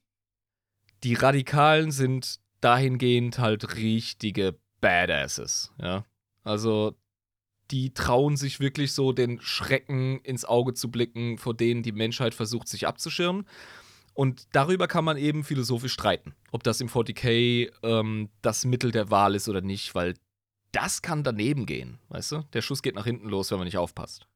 Die 1.03 1.15
Radikalen 1.15 1.91
sind 1.91 2.41
dahingehend 2.61 3.39
halt 3.39 3.77
richtige 3.77 4.59
Badasses, 4.81 5.73
ja. 5.81 6.05
Also, 6.45 6.97
die 7.71 7.93
trauen 7.95 8.37
sich 8.37 8.61
wirklich 8.61 8.93
so 8.93 9.13
den 9.13 9.41
Schrecken 9.41 10.21
ins 10.21 10.45
Auge 10.45 10.75
zu 10.75 10.91
blicken, 10.91 11.39
vor 11.39 11.55
denen 11.55 11.83
die 11.83 11.93
Menschheit 11.93 12.35
versucht, 12.35 12.69
sich 12.69 12.87
abzuschirmen. 12.87 13.47
Und 14.15 14.47
darüber 14.53 14.87
kann 14.87 15.05
man 15.05 15.17
eben 15.17 15.43
philosophisch 15.43 15.93
streiten, 15.93 16.35
ob 16.53 16.63
das 16.63 16.81
im 16.81 16.89
40k 16.89 17.71
ähm, 17.83 18.29
das 18.43 18.65
Mittel 18.65 18.93
der 18.93 19.11
Wahl 19.11 19.35
ist 19.35 19.49
oder 19.49 19.61
nicht, 19.61 19.95
weil 19.95 20.15
das 20.75 21.03
kann 21.03 21.23
daneben 21.23 21.67
gehen, 21.67 21.99
weißt 22.09 22.33
du? 22.33 22.43
Der 22.53 22.63
Schuss 22.63 22.83
geht 22.83 22.95
nach 22.95 23.05
hinten 23.05 23.29
los, 23.29 23.51
wenn 23.51 23.59
man 23.59 23.67
nicht 23.67 23.79
aufpasst. 23.79 24.27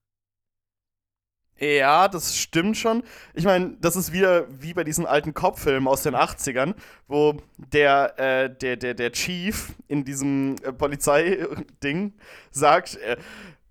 Ja, 1.61 2.07
das 2.07 2.37
stimmt 2.37 2.77
schon. 2.77 3.03
Ich 3.35 3.45
meine, 3.45 3.77
das 3.81 3.97
ist 3.97 4.13
wieder 4.13 4.47
wie 4.49 4.75
bei 4.75 4.85
diesen 4.85 5.07
alten 5.07 5.35
Kopffilmen 5.35 5.89
aus 5.89 6.05
den 6.05 6.15
80ern, 6.15 6.75
wo 7.09 7.37
der, 7.57 8.17
äh, 8.19 8.57
der, 8.57 8.77
der, 8.77 8.95
der 8.95 9.11
Chief 9.11 9.73
in 9.89 10.05
diesem 10.05 10.55
äh, 10.63 10.73
Polizeiding 10.73 12.15
sagt, 12.53 12.97
äh, 12.99 13.17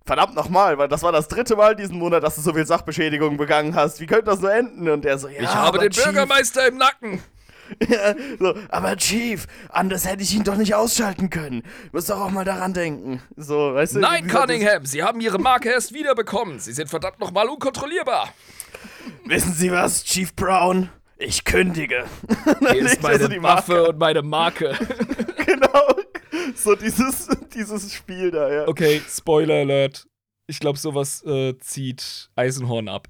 verdammt 0.05 0.35
nochmal, 0.35 0.77
weil 0.77 0.89
das 0.89 1.01
war 1.01 1.13
das 1.13 1.29
dritte 1.29 1.55
Mal 1.55 1.77
diesen 1.77 1.97
Monat, 1.97 2.23
dass 2.23 2.35
du 2.35 2.41
so 2.41 2.53
viel 2.53 2.65
Sachbeschädigung 2.65 3.37
begangen 3.37 3.73
hast. 3.73 4.01
Wie 4.01 4.05
könnte 4.05 4.25
das 4.25 4.41
so 4.41 4.47
enden? 4.47 4.89
Und 4.89 5.05
der 5.05 5.17
so, 5.17 5.29
ja, 5.29 5.41
Ich 5.41 5.55
habe 5.55 5.79
den 5.79 5.91
Chief, 5.91 6.03
Bürgermeister 6.03 6.67
im 6.67 6.77
Nacken. 6.77 7.21
Ja, 7.87 8.15
so, 8.39 8.55
aber 8.69 8.95
Chief, 8.97 9.47
anders 9.69 10.05
hätte 10.05 10.23
ich 10.23 10.33
ihn 10.35 10.43
doch 10.43 10.55
nicht 10.55 10.75
ausschalten 10.75 11.29
können. 11.29 11.61
Du 11.61 11.89
musst 11.93 12.09
doch 12.09 12.21
auch 12.21 12.31
mal 12.31 12.45
daran 12.45 12.73
denken. 12.73 13.21
So, 13.35 13.73
weißt 13.73 13.95
du? 13.95 13.99
Nein, 13.99 14.27
Cunningham, 14.27 14.85
Sie 14.85 15.03
haben 15.03 15.19
Ihre 15.21 15.39
Marke 15.39 15.69
erst 15.69 15.93
wiederbekommen. 15.93 16.59
Sie 16.59 16.73
sind 16.73 16.89
verdammt 16.89 17.19
nochmal 17.19 17.47
unkontrollierbar. 17.47 18.33
Wissen 19.25 19.53
Sie 19.53 19.71
was, 19.71 20.03
Chief 20.03 20.33
Brown? 20.35 20.89
Ich 21.17 21.43
kündige. 21.43 22.05
Hier 22.71 22.85
ist 22.85 23.01
meine 23.01 23.23
so 23.23 23.41
Waffe 23.41 23.89
und 23.89 23.97
meine 23.97 24.21
Marke. 24.21 24.77
genau. 25.45 25.95
So 26.55 26.75
dieses, 26.75 27.27
dieses 27.53 27.93
Spiel 27.93 28.31
da, 28.31 28.51
ja. 28.51 28.67
Okay, 28.67 29.01
Spoiler 29.09 29.55
Alert. 29.55 30.07
Ich 30.45 30.59
glaube, 30.59 30.77
sowas 30.77 31.23
äh, 31.25 31.57
zieht 31.59 32.29
Eisenhorn 32.35 32.87
ab. 32.87 33.07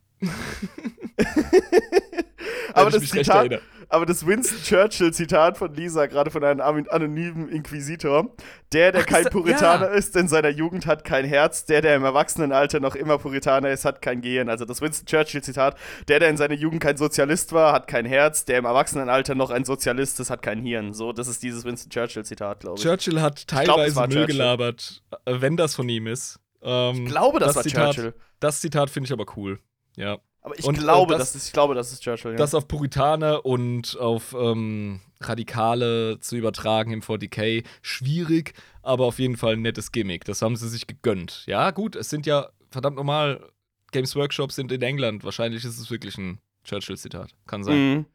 aber 2.74 2.90
das 2.90 3.10
Zitat, 3.10 3.62
aber 3.90 4.06
das 4.06 4.26
Winston 4.26 4.62
Churchill-Zitat 4.64 5.58
von 5.58 5.74
Lisa, 5.74 6.06
gerade 6.08 6.32
von 6.32 6.44
einem 6.44 6.88
anonymen 6.90 7.50
Inquisitor, 7.50 8.36
der, 8.74 8.92
der 8.92 9.02
Ach, 9.02 9.06
kein 9.06 9.26
Puritaner 9.26 9.88
ja. 9.88 9.94
ist, 9.94 10.16
in 10.16 10.28
seiner 10.28 10.50
Jugend 10.50 10.86
hat 10.86 11.04
kein 11.04 11.26
Herz, 11.26 11.66
der, 11.66 11.82
der 11.82 11.96
im 11.96 12.04
Erwachsenenalter 12.04 12.80
noch 12.80 12.96
immer 12.96 13.18
Puritaner 13.18 13.70
ist, 13.70 13.86
hat 13.86 14.02
kein 14.02 14.22
Gehirn. 14.22 14.50
Also 14.50 14.66
das 14.66 14.82
Winston 14.82 15.06
Churchill-Zitat, 15.06 15.78
der, 16.08 16.20
der 16.20 16.30
in 16.30 16.38
seiner 16.38 16.56
Jugend 16.56 16.82
kein 16.82 16.98
Sozialist 16.98 17.54
war, 17.54 17.72
hat 17.74 17.88
kein 17.88 18.06
Herz, 18.06 18.46
der 18.46 18.60
im 18.60 18.66
Erwachsenenalter 18.66 19.36
noch 19.36 19.52
ein 19.52 19.64
Sozialist 19.64 20.20
ist, 20.20 20.30
hat 20.30 20.42
kein 20.42 20.62
Hirn. 20.62 20.94
So, 20.94 21.14
das 21.14 21.28
ist 21.28 21.44
dieses 21.44 21.64
Winston 21.64 21.90
Churchill-Zitat, 21.90 22.62
glaube 22.62 22.78
ich. 22.78 22.84
Churchill 22.84 23.22
hat 23.22 23.48
teilweise 23.48 23.94
glaub, 23.94 24.08
Müll 24.08 24.18
Churchill. 24.18 24.36
gelabert, 24.36 25.04
äh, 25.26 25.36
wenn 25.40 25.56
das 25.56 25.76
von 25.76 25.88
ihm 25.88 26.08
ist. 26.08 26.40
Ähm, 26.62 27.06
ich 27.06 27.06
glaube, 27.06 27.40
das, 27.40 27.50
das 27.50 27.56
war 27.58 27.64
Zitat, 27.64 27.96
Churchill. 27.96 28.14
Das 28.40 28.62
Zitat 28.62 28.90
finde 28.90 29.08
ich 29.08 29.14
aber 29.14 29.26
cool. 29.38 29.60
Ja. 29.96 30.18
Aber 30.48 30.58
ich 30.58 30.64
und, 30.64 30.80
glaube, 30.80 31.12
das, 31.12 31.34
das, 31.34 31.36
ist, 31.36 31.48
ich 31.48 31.54
glaube, 31.54 31.76
das 31.76 31.92
ist 31.92 32.02
Churchill. 32.02 32.32
Ja. 32.32 32.38
Das 32.38 32.56
auf 32.56 32.70
Puritaner 32.70 33.46
und 33.46 33.98
auf 34.00 34.34
ähm, 34.34 35.02
Radikale 35.20 36.22
zu 36.22 36.38
übertragen 36.38 36.94
im 36.94 37.02
40k, 37.02 37.66
schwierig, 37.82 38.54
aber 38.82 39.04
auf 39.04 39.20
jeden 39.20 39.36
Fall 39.36 39.54
ein 39.56 39.62
nettes 39.62 39.92
Gimmick. 39.92 40.24
Das 40.24 40.42
haben 40.42 40.56
sie 40.56 40.70
sich 40.70 40.88
gegönnt. 40.88 41.44
Ja, 41.48 41.72
gut, 41.72 41.98
es 41.98 42.10
sind 42.10 42.26
ja 42.26 42.48
verdammt 42.72 42.96
normal, 42.96 43.46
Games 43.92 44.16
Workshop 44.16 44.54
sind 44.54 44.72
in 44.72 44.82
England. 44.82 45.26
Wahrscheinlich 45.26 45.66
ist 45.66 45.78
es 45.78 45.92
wirklich 45.92 46.18
ein 46.18 46.40
Churchill-Zitat. 46.64 47.32
Kann 47.46 47.66
sein. 47.66 47.76
Mhm. 47.76 48.06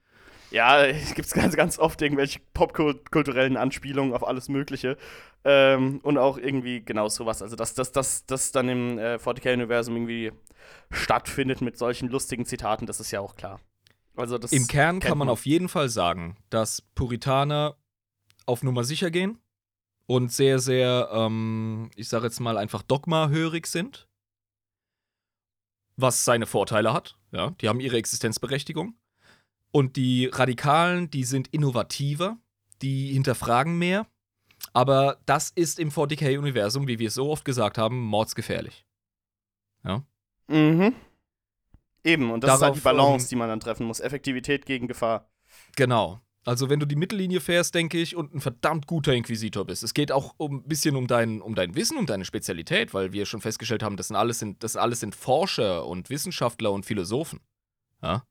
Ja, 0.50 0.86
es 0.86 1.14
gibt 1.14 1.30
ganz, 1.34 1.54
ganz 1.54 1.78
oft 1.78 2.00
irgendwelche 2.00 2.40
popkulturellen 2.54 3.58
Anspielungen 3.58 4.14
auf 4.14 4.26
alles 4.26 4.48
Mögliche. 4.48 4.96
Ähm, 5.44 6.00
und 6.02 6.16
auch 6.16 6.38
irgendwie 6.38 6.82
genau 6.82 7.08
sowas. 7.10 7.42
Also, 7.42 7.56
dass 7.56 7.74
das, 7.74 7.92
das, 7.92 8.24
das 8.24 8.52
dann 8.52 8.70
im 8.70 8.98
äh, 8.98 9.16
40k-Universum 9.16 9.96
irgendwie 9.96 10.32
stattfindet 10.90 11.60
mit 11.60 11.78
solchen 11.78 12.08
lustigen 12.08 12.46
Zitaten, 12.46 12.86
das 12.86 13.00
ist 13.00 13.10
ja 13.10 13.20
auch 13.20 13.34
klar. 13.34 13.60
Also 14.14 14.36
Im 14.36 14.66
Kern 14.66 15.00
kann 15.00 15.16
man, 15.16 15.26
man 15.26 15.32
auf 15.32 15.46
jeden 15.46 15.68
Fall 15.68 15.88
sagen, 15.88 16.36
dass 16.50 16.82
Puritaner 16.94 17.76
auf 18.44 18.62
Nummer 18.62 18.84
sicher 18.84 19.10
gehen 19.10 19.38
und 20.06 20.32
sehr, 20.32 20.58
sehr, 20.58 21.08
ähm, 21.12 21.90
ich 21.96 22.08
sage 22.08 22.26
jetzt 22.26 22.40
mal 22.40 22.58
einfach 22.58 22.82
dogmahörig 22.82 23.66
sind. 23.66 24.08
Was 25.96 26.24
seine 26.24 26.46
Vorteile 26.46 26.92
hat. 26.92 27.16
Ja, 27.32 27.50
die 27.60 27.68
haben 27.68 27.80
ihre 27.80 27.96
Existenzberechtigung. 27.96 28.94
Und 29.70 29.96
die 29.96 30.26
Radikalen, 30.26 31.10
die 31.10 31.24
sind 31.24 31.48
innovativer, 31.48 32.36
die 32.82 33.12
hinterfragen 33.12 33.78
mehr. 33.78 34.06
Aber 34.74 35.18
das 35.26 35.50
ist 35.50 35.78
im 35.78 35.90
40k-Universum, 35.90 36.86
wie 36.86 36.98
wir 36.98 37.08
es 37.08 37.14
so 37.14 37.30
oft 37.30 37.44
gesagt 37.44 37.78
haben, 37.78 38.00
mordsgefährlich. 38.00 38.84
Ja. 39.84 40.04
Mhm. 40.48 40.94
Eben, 42.04 42.30
und 42.30 42.42
das 42.42 42.48
Darauf, 42.48 42.60
ist 42.60 42.66
halt 42.66 42.76
die 42.76 42.80
Balance, 42.80 43.26
ähm, 43.26 43.28
die 43.30 43.36
man 43.36 43.48
dann 43.48 43.60
treffen 43.60 43.86
muss. 43.86 44.00
Effektivität 44.00 44.66
gegen 44.66 44.88
Gefahr. 44.88 45.30
Genau. 45.76 46.20
Also, 46.44 46.68
wenn 46.68 46.80
du 46.80 46.86
die 46.86 46.96
Mittellinie 46.96 47.40
fährst, 47.40 47.74
denke 47.74 47.98
ich, 47.98 48.16
und 48.16 48.34
ein 48.34 48.40
verdammt 48.40 48.88
guter 48.88 49.12
Inquisitor 49.12 49.64
bist. 49.64 49.84
Es 49.84 49.94
geht 49.94 50.10
auch 50.10 50.32
ein 50.32 50.36
um, 50.38 50.64
bisschen 50.64 50.96
um 50.96 51.06
dein, 51.06 51.40
um 51.40 51.54
dein 51.54 51.76
Wissen, 51.76 51.96
um 51.96 52.06
deine 52.06 52.24
Spezialität, 52.24 52.92
weil 52.94 53.12
wir 53.12 53.26
schon 53.26 53.40
festgestellt 53.40 53.84
haben, 53.84 53.96
das, 53.96 54.08
sind 54.08 54.16
alles 54.16 54.40
sind, 54.40 54.64
das 54.64 54.76
alles 54.76 54.98
sind 54.98 55.14
Forscher 55.14 55.86
und 55.86 56.10
Wissenschaftler 56.10 56.72
und 56.72 56.84
Philosophen. 56.84 57.38
Ja. 58.02 58.24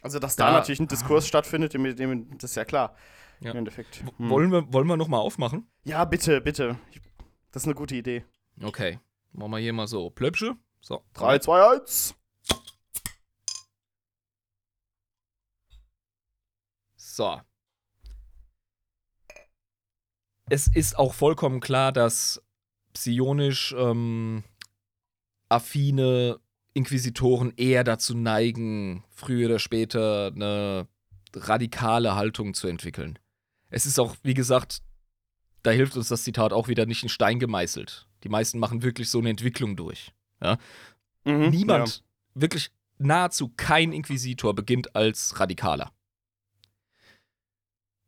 Also, 0.00 0.18
dass 0.18 0.36
da, 0.36 0.46
da 0.46 0.52
natürlich 0.52 0.80
ein 0.80 0.88
Diskurs 0.88 1.28
stattfindet, 1.28 1.74
das 1.74 2.50
ist 2.50 2.56
ja 2.56 2.64
klar. 2.64 2.96
Ja. 3.40 3.50
Im 3.50 3.58
Endeffekt. 3.58 4.02
Hm. 4.16 4.30
Wollen 4.30 4.50
wir, 4.50 4.72
wollen 4.72 4.86
wir 4.86 4.96
nochmal 4.96 5.20
aufmachen? 5.20 5.70
Ja, 5.84 6.06
bitte, 6.06 6.40
bitte. 6.40 6.78
Das 7.50 7.64
ist 7.64 7.66
eine 7.66 7.74
gute 7.74 7.94
Idee. 7.94 8.24
Okay. 8.62 8.98
Machen 9.36 9.50
wir 9.50 9.58
hier 9.58 9.74
mal 9.74 9.86
so. 9.86 10.08
Plöpsche. 10.08 10.56
So. 10.80 11.04
3, 11.12 11.40
2, 11.40 11.76
1. 11.76 12.14
So. 16.96 17.40
Es 20.48 20.68
ist 20.68 20.98
auch 20.98 21.12
vollkommen 21.12 21.60
klar, 21.60 21.92
dass 21.92 22.42
psionisch 22.94 23.74
ähm, 23.76 24.42
affine 25.50 26.40
Inquisitoren 26.72 27.52
eher 27.56 27.84
dazu 27.84 28.16
neigen, 28.16 29.04
früher 29.10 29.48
oder 29.48 29.58
später 29.58 30.32
eine 30.34 30.88
radikale 31.34 32.14
Haltung 32.14 32.54
zu 32.54 32.68
entwickeln. 32.68 33.18
Es 33.68 33.84
ist 33.84 33.98
auch, 33.98 34.16
wie 34.22 34.34
gesagt, 34.34 34.82
da 35.62 35.72
hilft 35.72 35.96
uns 35.96 36.08
das 36.08 36.24
Zitat 36.24 36.54
auch 36.54 36.68
wieder 36.68 36.86
nicht 36.86 37.02
in 37.02 37.08
Stein 37.10 37.38
gemeißelt. 37.38 38.05
Die 38.26 38.30
meisten 38.30 38.58
machen 38.58 38.82
wirklich 38.82 39.08
so 39.08 39.20
eine 39.20 39.30
Entwicklung 39.30 39.76
durch. 39.76 40.12
Ja? 40.42 40.58
Mhm, 41.22 41.50
Niemand, 41.50 42.02
ja. 42.34 42.40
wirklich 42.42 42.72
nahezu 42.98 43.52
kein 43.56 43.92
Inquisitor 43.92 44.52
beginnt 44.52 44.96
als 44.96 45.38
Radikaler. 45.38 45.92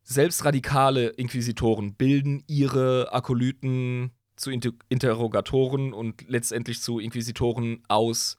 Selbst 0.03 0.45
radikale 0.45 1.11
Inquisitoren 1.11 1.95
bilden 1.95 2.43
ihre 2.49 3.13
Akolyten 3.13 4.11
zu 4.35 4.51
Inter 4.51 4.73
Interrogatoren 4.89 5.93
und 5.93 6.29
letztendlich 6.29 6.83
zu 6.83 6.99
Inquisitoren 6.99 7.85
aus 7.87 8.37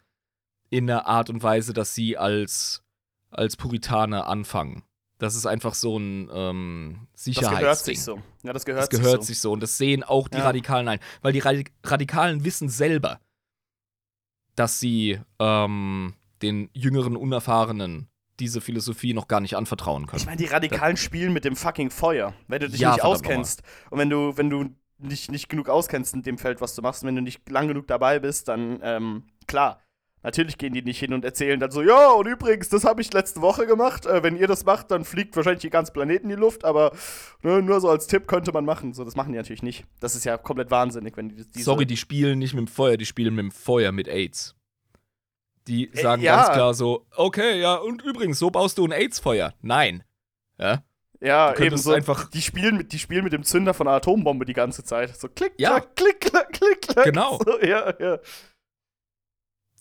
in 0.69 0.89
einer 0.89 1.07
Art 1.07 1.29
und 1.29 1.41
Weise, 1.41 1.71
dass 1.71 1.95
sie 1.95 2.17
als, 2.17 2.83
als 3.29 3.55
Puritaner 3.55 4.27
anfangen. 4.27 4.83
Das 5.19 5.35
ist 5.35 5.45
einfach 5.45 5.73
so 5.73 5.99
ein 5.99 6.29
ähm, 6.33 7.07
Sicherheitsding. 7.13 7.51
Das 7.51 7.59
gehört 7.59 7.77
sich 7.79 8.01
so. 8.01 8.21
Ja, 8.43 8.53
das 8.53 8.65
gehört, 8.65 8.83
das 8.83 8.89
gehört 8.89 9.23
sich, 9.23 9.27
so. 9.27 9.33
sich 9.33 9.41
so. 9.41 9.51
Und 9.51 9.61
das 9.61 9.77
sehen 9.77 10.03
auch 10.03 10.29
die 10.29 10.37
ja. 10.37 10.45
Radikalen 10.45 10.87
ein. 10.87 10.99
Weil 11.21 11.33
die 11.33 11.43
Radikalen 11.83 12.45
wissen 12.45 12.69
selber, 12.69 13.19
dass 14.55 14.79
sie 14.79 15.19
ähm, 15.39 16.15
den 16.41 16.69
jüngeren, 16.73 17.17
unerfahrenen 17.17 18.07
diese 18.39 18.61
Philosophie 18.61 19.13
noch 19.13 19.27
gar 19.27 19.41
nicht 19.41 19.57
anvertrauen 19.57 20.07
können. 20.07 20.21
Ich 20.21 20.25
meine, 20.25 20.37
die 20.37 20.45
Radikalen 20.45 20.95
da 20.95 21.01
spielen 21.01 21.33
mit 21.33 21.43
dem 21.43 21.57
fucking 21.57 21.91
Feuer, 21.91 22.33
wenn 22.47 22.61
du 22.61 22.69
dich 22.69 22.79
ja, 22.79 22.93
nicht 22.93 23.03
auskennst. 23.03 23.61
Und 23.89 23.99
wenn 23.99 24.09
du, 24.09 24.37
wenn 24.37 24.49
du 24.49 24.69
nicht, 24.97 25.29
nicht 25.31 25.49
genug 25.49 25.67
auskennst 25.67 26.13
in 26.13 26.23
dem 26.23 26.37
Feld, 26.37 26.61
was 26.61 26.75
du 26.75 26.81
machst, 26.81 27.03
und 27.03 27.07
wenn 27.07 27.15
du 27.17 27.21
nicht 27.21 27.49
lang 27.49 27.67
genug 27.67 27.87
dabei 27.87 28.19
bist, 28.19 28.47
dann 28.47 28.79
ähm, 28.81 29.23
klar, 29.47 29.81
Natürlich 30.21 30.57
gehen 30.57 30.73
die 30.73 30.81
nicht 30.81 30.99
hin 30.99 31.13
und 31.13 31.23
erzählen 31.23 31.59
dann 31.59 31.71
so, 31.71 31.81
ja, 31.81 32.09
und 32.09 32.27
übrigens, 32.27 32.67
das 32.67 32.83
habe 32.83 33.01
ich 33.01 33.13
letzte 33.13 33.41
Woche 33.41 33.65
gemacht. 33.65 34.05
Äh, 34.05 34.21
wenn 34.21 34.35
ihr 34.35 34.47
das 34.47 34.65
macht, 34.65 34.91
dann 34.91 35.05
fliegt 35.05 35.35
wahrscheinlich 35.35 35.61
die 35.61 35.69
ganze 35.69 35.93
Planeten 35.93 36.29
in 36.29 36.35
die 36.35 36.41
Luft, 36.41 36.65
aber 36.65 36.91
ne, 37.41 37.61
nur 37.61 37.79
so 37.79 37.89
als 37.89 38.07
Tipp 38.07 38.27
könnte 38.27 38.51
man 38.51 38.65
machen. 38.65 38.93
So, 38.93 39.05
das 39.05 39.15
machen 39.15 39.31
die 39.31 39.37
natürlich 39.37 39.63
nicht. 39.63 39.85
Das 40.01 40.15
ist 40.15 40.25
ja 40.25 40.37
komplett 40.37 40.71
wahnsinnig, 40.71 41.15
wenn 41.15 41.29
die 41.29 41.61
Sorry, 41.61 41.85
die 41.85 41.95
spielen 41.95 42.39
nicht 42.39 42.53
mit 42.53 42.67
dem 42.67 42.67
Feuer, 42.67 42.97
die 42.97 43.05
spielen 43.05 43.33
mit 43.33 43.43
dem 43.43 43.51
Feuer 43.51 43.93
mit 43.93 44.09
AIDS. 44.09 44.55
Die 45.67 45.89
äh, 45.89 46.01
sagen 46.01 46.21
äh, 46.21 46.25
ja. 46.25 46.35
ganz 46.35 46.49
klar 46.51 46.73
so, 46.73 47.05
okay, 47.15 47.61
ja, 47.61 47.75
und 47.75 48.01
übrigens, 48.01 48.39
so 48.39 48.49
baust 48.49 48.77
du 48.77 48.85
ein 48.85 48.91
AIDS-Feuer. 48.91 49.53
Nein. 49.61 50.03
Ja. 50.57 50.83
Ja, 51.21 51.57
eben 51.57 51.77
so. 51.77 51.91
Einfach 51.91 52.29
die, 52.29 52.41
spielen 52.41 52.77
mit, 52.77 52.93
die 52.93 52.99
spielen 52.99 53.23
mit 53.23 53.33
dem 53.33 53.43
Zünder 53.43 53.73
von 53.73 53.87
einer 53.87 53.97
Atombombe 53.97 54.45
die 54.45 54.53
ganze 54.53 54.83
Zeit. 54.83 55.15
So 55.17 55.27
klick, 55.27 55.53
ja. 55.57 55.79
klack, 55.79 55.95
klick, 55.95 56.21
klack, 56.21 56.53
klick, 56.53 56.81
klack. 56.81 57.05
Genau. 57.05 57.39
So, 57.45 57.59
ja, 57.61 57.93
ja. 57.99 58.19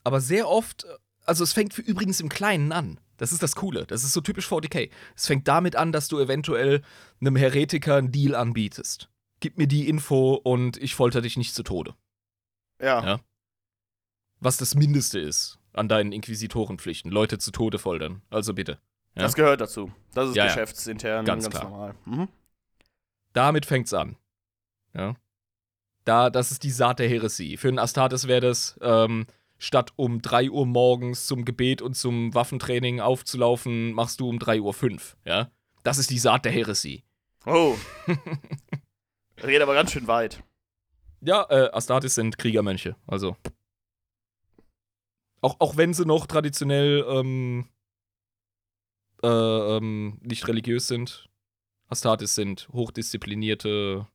Aber 0.04 0.20
sehr 0.20 0.48
oft, 0.48 0.86
also 1.24 1.44
es 1.44 1.52
fängt 1.52 1.74
für 1.74 1.82
übrigens 1.82 2.20
im 2.20 2.28
Kleinen 2.28 2.72
an. 2.72 3.00
Das 3.16 3.32
ist 3.32 3.42
das 3.42 3.56
Coole. 3.56 3.84
Das 3.86 4.04
ist 4.04 4.12
so 4.12 4.20
typisch 4.20 4.48
40k. 4.48 4.90
Es 5.16 5.26
fängt 5.26 5.48
damit 5.48 5.76
an, 5.76 5.92
dass 5.92 6.08
du 6.08 6.18
eventuell 6.20 6.82
einem 7.20 7.36
Heretiker 7.36 7.96
einen 7.96 8.12
Deal 8.12 8.34
anbietest. 8.34 9.10
Gib 9.40 9.58
mir 9.58 9.66
die 9.66 9.88
Info 9.88 10.34
und 10.34 10.76
ich 10.76 10.94
folter 10.94 11.20
dich 11.20 11.36
nicht 11.36 11.54
zu 11.54 11.62
Tode. 11.62 11.94
Ja. 12.80 13.04
ja? 13.04 13.20
Was 14.40 14.56
das 14.56 14.74
Mindeste 14.74 15.18
ist 15.18 15.58
an 15.72 15.88
deinen 15.88 16.12
Inquisitorenpflichten. 16.12 17.10
Leute 17.10 17.38
zu 17.38 17.50
Tode 17.50 17.78
foltern. 17.78 18.22
Also 18.30 18.54
bitte. 18.54 18.78
Ja? 19.14 19.22
Das 19.22 19.34
gehört 19.34 19.60
dazu. 19.60 19.92
Das 20.14 20.30
ist 20.30 20.36
ja, 20.36 20.46
geschäftsintern 20.46 21.24
ganz, 21.24 21.48
ganz 21.48 21.62
normal. 21.62 21.94
Mhm. 22.04 22.28
Damit 23.32 23.66
fängt's 23.66 23.92
an. 23.92 24.16
Ja. 24.94 25.16
Da, 26.04 26.30
das 26.30 26.50
ist 26.52 26.62
die 26.62 26.70
Saat 26.70 27.00
der 27.00 27.08
Heresie. 27.08 27.56
Für 27.56 27.68
einen 27.68 27.78
Astartes 27.78 28.26
wäre 28.28 28.40
das, 28.40 28.78
ähm, 28.80 29.26
statt 29.58 29.92
um 29.96 30.22
3 30.22 30.50
Uhr 30.50 30.66
morgens 30.66 31.26
zum 31.26 31.44
Gebet 31.44 31.82
und 31.82 31.94
zum 31.94 32.34
Waffentraining 32.34 33.00
aufzulaufen, 33.00 33.92
machst 33.92 34.20
du 34.20 34.28
um 34.28 34.38
3 34.38 34.60
Uhr 34.60 34.72
5, 34.72 35.16
ja? 35.24 35.50
Das 35.82 35.98
ist 35.98 36.10
die 36.10 36.18
Saat 36.18 36.44
der 36.44 36.52
Heresie. 36.52 37.04
Oh. 37.46 37.76
das 39.36 39.46
geht 39.46 39.60
aber 39.60 39.74
ganz 39.74 39.92
schön 39.92 40.06
weit. 40.06 40.42
Ja, 41.20 41.46
äh, 41.50 41.70
Astartes 41.72 42.14
sind 42.14 42.38
Kriegermönche, 42.38 42.96
also. 43.06 43.36
Auch, 45.40 45.56
auch 45.58 45.76
wenn 45.76 45.94
sie 45.94 46.04
noch 46.04 46.26
traditionell 46.26 47.04
ähm, 47.08 47.68
äh, 49.22 49.28
ähm, 49.28 50.18
nicht 50.22 50.46
religiös 50.48 50.88
sind, 50.88 51.28
Astartes 51.88 52.34
sind 52.34 52.68
hochdisziplinierte, 52.72 54.06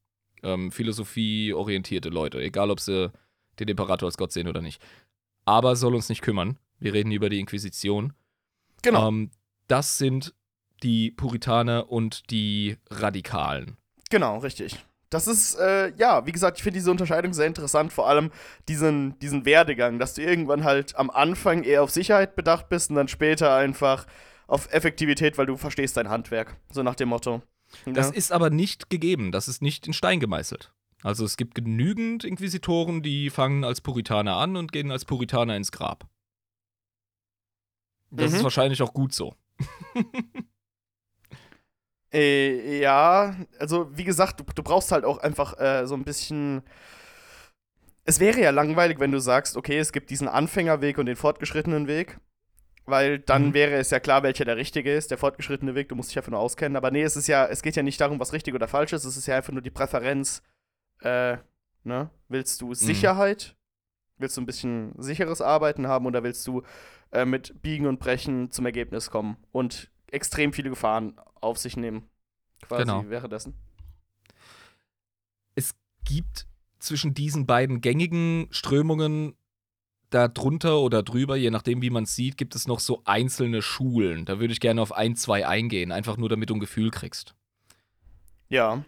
ähm, 0.44 0.72
philosophieorientierte 0.72 2.10
Leute, 2.10 2.42
egal 2.42 2.72
ob 2.72 2.80
sie 2.80 3.12
den 3.60 3.68
Imperator 3.68 4.08
als 4.08 4.18
Gott 4.18 4.32
sehen 4.32 4.48
oder 4.48 4.62
nicht 4.62 4.82
aber 5.46 5.76
soll 5.76 5.96
uns 5.96 6.10
nicht 6.10 6.22
kümmern. 6.22 6.58
Wir 6.80 6.94
reden 6.94 7.12
über 7.12 7.30
die 7.30 7.40
Inquisition. 7.40 8.14
Genau. 8.82 9.08
Ähm, 9.08 9.32
das 9.68 9.98
sind 9.98 10.34
die 10.84 11.12
Puritaner 11.12 11.90
und 11.90 12.30
die 12.30 12.78
Radikalen. 12.90 13.78
Genau, 14.10 14.40
richtig. 14.40 14.86
Das 15.10 15.28
ist, 15.28 15.56
äh, 15.56 15.94
ja, 15.96 16.26
wie 16.26 16.32
gesagt, 16.32 16.58
ich 16.58 16.64
finde 16.64 16.80
diese 16.80 16.90
Unterscheidung 16.90 17.34
sehr 17.34 17.46
interessant, 17.46 17.94
vor 17.94 18.08
allem 18.08 18.32
diesen, 18.68 19.18
diesen 19.20 19.46
Werdegang, 19.46 20.00
dass 20.00 20.16
du 20.16 20.24
irgendwann 20.24 20.64
halt 20.64 20.96
am 20.96 21.12
Anfang 21.12 21.64
eher 21.64 21.84
auf 21.84 21.92
Sicherheit 21.92 22.36
bedacht 22.36 22.68
bist 22.68 22.90
und 22.90 22.96
dann 22.96 23.08
später 23.08 23.56
einfach 23.56 24.08
auf 24.48 24.74
Effektivität, 24.74 25.38
weil 25.38 25.46
du 25.46 25.56
verstehst 25.56 25.98
dein 25.98 26.10
Handwerk. 26.10 26.58
So 26.72 26.82
nach 26.84 26.96
dem 26.96 27.10
Motto. 27.10 27.44
Ja. 27.86 27.94
Das 27.94 28.10
ist 28.10 28.32
aber 28.32 28.50
nicht 28.50 28.90
gegeben, 28.90 29.32
das 29.32 29.48
ist 29.48 29.62
nicht 29.62 29.88
in 29.88 29.94
Stein 29.94 30.20
gemeißelt. 30.20 30.74
Also 31.04 31.26
es 31.26 31.36
gibt 31.36 31.54
genügend 31.54 32.24
Inquisitoren, 32.24 33.04
die 33.04 33.30
fangen 33.30 33.66
als 33.66 33.82
Puritaner 33.82 34.38
an 34.38 34.56
und 34.56 34.72
gehen 34.72 34.90
als 34.90 35.04
Puritaner 35.04 35.58
ins 35.58 35.72
Grab. 35.72 36.08
Das 38.10 38.32
mhm. 38.32 38.38
ist 38.38 38.44
wahrscheinlich 38.44 38.82
auch 38.82 38.94
gut 38.94 39.14
so. 39.14 39.36
äh, 42.14 42.80
ja, 42.80 43.36
also 43.60 43.90
wie 43.98 44.06
gesagt, 44.06 44.40
du, 44.40 44.46
du 44.56 44.64
brauchst 44.64 44.92
halt 44.92 45.04
auch 45.04 45.18
einfach 45.18 45.60
äh, 45.60 45.86
so 45.88 45.96
ein 45.96 46.06
bisschen. 46.06 46.64
Es 48.06 48.20
wäre 48.20 48.40
ja 48.40 48.52
langweilig, 48.52 49.00
wenn 49.00 49.12
du 49.12 49.20
sagst, 49.20 49.58
okay, 49.58 49.80
es 49.80 49.92
gibt 49.92 50.10
diesen 50.10 50.28
Anfängerweg 50.28 50.98
und 50.98 51.06
den 51.06 51.16
fortgeschrittenen 51.16 51.88
Weg. 51.88 52.18
Weil 52.86 53.20
dann 53.20 53.48
mhm. 53.48 53.54
wäre 53.54 53.76
es 53.76 53.92
ja 53.92 54.02
klar, 54.02 54.24
welcher 54.24 54.44
der 54.44 54.58
richtige 54.58 54.94
ist, 54.94 55.10
der 55.10 55.18
fortgeschrittene 55.18 55.74
Weg, 55.74 55.88
du 55.88 55.96
musst 55.96 56.10
dich 56.10 56.18
einfach 56.18 56.32
nur 56.32 56.42
auskennen. 56.42 56.76
Aber 56.76 56.92
nee, 56.92 57.02
es 57.02 57.16
ist 57.16 57.28
ja, 57.28 57.46
es 57.46 57.62
geht 57.62 57.78
ja 57.78 57.84
nicht 57.84 58.00
darum, 58.00 58.20
was 58.20 58.34
richtig 58.34 58.54
oder 58.54 58.68
falsch 58.68 58.92
ist, 58.92 59.06
es 59.06 59.16
ist 59.16 59.26
ja 59.26 59.38
einfach 59.38 59.54
nur 59.54 59.62
die 59.62 59.70
Präferenz 59.70 60.42
äh, 61.04 61.38
ne? 61.84 62.10
Willst 62.28 62.62
du 62.62 62.70
mhm. 62.70 62.74
Sicherheit? 62.76 63.56
Mhm. 63.56 64.22
Willst 64.22 64.38
du 64.38 64.42
ein 64.42 64.46
bisschen 64.46 64.94
sicheres 64.98 65.42
Arbeiten 65.42 65.88
haben 65.88 66.06
oder 66.06 66.24
willst 66.24 66.46
du 66.48 66.64
äh, 67.12 67.26
mit 67.26 67.62
Biegen 67.62 67.88
und 67.88 68.00
Brechen 68.00 68.52
zum 68.52 68.66
Ergebnis 68.66 69.10
kommen 69.10 69.38
und 69.52 69.92
extrem 70.12 70.54
viele 70.54 70.70
Gefahren 70.70 71.20
auf 71.42 71.58
sich 71.58 71.78
nehmen? 71.78 72.10
Quasi 72.62 72.84
genau. 72.84 73.04
währenddessen. 73.10 73.54
Es 75.56 75.76
gibt 76.06 76.48
zwischen 76.80 77.14
diesen 77.14 77.46
beiden 77.46 77.82
gängigen 77.82 78.48
Strömungen 78.52 79.36
da 80.10 80.28
drunter 80.28 80.80
oder 80.80 81.02
drüber, 81.02 81.36
je 81.36 81.50
nachdem, 81.50 81.82
wie 81.82 81.90
man 81.90 82.04
es 82.04 82.16
sieht, 82.16 82.38
gibt 82.38 82.56
es 82.56 82.68
noch 82.68 82.80
so 82.80 83.02
einzelne 83.06 83.62
Schulen. 83.62 84.26
Da 84.26 84.40
würde 84.40 84.54
ich 84.54 84.60
gerne 84.60 84.82
auf 84.82 84.92
ein, 84.92 85.16
zwei 85.16 85.48
eingehen, 85.48 85.92
einfach 85.92 86.18
nur 86.18 86.30
damit 86.30 86.50
du 86.50 86.56
ein 86.56 86.60
Gefühl 86.60 86.92
kriegst. 86.92 87.36
Ja. 88.50 88.86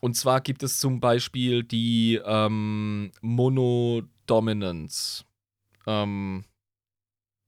Und 0.00 0.16
zwar 0.16 0.40
gibt 0.40 0.62
es 0.62 0.80
zum 0.80 1.00
Beispiel 1.00 1.62
die 1.62 2.20
ähm, 2.24 3.12
Monodominance. 3.20 5.24
Ähm, 5.86 6.44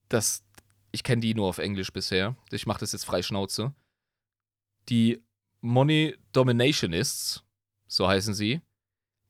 das, 0.09 0.45
ich 0.93 1.03
kenne 1.03 1.23
die 1.23 1.35
nur 1.35 1.49
auf 1.49 1.59
Englisch 1.59 1.93
bisher. 1.93 2.37
Ich 2.51 2.67
mache 2.67 2.81
das 2.81 2.93
jetzt 2.93 3.05
frei 3.05 3.23
Schnauze. 3.23 3.75
Die 4.91 5.23
Money 5.63 6.17
Dominationists, 6.33 7.43
so 7.89 8.07
heißen 8.07 8.35
sie, 8.35 8.61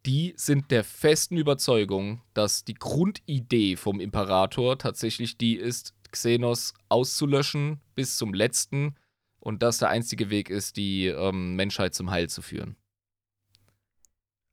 die 0.04 0.34
sind 0.36 0.72
der 0.72 0.82
festen 0.82 1.36
Überzeugung, 1.36 2.22
dass 2.34 2.64
die 2.64 2.74
Grundidee 2.74 3.76
vom 3.76 4.00
Imperator 4.00 4.78
tatsächlich 4.78 5.38
die 5.38 5.54
ist, 5.54 5.94
Xenos 6.10 6.74
auszulöschen 6.88 7.80
bis 7.94 8.16
zum 8.16 8.34
letzten 8.34 8.96
und 9.38 9.62
das 9.62 9.78
der 9.78 9.90
einzige 9.90 10.30
Weg 10.30 10.50
ist, 10.50 10.76
die 10.76 11.06
ähm, 11.06 11.54
Menschheit 11.54 11.94
zum 11.94 12.10
Heil 12.10 12.28
zu 12.28 12.42
führen. 12.42 12.76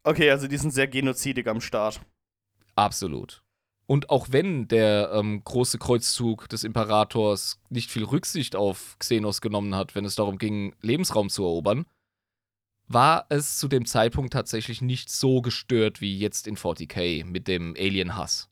Okay, 0.04 0.32
also 0.32 0.48
die 0.48 0.58
sind 0.58 0.72
sehr 0.72 0.88
genozidig 0.88 1.48
am 1.48 1.62
Start. 1.62 2.02
Absolut. 2.76 3.44
Und 3.86 4.12
auch 4.12 4.28
wenn 4.30 4.68
der 4.68 5.12
ähm, 5.14 5.44
große 5.44 5.80
Kreuzzug 5.80 6.48
des 6.48 6.64
Imperators 6.64 7.60
nicht 7.70 7.90
viel 7.90 8.04
Rücksicht 8.04 8.56
auf 8.56 8.96
Xenos 9.00 9.42
genommen 9.42 9.74
hat, 9.74 9.96
wenn 9.96 10.06
es 10.06 10.16
darum 10.16 10.38
ging, 10.38 10.76
Lebensraum 10.82 11.30
zu 11.30 11.44
erobern, 11.44 11.86
war 12.88 13.26
es 13.30 13.58
zu 13.58 13.68
dem 13.68 13.86
Zeitpunkt 13.86 14.34
tatsächlich 14.34 14.82
nicht 14.82 15.10
so 15.12 15.42
gestört 15.42 16.02
wie 16.02 16.18
jetzt 16.18 16.48
in 16.48 16.56
40k 16.56 17.26
mit 17.26 17.48
dem 17.48 17.76
Alien-Hass. 17.78 18.50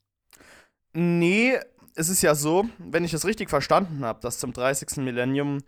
Nee, 0.92 1.58
es 1.94 2.08
ist 2.08 2.22
ja 2.22 2.34
so, 2.34 2.68
wenn 2.78 3.04
ich 3.04 3.12
es 3.12 3.24
richtig 3.24 3.50
verstanden 3.50 4.04
habe, 4.04 4.20
dass 4.20 4.38
zum 4.38 4.52
30. 4.52 4.98
Millennium 4.98 5.58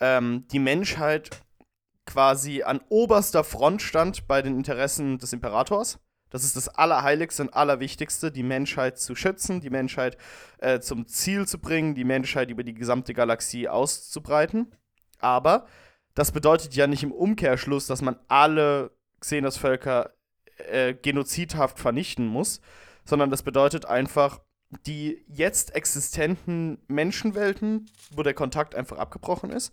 ähm, 0.00 0.46
die 0.50 0.58
Menschheit 0.58 1.42
quasi 2.10 2.62
an 2.62 2.80
oberster 2.88 3.44
Front 3.44 3.82
stand 3.82 4.26
bei 4.26 4.42
den 4.42 4.56
Interessen 4.56 5.18
des 5.18 5.32
Imperators. 5.32 6.00
Das 6.30 6.44
ist 6.44 6.56
das 6.56 6.68
Allerheiligste 6.68 7.42
und 7.42 7.54
Allerwichtigste, 7.54 8.30
die 8.32 8.42
Menschheit 8.42 8.98
zu 8.98 9.14
schützen, 9.14 9.60
die 9.60 9.70
Menschheit 9.70 10.16
äh, 10.58 10.80
zum 10.80 11.06
Ziel 11.06 11.46
zu 11.46 11.58
bringen, 11.58 11.94
die 11.94 12.04
Menschheit 12.04 12.50
über 12.50 12.62
die 12.62 12.74
gesamte 12.74 13.14
Galaxie 13.14 13.68
auszubreiten. 13.68 14.72
Aber 15.20 15.66
das 16.14 16.32
bedeutet 16.32 16.74
ja 16.74 16.86
nicht 16.86 17.02
im 17.02 17.12
Umkehrschluss, 17.12 17.86
dass 17.86 18.02
man 18.02 18.16
alle 18.28 18.90
Xenos-Völker 19.20 20.10
äh, 20.70 20.94
genozidhaft 20.94 21.78
vernichten 21.78 22.26
muss, 22.26 22.60
sondern 23.04 23.30
das 23.30 23.42
bedeutet 23.42 23.86
einfach, 23.86 24.40
die 24.86 25.24
jetzt 25.26 25.74
existenten 25.74 26.78
Menschenwelten, 26.86 27.90
wo 28.12 28.22
der 28.22 28.34
Kontakt 28.34 28.74
einfach 28.74 28.98
abgebrochen 28.98 29.50
ist, 29.50 29.72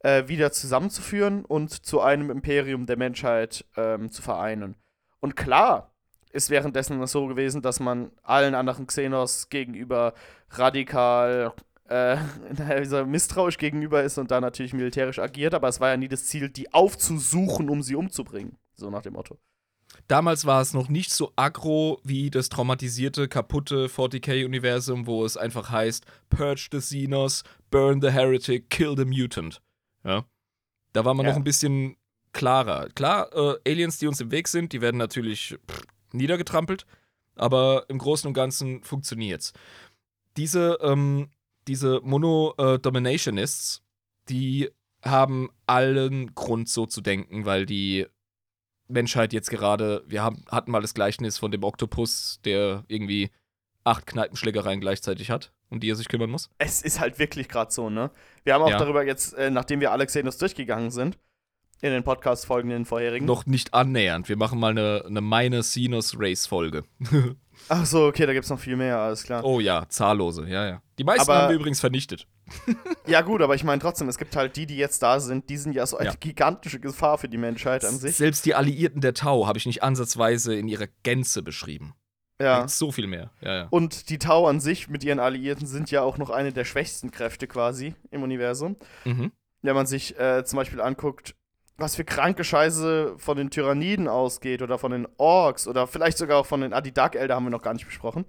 äh, 0.00 0.28
wieder 0.28 0.52
zusammenzuführen 0.52 1.44
und 1.44 1.70
zu 1.70 2.00
einem 2.00 2.30
Imperium 2.30 2.86
der 2.86 2.96
Menschheit 2.96 3.64
ähm, 3.76 4.10
zu 4.10 4.22
vereinen. 4.22 4.76
Und 5.20 5.36
klar 5.36 5.92
ist 6.32 6.50
währenddessen 6.50 7.04
so 7.06 7.26
gewesen, 7.26 7.62
dass 7.62 7.80
man 7.80 8.12
allen 8.22 8.54
anderen 8.54 8.86
Xenos 8.86 9.48
gegenüber 9.48 10.14
radikal 10.50 11.52
äh, 11.88 12.16
misstrauisch 13.06 13.58
gegenüber 13.58 14.02
ist 14.02 14.18
und 14.18 14.30
da 14.30 14.40
natürlich 14.40 14.74
militärisch 14.74 15.18
agiert, 15.18 15.54
aber 15.54 15.68
es 15.68 15.80
war 15.80 15.90
ja 15.90 15.96
nie 15.96 16.08
das 16.08 16.26
Ziel, 16.26 16.48
die 16.48 16.72
aufzusuchen, 16.72 17.68
um 17.68 17.82
sie 17.82 17.94
umzubringen. 17.94 18.58
So 18.74 18.90
nach 18.90 19.02
dem 19.02 19.14
Motto. 19.14 19.38
Damals 20.06 20.44
war 20.44 20.60
es 20.60 20.74
noch 20.74 20.88
nicht 20.88 21.10
so 21.12 21.32
aggro 21.34 21.98
wie 22.04 22.30
das 22.30 22.50
traumatisierte, 22.50 23.26
kaputte 23.26 23.86
40k-Universum, 23.86 25.06
wo 25.06 25.24
es 25.24 25.36
einfach 25.36 25.70
heißt: 25.70 26.04
Purge 26.28 26.68
the 26.70 26.78
Xenos, 26.78 27.42
burn 27.70 28.00
the 28.00 28.10
Heretic, 28.10 28.70
kill 28.70 28.94
the 28.96 29.06
Mutant. 29.06 29.62
Ja. 30.04 30.24
Da 30.92 31.04
war 31.04 31.14
man 31.14 31.26
ja. 31.26 31.32
noch 31.32 31.36
ein 31.36 31.44
bisschen 31.44 31.96
klarer. 32.32 32.88
Klar, 32.90 33.30
äh, 33.34 33.70
Aliens, 33.70 33.98
die 33.98 34.06
uns 34.06 34.20
im 34.20 34.30
Weg 34.30 34.48
sind, 34.48 34.72
die 34.72 34.80
werden 34.80 34.96
natürlich 34.96 35.56
pff, 35.70 35.82
niedergetrampelt, 36.12 36.86
aber 37.34 37.84
im 37.88 37.98
Großen 37.98 38.28
und 38.28 38.34
Ganzen 38.34 38.82
funktioniert's. 38.82 39.52
Diese, 40.36 40.78
ähm, 40.82 41.30
diese 41.66 42.00
Mono-Dominationists, 42.02 43.78
äh, 43.78 43.80
die 44.28 44.70
haben 45.02 45.50
allen 45.66 46.34
Grund 46.34 46.68
so 46.68 46.86
zu 46.86 47.00
denken, 47.00 47.44
weil 47.44 47.66
die 47.66 48.06
Menschheit 48.88 49.32
jetzt 49.32 49.50
gerade, 49.50 50.02
wir 50.06 50.22
haben, 50.22 50.44
hatten 50.50 50.70
mal 50.70 50.80
das 50.80 50.94
Gleichnis 50.94 51.38
von 51.38 51.50
dem 51.50 51.62
Oktopus, 51.62 52.40
der 52.44 52.84
irgendwie 52.88 53.30
acht 53.84 54.06
Kneipenschlägereien 54.06 54.80
gleichzeitig 54.80 55.30
hat, 55.30 55.52
um 55.70 55.80
die 55.80 55.90
er 55.90 55.96
sich 55.96 56.08
kümmern 56.08 56.30
muss. 56.30 56.50
Es 56.58 56.82
ist 56.82 57.00
halt 57.00 57.18
wirklich 57.18 57.48
gerade 57.48 57.72
so, 57.72 57.90
ne? 57.90 58.10
Wir 58.44 58.54
haben 58.54 58.62
auch 58.62 58.70
ja. 58.70 58.78
darüber 58.78 59.04
jetzt, 59.04 59.34
äh, 59.34 59.50
nachdem 59.50 59.80
wir 59.80 59.92
alle 59.92 60.06
Xenos 60.06 60.38
durchgegangen 60.38 60.90
sind, 60.90 61.18
in 61.80 61.90
den 61.92 62.02
Podcast-Folgen, 62.02 62.70
in 62.70 62.78
den 62.78 62.84
vorherigen. 62.84 63.26
Noch 63.26 63.46
nicht 63.46 63.72
annähernd. 63.74 64.28
Wir 64.28 64.36
machen 64.36 64.58
mal 64.58 64.72
eine, 64.72 65.04
eine 65.06 65.20
Meine 65.20 65.62
Sinus 65.62 66.16
Race-Folge. 66.18 66.84
Ach 67.68 67.86
so, 67.86 68.06
okay, 68.06 68.26
da 68.26 68.32
gibt's 68.32 68.50
noch 68.50 68.58
viel 68.58 68.76
mehr, 68.76 68.98
alles 68.98 69.24
klar. 69.24 69.44
Oh 69.44 69.60
ja, 69.60 69.86
zahllose, 69.88 70.48
ja, 70.48 70.66
ja. 70.66 70.82
Die 70.98 71.04
meisten 71.04 71.30
aber, 71.30 71.42
haben 71.42 71.48
wir 71.50 71.56
übrigens 71.56 71.80
vernichtet. 71.80 72.26
ja, 73.06 73.20
gut, 73.20 73.42
aber 73.42 73.54
ich 73.54 73.64
meine 73.64 73.80
trotzdem, 73.80 74.08
es 74.08 74.16
gibt 74.16 74.34
halt 74.36 74.56
die, 74.56 74.66
die 74.66 74.76
jetzt 74.76 75.02
da 75.02 75.20
sind, 75.20 75.50
die 75.50 75.56
sind 75.56 75.74
ja 75.74 75.84
so 75.86 75.98
eine 75.98 76.10
ja. 76.10 76.14
gigantische 76.18 76.80
Gefahr 76.80 77.18
für 77.18 77.28
die 77.28 77.36
Menschheit 77.36 77.84
an 77.84 77.98
sich. 77.98 78.16
Selbst 78.16 78.46
die 78.46 78.54
Alliierten 78.54 79.00
der 79.00 79.14
Tau 79.14 79.46
habe 79.46 79.58
ich 79.58 79.66
nicht 79.66 79.82
ansatzweise 79.82 80.54
in 80.54 80.68
ihrer 80.68 80.86
Gänze 81.02 81.42
beschrieben. 81.42 81.94
Ja. 82.40 82.68
So 82.68 82.92
viel 82.92 83.06
mehr. 83.06 83.30
Ja, 83.40 83.54
ja. 83.54 83.66
Und 83.70 84.10
die 84.10 84.18
Tau 84.18 84.46
an 84.46 84.60
sich 84.60 84.88
mit 84.88 85.02
ihren 85.02 85.18
Alliierten 85.18 85.66
sind 85.66 85.90
ja 85.90 86.02
auch 86.02 86.18
noch 86.18 86.30
eine 86.30 86.52
der 86.52 86.64
schwächsten 86.64 87.10
Kräfte 87.10 87.46
quasi 87.46 87.94
im 88.10 88.22
Universum. 88.22 88.76
Mhm. 89.04 89.32
Wenn 89.62 89.74
man 89.74 89.86
sich 89.86 90.18
äh, 90.18 90.44
zum 90.44 90.58
Beispiel 90.58 90.80
anguckt, 90.80 91.34
was 91.76 91.96
für 91.96 92.04
kranke 92.04 92.44
Scheiße 92.44 93.14
von 93.18 93.36
den 93.36 93.50
Tyranniden 93.50 94.08
ausgeht 94.08 94.62
oder 94.62 94.78
von 94.78 94.92
den 94.92 95.06
Orks 95.16 95.66
oder 95.66 95.86
vielleicht 95.86 96.18
sogar 96.18 96.38
auch 96.38 96.46
von 96.46 96.60
den 96.60 96.72
Adidak 96.72 97.14
Elder 97.14 97.36
haben 97.36 97.44
wir 97.44 97.50
noch 97.50 97.62
gar 97.62 97.74
nicht 97.74 97.86
besprochen. 97.86 98.24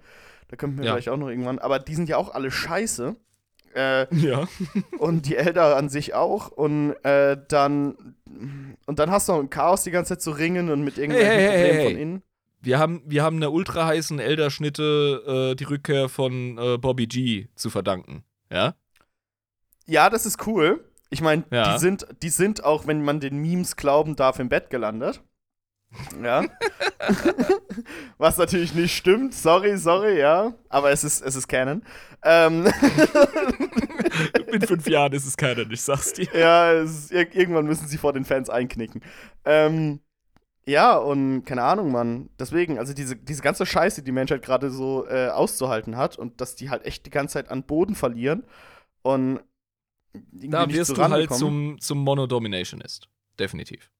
Da 0.50 0.56
könnten 0.56 0.78
wir 0.78 0.86
ja. 0.86 0.94
vielleicht 0.94 1.10
auch 1.10 1.18
noch 1.18 1.30
irgendwann. 1.30 1.60
Aber 1.60 1.80
die 1.80 1.96
sind 1.96 2.10
ja 2.10 2.18
auch 2.18 2.34
alle 2.34 2.52
scheiße. 2.52 3.16
Äh, 3.76 4.16
ja. 4.16 4.48
und 4.98 5.28
die 5.28 5.36
Elder 5.36 5.78
an 5.78 5.90
sich 5.90 6.16
auch. 6.16 6.50
Und 6.50 6.94
äh, 7.04 7.38
dann 7.48 8.16
und 8.86 9.00
dann 9.00 9.12
hast 9.12 9.28
du 9.28 9.34
noch 9.34 9.40
im 9.40 9.50
Chaos 9.50 9.84
die 9.84 9.92
ganze 9.92 10.16
Zeit 10.16 10.22
zu 10.22 10.32
ringen 10.32 10.70
und 10.70 10.84
mit 10.84 10.98
irgendwelchen 10.98 11.32
hey, 11.32 11.42
hey, 11.42 11.50
Problemen 11.50 11.80
hey, 11.80 11.92
von 11.92 12.02
innen. 12.02 12.24
Wir 12.62 12.78
haben, 12.78 13.02
wir 13.06 13.24
haben 13.24 13.38
eine 13.38 13.52
ultra 13.52 13.86
heißen 13.86 14.20
Elder-Schnitte 14.20 15.52
äh, 15.52 15.56
die 15.56 15.64
Rückkehr 15.64 16.10
von 16.10 16.58
äh, 16.58 16.78
Bobby 16.78 17.08
G 17.08 17.48
zu 17.56 17.70
verdanken. 17.70 18.24
Ja? 18.52 18.76
Ja, 19.86 20.10
das 20.10 20.26
ist 20.26 20.46
cool. 20.46 20.84
Ich 21.10 21.22
meine, 21.22 21.46
ja. 21.52 21.74
die, 21.74 21.80
sind, 21.80 22.06
die 22.22 22.30
sind 22.30 22.64
auch, 22.64 22.86
wenn 22.86 23.04
man 23.04 23.20
den 23.20 23.38
Memes 23.38 23.76
glauben 23.76 24.16
darf, 24.16 24.40
im 24.40 24.50
Bett 24.50 24.70
gelandet. 24.70 25.24
Ja. 26.22 26.46
Was 28.18 28.38
natürlich 28.38 28.76
nicht 28.76 28.96
stimmt. 28.96 29.34
Sorry, 29.34 29.78
sorry, 29.78 30.20
ja. 30.20 30.54
Aber 30.70 30.92
es 30.92 31.04
ist, 31.04 31.22
es 31.22 31.36
ist 31.36 31.48
Canon. 31.48 31.84
Ähm 32.24 32.68
In 34.52 34.62
fünf 34.62 34.88
Jahren 34.88 35.14
ist 35.14 35.26
es 35.26 35.38
Canon, 35.38 35.72
ich 35.72 35.82
sag's 35.82 36.14
dir. 36.14 36.28
Ja, 36.34 36.72
ist, 36.74 37.12
irgendwann 37.12 37.66
müssen 37.66 37.88
sie 37.88 37.98
vor 37.98 38.14
den 38.14 38.26
Fans 38.26 38.50
einknicken. 38.50 39.02
Ähm, 39.46 40.02
ja, 40.70 40.98
und 40.98 41.46
keine 41.46 41.64
Ahnung, 41.64 41.92
Mann. 41.92 42.30
Deswegen, 42.40 42.78
also 42.78 42.94
diese, 42.94 43.16
diese 43.16 43.42
ganze 43.42 43.66
Scheiße, 43.66 44.02
die 44.02 44.06
die 44.06 44.12
Menschheit 44.12 44.42
gerade 44.42 44.70
so 44.70 45.08
äh, 45.08 45.30
auszuhalten 45.30 45.98
hat 45.98 46.18
und 46.18 46.42
dass 46.42 46.56
die 46.56 46.70
halt 46.70 46.86
echt 46.86 47.06
die 47.06 47.10
ganze 47.10 47.34
Zeit 47.34 47.50
an 47.50 47.64
Boden 47.64 47.96
verlieren 47.96 48.44
und 49.02 49.42
da 50.32 50.68
wirst 50.70 50.98
du 50.98 50.98
halt 50.98 51.34
zum, 51.34 51.80
zum 51.80 52.00
Monodominationist. 52.00 53.08
Definitiv. 53.40 53.92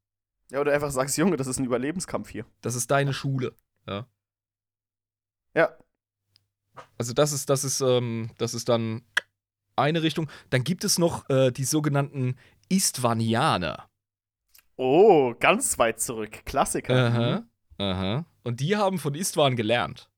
Ja, 0.52 0.60
oder 0.60 0.74
einfach 0.74 0.92
sagst, 0.92 1.18
Junge, 1.18 1.38
das 1.38 1.48
ist 1.48 1.60
ein 1.60 1.66
Überlebenskampf 1.66 2.30
hier. 2.30 2.46
Das 2.62 2.76
ist 2.76 2.90
deine 2.90 3.14
Schule. 3.14 3.56
Ja. 3.88 4.08
Ja. 5.56 5.78
Also 6.98 7.14
das 7.14 7.32
ist, 7.32 7.50
das 7.50 7.64
ist, 7.64 7.82
ähm, 7.82 8.32
das 8.38 8.54
ist 8.54 8.70
dann 8.70 9.04
eine 9.76 10.02
Richtung. 10.02 10.30
Dann 10.50 10.64
gibt 10.64 10.84
es 10.84 10.98
noch 10.98 11.30
äh, 11.30 11.52
die 11.52 11.64
sogenannten 11.64 12.36
Istvanianer. 12.70 13.89
Oh, 14.82 15.36
ganz 15.38 15.78
weit 15.78 16.00
zurück. 16.00 16.46
Klassiker. 16.46 17.08
Aha, 17.08 17.46
aha. 17.80 18.26
Und 18.44 18.62
die 18.62 18.78
haben 18.78 18.98
von 18.98 19.14
Istvan 19.14 19.58
gelernt. 19.58 20.10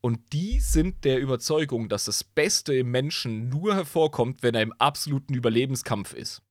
Und 0.00 0.32
die 0.32 0.60
sind 0.60 1.04
der 1.04 1.18
Überzeugung, 1.18 1.88
dass 1.88 2.04
das 2.04 2.22
Beste 2.22 2.74
im 2.74 2.92
Menschen 2.92 3.48
nur 3.48 3.74
hervorkommt, 3.74 4.44
wenn 4.44 4.54
er 4.54 4.62
im 4.62 4.72
absoluten 4.74 5.34
Überlebenskampf 5.34 6.12
ist. 6.12 6.42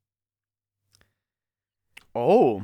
Oh. 2.14 2.64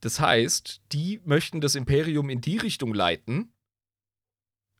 Das 0.00 0.20
heißt, 0.20 0.82
die 0.92 1.22
möchten 1.24 1.62
das 1.62 1.74
Imperium 1.74 2.28
in 2.28 2.42
die 2.42 2.58
Richtung 2.58 2.92
leiten. 2.92 3.54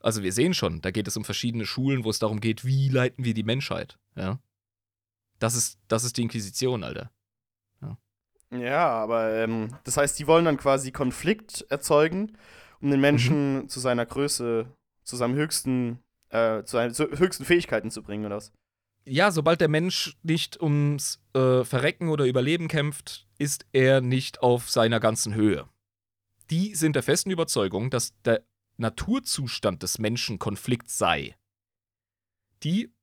Also 0.01 0.23
wir 0.23 0.35
sehen 0.35 0.52
schon, 0.52 0.82
da 0.82 0.90
geht 0.90 1.09
es 1.09 1.16
um 1.16 1.24
verschiedene 1.24 1.65
Schulen, 1.65 2.05
wo 2.05 2.11
es 2.11 2.19
darum 2.19 2.39
geht, 2.39 2.66
wie 2.66 2.90
leiten 2.90 3.24
wir 3.24 3.32
die 3.32 3.44
Menschheit. 3.44 3.98
Ja. 4.15 4.40
Das 5.39 5.55
ist, 5.55 5.78
das 5.89 6.05
ist 6.05 6.19
die 6.19 6.23
Inquisition, 6.23 6.85
Alter. 6.85 7.14
Ja, 8.55 8.89
aber 8.89 9.32
ähm, 9.35 9.68
das 9.85 9.97
heißt, 9.97 10.18
die 10.18 10.26
wollen 10.26 10.44
dann 10.44 10.56
quasi 10.56 10.93
Konflikt 10.93 11.66
erzeugen, 11.70 12.36
um 12.81 12.90
den 12.90 13.01
Menschen 13.01 13.56
mhm. 13.56 13.68
zu 13.68 13.81
seiner 13.81 14.06
Größe 14.06 14.66
zu 15.02 15.16
seinem 15.16 15.35
höchsten, 15.35 15.98
äh, 16.31 16.62
zu 16.64 16.76
seinen 16.76 16.94
zu 16.94 17.05
höchsten 17.05 17.44
Fähigkeiten 17.44 17.90
zu 17.90 18.02
bringen, 18.02 18.24
oder 18.26 18.36
was? 18.36 18.52
Ja, 19.06 19.31
sobald 19.31 19.60
der 19.60 19.68
Mensch 19.68 20.16
nicht 20.22 20.60
ums 20.62 21.20
äh, 21.35 21.62
Verrecken 21.62 22.09
oder 22.09 22.24
Überleben 22.24 22.68
kämpft, 22.68 23.26
ist 23.39 23.66
er 23.72 24.01
nicht 24.01 24.43
auf 24.43 24.70
seiner 24.70 24.98
ganzen 24.98 25.35
Höhe. 25.35 25.68
Die 26.51 26.74
sind 26.74 26.97
der 26.97 27.02
festen 27.02 27.31
Überzeugung, 27.31 27.90
dass 27.90 28.18
der 28.22 28.44
Naturzustand 28.78 29.82
des 29.82 29.98
Menschen 29.98 30.39
Konflikt 30.39 30.90
sei. 30.90 31.36
Die 32.62 32.94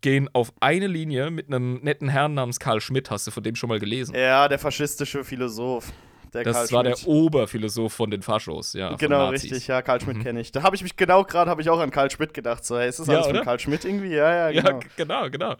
gehen 0.00 0.28
auf 0.32 0.52
eine 0.60 0.86
Linie 0.86 1.30
mit 1.30 1.48
einem 1.48 1.80
netten 1.82 2.08
Herrn 2.08 2.34
namens 2.34 2.58
Karl 2.58 2.80
Schmidt, 2.80 3.10
hast 3.10 3.26
du 3.26 3.30
von 3.30 3.42
dem 3.42 3.54
schon 3.54 3.68
mal 3.68 3.78
gelesen? 3.78 4.14
Ja, 4.14 4.48
der 4.48 4.58
faschistische 4.58 5.24
Philosoph. 5.24 5.92
Der 6.32 6.44
das 6.44 6.54
Karl 6.54 6.72
war 6.72 6.84
Schmidt. 6.84 7.06
der 7.06 7.08
Oberphilosoph 7.08 7.92
von 7.92 8.10
den 8.10 8.22
Faschos, 8.22 8.72
ja. 8.74 8.94
Genau, 8.94 9.30
richtig, 9.30 9.66
ja, 9.66 9.82
Karl 9.82 10.00
Schmidt 10.00 10.18
mhm. 10.18 10.22
kenne 10.22 10.40
ich. 10.40 10.52
Da 10.52 10.62
habe 10.62 10.76
ich 10.76 10.82
mich 10.82 10.96
genau 10.96 11.24
gerade, 11.24 11.50
habe 11.50 11.60
ich 11.60 11.68
auch 11.70 11.80
an 11.80 11.90
Karl 11.90 12.10
Schmidt 12.10 12.34
gedacht. 12.34 12.64
So, 12.64 12.78
hey, 12.78 12.88
ist 12.88 13.00
das 13.00 13.08
ja, 13.08 13.14
alles 13.14 13.26
oder? 13.26 13.38
von 13.38 13.44
Karl 13.44 13.58
Schmidt 13.58 13.84
irgendwie? 13.84 14.14
Ja, 14.14 14.50
ja, 14.50 14.52
genau. 14.52 14.80
Ja, 14.80 14.86
genau, 14.96 15.30
genau. 15.30 15.54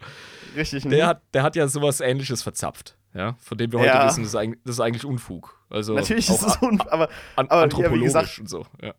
Richtig, 0.55 0.85
ne? 0.85 0.95
Der 0.95 1.07
hat, 1.07 1.21
der 1.33 1.43
hat 1.43 1.55
ja 1.55 1.67
sowas 1.67 1.99
ähnliches 1.99 2.41
verzapft, 2.41 2.95
ja, 3.13 3.35
von 3.39 3.57
dem 3.57 3.71
wir 3.71 3.79
heute 3.79 3.89
ja. 3.89 4.07
wissen, 4.07 4.23
das 4.23 4.29
ist, 4.29 4.35
eigentlich, 4.35 4.61
das 4.63 4.75
ist 4.75 4.79
eigentlich 4.79 5.05
Unfug. 5.05 5.59
Also 5.69 5.95
Natürlich 5.95 6.29
ist 6.29 6.41
es 6.41 6.55
Unfug, 6.57 6.91
aber, 6.91 7.09
aber 7.35 7.51
anthropologisch 7.51 8.13
ja, 8.13 8.21
gesagt, 8.21 8.39
und 8.39 8.49
so, 8.49 8.65
ja. 8.81 8.93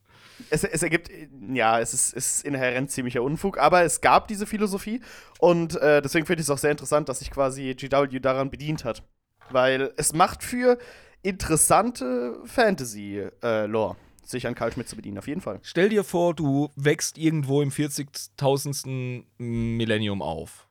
Es, 0.50 0.64
es, 0.64 0.82
ergibt, 0.82 1.10
ja, 1.52 1.80
es 1.80 1.94
ist, 1.94 2.14
ist 2.14 2.44
inhärent 2.44 2.90
ziemlicher 2.90 3.22
Unfug, 3.22 3.58
aber 3.58 3.82
es 3.82 4.00
gab 4.00 4.28
diese 4.28 4.46
Philosophie 4.46 5.00
und 5.38 5.76
äh, 5.76 6.02
deswegen 6.02 6.26
finde 6.26 6.40
ich 6.40 6.46
es 6.46 6.50
auch 6.50 6.58
sehr 6.58 6.70
interessant, 6.70 7.08
dass 7.08 7.20
sich 7.20 7.30
quasi 7.30 7.74
GW 7.74 8.20
daran 8.20 8.50
bedient 8.50 8.84
hat. 8.84 9.02
Weil 9.50 9.92
es 9.96 10.12
macht 10.12 10.42
für 10.42 10.78
interessante 11.22 12.40
Fantasy-Lore, 12.44 13.96
äh, 13.96 14.26
sich 14.26 14.46
an 14.46 14.54
Karl 14.54 14.72
Schmidt 14.72 14.88
zu 14.88 14.96
bedienen, 14.96 15.18
auf 15.18 15.26
jeden 15.26 15.40
Fall. 15.40 15.58
Stell 15.62 15.88
dir 15.88 16.04
vor, 16.04 16.34
du 16.34 16.70
wächst 16.76 17.18
irgendwo 17.18 17.62
im 17.62 17.70
40.000. 17.70 19.24
Millennium 19.38 20.22
auf. 20.22 20.68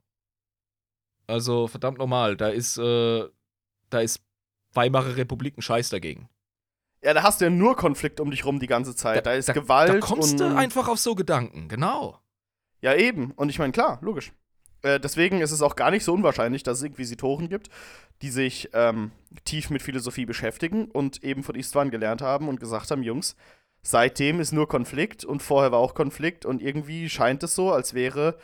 Also, 1.28 1.68
verdammt 1.68 1.98
normal, 1.98 2.36
da 2.36 2.50
ist, 2.50 2.78
äh, 2.78 3.28
da 3.90 4.00
ist 4.00 4.22
Weimarer 4.74 5.18
Republik 5.18 5.58
ein 5.58 5.62
Scheiß 5.62 5.90
dagegen. 5.90 6.30
Ja, 7.04 7.14
da 7.14 7.24
hast 7.24 7.42
du 7.42 7.46
ja 7.46 7.52
nur 7.52 7.76
Konflikt 7.76 8.20
um 8.20 8.30
dich 8.30 8.46
rum 8.46 8.60
die 8.60 8.68
ganze 8.68 8.96
Zeit. 8.96 9.18
Da, 9.18 9.32
da 9.32 9.34
ist 9.34 9.50
da, 9.50 9.54
Gewalt. 9.54 9.90
Da 9.90 10.00
kommst 10.00 10.40
du 10.40 10.56
einfach 10.56 10.88
auf 10.88 11.00
so 11.00 11.16
Gedanken, 11.16 11.68
genau. 11.68 12.20
Ja, 12.82 12.96
eben. 12.96 13.32
Und 13.32 13.50
ich 13.50 13.60
meine, 13.60 13.72
klar, 13.72 14.00
logisch. 14.02 14.32
Äh, 14.84 15.00
deswegen 15.00 15.42
ist 15.42 15.52
es 15.52 15.62
auch 15.62 15.76
gar 15.76 15.92
nicht 15.92 16.04
so 16.04 16.14
unwahrscheinlich, 16.14 16.64
dass 16.64 16.80
es 16.80 16.84
Inquisitoren 16.84 17.50
gibt, 17.50 17.70
die 18.22 18.30
sich 18.30 18.70
ähm, 18.74 19.12
tief 19.46 19.70
mit 19.70 19.82
Philosophie 19.82 20.26
beschäftigen 20.26 20.90
und 20.90 21.24
eben 21.24 21.44
von 21.44 21.56
Istvan 21.56 21.92
gelernt 21.92 22.22
haben 22.22 22.48
und 22.48 22.60
gesagt 22.60 22.92
haben, 22.92 23.04
Jungs, 23.04 23.36
seitdem 23.82 24.40
ist 24.40 24.52
nur 24.52 24.68
Konflikt 24.68 25.26
und 25.26 25.42
vorher 25.42 25.72
war 25.72 25.80
auch 25.80 25.96
Konflikt 25.96 26.46
und 26.46 26.62
irgendwie 26.62 27.10
scheint 27.10 27.44
es 27.44 27.56
so, 27.56 27.72
als 27.72 27.94
wäre 27.94 28.38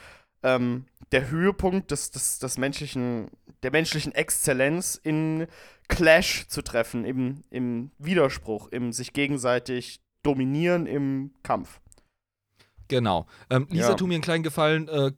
ähm, 0.48 0.86
der 1.12 1.30
Höhepunkt 1.30 1.92
des, 1.92 2.12
des, 2.12 2.40
des 2.40 2.58
menschlichen, 2.58 3.30
der 3.64 3.72
menschlichen 3.72 4.14
Exzellenz 4.14 5.00
in 5.02 5.48
Clash 5.88 6.48
zu 6.48 6.62
treffen, 6.62 7.06
im, 7.06 7.44
im 7.50 7.92
Widerspruch, 7.98 8.70
im 8.70 8.92
sich 8.92 9.14
gegenseitig 9.14 10.02
dominieren 10.24 10.86
im 10.86 11.34
Kampf. 11.44 11.80
Genau. 12.88 13.28
Ähm, 13.50 13.68
Lisa, 13.70 13.90
ja. 13.90 13.96
tu 13.96 14.08
mir 14.08 14.16
einen 14.16 14.24
kleinen 14.24 14.44
Gefallen. 14.44 14.88
Äh, 14.88 15.12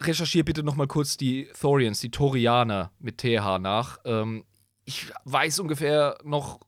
recherchier 0.00 0.44
bitte 0.44 0.62
noch 0.62 0.76
mal 0.76 0.86
kurz 0.86 1.16
die 1.16 1.48
Thorians, 1.60 2.00
die 2.00 2.10
Torianer 2.10 2.92
mit 2.98 3.18
TH 3.18 3.58
nach. 3.58 3.98
Ähm, 4.04 4.44
ich 4.84 5.12
weiß 5.24 5.60
ungefähr 5.60 6.18
noch, 6.24 6.60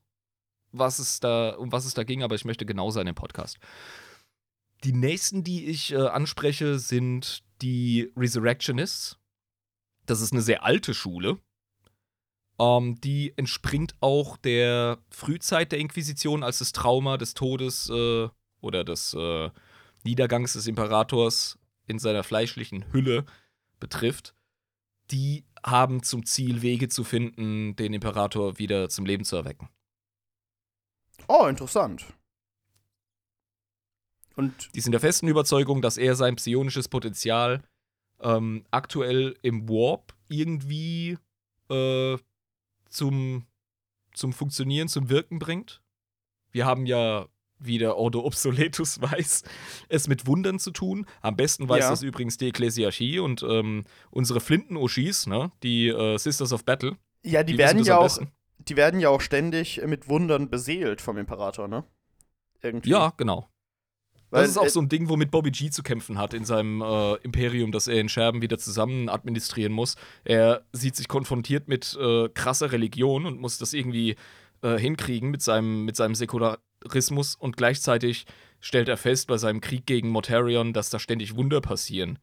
was 0.73 0.99
es 0.99 1.21
da, 1.21 1.51
um 1.51 1.71
was 1.73 1.85
es 1.85 1.95
da 1.95 2.03
ging, 2.05 2.23
aber 2.23 2.35
ich 2.35 2.45
möchte 2.45 2.67
genau 2.67 2.91
sein 2.91 3.07
im 3.07 3.15
Podcast. 3.15 3.59
Die 4.83 4.93
nächsten, 4.93 5.45
die 5.45 5.67
ich 5.67 5.93
äh, 5.93 5.97
anspreche, 5.97 6.79
sind 6.79 7.43
die 7.63 8.13
Resurrectionists. 8.17 9.19
Das 10.07 10.21
ist 10.21 10.33
eine 10.33 10.43
sehr 10.43 10.65
alte 10.65 10.95
Schule. 10.95 11.39
Ähm, 12.59 13.01
die 13.01 13.33
entspringt 13.37 13.95
auch 14.01 14.37
der 14.37 14.99
Frühzeit 15.11 15.73
der 15.73 15.79
Inquisition, 15.79 16.43
als 16.43 16.59
das 16.59 16.73
Trauma 16.73 17.17
des 17.17 17.35
Todes 17.35 17.89
äh, 17.91 18.29
oder 18.61 18.85
des 18.85 19.15
äh, 19.15 19.51
Niedergangs 20.05 20.53
des 20.53 20.67
Imperators 20.67 21.59
in 21.87 21.99
seiner 21.99 22.23
fleischlichen 22.23 22.93
Hülle 22.93 23.25
betrifft, 23.81 24.35
die 25.11 25.45
haben 25.65 26.03
zum 26.03 26.25
Ziel, 26.25 26.63
Wege 26.63 26.89
zu 26.89 27.05
finden, 27.05 27.77
den 27.77 27.95
Imperator 27.95 28.59
wieder 28.59 28.89
zum 28.89 29.07
Leben 29.07 29.25
zu 29.25 29.37
erwecken. 29.37 29.69
Oh, 31.29 31.47
interessant. 31.47 32.07
Und 34.37 34.71
die 34.75 34.81
sind 34.81 34.93
der 34.93 35.01
festen 35.01 35.29
Überzeugung, 35.29 35.83
dass 35.83 35.97
er 35.97 36.17
sein 36.17 36.37
psionisches 36.37 36.89
Potenzial 36.89 37.63
ähm, 38.21 38.65
aktuell 38.71 39.37
im 39.43 39.69
Warp 39.69 40.15
irgendwie 40.29 41.19
äh, 41.71 42.17
zum, 42.89 43.47
zum 44.13 44.33
Funktionieren, 44.33 44.89
zum 44.89 45.09
Wirken 45.09 45.39
bringt. 45.39 45.81
Wir 46.51 46.67
haben 46.67 46.87
ja 46.87 47.27
wie 47.59 47.79
der 47.79 47.97
Ordo 47.97 48.25
Obsoletus 48.25 49.01
weiß, 49.01 49.43
es 49.89 50.09
mit 50.09 50.27
Wundern 50.27 50.59
zu 50.59 50.71
tun. 50.71 51.07
Am 51.23 51.37
besten 51.37 51.69
weiß 51.69 51.85
ja. 51.85 51.91
das 51.91 52.03
übrigens 52.03 52.37
die 52.37 52.49
Ekklesiarchie 52.49 53.19
und 53.19 53.43
ähm, 53.43 53.85
unsere 54.11 54.41
Flinten-Oschis, 54.41 55.27
ne? 55.27 55.53
die 55.63 55.89
äh, 55.89 56.19
Sisters 56.19 56.53
of 56.53 56.65
Battle. 56.65 56.97
Ja, 57.23 57.43
die, 57.43 57.53
die 57.53 57.59
werden 57.59 57.83
ja 57.85 57.99
auch, 57.99 58.19
die 58.59 58.77
werden 58.77 59.01
ja 59.01 59.09
auch 59.09 59.21
ständig 59.21 59.81
mit 59.87 60.09
Wundern 60.09 60.51
beseelt 60.51 61.01
vom 61.01 61.17
Imperator, 61.17 61.69
ne? 61.69 61.85
Irgendwie. 62.61 62.91
Ja, 62.91 63.13
genau. 63.17 63.49
Weil, 64.35 64.43
das 64.43 64.51
ist 64.51 64.59
auch 64.59 64.69
so 64.69 64.81
ein 64.81 64.89
Ding, 64.89 65.09
womit 65.09 65.31
Bobby 65.31 65.53
G 65.53 65.71
zu 65.71 65.85
kämpfen 65.85 66.19
hat 66.19 66.35
in 66.35 66.45
seinem 66.45 66.83
äh, 66.83 67.15
Imperium, 67.23 67.71
das 67.71 67.87
er 67.87 68.01
in 68.01 68.09
Scherben 68.09 68.43
wieder 68.43 68.59
zusammen 68.59 69.09
administrieren 69.09 69.73
muss. 69.73 69.95
Er 70.25 70.65
sieht 70.73 70.97
sich 70.97 71.07
konfrontiert 71.07 71.69
mit 71.69 71.97
äh, 72.01 72.29
krasser 72.31 72.73
Religion 72.73 73.27
und 73.27 73.41
muss 73.41 73.59
das 73.59 73.73
irgendwie 73.73 74.17
äh, 74.63 74.77
hinkriegen 74.77 75.31
mit 75.31 75.41
seinem, 75.41 75.85
mit 75.85 75.95
seinem 75.95 76.17
Säkular 76.17 76.59
Rismus 76.85 77.37
und 77.37 77.57
gleichzeitig 77.57 78.27
stellt 78.59 78.89
er 78.89 78.97
fest 78.97 79.29
bei 79.29 79.39
seinem 79.39 79.61
Krieg 79.61 79.87
gegen 79.87 80.09
Mortarion, 80.09 80.73
dass 80.73 80.91
da 80.91 80.99
ständig 80.99 81.37
Wunder 81.37 81.61
passieren. 81.61 82.19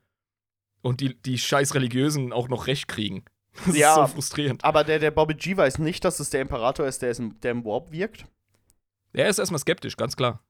Und 0.81 0.99
die, 0.99 1.15
die 1.15 1.37
scheiß 1.37 1.75
Religiösen 1.75 2.33
auch 2.33 2.49
noch 2.49 2.67
recht 2.67 2.89
kriegen. 2.89 3.23
Das 3.65 3.77
ja, 3.77 3.89
ist 3.89 3.95
so 3.95 4.15
frustrierend. 4.15 4.65
Aber 4.65 4.83
der, 4.83 4.99
der 4.99 5.11
Bobby 5.11 5.33
G 5.33 5.55
weiß 5.55 5.79
nicht, 5.79 6.03
dass 6.03 6.19
es 6.19 6.29
der 6.29 6.41
Imperator 6.41 6.85
ist, 6.85 7.01
der, 7.01 7.11
ist 7.11 7.19
im, 7.19 7.39
der 7.39 7.51
im 7.51 7.63
Warp 7.63 7.91
wirkt. 7.91 8.25
Er 9.13 9.29
ist 9.29 9.39
erstmal 9.39 9.59
skeptisch, 9.59 9.95
ganz 9.95 10.17
klar. 10.17 10.41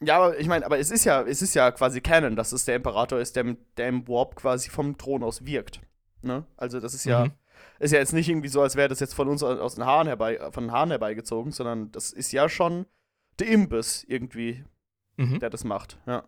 Ja, 0.00 0.18
aber 0.18 0.38
ich 0.38 0.46
meine, 0.46 0.64
aber 0.64 0.78
es 0.78 0.90
ist 0.90 1.04
ja, 1.04 1.22
es 1.22 1.42
ist 1.42 1.54
ja 1.54 1.70
quasi 1.72 2.00
Canon, 2.00 2.36
dass 2.36 2.52
es 2.52 2.64
der 2.64 2.76
Imperator 2.76 3.18
ist, 3.18 3.34
der, 3.34 3.56
der 3.76 3.88
im 3.88 4.06
Warp 4.06 4.36
quasi 4.36 4.70
vom 4.70 4.96
Thron 4.96 5.24
aus 5.24 5.44
wirkt. 5.44 5.80
Ne? 6.22 6.44
Also 6.56 6.78
das 6.78 6.94
ist 6.94 7.04
ja, 7.04 7.26
mhm. 7.26 7.32
ist 7.80 7.92
ja 7.92 7.98
jetzt 7.98 8.12
nicht 8.12 8.28
irgendwie 8.28 8.48
so, 8.48 8.62
als 8.62 8.76
wäre 8.76 8.88
das 8.88 9.00
jetzt 9.00 9.14
von 9.14 9.28
uns 9.28 9.42
aus 9.42 9.74
den 9.74 9.84
Haaren 9.84 10.06
herbei, 10.06 10.38
von 10.52 10.64
den 10.64 10.72
Haaren 10.72 10.90
herbeigezogen, 10.90 11.50
sondern 11.50 11.90
das 11.90 12.12
ist 12.12 12.32
ja 12.32 12.48
schon 12.48 12.86
der 13.40 13.48
Imbiss 13.48 14.04
irgendwie, 14.06 14.64
mhm. 15.16 15.40
der 15.40 15.50
das 15.50 15.64
macht, 15.64 15.98
ja. 16.06 16.24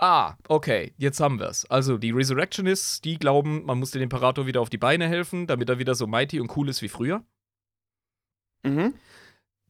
Ah, 0.00 0.36
okay, 0.46 0.92
jetzt 0.96 1.18
haben 1.18 1.40
wir 1.40 1.48
es. 1.48 1.68
Also 1.68 1.98
die 1.98 2.12
Resurrectionists, 2.12 3.00
die 3.00 3.18
glauben, 3.18 3.64
man 3.64 3.80
muss 3.80 3.90
dem 3.90 4.02
Imperator 4.02 4.46
wieder 4.46 4.60
auf 4.60 4.70
die 4.70 4.78
Beine 4.78 5.08
helfen, 5.08 5.48
damit 5.48 5.68
er 5.68 5.80
wieder 5.80 5.96
so 5.96 6.06
mighty 6.06 6.38
und 6.38 6.56
cool 6.56 6.68
ist 6.68 6.82
wie 6.82 6.88
früher. 6.88 7.24
Mhm. 8.62 8.94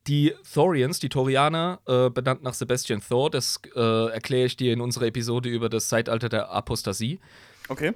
Die 0.08 0.34
Thorians, 0.52 0.98
die 0.98 1.10
Torianer, 1.10 1.80
äh, 1.86 2.08
benannt 2.08 2.42
nach 2.42 2.54
Sebastian 2.54 3.02
Thor, 3.06 3.30
das 3.30 3.60
äh, 3.76 4.10
erkläre 4.10 4.46
ich 4.46 4.56
dir 4.56 4.72
in 4.72 4.80
unserer 4.80 5.06
Episode 5.06 5.48
über 5.50 5.68
das 5.68 5.88
Zeitalter 5.88 6.28
der 6.28 6.50
Apostasie. 6.50 7.20
Okay 7.68 7.92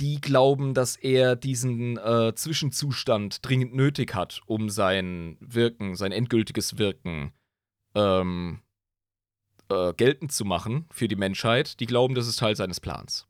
die 0.00 0.20
glauben, 0.20 0.72
dass 0.72 0.96
er 0.96 1.36
diesen 1.36 1.98
äh, 1.98 2.32
Zwischenzustand 2.34 3.46
dringend 3.46 3.74
nötig 3.74 4.14
hat, 4.14 4.40
um 4.46 4.70
sein 4.70 5.36
Wirken, 5.40 5.94
sein 5.94 6.10
endgültiges 6.10 6.78
Wirken 6.78 7.32
ähm, 7.94 8.60
äh, 9.68 9.92
geltend 9.92 10.32
zu 10.32 10.44
machen 10.44 10.86
für 10.90 11.06
die 11.06 11.16
Menschheit. 11.16 11.80
Die 11.80 11.86
glauben, 11.86 12.14
das 12.14 12.26
ist 12.26 12.38
Teil 12.38 12.56
seines 12.56 12.80
Plans. 12.80 13.26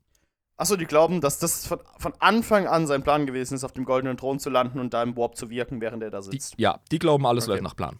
Achso, 0.61 0.75
die 0.75 0.85
glauben, 0.85 1.21
dass 1.21 1.39
das 1.39 1.65
von, 1.65 1.79
von, 1.97 2.13
Anfang 2.19 2.67
an 2.67 2.85
sein 2.85 3.01
Plan 3.01 3.25
gewesen 3.25 3.55
ist, 3.55 3.63
auf 3.63 3.71
dem 3.71 3.83
goldenen 3.83 4.15
Thron 4.15 4.37
zu 4.37 4.51
landen 4.51 4.79
und 4.79 4.93
da 4.93 5.01
im 5.01 5.17
Warp 5.17 5.35
zu 5.35 5.49
wirken, 5.49 5.81
während 5.81 6.03
er 6.03 6.11
da 6.11 6.21
sitzt. 6.21 6.55
Die, 6.55 6.61
ja, 6.61 6.79
die 6.91 6.99
glauben, 6.99 7.25
alles 7.25 7.45
okay. 7.45 7.53
läuft 7.53 7.63
nach 7.63 7.75
Plan. 7.75 7.99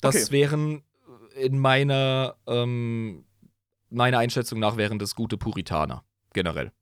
Das 0.00 0.14
okay. 0.14 0.32
wären 0.32 0.82
in 1.34 1.58
meiner, 1.58 2.36
ähm, 2.46 3.26
meiner 3.90 4.16
Einschätzung 4.16 4.60
nach, 4.60 4.78
wären 4.78 4.98
das 4.98 5.14
gute 5.14 5.36
Puritaner, 5.36 6.04
generell. 6.32 6.72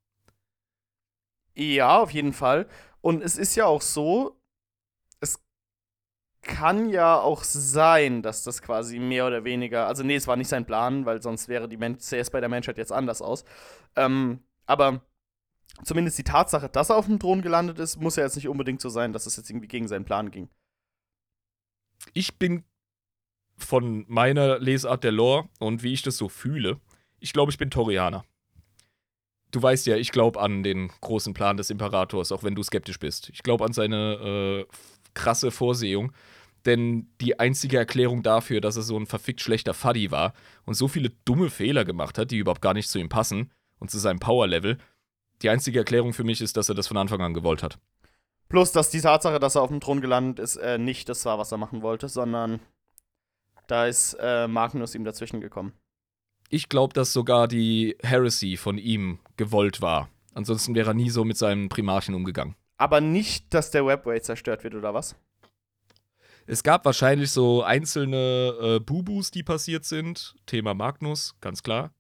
Ja, 1.57 1.99
auf 1.99 2.13
jeden 2.13 2.33
Fall. 2.33 2.69
Und 3.01 3.25
es 3.25 3.39
ist 3.39 3.57
ja 3.57 3.67
auch 3.67 3.83
so, 3.83 4.41
es 5.19 5.41
kann 6.43 6.91
ja 6.91 7.19
auch 7.19 7.43
sein, 7.43 8.23
dass 8.23 8.45
das 8.45 8.63
quasi 8.63 9.01
mehr 9.01 9.27
oder 9.27 9.43
weniger, 9.43 9.89
also 9.89 10.05
nee, 10.05 10.15
es 10.15 10.29
war 10.29 10.37
nicht 10.37 10.49
sein 10.49 10.65
Plan, 10.65 11.07
weil 11.07 11.21
sonst 11.21 11.49
wäre 11.49 11.69
die 11.69 11.77
CS 11.77 12.31
bei 12.31 12.39
der 12.39 12.49
Menschheit 12.49 12.79
jetzt 12.79 12.93
anders 12.93 13.21
aus. 13.21 13.45
Ähm, 13.97 14.45
aber 14.73 15.03
zumindest 15.85 16.19
die 16.19 16.25
Tatsache, 16.25 16.69
dass 16.69 16.91
er 16.91 16.97
auf 16.97 17.07
dem 17.07 17.19
Thron 17.19 17.43
gelandet 17.43 17.79
ist, 17.79 18.01
muss 18.01 18.17
ja 18.17 18.25
jetzt 18.25 18.37
nicht 18.37 18.49
unbedingt 18.49 18.81
so 18.81 18.89
sein, 18.89 19.13
dass 19.13 19.27
es 19.27 19.37
jetzt 19.37 19.51
irgendwie 19.51 19.69
gegen 19.69 19.89
seinen 19.89 20.05
Plan 20.05 20.31
ging. 20.31 20.49
Ich 22.15 22.39
bin 22.39 22.65
von 23.57 24.05
meiner 24.09 24.59
Lesart 24.59 25.05
der 25.05 25.13
Lore 25.13 25.49
und 25.61 25.83
wie 25.83 25.93
ich 25.93 26.03
das 26.03 26.17
so 26.17 26.29
fühle, 26.29 26.81
ich 27.21 27.33
glaube, 27.33 27.53
ich 27.53 27.59
bin 27.59 27.71
Torianer 27.71 28.25
du 29.53 29.63
weißt 29.63 29.87
ja, 29.87 29.97
ich 29.97 30.11
glaube 30.11 30.41
an 30.41 30.65
den 30.65 30.91
großen 31.01 31.35
Plan 31.35 31.57
des 31.57 31.71
Imperators, 31.71 32.33
auch 32.33 32.43
wenn 32.43 32.57
du 32.57 32.63
skeptisch 32.63 32.99
bist. 32.99 33.31
Ich 33.31 33.43
glaube 33.43 33.65
an 33.65 33.73
seine 33.73 34.67
äh, 34.67 34.75
krasse 35.15 35.53
Vorsehung. 35.53 36.13
Denn 36.65 37.09
die 37.21 37.39
einzige 37.41 37.77
Erklärung 37.77 38.23
dafür, 38.23 38.61
dass 38.61 38.77
er 38.77 38.83
so 38.83 38.97
ein 38.97 39.07
verfickt 39.07 39.41
schlechter 39.41 39.75
Fuddy 39.75 40.11
war 40.11 40.33
und 40.65 40.75
so 40.75 40.89
viele 40.89 41.11
dumme 41.25 41.51
Fehler 41.51 41.85
gemacht 41.85 42.19
hat, 42.19 42.31
die 42.31 42.39
überhaupt 42.39 42.63
gar 42.63 42.75
nicht 42.75 42.89
zu 42.89 42.99
ihm 42.99 43.09
passen 43.09 43.51
und 43.83 43.91
zu 43.91 43.99
seinem 43.99 44.21
Power-Level, 44.21 44.79
die 45.43 45.51
einzige 45.51 45.81
Erklärung 45.81 46.13
für 46.13 46.23
mich 46.23 46.41
ist, 46.41 46.57
dass 46.57 46.69
er 46.69 46.77
das 46.77 46.87
von 46.87 46.97
Anfang 46.97 47.21
an 47.21 47.35
gewollt 47.35 47.65
hat. 47.65 47.81
Plus, 48.49 48.71
dass 48.71 48.91
die 48.91 49.01
Tatsache, 49.01 49.41
dass 49.41 49.57
er 49.57 49.63
auf 49.63 49.71
dem 49.71 49.81
Thron 49.81 50.01
gelandet 50.01 50.39
ist, 50.39 50.57
äh, 50.57 50.79
nicht 50.79 51.09
das 51.09 51.25
war, 51.25 51.39
was 51.39 51.51
er 51.51 51.59
machen 51.59 51.83
wollte, 51.83 52.09
sondern 52.09 52.61
da 53.67 53.87
ist 53.87 54.17
äh, 54.21 54.47
Magnus 54.47 54.95
ihm 54.95 55.05
dazwischen 55.05 55.41
gekommen. 55.41 55.73
Ich 56.49 56.69
glaube, 56.69 56.95
dass 56.95 57.13
sogar 57.13 57.49
die 57.49 57.97
Heresy 58.03 58.57
von 58.57 58.79
ihm 58.79 59.19
gewollt 59.37 59.83
war. 59.83 60.09
Ansonsten 60.33 60.77
wäre 60.77 60.91
er 60.91 60.95
nie 60.95 61.11
so 61.11 61.25
mit 61.25 61.37
seinem 61.37 61.69
Primarchen 61.69 62.15
umgegangen. 62.15 62.55
Aber 62.77 63.01
nicht, 63.01 63.53
dass 63.53 63.73
der 63.73 63.85
Webway 63.85 64.21
zerstört 64.21 64.63
wird, 64.63 64.77
oder 64.77 64.95
was? 64.95 65.17
Es 66.47 66.63
gab 66.63 66.85
wahrscheinlich 66.85 67.33
so 67.33 67.65
einzelne 67.65 68.57
äh, 68.61 68.81
Bubus, 68.81 69.33
die 69.33 69.43
passiert 69.43 69.85
sind. 69.85 70.37
Thema 70.47 70.73
Magnus, 70.75 71.35
ganz 71.41 71.63
klar. 71.65 71.93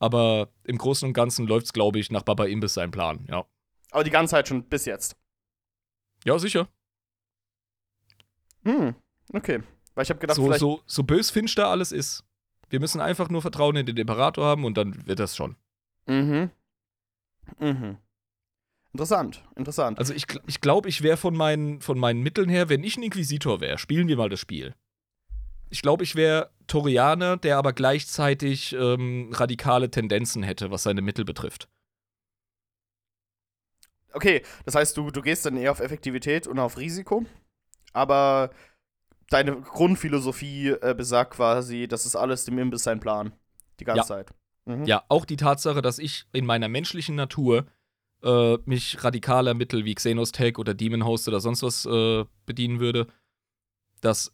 Aber 0.00 0.48
im 0.64 0.78
Großen 0.78 1.06
und 1.06 1.12
Ganzen 1.12 1.46
läuft 1.46 1.66
es, 1.66 1.72
glaube 1.72 1.98
ich, 2.00 2.10
nach 2.10 2.22
Baba 2.22 2.46
Imbiss 2.46 2.74
sein 2.74 2.90
Plan, 2.90 3.26
ja. 3.28 3.44
Aber 3.92 4.02
die 4.02 4.10
ganze 4.10 4.32
Zeit 4.32 4.48
schon 4.48 4.64
bis 4.64 4.86
jetzt. 4.86 5.16
Ja, 6.24 6.38
sicher. 6.38 6.68
Hm, 8.64 8.94
okay. 9.32 9.62
Weil 9.94 10.04
ich 10.04 10.10
habe 10.10 10.20
gedacht, 10.20 10.36
so, 10.36 10.44
vielleicht 10.44 10.60
so, 10.60 10.80
so 10.86 11.02
bös 11.02 11.30
finster 11.30 11.68
alles 11.68 11.92
ist. 11.92 12.24
Wir 12.68 12.80
müssen 12.80 13.00
einfach 13.00 13.28
nur 13.28 13.42
Vertrauen 13.42 13.76
in 13.76 13.86
den 13.86 13.96
Imperator 13.96 14.44
haben 14.44 14.64
und 14.64 14.76
dann 14.76 15.06
wird 15.06 15.18
das 15.18 15.36
schon. 15.36 15.56
Mhm. 16.06 16.50
Mhm. 17.58 17.98
Interessant, 18.92 19.44
interessant. 19.54 19.98
Also 19.98 20.14
ich, 20.14 20.26
ich 20.46 20.60
glaube, 20.60 20.88
ich 20.88 21.02
wäre 21.02 21.16
von 21.16 21.36
meinen, 21.36 21.80
von 21.80 21.98
meinen 21.98 22.22
Mitteln 22.22 22.48
her, 22.48 22.68
wenn 22.68 22.82
ich 22.82 22.96
ein 22.96 23.02
Inquisitor 23.02 23.60
wäre, 23.60 23.78
spielen 23.78 24.08
wir 24.08 24.16
mal 24.16 24.28
das 24.28 24.40
Spiel. 24.40 24.74
Ich 25.70 25.82
glaube, 25.82 26.04
ich 26.04 26.16
wäre 26.16 26.50
Torianer, 26.66 27.36
der 27.36 27.56
aber 27.56 27.72
gleichzeitig 27.72 28.72
ähm, 28.72 29.30
radikale 29.32 29.90
Tendenzen 29.90 30.42
hätte, 30.42 30.70
was 30.70 30.82
seine 30.82 31.02
Mittel 31.02 31.24
betrifft. 31.24 31.68
Okay, 34.12 34.42
das 34.64 34.74
heißt, 34.74 34.96
du, 34.96 35.10
du 35.10 35.22
gehst 35.22 35.46
dann 35.46 35.56
eher 35.56 35.70
auf 35.70 35.80
Effektivität 35.80 36.46
und 36.48 36.58
auf 36.58 36.78
Risiko, 36.78 37.24
aber 37.92 38.50
deine 39.28 39.60
Grundphilosophie 39.60 40.70
äh, 40.70 40.94
besagt 40.96 41.34
quasi, 41.34 41.86
das 41.86 42.06
ist 42.06 42.16
alles 42.16 42.44
dem 42.44 42.58
Imbiss 42.58 42.82
sein 42.82 43.00
Plan. 43.00 43.32
Die 43.78 43.84
ganze 43.84 44.00
ja. 44.00 44.04
Zeit. 44.04 44.34
Mhm. 44.66 44.84
Ja, 44.84 45.04
auch 45.08 45.24
die 45.24 45.36
Tatsache, 45.36 45.80
dass 45.80 45.98
ich 45.98 46.26
in 46.32 46.44
meiner 46.44 46.68
menschlichen 46.68 47.14
Natur 47.14 47.66
äh, 48.22 48.58
mich 48.64 49.02
radikaler 49.02 49.54
Mittel 49.54 49.84
wie 49.84 49.94
Xenos 49.94 50.32
Tech 50.32 50.58
oder 50.58 50.74
Demon 50.74 51.04
Host 51.04 51.28
oder 51.28 51.40
sonst 51.40 51.62
was 51.62 51.86
äh, 51.86 52.24
bedienen 52.44 52.80
würde, 52.80 53.06
das, 54.00 54.32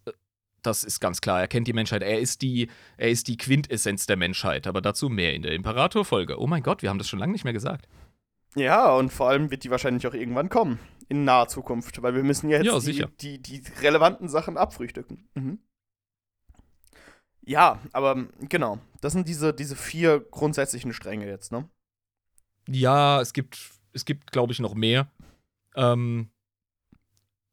das 0.67 0.85
ist 0.85 1.01
ganz 1.01 1.21
klar. 1.21 1.41
Er 1.41 1.49
kennt 1.49 1.69
die 1.69 1.73
Menschheit. 1.73 2.03
Er 2.03 2.19
ist 2.19 2.43
die, 2.43 2.69
er 2.97 3.11
ist 3.11 3.29
die 3.29 3.37
Quintessenz 3.37 4.07
der 4.07 4.17
Menschheit. 4.17 4.67
Aber 4.67 4.81
dazu 4.81 5.09
mehr 5.09 5.35
in 5.35 5.43
der 5.43 5.53
Imperator-Folge. 5.53 6.41
Oh 6.41 6.47
mein 6.47 6.63
Gott, 6.63 6.83
wir 6.83 6.91
haben 6.91 6.99
das 6.99 7.09
schon 7.09 7.19
lange 7.19 7.33
nicht 7.33 7.45
mehr 7.45 7.53
gesagt. 7.53 7.89
Ja, 8.57 8.91
und 8.93 9.13
vor 9.13 9.29
allem 9.29 9.51
wird 9.51 9.65
die 9.65 9.71
wahrscheinlich 9.71 10.07
auch 10.07 10.15
irgendwann 10.15 10.49
kommen. 10.49 10.79
In 11.09 11.25
naher 11.25 11.49
Zukunft. 11.49 12.03
Weil 12.03 12.15
wir 12.15 12.25
müssen 12.25 12.51
jetzt 12.51 12.67
ja, 12.67 12.79
die, 12.81 13.39
die, 13.39 13.61
die, 13.61 13.63
relevanten 13.81 14.29
Sachen 14.29 14.57
abfrühstücken. 14.57 15.29
Mhm. 15.35 15.59
Ja, 17.43 17.81
aber 17.93 18.27
genau. 18.41 18.81
Das 19.01 19.13
sind 19.13 19.29
diese, 19.29 19.55
diese 19.55 19.77
vier 19.77 20.21
grundsätzlichen 20.21 20.93
Stränge 20.93 21.27
jetzt, 21.29 21.53
ne? 21.53 21.69
Ja, 22.69 23.21
es 23.21 23.33
gibt, 23.33 23.71
es 23.93 24.05
gibt, 24.05 24.33
glaube 24.33 24.53
ich, 24.53 24.59
noch 24.59 24.75
mehr. 24.75 25.09
Ähm, 25.77 26.31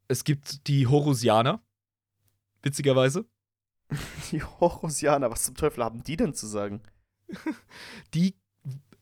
es 0.08 0.24
gibt 0.24 0.68
die 0.68 0.88
Horusianer. 0.88 1.62
Witzigerweise. 2.64 3.26
Die 4.32 4.42
Horusianer, 4.42 5.30
was 5.30 5.44
zum 5.44 5.56
Teufel 5.56 5.84
haben 5.84 6.04
die 6.04 6.18
denn 6.18 6.34
zu 6.34 6.48
sagen? 6.48 6.82
Die 8.14 8.36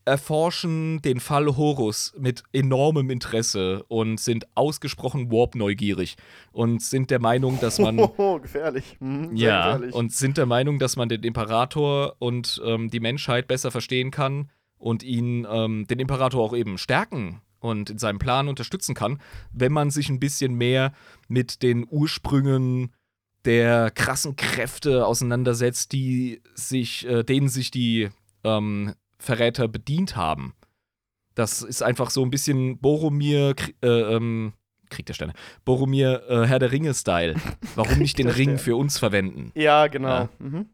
erforschen 0.04 1.02
den 1.04 1.20
Fall 1.20 1.46
Horus 1.46 2.14
mit 2.18 2.44
enormem 2.54 3.12
Interesse 3.12 3.84
und 3.88 4.20
sind 4.20 4.48
ausgesprochen 4.56 5.32
warp-neugierig 5.32 6.16
und 6.52 6.82
sind 6.82 7.12
der 7.12 7.20
Meinung, 7.20 7.60
dass 7.60 7.78
man. 7.78 8.00
Oh, 8.18 8.40
gefährlich. 8.40 8.98
Mhm, 9.00 9.36
ja, 9.36 9.74
gefährlich. 9.74 9.96
und 9.96 10.12
sind 10.12 10.38
der 10.38 10.48
Meinung, 10.48 10.80
dass 10.80 10.96
man 10.96 11.08
den 11.08 11.24
Imperator 11.24 12.16
und 12.20 12.62
ähm, 12.66 12.90
die 12.90 13.00
Menschheit 13.00 13.48
besser 13.48 13.70
verstehen 13.70 14.12
kann 14.12 14.50
und 14.78 15.04
ihn, 15.04 15.48
ähm, 15.50 15.86
den 15.88 16.00
Imperator 16.00 16.44
auch 16.44 16.56
eben 16.56 16.78
stärken 16.78 17.42
und 17.60 17.90
in 17.92 18.00
seinem 18.00 18.20
Plan 18.20 18.48
unterstützen 18.48 18.96
kann, 18.96 19.22
wenn 19.52 19.72
man 19.72 19.92
sich 19.92 20.10
ein 20.10 20.20
bisschen 20.20 20.56
mehr 20.56 20.94
mit 21.28 21.62
den 21.62 21.86
Ursprüngen 21.88 22.92
der 23.46 23.92
krassen 23.92 24.36
Kräfte 24.36 25.06
auseinandersetzt, 25.06 25.92
die 25.92 26.42
sich, 26.54 27.08
äh, 27.08 27.24
denen 27.24 27.50
sich 27.50 27.72
die 27.72 28.10
ähm, 28.44 28.94
Verräter 29.18 29.68
bedient 29.68 30.16
haben. 30.16 30.54
Das 31.36 31.62
ist 31.62 31.82
einfach 31.82 32.10
so 32.10 32.24
ein 32.24 32.30
bisschen 32.30 32.80
Boromir, 32.80 33.56
äh, 33.82 33.88
ähm, 33.88 34.54
Krieg 34.90 35.06
der 35.06 35.14
Sterne, 35.14 35.34
Boromir 35.64 36.24
äh, 36.30 36.46
Herr 36.46 36.60
der 36.60 36.72
Ringe-Style. 36.72 37.36
Warum 37.76 38.00
nicht 38.00 38.18
den 38.18 38.28
Ring 38.30 38.58
für 38.58 38.76
uns 38.76 38.98
verwenden? 38.98 39.52
Ja, 39.56 39.88
genau. 39.88 40.10
Ja. 40.10 40.30
Mhm. 40.40 40.70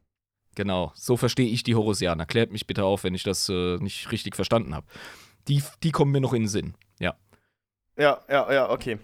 Genau, 0.56 0.91
so 0.95 1.18
verstehe 1.18 1.48
ich 1.48 1.61
die 1.61 1.76
Horosianer. 1.76 2.26
Klärt 2.26 2.52
mich 2.52 2.65
bitte 2.65 2.84
auf, 2.84 3.03
wenn 3.03 3.14
ich 3.14 3.22
das 3.22 3.48
äh, 3.48 3.77
nicht 3.77 4.11
richtig 4.11 4.35
verstanden 4.35 4.73
habe. 4.73 4.88
Die, 5.48 5.61
die 5.84 5.91
kommen 5.91 6.11
mir 6.11 6.19
noch 6.19 6.34
in 6.34 6.44
den 6.44 6.48
Sinn, 6.48 6.73
ja. 6.99 7.15
Ja, 7.95 8.22
ja, 8.27 8.52
ja, 8.52 8.69
okay. 8.69 8.98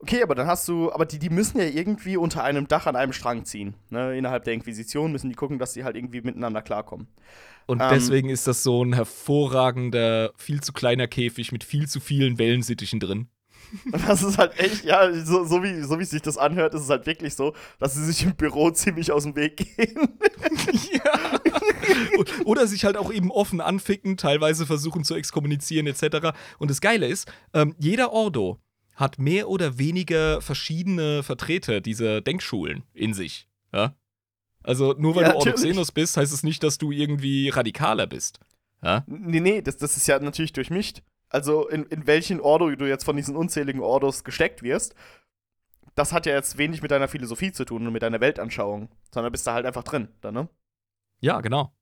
Okay, 0.00 0.22
aber 0.22 0.36
dann 0.36 0.46
hast 0.46 0.68
du, 0.68 0.92
aber 0.92 1.06
die, 1.06 1.18
die 1.18 1.30
müssen 1.30 1.58
ja 1.58 1.64
irgendwie 1.64 2.16
unter 2.16 2.44
einem 2.44 2.68
Dach 2.68 2.86
an 2.86 2.94
einem 2.94 3.12
Strang 3.12 3.44
ziehen. 3.44 3.74
Ne? 3.90 4.16
Innerhalb 4.16 4.44
der 4.44 4.54
Inquisition 4.54 5.10
müssen 5.10 5.28
die 5.28 5.34
gucken, 5.34 5.58
dass 5.58 5.72
sie 5.72 5.82
halt 5.82 5.96
irgendwie 5.96 6.20
miteinander 6.20 6.62
klarkommen. 6.62 7.08
Und 7.66 7.82
ähm, 7.82 7.88
deswegen 7.90 8.28
ist 8.30 8.46
das 8.46 8.62
so 8.62 8.84
ein 8.84 8.92
hervorragender, 8.92 10.32
viel 10.36 10.60
zu 10.60 10.72
kleiner 10.72 11.08
Käfig 11.08 11.50
mit 11.50 11.64
viel 11.64 11.88
zu 11.88 11.98
vielen 11.98 12.38
Wellensittichen 12.38 13.00
drin. 13.00 13.28
Das 14.06 14.22
ist 14.22 14.38
halt 14.38 14.58
echt, 14.58 14.84
ja, 14.84 15.12
so, 15.12 15.44
so, 15.44 15.62
wie, 15.62 15.82
so 15.82 15.98
wie 15.98 16.04
sich 16.04 16.22
das 16.22 16.38
anhört, 16.38 16.72
ist 16.72 16.82
es 16.82 16.88
halt 16.88 17.04
wirklich 17.04 17.34
so, 17.34 17.52
dass 17.78 17.94
sie 17.94 18.04
sich 18.04 18.24
im 18.24 18.34
Büro 18.34 18.70
ziemlich 18.72 19.12
aus 19.12 19.24
dem 19.24 19.36
Weg 19.36 19.56
gehen. 19.58 20.16
ja. 20.92 21.40
Oder 22.46 22.66
sich 22.66 22.86
halt 22.86 22.96
auch 22.96 23.12
eben 23.12 23.30
offen 23.30 23.60
anficken, 23.60 24.16
teilweise 24.16 24.64
versuchen 24.64 25.04
zu 25.04 25.14
exkommunizieren, 25.14 25.86
etc. 25.86 26.30
Und 26.58 26.70
das 26.70 26.80
Geile 26.80 27.06
ist, 27.06 27.30
ähm, 27.52 27.74
jeder 27.78 28.12
Ordo 28.12 28.58
hat 28.98 29.18
mehr 29.20 29.48
oder 29.48 29.78
weniger 29.78 30.42
verschiedene 30.42 31.22
Vertreter 31.22 31.80
dieser 31.80 32.20
Denkschulen 32.20 32.82
in 32.94 33.14
sich. 33.14 33.48
Ja? 33.72 33.94
Also 34.64 34.94
nur 34.98 35.14
weil 35.14 35.22
ja, 35.22 35.30
du 35.30 35.36
Ordoxenos 35.36 35.92
bist, 35.92 36.16
heißt 36.16 36.32
es 36.32 36.42
nicht, 36.42 36.64
dass 36.64 36.78
du 36.78 36.90
irgendwie 36.90 37.48
radikaler 37.48 38.08
bist. 38.08 38.40
Ja? 38.82 39.04
Nee, 39.06 39.38
nee, 39.38 39.62
das, 39.62 39.76
das 39.76 39.96
ist 39.96 40.08
ja 40.08 40.18
natürlich 40.18 40.52
durchmischt. 40.52 41.02
Also 41.28 41.68
in, 41.68 41.84
in 41.84 42.08
welchen 42.08 42.40
Ordo 42.40 42.74
du 42.74 42.88
jetzt 42.88 43.04
von 43.04 43.16
diesen 43.16 43.36
unzähligen 43.36 43.80
Ordos 43.80 44.24
gesteckt 44.24 44.64
wirst, 44.64 44.96
das 45.94 46.12
hat 46.12 46.26
ja 46.26 46.34
jetzt 46.34 46.58
wenig 46.58 46.82
mit 46.82 46.90
deiner 46.90 47.06
Philosophie 47.06 47.52
zu 47.52 47.64
tun 47.64 47.86
und 47.86 47.92
mit 47.92 48.02
deiner 48.02 48.20
Weltanschauung, 48.20 48.88
sondern 49.14 49.30
bist 49.30 49.46
da 49.46 49.54
halt 49.54 49.66
einfach 49.66 49.84
drin, 49.84 50.08
dann, 50.22 50.34
ne? 50.34 50.48
Ja, 51.20 51.40
genau. 51.40 51.72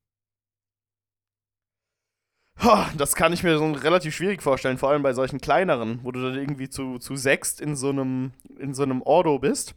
Das 2.97 3.15
kann 3.15 3.33
ich 3.33 3.43
mir 3.43 3.59
so 3.59 3.71
relativ 3.73 4.15
schwierig 4.15 4.43
vorstellen, 4.43 4.79
vor 4.79 4.91
allem 4.91 5.03
bei 5.03 5.13
solchen 5.13 5.41
kleineren, 5.41 6.01
wo 6.03 6.11
du 6.11 6.23
dann 6.23 6.39
irgendwie 6.39 6.69
zu, 6.69 6.99
zu 6.99 7.17
sechst 7.17 7.61
in 7.61 7.77
so 7.77 7.91
einem, 7.91 8.33
in 8.59 8.75
so 8.75 8.83
einem 8.83 9.03
Ordo 9.03 9.39
bist 9.39 9.75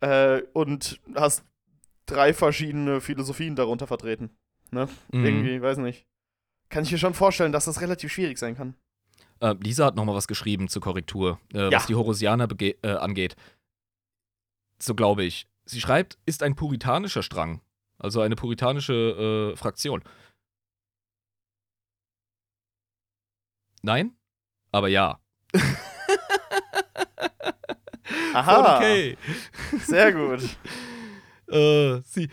äh, 0.00 0.42
und 0.52 1.00
hast 1.14 1.44
drei 2.06 2.34
verschiedene 2.34 3.00
Philosophien 3.00 3.56
darunter 3.56 3.86
vertreten. 3.86 4.30
Ne? 4.70 4.88
Mhm. 5.12 5.24
Irgendwie, 5.24 5.62
weiß 5.62 5.78
nicht. 5.78 6.06
Kann 6.68 6.84
ich 6.84 6.92
mir 6.92 6.98
schon 6.98 7.14
vorstellen, 7.14 7.52
dass 7.52 7.64
das 7.64 7.80
relativ 7.80 8.12
schwierig 8.12 8.38
sein 8.38 8.56
kann. 8.56 8.74
Äh, 9.40 9.54
Lisa 9.60 9.86
hat 9.86 9.96
nochmal 9.96 10.14
was 10.14 10.28
geschrieben 10.28 10.68
zur 10.68 10.82
Korrektur, 10.82 11.40
äh, 11.52 11.64
ja. 11.64 11.72
was 11.72 11.86
die 11.86 11.94
Horosianer 11.94 12.48
äh, 12.60 12.74
angeht. 12.88 13.36
So 14.78 14.94
glaube 14.94 15.24
ich. 15.24 15.46
Sie 15.64 15.80
schreibt, 15.80 16.18
ist 16.26 16.42
ein 16.42 16.56
puritanischer 16.56 17.22
Strang, 17.22 17.60
also 17.98 18.20
eine 18.20 18.34
puritanische 18.34 19.52
äh, 19.52 19.56
Fraktion. 19.56 20.02
Nein? 23.82 24.12
Aber 24.72 24.88
ja. 24.88 25.20
Aha. 28.34 28.76
Okay. 28.76 29.16
Sehr 29.86 30.12
gut. 30.12 30.40
äh, 31.50 32.00
sie, 32.04 32.28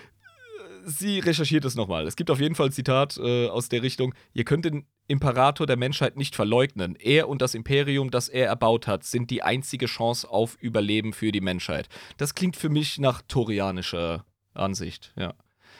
sie 0.85 1.19
recherchiert 1.19 1.65
es 1.65 1.75
nochmal. 1.75 2.05
Es 2.07 2.15
gibt 2.15 2.29
auf 2.29 2.39
jeden 2.39 2.55
Fall 2.55 2.67
ein 2.67 2.71
Zitat 2.71 3.17
äh, 3.17 3.47
aus 3.47 3.69
der 3.69 3.81
Richtung: 3.81 4.13
Ihr 4.33 4.43
könnt 4.43 4.65
den 4.65 4.85
Imperator 5.07 5.65
der 5.65 5.77
Menschheit 5.77 6.17
nicht 6.17 6.35
verleugnen. 6.35 6.95
Er 6.97 7.29
und 7.29 7.41
das 7.41 7.55
Imperium, 7.55 8.11
das 8.11 8.29
er 8.29 8.47
erbaut 8.47 8.87
hat, 8.87 9.03
sind 9.03 9.31
die 9.31 9.41
einzige 9.41 9.85
Chance 9.85 10.29
auf 10.29 10.57
Überleben 10.59 11.13
für 11.13 11.31
die 11.31 11.41
Menschheit. 11.41 11.87
Das 12.17 12.35
klingt 12.35 12.57
für 12.57 12.69
mich 12.69 12.99
nach 12.99 13.21
torianischer 13.27 14.25
Ansicht, 14.53 15.13
ja. 15.15 15.33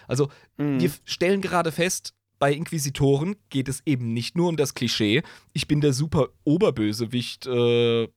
Also, 0.08 0.30
mhm. 0.58 0.80
wir 0.80 0.92
stellen 1.04 1.42
gerade 1.42 1.72
fest, 1.72 2.14
bei 2.40 2.54
Inquisitoren 2.54 3.36
geht 3.50 3.68
es 3.68 3.82
eben 3.86 4.14
nicht 4.14 4.36
nur 4.36 4.50
um 4.50 4.58
das 4.58 4.74
Klischee, 4.74 5.24
ich 5.54 5.68
bin 5.68 5.82
der 5.82 5.94
super 5.94 6.30
Oberbösewicht 6.44 7.48
äh, 7.48 8.08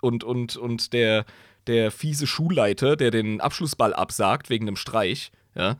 und, 0.00 0.24
und, 0.24 0.56
und 0.56 0.92
der, 0.92 1.24
der 1.66 1.90
fiese 1.90 2.26
Schulleiter, 2.26 2.96
der 2.96 3.10
den 3.10 3.40
Abschlussball 3.40 3.94
absagt 3.94 4.50
wegen 4.50 4.66
einem 4.66 4.76
Streich. 4.76 5.30
Ja? 5.54 5.78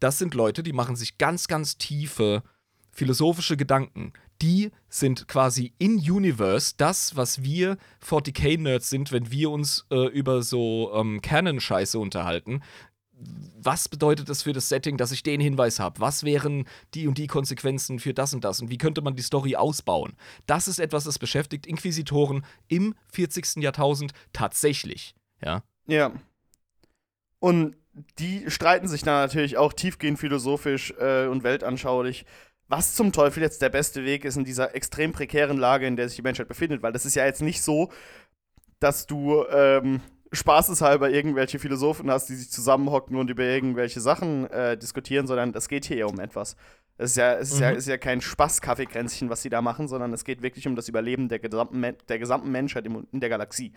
Das 0.00 0.18
sind 0.18 0.34
Leute, 0.34 0.62
die 0.62 0.72
machen 0.72 0.96
sich 0.96 1.18
ganz, 1.18 1.48
ganz 1.48 1.78
tiefe 1.78 2.42
philosophische 2.90 3.56
Gedanken. 3.56 4.12
Die 4.42 4.70
sind 4.88 5.28
quasi 5.28 5.72
in 5.78 5.96
Universe 5.96 6.74
das, 6.76 7.16
was 7.16 7.42
wir 7.42 7.78
40k-Nerds 8.06 8.90
sind, 8.90 9.12
wenn 9.12 9.30
wir 9.30 9.50
uns 9.50 9.86
äh, 9.90 10.08
über 10.08 10.42
so 10.42 10.92
ähm, 10.94 11.22
Canon-Scheiße 11.22 11.98
unterhalten 11.98 12.62
was 13.18 13.88
bedeutet 13.88 14.28
das 14.28 14.42
für 14.42 14.52
das 14.52 14.68
Setting, 14.68 14.96
dass 14.96 15.10
ich 15.10 15.22
den 15.22 15.40
Hinweis 15.40 15.80
habe? 15.80 16.00
Was 16.00 16.22
wären 16.22 16.66
die 16.94 17.08
und 17.08 17.18
die 17.18 17.26
Konsequenzen 17.26 17.98
für 17.98 18.14
das 18.14 18.34
und 18.34 18.44
das? 18.44 18.60
Und 18.60 18.70
wie 18.70 18.78
könnte 18.78 19.02
man 19.02 19.16
die 19.16 19.22
Story 19.22 19.56
ausbauen? 19.56 20.14
Das 20.46 20.68
ist 20.68 20.78
etwas, 20.78 21.04
das 21.04 21.18
beschäftigt 21.18 21.66
Inquisitoren 21.66 22.44
im 22.68 22.94
40. 23.12 23.56
Jahrtausend 23.56 24.12
tatsächlich. 24.32 25.14
Ja. 25.42 25.62
Ja. 25.86 26.12
Und 27.38 27.76
die 28.18 28.50
streiten 28.50 28.88
sich 28.88 29.02
dann 29.02 29.14
natürlich 29.14 29.56
auch 29.56 29.72
tiefgehend 29.72 30.18
philosophisch 30.18 30.92
äh, 30.98 31.26
und 31.26 31.42
weltanschaulich, 31.42 32.26
was 32.68 32.94
zum 32.94 33.12
Teufel 33.12 33.42
jetzt 33.42 33.62
der 33.62 33.70
beste 33.70 34.04
Weg 34.04 34.24
ist 34.24 34.36
in 34.36 34.44
dieser 34.44 34.74
extrem 34.74 35.12
prekären 35.12 35.56
Lage, 35.56 35.86
in 35.86 35.96
der 35.96 36.08
sich 36.08 36.16
die 36.16 36.22
Menschheit 36.22 36.48
befindet. 36.48 36.82
Weil 36.82 36.92
das 36.92 37.06
ist 37.06 37.14
ja 37.14 37.24
jetzt 37.24 37.42
nicht 37.42 37.62
so, 37.62 37.90
dass 38.80 39.06
du 39.06 39.44
ähm, 39.50 40.00
spaßeshalber 40.32 41.10
irgendwelche 41.10 41.58
Philosophen 41.58 42.10
hast, 42.10 42.28
die 42.28 42.34
sich 42.34 42.50
zusammenhocken 42.50 43.16
und 43.16 43.30
über 43.30 43.44
irgendwelche 43.44 44.00
Sachen 44.00 44.50
äh, 44.50 44.76
diskutieren, 44.76 45.26
sondern 45.26 45.54
es 45.54 45.68
geht 45.68 45.84
hier 45.84 45.98
ja 45.98 46.06
um 46.06 46.18
etwas. 46.20 46.56
Es 46.98 47.10
ist 47.10 47.16
ja, 47.16 47.34
es 47.34 47.52
ist 47.52 47.56
mhm. 47.56 47.62
ja, 47.62 47.70
ist 47.70 47.88
ja 47.88 47.98
kein 47.98 48.20
Spaß-Kaffeekränzchen, 48.20 49.28
was 49.28 49.42
sie 49.42 49.50
da 49.50 49.60
machen, 49.60 49.86
sondern 49.86 50.12
es 50.12 50.24
geht 50.24 50.42
wirklich 50.42 50.66
um 50.66 50.76
das 50.76 50.88
Überleben 50.88 51.28
der 51.28 51.38
gesamten, 51.38 51.84
der 52.08 52.18
gesamten 52.18 52.50
Menschheit 52.50 52.86
in 52.86 53.20
der 53.20 53.28
Galaxie. 53.28 53.72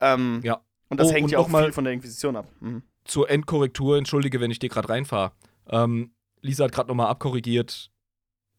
Ähm, 0.00 0.40
ja. 0.42 0.60
Und 0.88 1.00
das 1.00 1.08
oh, 1.08 1.12
hängt 1.12 1.24
und 1.24 1.30
ja 1.30 1.38
auch 1.38 1.48
viel 1.48 1.72
von 1.72 1.84
der 1.84 1.92
Inquisition 1.92 2.36
ab. 2.36 2.46
Mhm. 2.60 2.82
Zur 3.04 3.30
Endkorrektur, 3.30 3.96
entschuldige, 3.96 4.40
wenn 4.40 4.50
ich 4.50 4.58
dir 4.58 4.68
gerade 4.68 4.88
reinfahre. 4.88 5.32
Ähm, 5.68 6.12
Lisa 6.40 6.64
hat 6.64 6.72
gerade 6.72 6.88
nochmal 6.88 7.08
abkorrigiert. 7.08 7.90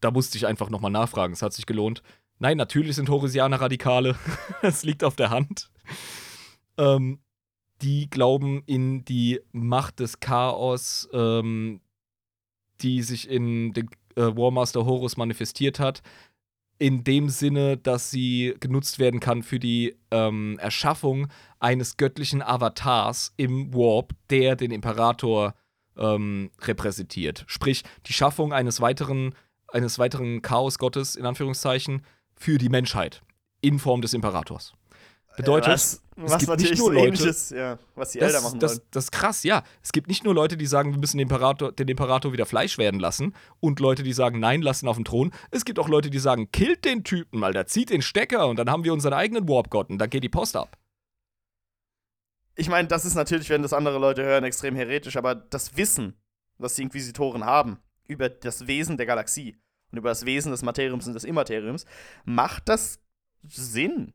Da 0.02 0.11
musste 0.11 0.38
ich 0.38 0.48
einfach 0.48 0.70
nochmal 0.70 0.91
nachfragen. 0.91 1.34
Es 1.34 1.41
hat 1.41 1.53
sich 1.53 1.66
gelohnt. 1.66 2.02
Nein, 2.40 2.57
natürlich 2.57 2.95
sind 2.95 3.10
Horisianer 3.10 3.61
Radikale. 3.61 4.16
Es 4.61 4.84
liegt 4.84 5.03
auf 5.03 5.16
der 5.16 5.30
Hand. 5.30 5.70
Ähm, 6.78 7.20
die 7.81 8.10
glauben 8.10 8.64
in 8.65 9.06
die 9.06 9.39
Macht 9.51 9.99
des 9.99 10.19
Chaos, 10.19 11.10
ähm, 11.14 11.81
die 12.81 13.01
sich 13.01 13.30
in 13.30 13.73
den 13.73 13.89
äh, 14.15 14.22
Warmaster 14.22 14.85
Horus 14.85 15.18
manifestiert 15.18 15.80
hat. 15.80 16.01
In 16.77 17.03
dem 17.03 17.30
Sinne, 17.30 17.77
dass 17.77 18.10
sie 18.10 18.56
genutzt 18.60 18.99
werden 18.99 19.19
kann 19.19 19.43
für 19.43 19.60
die 19.60 19.97
ähm, 20.11 20.57
Erschaffung 20.60 21.27
eines 21.60 21.97
göttlichen 21.97 22.41
Avatars 22.41 23.34
im 23.35 23.73
Warp, 23.73 24.14
der 24.30 24.56
den 24.56 24.72
Imperator 24.72 25.56
ähm, 25.97 26.51
repräsentiert. 26.61 27.43
Sprich, 27.47 27.84
die 28.06 28.14
Schaffung 28.14 28.53
eines 28.53 28.80
weiteren, 28.80 29.35
eines 29.68 29.99
weiteren 29.99 30.41
Chaosgottes, 30.41 31.18
in 31.18 31.26
Anführungszeichen, 31.26 32.03
für 32.35 32.57
die 32.57 32.69
Menschheit 32.69 33.22
in 33.60 33.77
Form 33.77 34.01
des 34.01 34.14
Imperators. 34.14 34.73
Bedeutet, 35.40 35.72
was, 35.72 36.03
was 36.18 36.34
es 36.34 36.38
gibt 36.40 36.49
natürlich 36.49 36.72
nicht 36.72 36.80
nur 36.80 36.94
Leute, 36.94 37.07
ähnliches, 37.07 37.49
ja, 37.52 37.80
was 37.95 38.11
die 38.11 38.20
Eltern 38.20 38.44
machen 38.44 38.60
das, 38.60 38.72
wollen. 38.72 38.82
Das 38.91 39.06
ist 39.06 39.11
krass, 39.11 39.44
ja. 39.44 39.64
Es 39.82 39.94
gibt 39.94 40.10
nicht 40.10 40.26
nur 40.26 40.36
Leute, 40.36 40.57
die 40.57 40.66
sagen, 40.66 40.91
wir 40.91 40.99
müssen 40.99 41.18
den 41.18 41.28
Imperator, 41.28 41.72
den 41.72 41.88
Imperator 41.88 42.34
wieder 42.34 42.45
Fleisch 42.45 42.78
werden 42.78 42.99
lassen 42.99 43.34
und 43.61 43.80
Leute, 43.80 44.03
die 44.03 44.11
sagen, 44.11 44.40
nein, 44.40 44.61
lass 44.61 44.84
ihn 44.84 44.90
auf 44.90 44.98
den 44.98 45.06
Thron. 45.06 45.32
Es 45.49 45.64
gibt 45.64 45.80
auch 45.80 45.88
Leute, 45.88 46.10
die 46.10 46.20
sagen, 46.20 46.52
killt 46.52 46.84
den 46.84 47.06
Typen, 47.06 47.41
Alter, 47.44 47.68
zieht 47.68 47.90
den 47.90 48.02
Stecker 48.02 48.48
und 48.48 48.60
dann 48.60 48.70
haben 48.70 48.84
wir 48.84 48.91
unseren 48.91 49.14
eigenen 49.14 49.48
Warp-Gott 49.48 49.90
und 49.90 49.98
dann 49.98 50.10
geht 50.10 50.24
die 50.24 50.30
Post 50.30 50.57
ab. 50.57 50.78
Ich 52.56 52.68
meine, 52.68 52.90
das 52.90 53.06
ist 53.06 53.16
natürlich, 53.16 53.49
wenn 53.49 53.61
das 53.61 53.72
andere 53.72 53.98
Leute 53.98 54.24
hören, 54.24 54.44
extrem 54.44 54.76
heretisch, 54.76 55.16
aber 55.16 55.36
das 55.36 55.78
Wissen, 55.78 56.18
was 56.57 56.76
die 56.76 56.84
Inquisitoren 56.84 57.45
haben 57.45 57.80
über 58.10 58.28
das 58.28 58.68
Wesen 58.68 58.98
der 58.98 59.06
Galaxie 59.06 59.56
und 59.91 59.99
über 59.99 60.10
das 60.10 60.26
Wesen 60.26 60.52
des 60.52 60.64
Materiums 60.64 61.07
und 61.07 61.14
des 61.14 61.24
Immateriums, 61.24 61.86
macht 62.26 62.68
das 62.68 62.99
Sinn. 63.48 64.14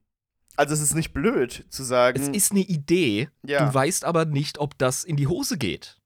Also 0.56 0.74
es 0.74 0.81
ist 0.81 0.94
nicht 0.94 1.12
blöd 1.12 1.66
zu 1.68 1.82
sagen. 1.82 2.20
Es 2.20 2.28
ist 2.28 2.52
eine 2.52 2.60
Idee. 2.60 3.28
Ja. 3.43 3.66
Du 3.66 3.74
weißt 3.74 4.05
aber 4.05 4.24
nicht, 4.24 4.59
ob 4.59 4.78
das 4.78 5.05
in 5.05 5.16
die 5.16 5.26
Hose 5.26 5.59
geht. 5.59 6.01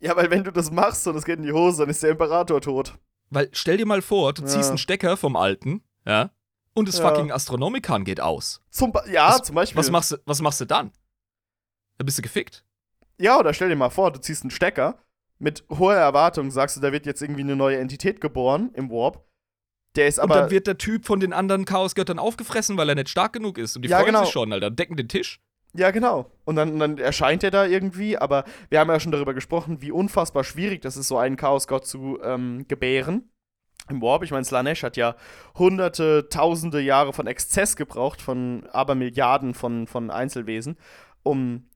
Ja, 0.00 0.16
weil 0.16 0.30
wenn 0.30 0.44
du 0.44 0.52
das 0.52 0.70
machst 0.70 1.06
und 1.06 1.16
es 1.16 1.24
geht 1.24 1.38
in 1.38 1.44
die 1.44 1.52
Hose, 1.52 1.78
dann 1.78 1.90
ist 1.90 2.02
der 2.02 2.10
Imperator 2.10 2.60
tot. 2.60 2.98
Weil 3.30 3.48
stell 3.52 3.76
dir 3.76 3.86
mal 3.86 4.02
vor, 4.02 4.32
du 4.32 4.42
ja. 4.42 4.48
ziehst 4.48 4.68
einen 4.68 4.78
Stecker 4.78 5.16
vom 5.16 5.36
alten, 5.36 5.82
ja, 6.06 6.30
und 6.74 6.88
das 6.88 6.98
ja. 6.98 7.08
fucking 7.08 7.32
Astronomikon 7.32 8.04
geht 8.04 8.20
aus. 8.20 8.62
Zum 8.70 8.92
ja, 9.10 9.30
was, 9.30 9.42
zum 9.42 9.54
Beispiel. 9.56 9.78
Was 9.78 9.90
machst, 9.90 10.12
du, 10.12 10.16
was 10.24 10.40
machst 10.40 10.60
du 10.60 10.64
dann? 10.64 10.92
Dann 11.96 12.04
bist 12.04 12.18
du 12.18 12.22
gefickt. 12.22 12.64
Ja, 13.18 13.38
oder 13.38 13.52
stell 13.52 13.68
dir 13.68 13.76
mal 13.76 13.90
vor, 13.90 14.12
du 14.12 14.20
ziehst 14.20 14.42
einen 14.42 14.50
Stecker 14.50 14.98
mit 15.38 15.64
hoher 15.70 15.94
Erwartung, 15.94 16.50
sagst 16.50 16.76
du, 16.76 16.80
da 16.80 16.92
wird 16.92 17.04
jetzt 17.04 17.20
irgendwie 17.20 17.42
eine 17.42 17.56
neue 17.56 17.78
Entität 17.78 18.20
geboren 18.20 18.70
im 18.74 18.90
Warp 18.90 19.27
der 19.98 20.08
ist 20.08 20.18
aber. 20.18 20.34
Und 20.34 20.40
dann 20.40 20.50
wird 20.50 20.66
der 20.66 20.78
Typ 20.78 21.04
von 21.04 21.20
den 21.20 21.32
anderen 21.32 21.64
Chaosgöttern 21.64 22.18
aufgefressen, 22.18 22.76
weil 22.76 22.88
er 22.88 22.94
nicht 22.94 23.08
stark 23.08 23.32
genug 23.32 23.58
ist. 23.58 23.76
Und 23.76 23.82
die 23.82 23.88
ja, 23.88 23.98
freuen 23.98 24.14
genau. 24.14 24.24
sich 24.24 24.32
schon, 24.32 24.52
Alter. 24.52 24.70
Decken 24.70 24.96
den 24.96 25.08
Tisch. 25.08 25.40
Ja, 25.74 25.90
genau. 25.90 26.30
Und 26.44 26.56
dann, 26.56 26.78
dann 26.78 26.98
erscheint 26.98 27.44
er 27.44 27.50
da 27.50 27.66
irgendwie, 27.66 28.16
aber 28.16 28.44
wir 28.70 28.80
haben 28.80 28.88
ja 28.88 29.00
schon 29.00 29.12
darüber 29.12 29.34
gesprochen, 29.34 29.82
wie 29.82 29.92
unfassbar 29.92 30.44
schwierig 30.44 30.80
das 30.80 30.96
ist, 30.96 31.08
so 31.08 31.18
einen 31.18 31.36
Chaosgott 31.36 31.86
zu 31.86 32.18
ähm, 32.22 32.66
gebären. 32.68 33.30
Im 33.90 34.02
Warp, 34.02 34.22
ich 34.22 34.30
meine, 34.30 34.44
Slanesh 34.44 34.82
hat 34.82 34.96
ja 34.96 35.14
hunderte, 35.56 36.28
tausende 36.28 36.80
Jahre 36.80 37.12
von 37.12 37.26
Exzess 37.26 37.76
gebraucht, 37.76 38.20
von 38.20 38.66
Abermilliarden 38.72 39.54
von, 39.54 39.86
von 39.86 40.10
Einzelwesen, 40.10 40.76
um 41.22 41.67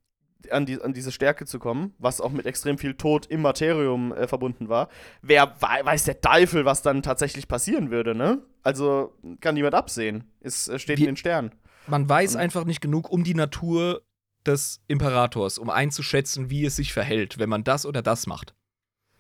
an, 0.51 0.67
die, 0.67 0.81
an 0.81 0.93
diese 0.93 1.13
Stärke 1.13 1.47
zu 1.47 1.59
kommen, 1.59 1.95
was 1.99 2.21
auch 2.21 2.31
mit 2.31 2.47
extrem 2.47 2.79
viel 2.79 2.95
Tod 2.95 3.27
im 3.27 3.43
Materium 3.43 4.13
äh, 4.13 4.27
verbunden 4.27 4.69
war. 4.69 4.89
Wer 5.21 5.55
weiß 5.61 6.05
der 6.05 6.21
Teufel, 6.21 6.65
was 6.65 6.83
dann 6.83 7.03
tatsächlich 7.03 7.49
passieren 7.49 7.91
würde, 7.91 8.15
ne? 8.15 8.43
Also 8.63 9.15
kann 9.41 9.55
niemand 9.55 9.75
absehen. 9.75 10.25
Es 10.41 10.71
steht 10.77 10.99
Wie, 10.99 11.03
in 11.03 11.11
den 11.11 11.17
Sternen. 11.17 11.53
Man 11.87 12.09
weiß 12.09 12.35
Und, 12.35 12.41
einfach 12.41 12.65
nicht 12.65 12.81
genug 12.81 13.11
um 13.11 13.25
die 13.25 13.35
Natur 13.35 14.03
des 14.47 14.81
Imperators, 14.89 15.59
um 15.59 15.71
einzuschätzen, 15.71 16.51
wie 16.51 16.65
es 16.65 16.77
sich 16.77 16.93
verhält, 16.93 17.39
wenn 17.39 17.49
man 17.49 17.65
das 17.65 17.87
oder 17.87 18.03
das 18.03 18.27
macht. 18.27 18.55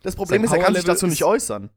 Das 0.02 0.16
Problem 0.16 0.40
sein 0.40 0.46
ist, 0.46 0.52
er 0.52 0.64
kann 0.64 0.74
sich 0.74 0.84
dazu 0.84 1.06
nicht 1.06 1.24
äußern. 1.24 1.70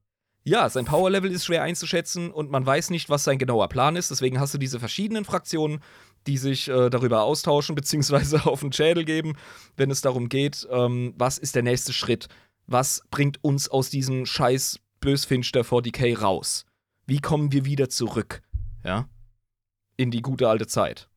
Ja, 0.48 0.70
sein 0.70 0.86
Powerlevel 0.86 1.32
ist 1.32 1.46
schwer 1.46 1.64
einzuschätzen 1.64 2.30
und 2.30 2.52
man 2.52 2.64
weiß 2.64 2.92
nicht, 2.92 3.10
was 3.10 3.24
sein 3.24 3.40
genauer 3.40 3.68
Plan 3.68 3.96
ist. 3.96 4.12
Deswegen 4.12 4.40
hast 4.40 4.54
du 4.54 4.60
diese 4.60 4.80
verschiedenen 4.80 5.26
Fraktionen, 5.26 5.82
die 6.28 6.38
sich 6.38 6.68
äh, 6.68 6.90
darüber 6.90 7.24
austauschen, 7.24 7.76
beziehungsweise 7.76 8.46
auf 8.46 8.62
den 8.62 8.74
Schädel 8.74 9.06
geben, 9.06 9.34
wenn 9.78 9.92
es 9.92 10.02
darum 10.02 10.30
geht, 10.30 10.68
ähm, 10.72 11.14
was 11.18 11.38
ist 11.38 11.56
der 11.56 11.64
nächste 11.64 11.94
Schritt? 11.94 12.28
Was 12.68 13.04
bringt 13.12 13.44
uns 13.44 13.70
aus 13.70 13.90
diesem 13.90 14.26
scheiß 14.26 14.80
Bösfinster 15.00 15.62
40k 15.62 16.20
raus? 16.20 16.66
Wie 17.06 17.20
kommen 17.20 17.52
wir 17.52 17.66
wieder 17.66 17.90
zurück? 17.90 18.42
Ja? 18.84 19.08
In 19.98 20.12
die 20.12 20.22
gute 20.22 20.50
alte 20.50 20.68
Zeit. 20.68 21.10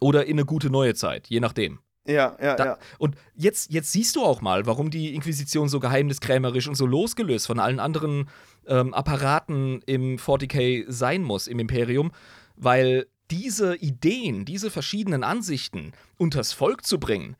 Oder 0.00 0.26
in 0.26 0.32
eine 0.32 0.44
gute 0.44 0.70
neue 0.70 0.94
Zeit, 0.94 1.28
je 1.28 1.40
nachdem. 1.40 1.80
Ja, 2.06 2.36
ja, 2.42 2.56
da, 2.56 2.64
ja. 2.64 2.78
Und 2.98 3.16
jetzt, 3.34 3.72
jetzt 3.72 3.92
siehst 3.92 4.16
du 4.16 4.24
auch 4.24 4.40
mal, 4.40 4.66
warum 4.66 4.90
die 4.90 5.14
Inquisition 5.14 5.68
so 5.68 5.78
geheimniskrämerisch 5.78 6.66
und 6.66 6.74
so 6.74 6.86
losgelöst 6.86 7.46
von 7.46 7.60
allen 7.60 7.78
anderen 7.78 8.28
ähm, 8.66 8.92
Apparaten 8.92 9.82
im 9.86 10.16
40k 10.16 10.84
sein 10.88 11.22
muss, 11.22 11.46
im 11.46 11.60
Imperium, 11.60 12.10
weil 12.56 13.06
diese 13.32 13.76
Ideen, 13.76 14.44
diese 14.44 14.70
verschiedenen 14.70 15.24
Ansichten 15.24 15.92
unters 16.18 16.52
Volk 16.52 16.84
zu 16.84 17.00
bringen, 17.00 17.36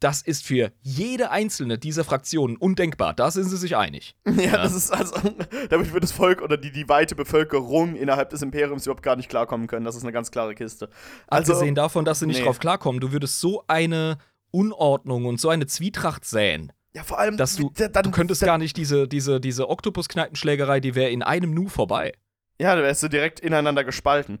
das 0.00 0.20
ist 0.22 0.44
für 0.44 0.72
jede 0.80 1.30
einzelne 1.30 1.78
dieser 1.78 2.04
Fraktionen 2.04 2.56
undenkbar. 2.56 3.14
Da 3.14 3.30
sind 3.30 3.44
sie 3.44 3.56
sich 3.56 3.76
einig. 3.76 4.16
Ja, 4.40 4.42
ja, 4.42 4.56
das 4.56 4.74
ist 4.74 4.90
also, 4.90 5.14
damit 5.70 5.92
wird 5.92 6.02
das 6.02 6.12
Volk 6.12 6.40
oder 6.40 6.56
die, 6.56 6.72
die 6.72 6.88
weite 6.88 7.14
Bevölkerung 7.14 7.94
innerhalb 7.94 8.30
des 8.30 8.42
Imperiums 8.42 8.86
überhaupt 8.86 9.02
gar 9.02 9.16
nicht 9.16 9.28
klarkommen 9.28 9.66
können. 9.66 9.84
Das 9.84 9.94
ist 9.94 10.02
eine 10.02 10.12
ganz 10.12 10.30
klare 10.30 10.54
Kiste. 10.54 10.88
Also, 11.28 11.52
Abgesehen 11.52 11.74
davon, 11.74 12.04
dass 12.04 12.20
sie 12.20 12.26
nicht 12.26 12.38
nee. 12.38 12.44
drauf 12.44 12.58
klarkommen, 12.58 13.00
du 13.00 13.12
würdest 13.12 13.40
so 13.40 13.62
eine 13.68 14.18
Unordnung 14.50 15.26
und 15.26 15.40
so 15.40 15.50
eine 15.50 15.66
Zwietracht 15.66 16.24
säen. 16.24 16.72
Ja, 16.94 17.04
vor 17.04 17.18
allem, 17.18 17.36
dass 17.36 17.56
du, 17.56 17.70
dann, 17.74 18.02
du 18.02 18.10
könntest 18.10 18.42
dann, 18.42 18.46
gar 18.46 18.58
nicht 18.58 18.76
diese, 18.76 19.06
diese, 19.06 19.40
diese 19.40 19.68
Oktopus-Kneipenschlägerei, 19.68 20.80
die 20.80 20.94
wäre 20.94 21.10
in 21.10 21.22
einem 21.22 21.52
Nu 21.52 21.68
vorbei. 21.68 22.12
Ja, 22.60 22.74
da 22.74 22.82
wärst 22.82 23.02
du 23.02 23.08
direkt 23.08 23.40
ineinander 23.40 23.84
gespalten. 23.84 24.38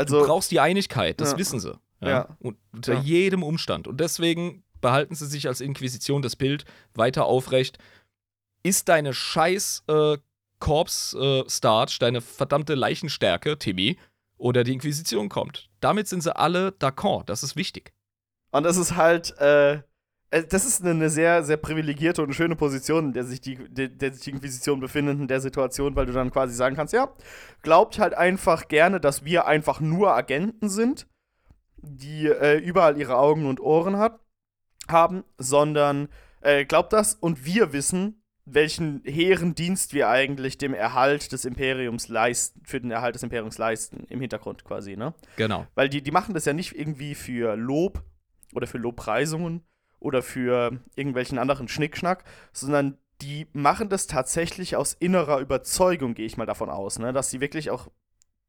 Also, 0.00 0.20
du 0.20 0.26
brauchst 0.26 0.50
die 0.50 0.60
Einigkeit, 0.60 1.20
das 1.20 1.32
ja. 1.32 1.38
wissen 1.38 1.60
sie. 1.60 1.78
Ja. 2.00 2.08
ja. 2.08 2.36
Und 2.40 2.56
unter 2.72 2.94
ja. 2.94 3.00
jedem 3.00 3.42
Umstand. 3.42 3.86
Und 3.86 4.00
deswegen 4.00 4.64
behalten 4.80 5.14
sie 5.14 5.26
sich 5.26 5.46
als 5.46 5.60
Inquisition 5.60 6.22
das 6.22 6.36
Bild 6.36 6.64
weiter 6.94 7.26
aufrecht. 7.26 7.78
Ist 8.62 8.88
deine 8.88 9.12
scheiß 9.14 9.84
äh, 9.88 10.18
Korps-Starch, 10.58 11.96
äh, 11.96 11.98
deine 11.98 12.20
verdammte 12.20 12.74
Leichenstärke, 12.74 13.58
Timmy, 13.58 13.98
oder 14.36 14.64
die 14.64 14.72
Inquisition 14.72 15.28
kommt. 15.28 15.68
Damit 15.80 16.08
sind 16.08 16.22
sie 16.22 16.34
alle 16.34 16.70
d'accord. 16.80 17.24
Das 17.24 17.42
ist 17.42 17.56
wichtig. 17.56 17.92
Und 18.50 18.64
das 18.64 18.76
ist 18.76 18.96
halt, 18.96 19.36
äh, 19.38 19.82
äh, 20.30 20.44
das 20.44 20.64
ist 20.64 20.84
eine 20.84 21.10
sehr, 21.10 21.42
sehr 21.42 21.56
privilegierte 21.56 22.22
und 22.22 22.32
schöne 22.34 22.56
Position, 22.56 23.06
in 23.06 23.12
der 23.12 23.24
sich 23.24 23.40
die, 23.40 23.56
der, 23.56 23.88
der 23.88 24.12
sich 24.12 24.22
die 24.22 24.30
Inquisition 24.30 24.80
befindet 24.80 25.18
in 25.18 25.28
der 25.28 25.40
Situation, 25.40 25.96
weil 25.96 26.06
du 26.06 26.12
dann 26.12 26.30
quasi 26.30 26.54
sagen 26.54 26.76
kannst, 26.76 26.94
ja, 26.94 27.12
glaubt 27.62 27.98
halt 27.98 28.14
einfach 28.14 28.68
gerne, 28.68 29.00
dass 29.00 29.24
wir 29.24 29.46
einfach 29.46 29.80
nur 29.80 30.14
Agenten 30.14 30.68
sind, 30.68 31.06
die 31.76 32.26
äh, 32.26 32.58
überall 32.58 32.98
ihre 32.98 33.16
Augen 33.16 33.46
und 33.46 33.60
Ohren 33.60 33.96
hat, 33.96 34.20
haben, 34.88 35.24
sondern 35.38 36.08
äh, 36.42 36.64
glaubt 36.64 36.92
das 36.92 37.14
und 37.14 37.44
wir 37.44 37.72
wissen, 37.72 38.22
welchen 38.44 39.02
hehren 39.04 39.54
Dienst 39.54 39.94
wir 39.94 40.08
eigentlich 40.08 40.58
dem 40.58 40.74
Erhalt 40.74 41.30
des 41.32 41.44
Imperiums 41.44 42.08
leisten, 42.08 42.62
für 42.64 42.80
den 42.80 42.90
Erhalt 42.90 43.14
des 43.14 43.22
Imperiums 43.22 43.58
leisten, 43.58 44.04
im 44.08 44.20
Hintergrund 44.20 44.64
quasi, 44.64 44.96
ne? 44.96 45.14
Genau. 45.36 45.66
Weil 45.74 45.88
die, 45.88 46.02
die 46.02 46.10
machen 46.10 46.34
das 46.34 46.46
ja 46.46 46.52
nicht 46.52 46.76
irgendwie 46.76 47.14
für 47.14 47.54
Lob 47.54 48.02
oder 48.52 48.66
für 48.66 48.78
Lobpreisungen, 48.78 49.62
oder 50.00 50.22
für 50.22 50.80
irgendwelchen 50.96 51.38
anderen 51.38 51.68
Schnickschnack, 51.68 52.24
sondern 52.52 52.98
die 53.22 53.46
machen 53.52 53.88
das 53.88 54.06
tatsächlich 54.06 54.76
aus 54.76 54.94
innerer 54.94 55.40
Überzeugung, 55.40 56.14
gehe 56.14 56.26
ich 56.26 56.36
mal 56.36 56.46
davon 56.46 56.70
aus, 56.70 56.98
ne? 56.98 57.12
dass 57.12 57.30
sie 57.30 57.40
wirklich 57.40 57.70
auch 57.70 57.88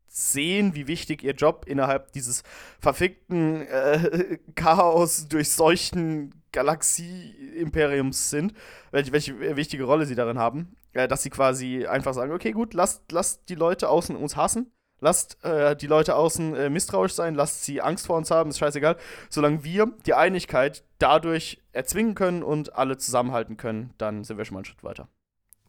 sehen, 0.08 0.76
wie 0.76 0.88
wichtig 0.88 1.24
ihr 1.24 1.34
Job 1.34 1.66
innerhalb 1.68 2.12
dieses 2.12 2.44
verfickten 2.80 3.68
äh, 3.68 4.40
Chaos 4.56 5.28
durchseuchten 5.28 6.34
Galaxie-Imperiums 6.52 8.30
sind, 8.30 8.54
welche, 8.92 9.14
welche 9.14 9.56
wichtige 9.56 9.86
Rolle 9.86 10.06
sie 10.06 10.16
darin 10.16 10.38
haben, 10.38 10.76
äh, 10.92 11.08
dass 11.08 11.24
sie 11.24 11.30
quasi 11.30 11.86
einfach 11.86 12.14
sagen, 12.14 12.34
okay, 12.34 12.52
gut, 12.52 12.74
lasst, 12.74 13.10
lasst 13.12 13.48
die 13.48 13.56
Leute 13.56 13.88
außen 13.88 14.16
uns 14.16 14.36
hassen, 14.36 14.72
Lasst 15.04 15.44
äh, 15.44 15.76
die 15.76 15.88
Leute 15.88 16.16
außen 16.16 16.56
äh, 16.56 16.70
misstrauisch 16.70 17.14
sein, 17.14 17.34
lasst 17.34 17.66
sie 17.66 17.82
Angst 17.82 18.06
vor 18.06 18.18
uns 18.18 18.30
haben, 18.30 18.52
ist 18.52 18.60
scheißegal. 18.60 18.98
Solange 19.30 19.64
wir 19.64 19.88
die 20.06 20.14
Einigkeit 20.14 20.84
dadurch 21.00 21.60
erzwingen 21.72 22.14
können 22.14 22.44
und 22.44 22.76
alle 22.76 22.98
zusammenhalten 22.98 23.58
können, 23.58 23.96
dann 23.98 24.24
sind 24.24 24.38
wir 24.38 24.46
schon 24.46 24.54
mal 24.54 24.60
einen 24.60 24.66
Schritt 24.66 24.84
weiter. 24.84 25.10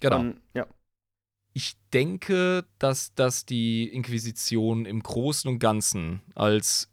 Genau. 0.00 0.20
Und, 0.20 0.42
ja. 0.52 0.66
Ich 1.54 1.76
denke, 1.94 2.66
dass 2.78 3.14
das 3.14 3.46
die 3.46 3.88
Inquisition 3.88 4.84
im 4.84 5.02
Großen 5.02 5.50
und 5.50 5.58
Ganzen 5.58 6.20
als 6.34 6.90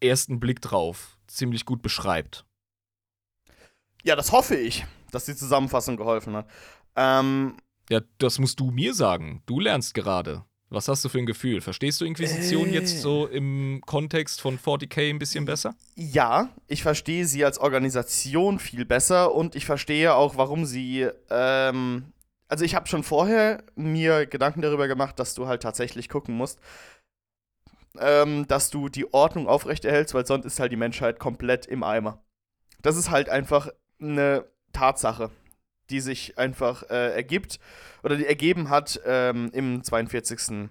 ersten 0.00 0.38
Blick 0.38 0.60
drauf 0.60 1.18
ziemlich 1.26 1.64
gut 1.64 1.82
beschreibt. 1.82 2.44
Ja, 4.04 4.14
das 4.14 4.30
hoffe 4.30 4.54
ich, 4.54 4.84
dass 5.10 5.24
die 5.24 5.36
Zusammenfassung 5.36 5.96
geholfen 5.96 6.36
hat. 6.36 6.48
Ähm, 6.94 7.56
ja, 7.90 8.00
das 8.18 8.38
musst 8.38 8.60
du 8.60 8.70
mir 8.70 8.94
sagen. 8.94 9.42
Du 9.46 9.58
lernst 9.58 9.94
gerade. 9.94 10.44
Was 10.72 10.88
hast 10.88 11.04
du 11.04 11.10
für 11.10 11.18
ein 11.18 11.26
Gefühl? 11.26 11.60
Verstehst 11.60 12.00
du 12.00 12.06
Inquisition 12.06 12.70
äh, 12.70 12.72
jetzt 12.72 13.00
so 13.02 13.26
im 13.26 13.82
Kontext 13.84 14.40
von 14.40 14.58
40k 14.58 15.10
ein 15.10 15.18
bisschen 15.18 15.44
besser? 15.44 15.74
Ja, 15.96 16.48
ich 16.66 16.82
verstehe 16.82 17.26
sie 17.26 17.44
als 17.44 17.58
Organisation 17.58 18.58
viel 18.58 18.86
besser 18.86 19.34
und 19.34 19.54
ich 19.54 19.66
verstehe 19.66 20.14
auch, 20.14 20.38
warum 20.38 20.64
sie. 20.64 21.08
Ähm, 21.28 22.12
also, 22.48 22.64
ich 22.64 22.74
habe 22.74 22.88
schon 22.88 23.02
vorher 23.02 23.62
mir 23.74 24.24
Gedanken 24.24 24.62
darüber 24.62 24.88
gemacht, 24.88 25.18
dass 25.18 25.34
du 25.34 25.46
halt 25.46 25.62
tatsächlich 25.62 26.08
gucken 26.08 26.34
musst, 26.34 26.58
ähm, 27.98 28.46
dass 28.48 28.70
du 28.70 28.88
die 28.88 29.12
Ordnung 29.12 29.48
aufrechterhältst, 29.48 30.14
weil 30.14 30.26
sonst 30.26 30.46
ist 30.46 30.58
halt 30.58 30.72
die 30.72 30.76
Menschheit 30.76 31.18
komplett 31.18 31.66
im 31.66 31.82
Eimer. 31.82 32.22
Das 32.80 32.96
ist 32.96 33.10
halt 33.10 33.28
einfach 33.28 33.68
eine 34.00 34.46
Tatsache 34.72 35.30
die 35.92 36.00
sich 36.00 36.38
einfach 36.38 36.82
äh, 36.90 37.14
ergibt 37.14 37.60
oder 38.02 38.16
die 38.16 38.26
ergeben 38.26 38.70
hat 38.70 39.00
ähm, 39.06 39.50
im 39.52 39.84
42. 39.84 40.68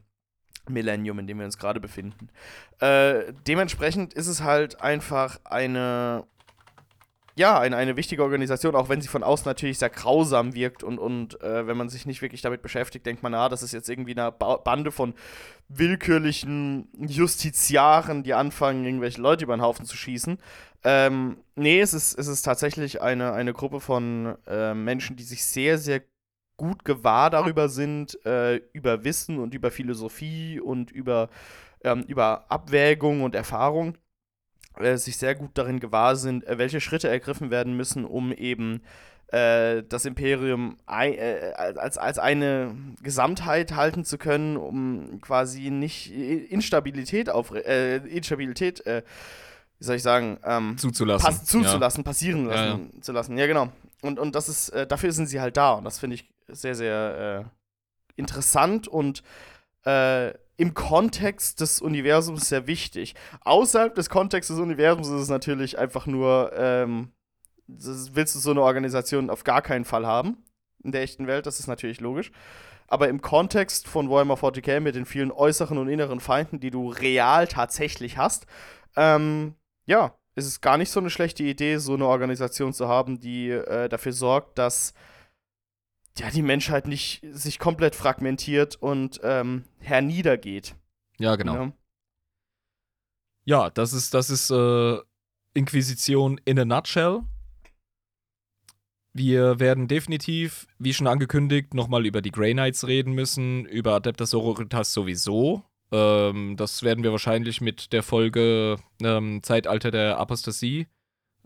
Millennium, 0.70 1.20
in 1.20 1.28
dem 1.28 1.40
wir 1.40 1.46
uns 1.46 1.58
gerade 1.58 1.80
befinden. 1.80 2.30
Äh, 2.80 3.34
dementsprechend 3.48 4.14
ist 4.14 4.28
es 4.28 4.44
halt 4.44 4.82
einfach 4.82 5.40
eine 5.44 6.26
ja, 7.36 7.60
eine, 7.60 7.78
eine 7.78 7.96
wichtige 7.96 8.24
Organisation, 8.24 8.76
auch 8.76 8.90
wenn 8.90 9.02
sie 9.02 9.08
von 9.08 9.24
außen 9.24 9.46
natürlich 9.46 9.80
sehr 9.80 9.90
grausam 9.90 10.54
wirkt 10.54 10.84
und, 10.84 11.00
und 11.00 11.42
äh, 11.42 11.66
wenn 11.66 11.78
man 11.78 11.90
sich 11.90 12.06
nicht 12.06 12.22
wirklich 12.22 12.42
damit 12.42 12.62
beschäftigt, 12.62 13.06
denkt 13.06 13.24
man, 13.24 13.34
ah, 13.34 13.50
das 13.50 13.64
ist 13.64 13.72
jetzt 13.72 13.90
irgendwie 13.90 14.18
eine 14.18 14.32
ba 14.32 14.58
Bande 14.58 14.92
von 14.92 15.14
willkürlichen 15.70 16.90
Justiziaren, 16.98 18.24
die 18.24 18.34
anfangen, 18.34 18.84
irgendwelche 18.86 19.22
Leute 19.22 19.46
über 19.46 19.56
den 19.56 19.62
Haufen 19.62 19.86
zu 19.86 19.96
schießen. 19.96 20.38
Ähm, 20.84 21.38
nee, 21.56 21.80
es 21.80 21.94
ist, 21.94 22.18
es 22.18 22.28
ist 22.28 22.42
tatsächlich 22.42 23.02
eine, 23.02 23.34
eine 23.34 23.54
Gruppe 23.54 23.80
von 23.80 24.36
äh, 24.48 24.74
Menschen, 24.74 25.16
die 25.16 25.24
sich 25.24 25.46
sehr, 25.46 25.78
sehr 25.78 26.02
gut 26.58 26.84
gewahr 26.86 27.30
darüber 27.30 27.70
sind, 27.70 28.24
äh, 28.26 28.58
über 28.74 29.04
Wissen 29.04 29.40
und 29.40 29.54
über 29.54 29.72
Philosophie 29.72 30.60
und 30.60 30.92
über, 30.92 31.30
ähm, 31.84 32.04
über 32.04 32.46
Abwägung 32.52 33.22
und 33.22 33.36
Erfahrung 33.36 33.98
äh, 34.78 34.98
sich 34.98 35.18
sehr 35.18 35.36
gut 35.36 35.52
darin 35.56 35.80
gewahr 35.80 36.16
sind, 36.16 36.46
äh, 36.46 36.58
welche 36.58 36.82
Schritte 36.82 37.10
ergriffen 37.10 37.52
werden 37.52 37.76
müssen, 37.76 38.06
um 38.06 38.32
eben 38.32 38.82
äh, 39.28 39.84
das 39.88 40.06
Imperium 40.06 40.78
äh, 40.88 41.54
als, 41.56 41.98
als 41.98 42.20
eine 42.20 42.76
Gesamtheit 43.02 43.76
halten 43.76 44.06
zu 44.06 44.18
können, 44.18 44.58
um 44.58 45.22
quasi 45.22 45.70
nicht 45.70 46.12
Instabilität 46.12 47.30
auf 47.30 47.52
äh, 47.52 47.98
Instabilität 47.98 48.84
wie 49.82 49.86
soll 49.86 49.96
ich 49.96 50.04
sagen, 50.04 50.38
ähm, 50.44 50.78
zuzulassen, 50.78 51.26
pass 51.26 51.44
zuzulassen, 51.44 52.02
ja. 52.02 52.04
passieren 52.04 52.46
lassen, 52.46 52.64
ja, 52.64 52.96
ja. 52.96 53.02
zu 53.02 53.12
lassen. 53.14 53.36
Ja, 53.36 53.48
genau. 53.48 53.70
Und, 54.04 54.20
und 54.20 54.36
das 54.36 54.48
ist, 54.48 54.70
äh, 54.70 54.86
dafür 54.86 55.12
sind 55.12 55.26
sie 55.26 55.42
halt 55.42 55.58
da. 55.58 55.72
Und 55.74 55.86
das 55.86 55.98
finde 55.98 56.16
ich 56.16 56.30
sehr, 56.48 56.76
sehr 56.76 57.48
äh, 57.48 58.16
interessant 58.16 58.88
und 58.88 59.24
äh, 59.86 60.34
im 60.62 60.76
Kontext 60.76 61.60
des 61.60 61.82
Universums 61.82 62.48
sehr 62.48 62.68
wichtig. 62.68 63.16
Außerhalb 63.44 63.96
des 63.96 64.12
Kontextes 64.12 64.58
des 64.58 64.64
Universums 64.64 65.08
ist 65.08 65.24
es 65.24 65.30
natürlich 65.30 65.80
einfach 65.80 66.06
nur, 66.06 66.52
ähm, 66.56 67.10
willst 67.66 68.36
du 68.36 68.40
so 68.40 68.52
eine 68.52 68.62
Organisation 68.62 69.32
auf 69.32 69.44
gar 69.44 69.64
keinen 69.64 69.86
Fall 69.86 70.06
haben 70.06 70.38
in 70.84 70.92
der 70.92 71.02
echten 71.02 71.26
Welt, 71.26 71.48
das 71.48 71.60
ist 71.60 71.66
natürlich 71.66 72.00
logisch. 72.00 72.32
Aber 72.86 73.10
im 73.10 73.22
Kontext 73.22 73.88
von 73.88 74.12
Warhammer 74.12 74.36
40k 74.36 74.82
mit 74.82 74.94
den 74.94 75.08
vielen 75.08 75.32
äußeren 75.32 75.80
und 75.80 75.90
inneren 75.90 76.20
Feinden, 76.20 76.60
die 76.60 76.70
du 76.70 76.90
real 76.90 77.48
tatsächlich 77.48 78.18
hast, 78.20 78.46
ähm, 78.96 79.56
ja, 79.88 80.14
ist 80.36 80.46
es 80.46 80.62
gar 80.62 80.78
nicht 80.78 80.92
so 80.92 81.00
eine 81.00 81.10
schlechte 81.10 81.42
Idee, 81.42 81.78
so 81.78 81.96
eine 81.96 82.06
Organisation 82.06 82.72
zu 82.72 82.88
haben, 82.88 83.20
die 83.20 83.50
äh, 83.50 83.90
dafür 83.90 84.14
sorgt, 84.14 84.60
dass 84.60 84.94
ja, 86.18 86.30
die 86.30 86.42
Menschheit 86.42 86.88
nicht 86.88 87.22
sich 87.32 87.60
komplett 87.60 87.96
fragmentiert 87.96 88.76
und 88.76 89.20
ähm, 89.24 89.64
herniedergeht. 89.80 90.76
Ja, 91.18 91.36
genau. 91.36 91.56
Ja, 91.56 91.74
ja 93.46 93.70
das 93.70 93.94
ist, 93.94 94.14
das 94.14 94.30
ist 94.30 94.52
äh, 94.52 94.98
Inquisition 95.54 96.40
in 96.46 96.60
a 96.60 96.66
nutshell. 96.66 97.22
Wir 99.14 99.60
werden 99.60 99.88
definitiv, 99.88 100.68
wie 100.80 100.94
schon 100.94 101.08
angekündigt, 101.08 101.74
nochmal 101.74 102.06
über 102.06 102.22
die 102.22 102.32
Grey 102.32 102.54
Knights 102.54 102.88
reden 102.88 103.14
müssen, 103.14 103.66
über 103.66 103.96
Adeptus 103.96 104.30
Sororitas 104.30 104.94
sowieso. 104.94 105.64
Ähm, 105.92 106.56
das 106.56 106.84
werden 106.84 107.04
wir 107.04 107.12
wahrscheinlich 107.12 107.60
mit 107.60 107.92
der 107.92 108.04
Folge 108.04 108.78
ähm, 109.04 109.44
Zeitalter 109.44 109.92
der 109.92 110.18
Apostasie 110.18 110.88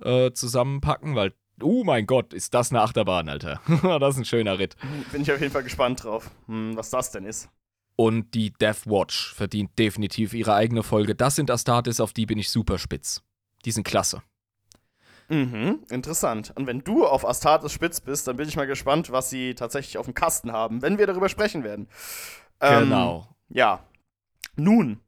äh, 0.02 0.32
zusammenpacken, 0.32 1.16
weil 1.16 1.34
Oh 1.62 1.84
mein 1.84 2.06
Gott, 2.06 2.34
ist 2.34 2.54
das 2.54 2.72
eine 2.72 2.82
Achterbahn, 2.82 3.30
Alter. 3.30 3.62
das 4.00 4.16
ist 4.16 4.22
ein 4.22 4.26
schöner 4.26 4.60
Ritt. 4.60 4.76
Bin 5.12 5.22
ich 5.22 5.32
auf 5.32 5.40
jeden 5.40 5.54
Fall 5.54 5.64
gespannt 5.64 6.04
drauf, 6.04 6.32
hm, 6.48 6.76
was 6.76 6.90
das 6.90 7.12
denn 7.12 7.26
ist. 7.26 7.50
Und 7.96 8.34
die 8.34 8.52
Death 8.52 8.86
Watch 8.86 9.34
verdient 9.34 9.78
definitiv 9.80 10.34
ihre 10.34 10.54
eigene 10.54 10.84
Folge. 10.84 11.16
Das 11.16 11.36
sind 11.36 11.50
Astartes, 11.50 12.02
auf 12.02 12.12
die 12.12 12.26
bin 12.26 12.38
ich 12.38 12.50
super 12.50 12.78
spitz. 12.78 13.22
Die 13.64 13.72
sind 13.72 13.86
klasse. 13.86 14.22
Mhm, 15.30 15.86
interessant. 15.90 16.52
Und 16.56 16.68
wenn 16.68 16.84
du 16.84 17.06
auf 17.06 17.26
Astartes 17.26 17.72
spitz 17.72 18.02
bist, 18.02 18.28
dann 18.28 18.36
bin 18.36 18.48
ich 18.48 18.58
mal 18.58 18.68
gespannt, 18.68 19.12
was 19.12 19.30
sie 19.30 19.56
tatsächlich 19.56 19.98
auf 19.98 20.06
dem 20.06 20.14
Kasten 20.14 20.52
haben, 20.52 20.82
wenn 20.82 20.98
wir 20.98 21.08
darüber 21.08 21.30
sprechen 21.30 21.64
werden. 21.64 21.88
Ähm, 22.60 22.84
genau. 22.84 23.30
Ja. 23.50 23.86
Nun, 24.58 25.00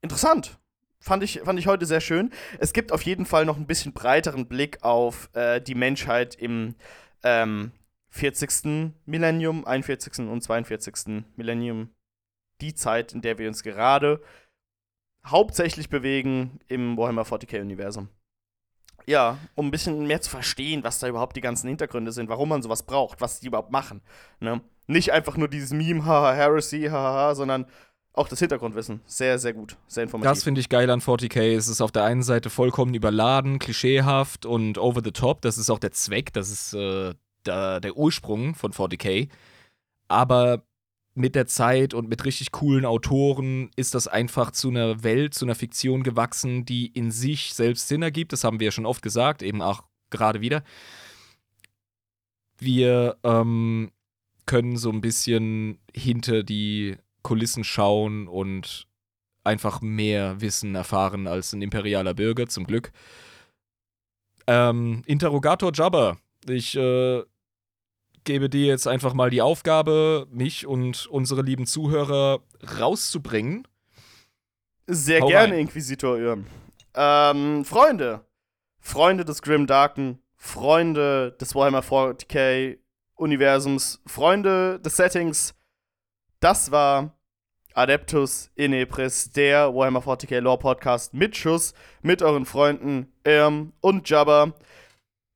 interessant 0.00 0.58
fand 1.00 1.22
ich, 1.22 1.40
fand 1.40 1.58
ich 1.58 1.66
heute 1.66 1.86
sehr 1.86 2.00
schön. 2.00 2.30
Es 2.58 2.72
gibt 2.72 2.92
auf 2.92 3.02
jeden 3.02 3.26
Fall 3.26 3.44
noch 3.44 3.56
ein 3.56 3.66
bisschen 3.66 3.92
breiteren 3.92 4.46
Blick 4.46 4.82
auf 4.82 5.30
äh, 5.34 5.60
die 5.60 5.74
Menschheit 5.74 6.34
im 6.34 6.74
ähm, 7.22 7.72
40. 8.10 8.92
Millennium, 9.06 9.66
41. 9.66 10.18
und 10.20 10.42
42. 10.42 11.24
Millennium. 11.36 11.90
Die 12.60 12.74
Zeit, 12.74 13.12
in 13.12 13.22
der 13.22 13.38
wir 13.38 13.48
uns 13.48 13.62
gerade 13.62 14.20
hauptsächlich 15.24 15.88
bewegen 15.88 16.58
im 16.68 16.96
Warhammer 16.96 17.22
40k-Universum. 17.22 18.08
Ja, 19.06 19.38
um 19.54 19.68
ein 19.68 19.70
bisschen 19.70 20.06
mehr 20.06 20.20
zu 20.20 20.30
verstehen, 20.30 20.84
was 20.84 20.98
da 20.98 21.08
überhaupt 21.08 21.36
die 21.36 21.40
ganzen 21.40 21.68
Hintergründe 21.68 22.12
sind, 22.12 22.28
warum 22.28 22.50
man 22.50 22.62
sowas 22.62 22.82
braucht, 22.82 23.20
was 23.20 23.40
die 23.40 23.46
überhaupt 23.46 23.70
machen. 23.70 24.02
Ne? 24.40 24.60
Nicht 24.86 25.12
einfach 25.12 25.36
nur 25.36 25.48
dieses 25.48 25.72
Meme, 25.72 26.04
haha, 26.04 26.34
Heresy, 26.34 26.88
haha, 26.90 27.34
sondern 27.34 27.66
auch 28.18 28.28
das 28.28 28.40
Hintergrundwissen. 28.40 29.00
Sehr, 29.06 29.38
sehr 29.38 29.52
gut. 29.52 29.76
Sehr 29.86 30.02
informativ. 30.02 30.30
Das 30.30 30.44
finde 30.44 30.60
ich 30.60 30.68
geil 30.68 30.90
an 30.90 31.00
40k. 31.00 31.56
Es 31.56 31.68
ist 31.68 31.80
auf 31.80 31.92
der 31.92 32.04
einen 32.04 32.22
Seite 32.22 32.50
vollkommen 32.50 32.94
überladen, 32.94 33.58
klischeehaft 33.58 34.44
und 34.44 34.78
over 34.78 35.00
the 35.02 35.12
top. 35.12 35.40
Das 35.42 35.56
ist 35.56 35.70
auch 35.70 35.78
der 35.78 35.92
Zweck, 35.92 36.32
das 36.32 36.50
ist 36.50 36.74
äh, 36.74 37.14
der, 37.46 37.80
der 37.80 37.96
Ursprung 37.96 38.54
von 38.54 38.72
40k. 38.72 39.28
Aber 40.08 40.64
mit 41.14 41.34
der 41.34 41.46
Zeit 41.46 41.94
und 41.94 42.08
mit 42.08 42.24
richtig 42.24 42.52
coolen 42.52 42.84
Autoren 42.84 43.70
ist 43.76 43.94
das 43.94 44.06
einfach 44.06 44.52
zu 44.52 44.68
einer 44.68 45.02
Welt, 45.02 45.34
zu 45.34 45.44
einer 45.44 45.54
Fiktion 45.54 46.02
gewachsen, 46.02 46.64
die 46.64 46.86
in 46.86 47.10
sich 47.10 47.54
selbst 47.54 47.88
Sinn 47.88 48.02
ergibt. 48.02 48.32
Das 48.32 48.44
haben 48.44 48.60
wir 48.60 48.66
ja 48.66 48.70
schon 48.70 48.86
oft 48.86 49.02
gesagt, 49.02 49.42
eben 49.42 49.62
auch 49.62 49.84
gerade 50.10 50.40
wieder. 50.40 50.62
Wir 52.58 53.16
ähm, 53.24 53.90
können 54.46 54.76
so 54.76 54.90
ein 54.90 55.00
bisschen 55.00 55.78
hinter 55.92 56.42
die 56.42 56.96
Kulissen 57.22 57.64
schauen 57.64 58.28
und 58.28 58.86
einfach 59.44 59.80
mehr 59.80 60.40
Wissen 60.40 60.74
erfahren 60.74 61.26
als 61.26 61.52
ein 61.52 61.62
imperialer 61.62 62.14
Bürger, 62.14 62.46
zum 62.46 62.66
Glück. 62.66 62.92
Ähm, 64.46 65.02
Interrogator 65.06 65.72
Jabba, 65.74 66.16
ich 66.48 66.76
äh, 66.76 67.22
gebe 68.24 68.48
dir 68.48 68.66
jetzt 68.66 68.86
einfach 68.86 69.14
mal 69.14 69.30
die 69.30 69.42
Aufgabe, 69.42 70.26
mich 70.30 70.66
und 70.66 71.06
unsere 71.06 71.42
lieben 71.42 71.66
Zuhörer 71.66 72.40
rauszubringen. 72.78 73.66
Sehr 74.86 75.20
Hau 75.20 75.28
gerne, 75.28 75.54
rein. 75.54 75.60
Inquisitor 75.60 76.18
Irm. 76.18 76.46
Ähm, 76.94 77.64
Freunde, 77.64 78.24
Freunde 78.80 79.24
des 79.24 79.42
Grim 79.42 79.66
Darken, 79.66 80.18
Freunde 80.36 81.36
des 81.40 81.54
Warhammer 81.54 81.82
40k 81.82 82.78
Universums, 83.14 84.00
Freunde 84.06 84.80
des 84.80 84.96
Settings, 84.96 85.54
das 86.40 86.70
war 86.70 87.14
Adeptus 87.74 88.50
Inepris, 88.54 89.30
der 89.30 89.74
Warhammer 89.74 90.00
40k 90.00 90.40
Lore 90.40 90.58
Podcast 90.58 91.14
mit 91.14 91.36
Schuss, 91.36 91.74
mit 92.02 92.22
euren 92.22 92.46
Freunden 92.46 93.12
Irm 93.24 93.72
und 93.80 94.08
Jabba. 94.08 94.52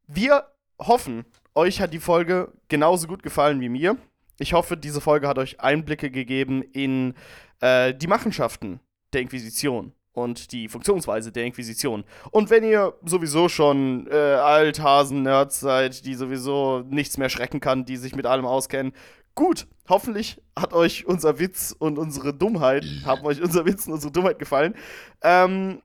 Wir 0.06 0.46
hoffen, 0.78 1.24
euch 1.54 1.80
hat 1.80 1.92
die 1.92 2.00
Folge 2.00 2.52
genauso 2.68 3.06
gut 3.06 3.22
gefallen 3.22 3.60
wie 3.60 3.68
mir. 3.68 3.96
Ich 4.38 4.52
hoffe, 4.54 4.76
diese 4.76 5.00
Folge 5.00 5.28
hat 5.28 5.38
euch 5.38 5.60
Einblicke 5.60 6.10
gegeben 6.10 6.62
in 6.62 7.14
äh, 7.60 7.94
die 7.94 8.06
Machenschaften 8.06 8.80
der 9.12 9.20
Inquisition. 9.20 9.92
und 10.14 10.52
die 10.52 10.68
Funktionsweise 10.68 11.32
der 11.32 11.44
Inquisition. 11.44 12.04
Und 12.30 12.50
wenn 12.50 12.64
ihr 12.64 12.94
sowieso 13.04 13.48
schon 13.48 14.06
äh, 14.10 14.14
Althasen-Nerds 14.14 15.60
seid, 15.60 16.04
die 16.04 16.14
sowieso 16.14 16.84
nichts 16.88 17.16
mehr 17.16 17.30
schrecken 17.30 17.60
kann, 17.60 17.84
die 17.84 17.96
sich 17.96 18.14
mit 18.14 18.26
allem 18.26 18.44
auskennen, 18.44 18.92
gut, 19.34 19.66
hoffentlich 19.88 20.40
hat 20.56 20.72
euch 20.72 21.06
unser 21.06 21.38
Witz 21.38 21.74
und 21.78 21.98
unsere 21.98 22.34
Dummheit, 22.34 22.84
haben 23.04 23.24
euch 23.24 23.40
unser 23.42 23.64
Witz 23.66 23.86
und 23.86 23.94
unsere 23.94 24.12
Dummheit 24.12 24.38
gefallen. 24.38 24.74
Ähm, 25.22 25.82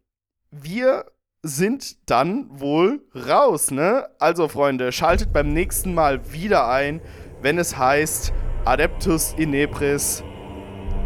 wir 0.51 1.05
sind 1.43 2.09
dann 2.09 2.47
wohl 2.59 3.01
raus, 3.15 3.71
ne? 3.71 4.09
Also, 4.19 4.47
Freunde, 4.47 4.91
schaltet 4.91 5.31
beim 5.33 5.53
nächsten 5.53 5.93
Mal 5.93 6.31
wieder 6.31 6.67
ein, 6.67 7.01
wenn 7.41 7.57
es 7.57 7.77
heißt 7.77 8.33
Adeptus 8.65 9.33
Inepris, 9.37 10.23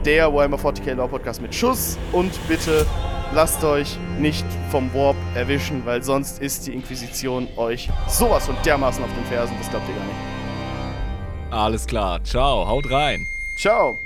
der 0.05 0.33
Warhammer 0.33 0.57
40k 0.57 0.95
Law 0.95 1.07
Podcast 1.07 1.41
mit 1.41 1.53
Schuss. 1.53 1.97
Und 2.11 2.31
bitte 2.47 2.85
lasst 3.33 3.63
euch 3.63 3.97
nicht 4.19 4.45
vom 4.69 4.93
Warp 4.93 5.17
erwischen, 5.35 5.85
weil 5.85 6.03
sonst 6.03 6.41
ist 6.41 6.67
die 6.67 6.73
Inquisition 6.73 7.47
euch 7.57 7.89
sowas 8.07 8.45
von 8.45 8.55
dermaßen 8.65 9.03
auf 9.03 9.13
den 9.13 9.25
Fersen, 9.25 9.55
das 9.59 9.69
glaubt 9.69 9.87
ihr 9.89 9.95
gar 9.95 10.05
nicht. 10.05 10.40
Alles 11.51 11.85
klar. 11.85 12.23
Ciao. 12.23 12.67
Haut 12.67 12.89
rein. 12.89 13.27
Ciao. 13.55 13.97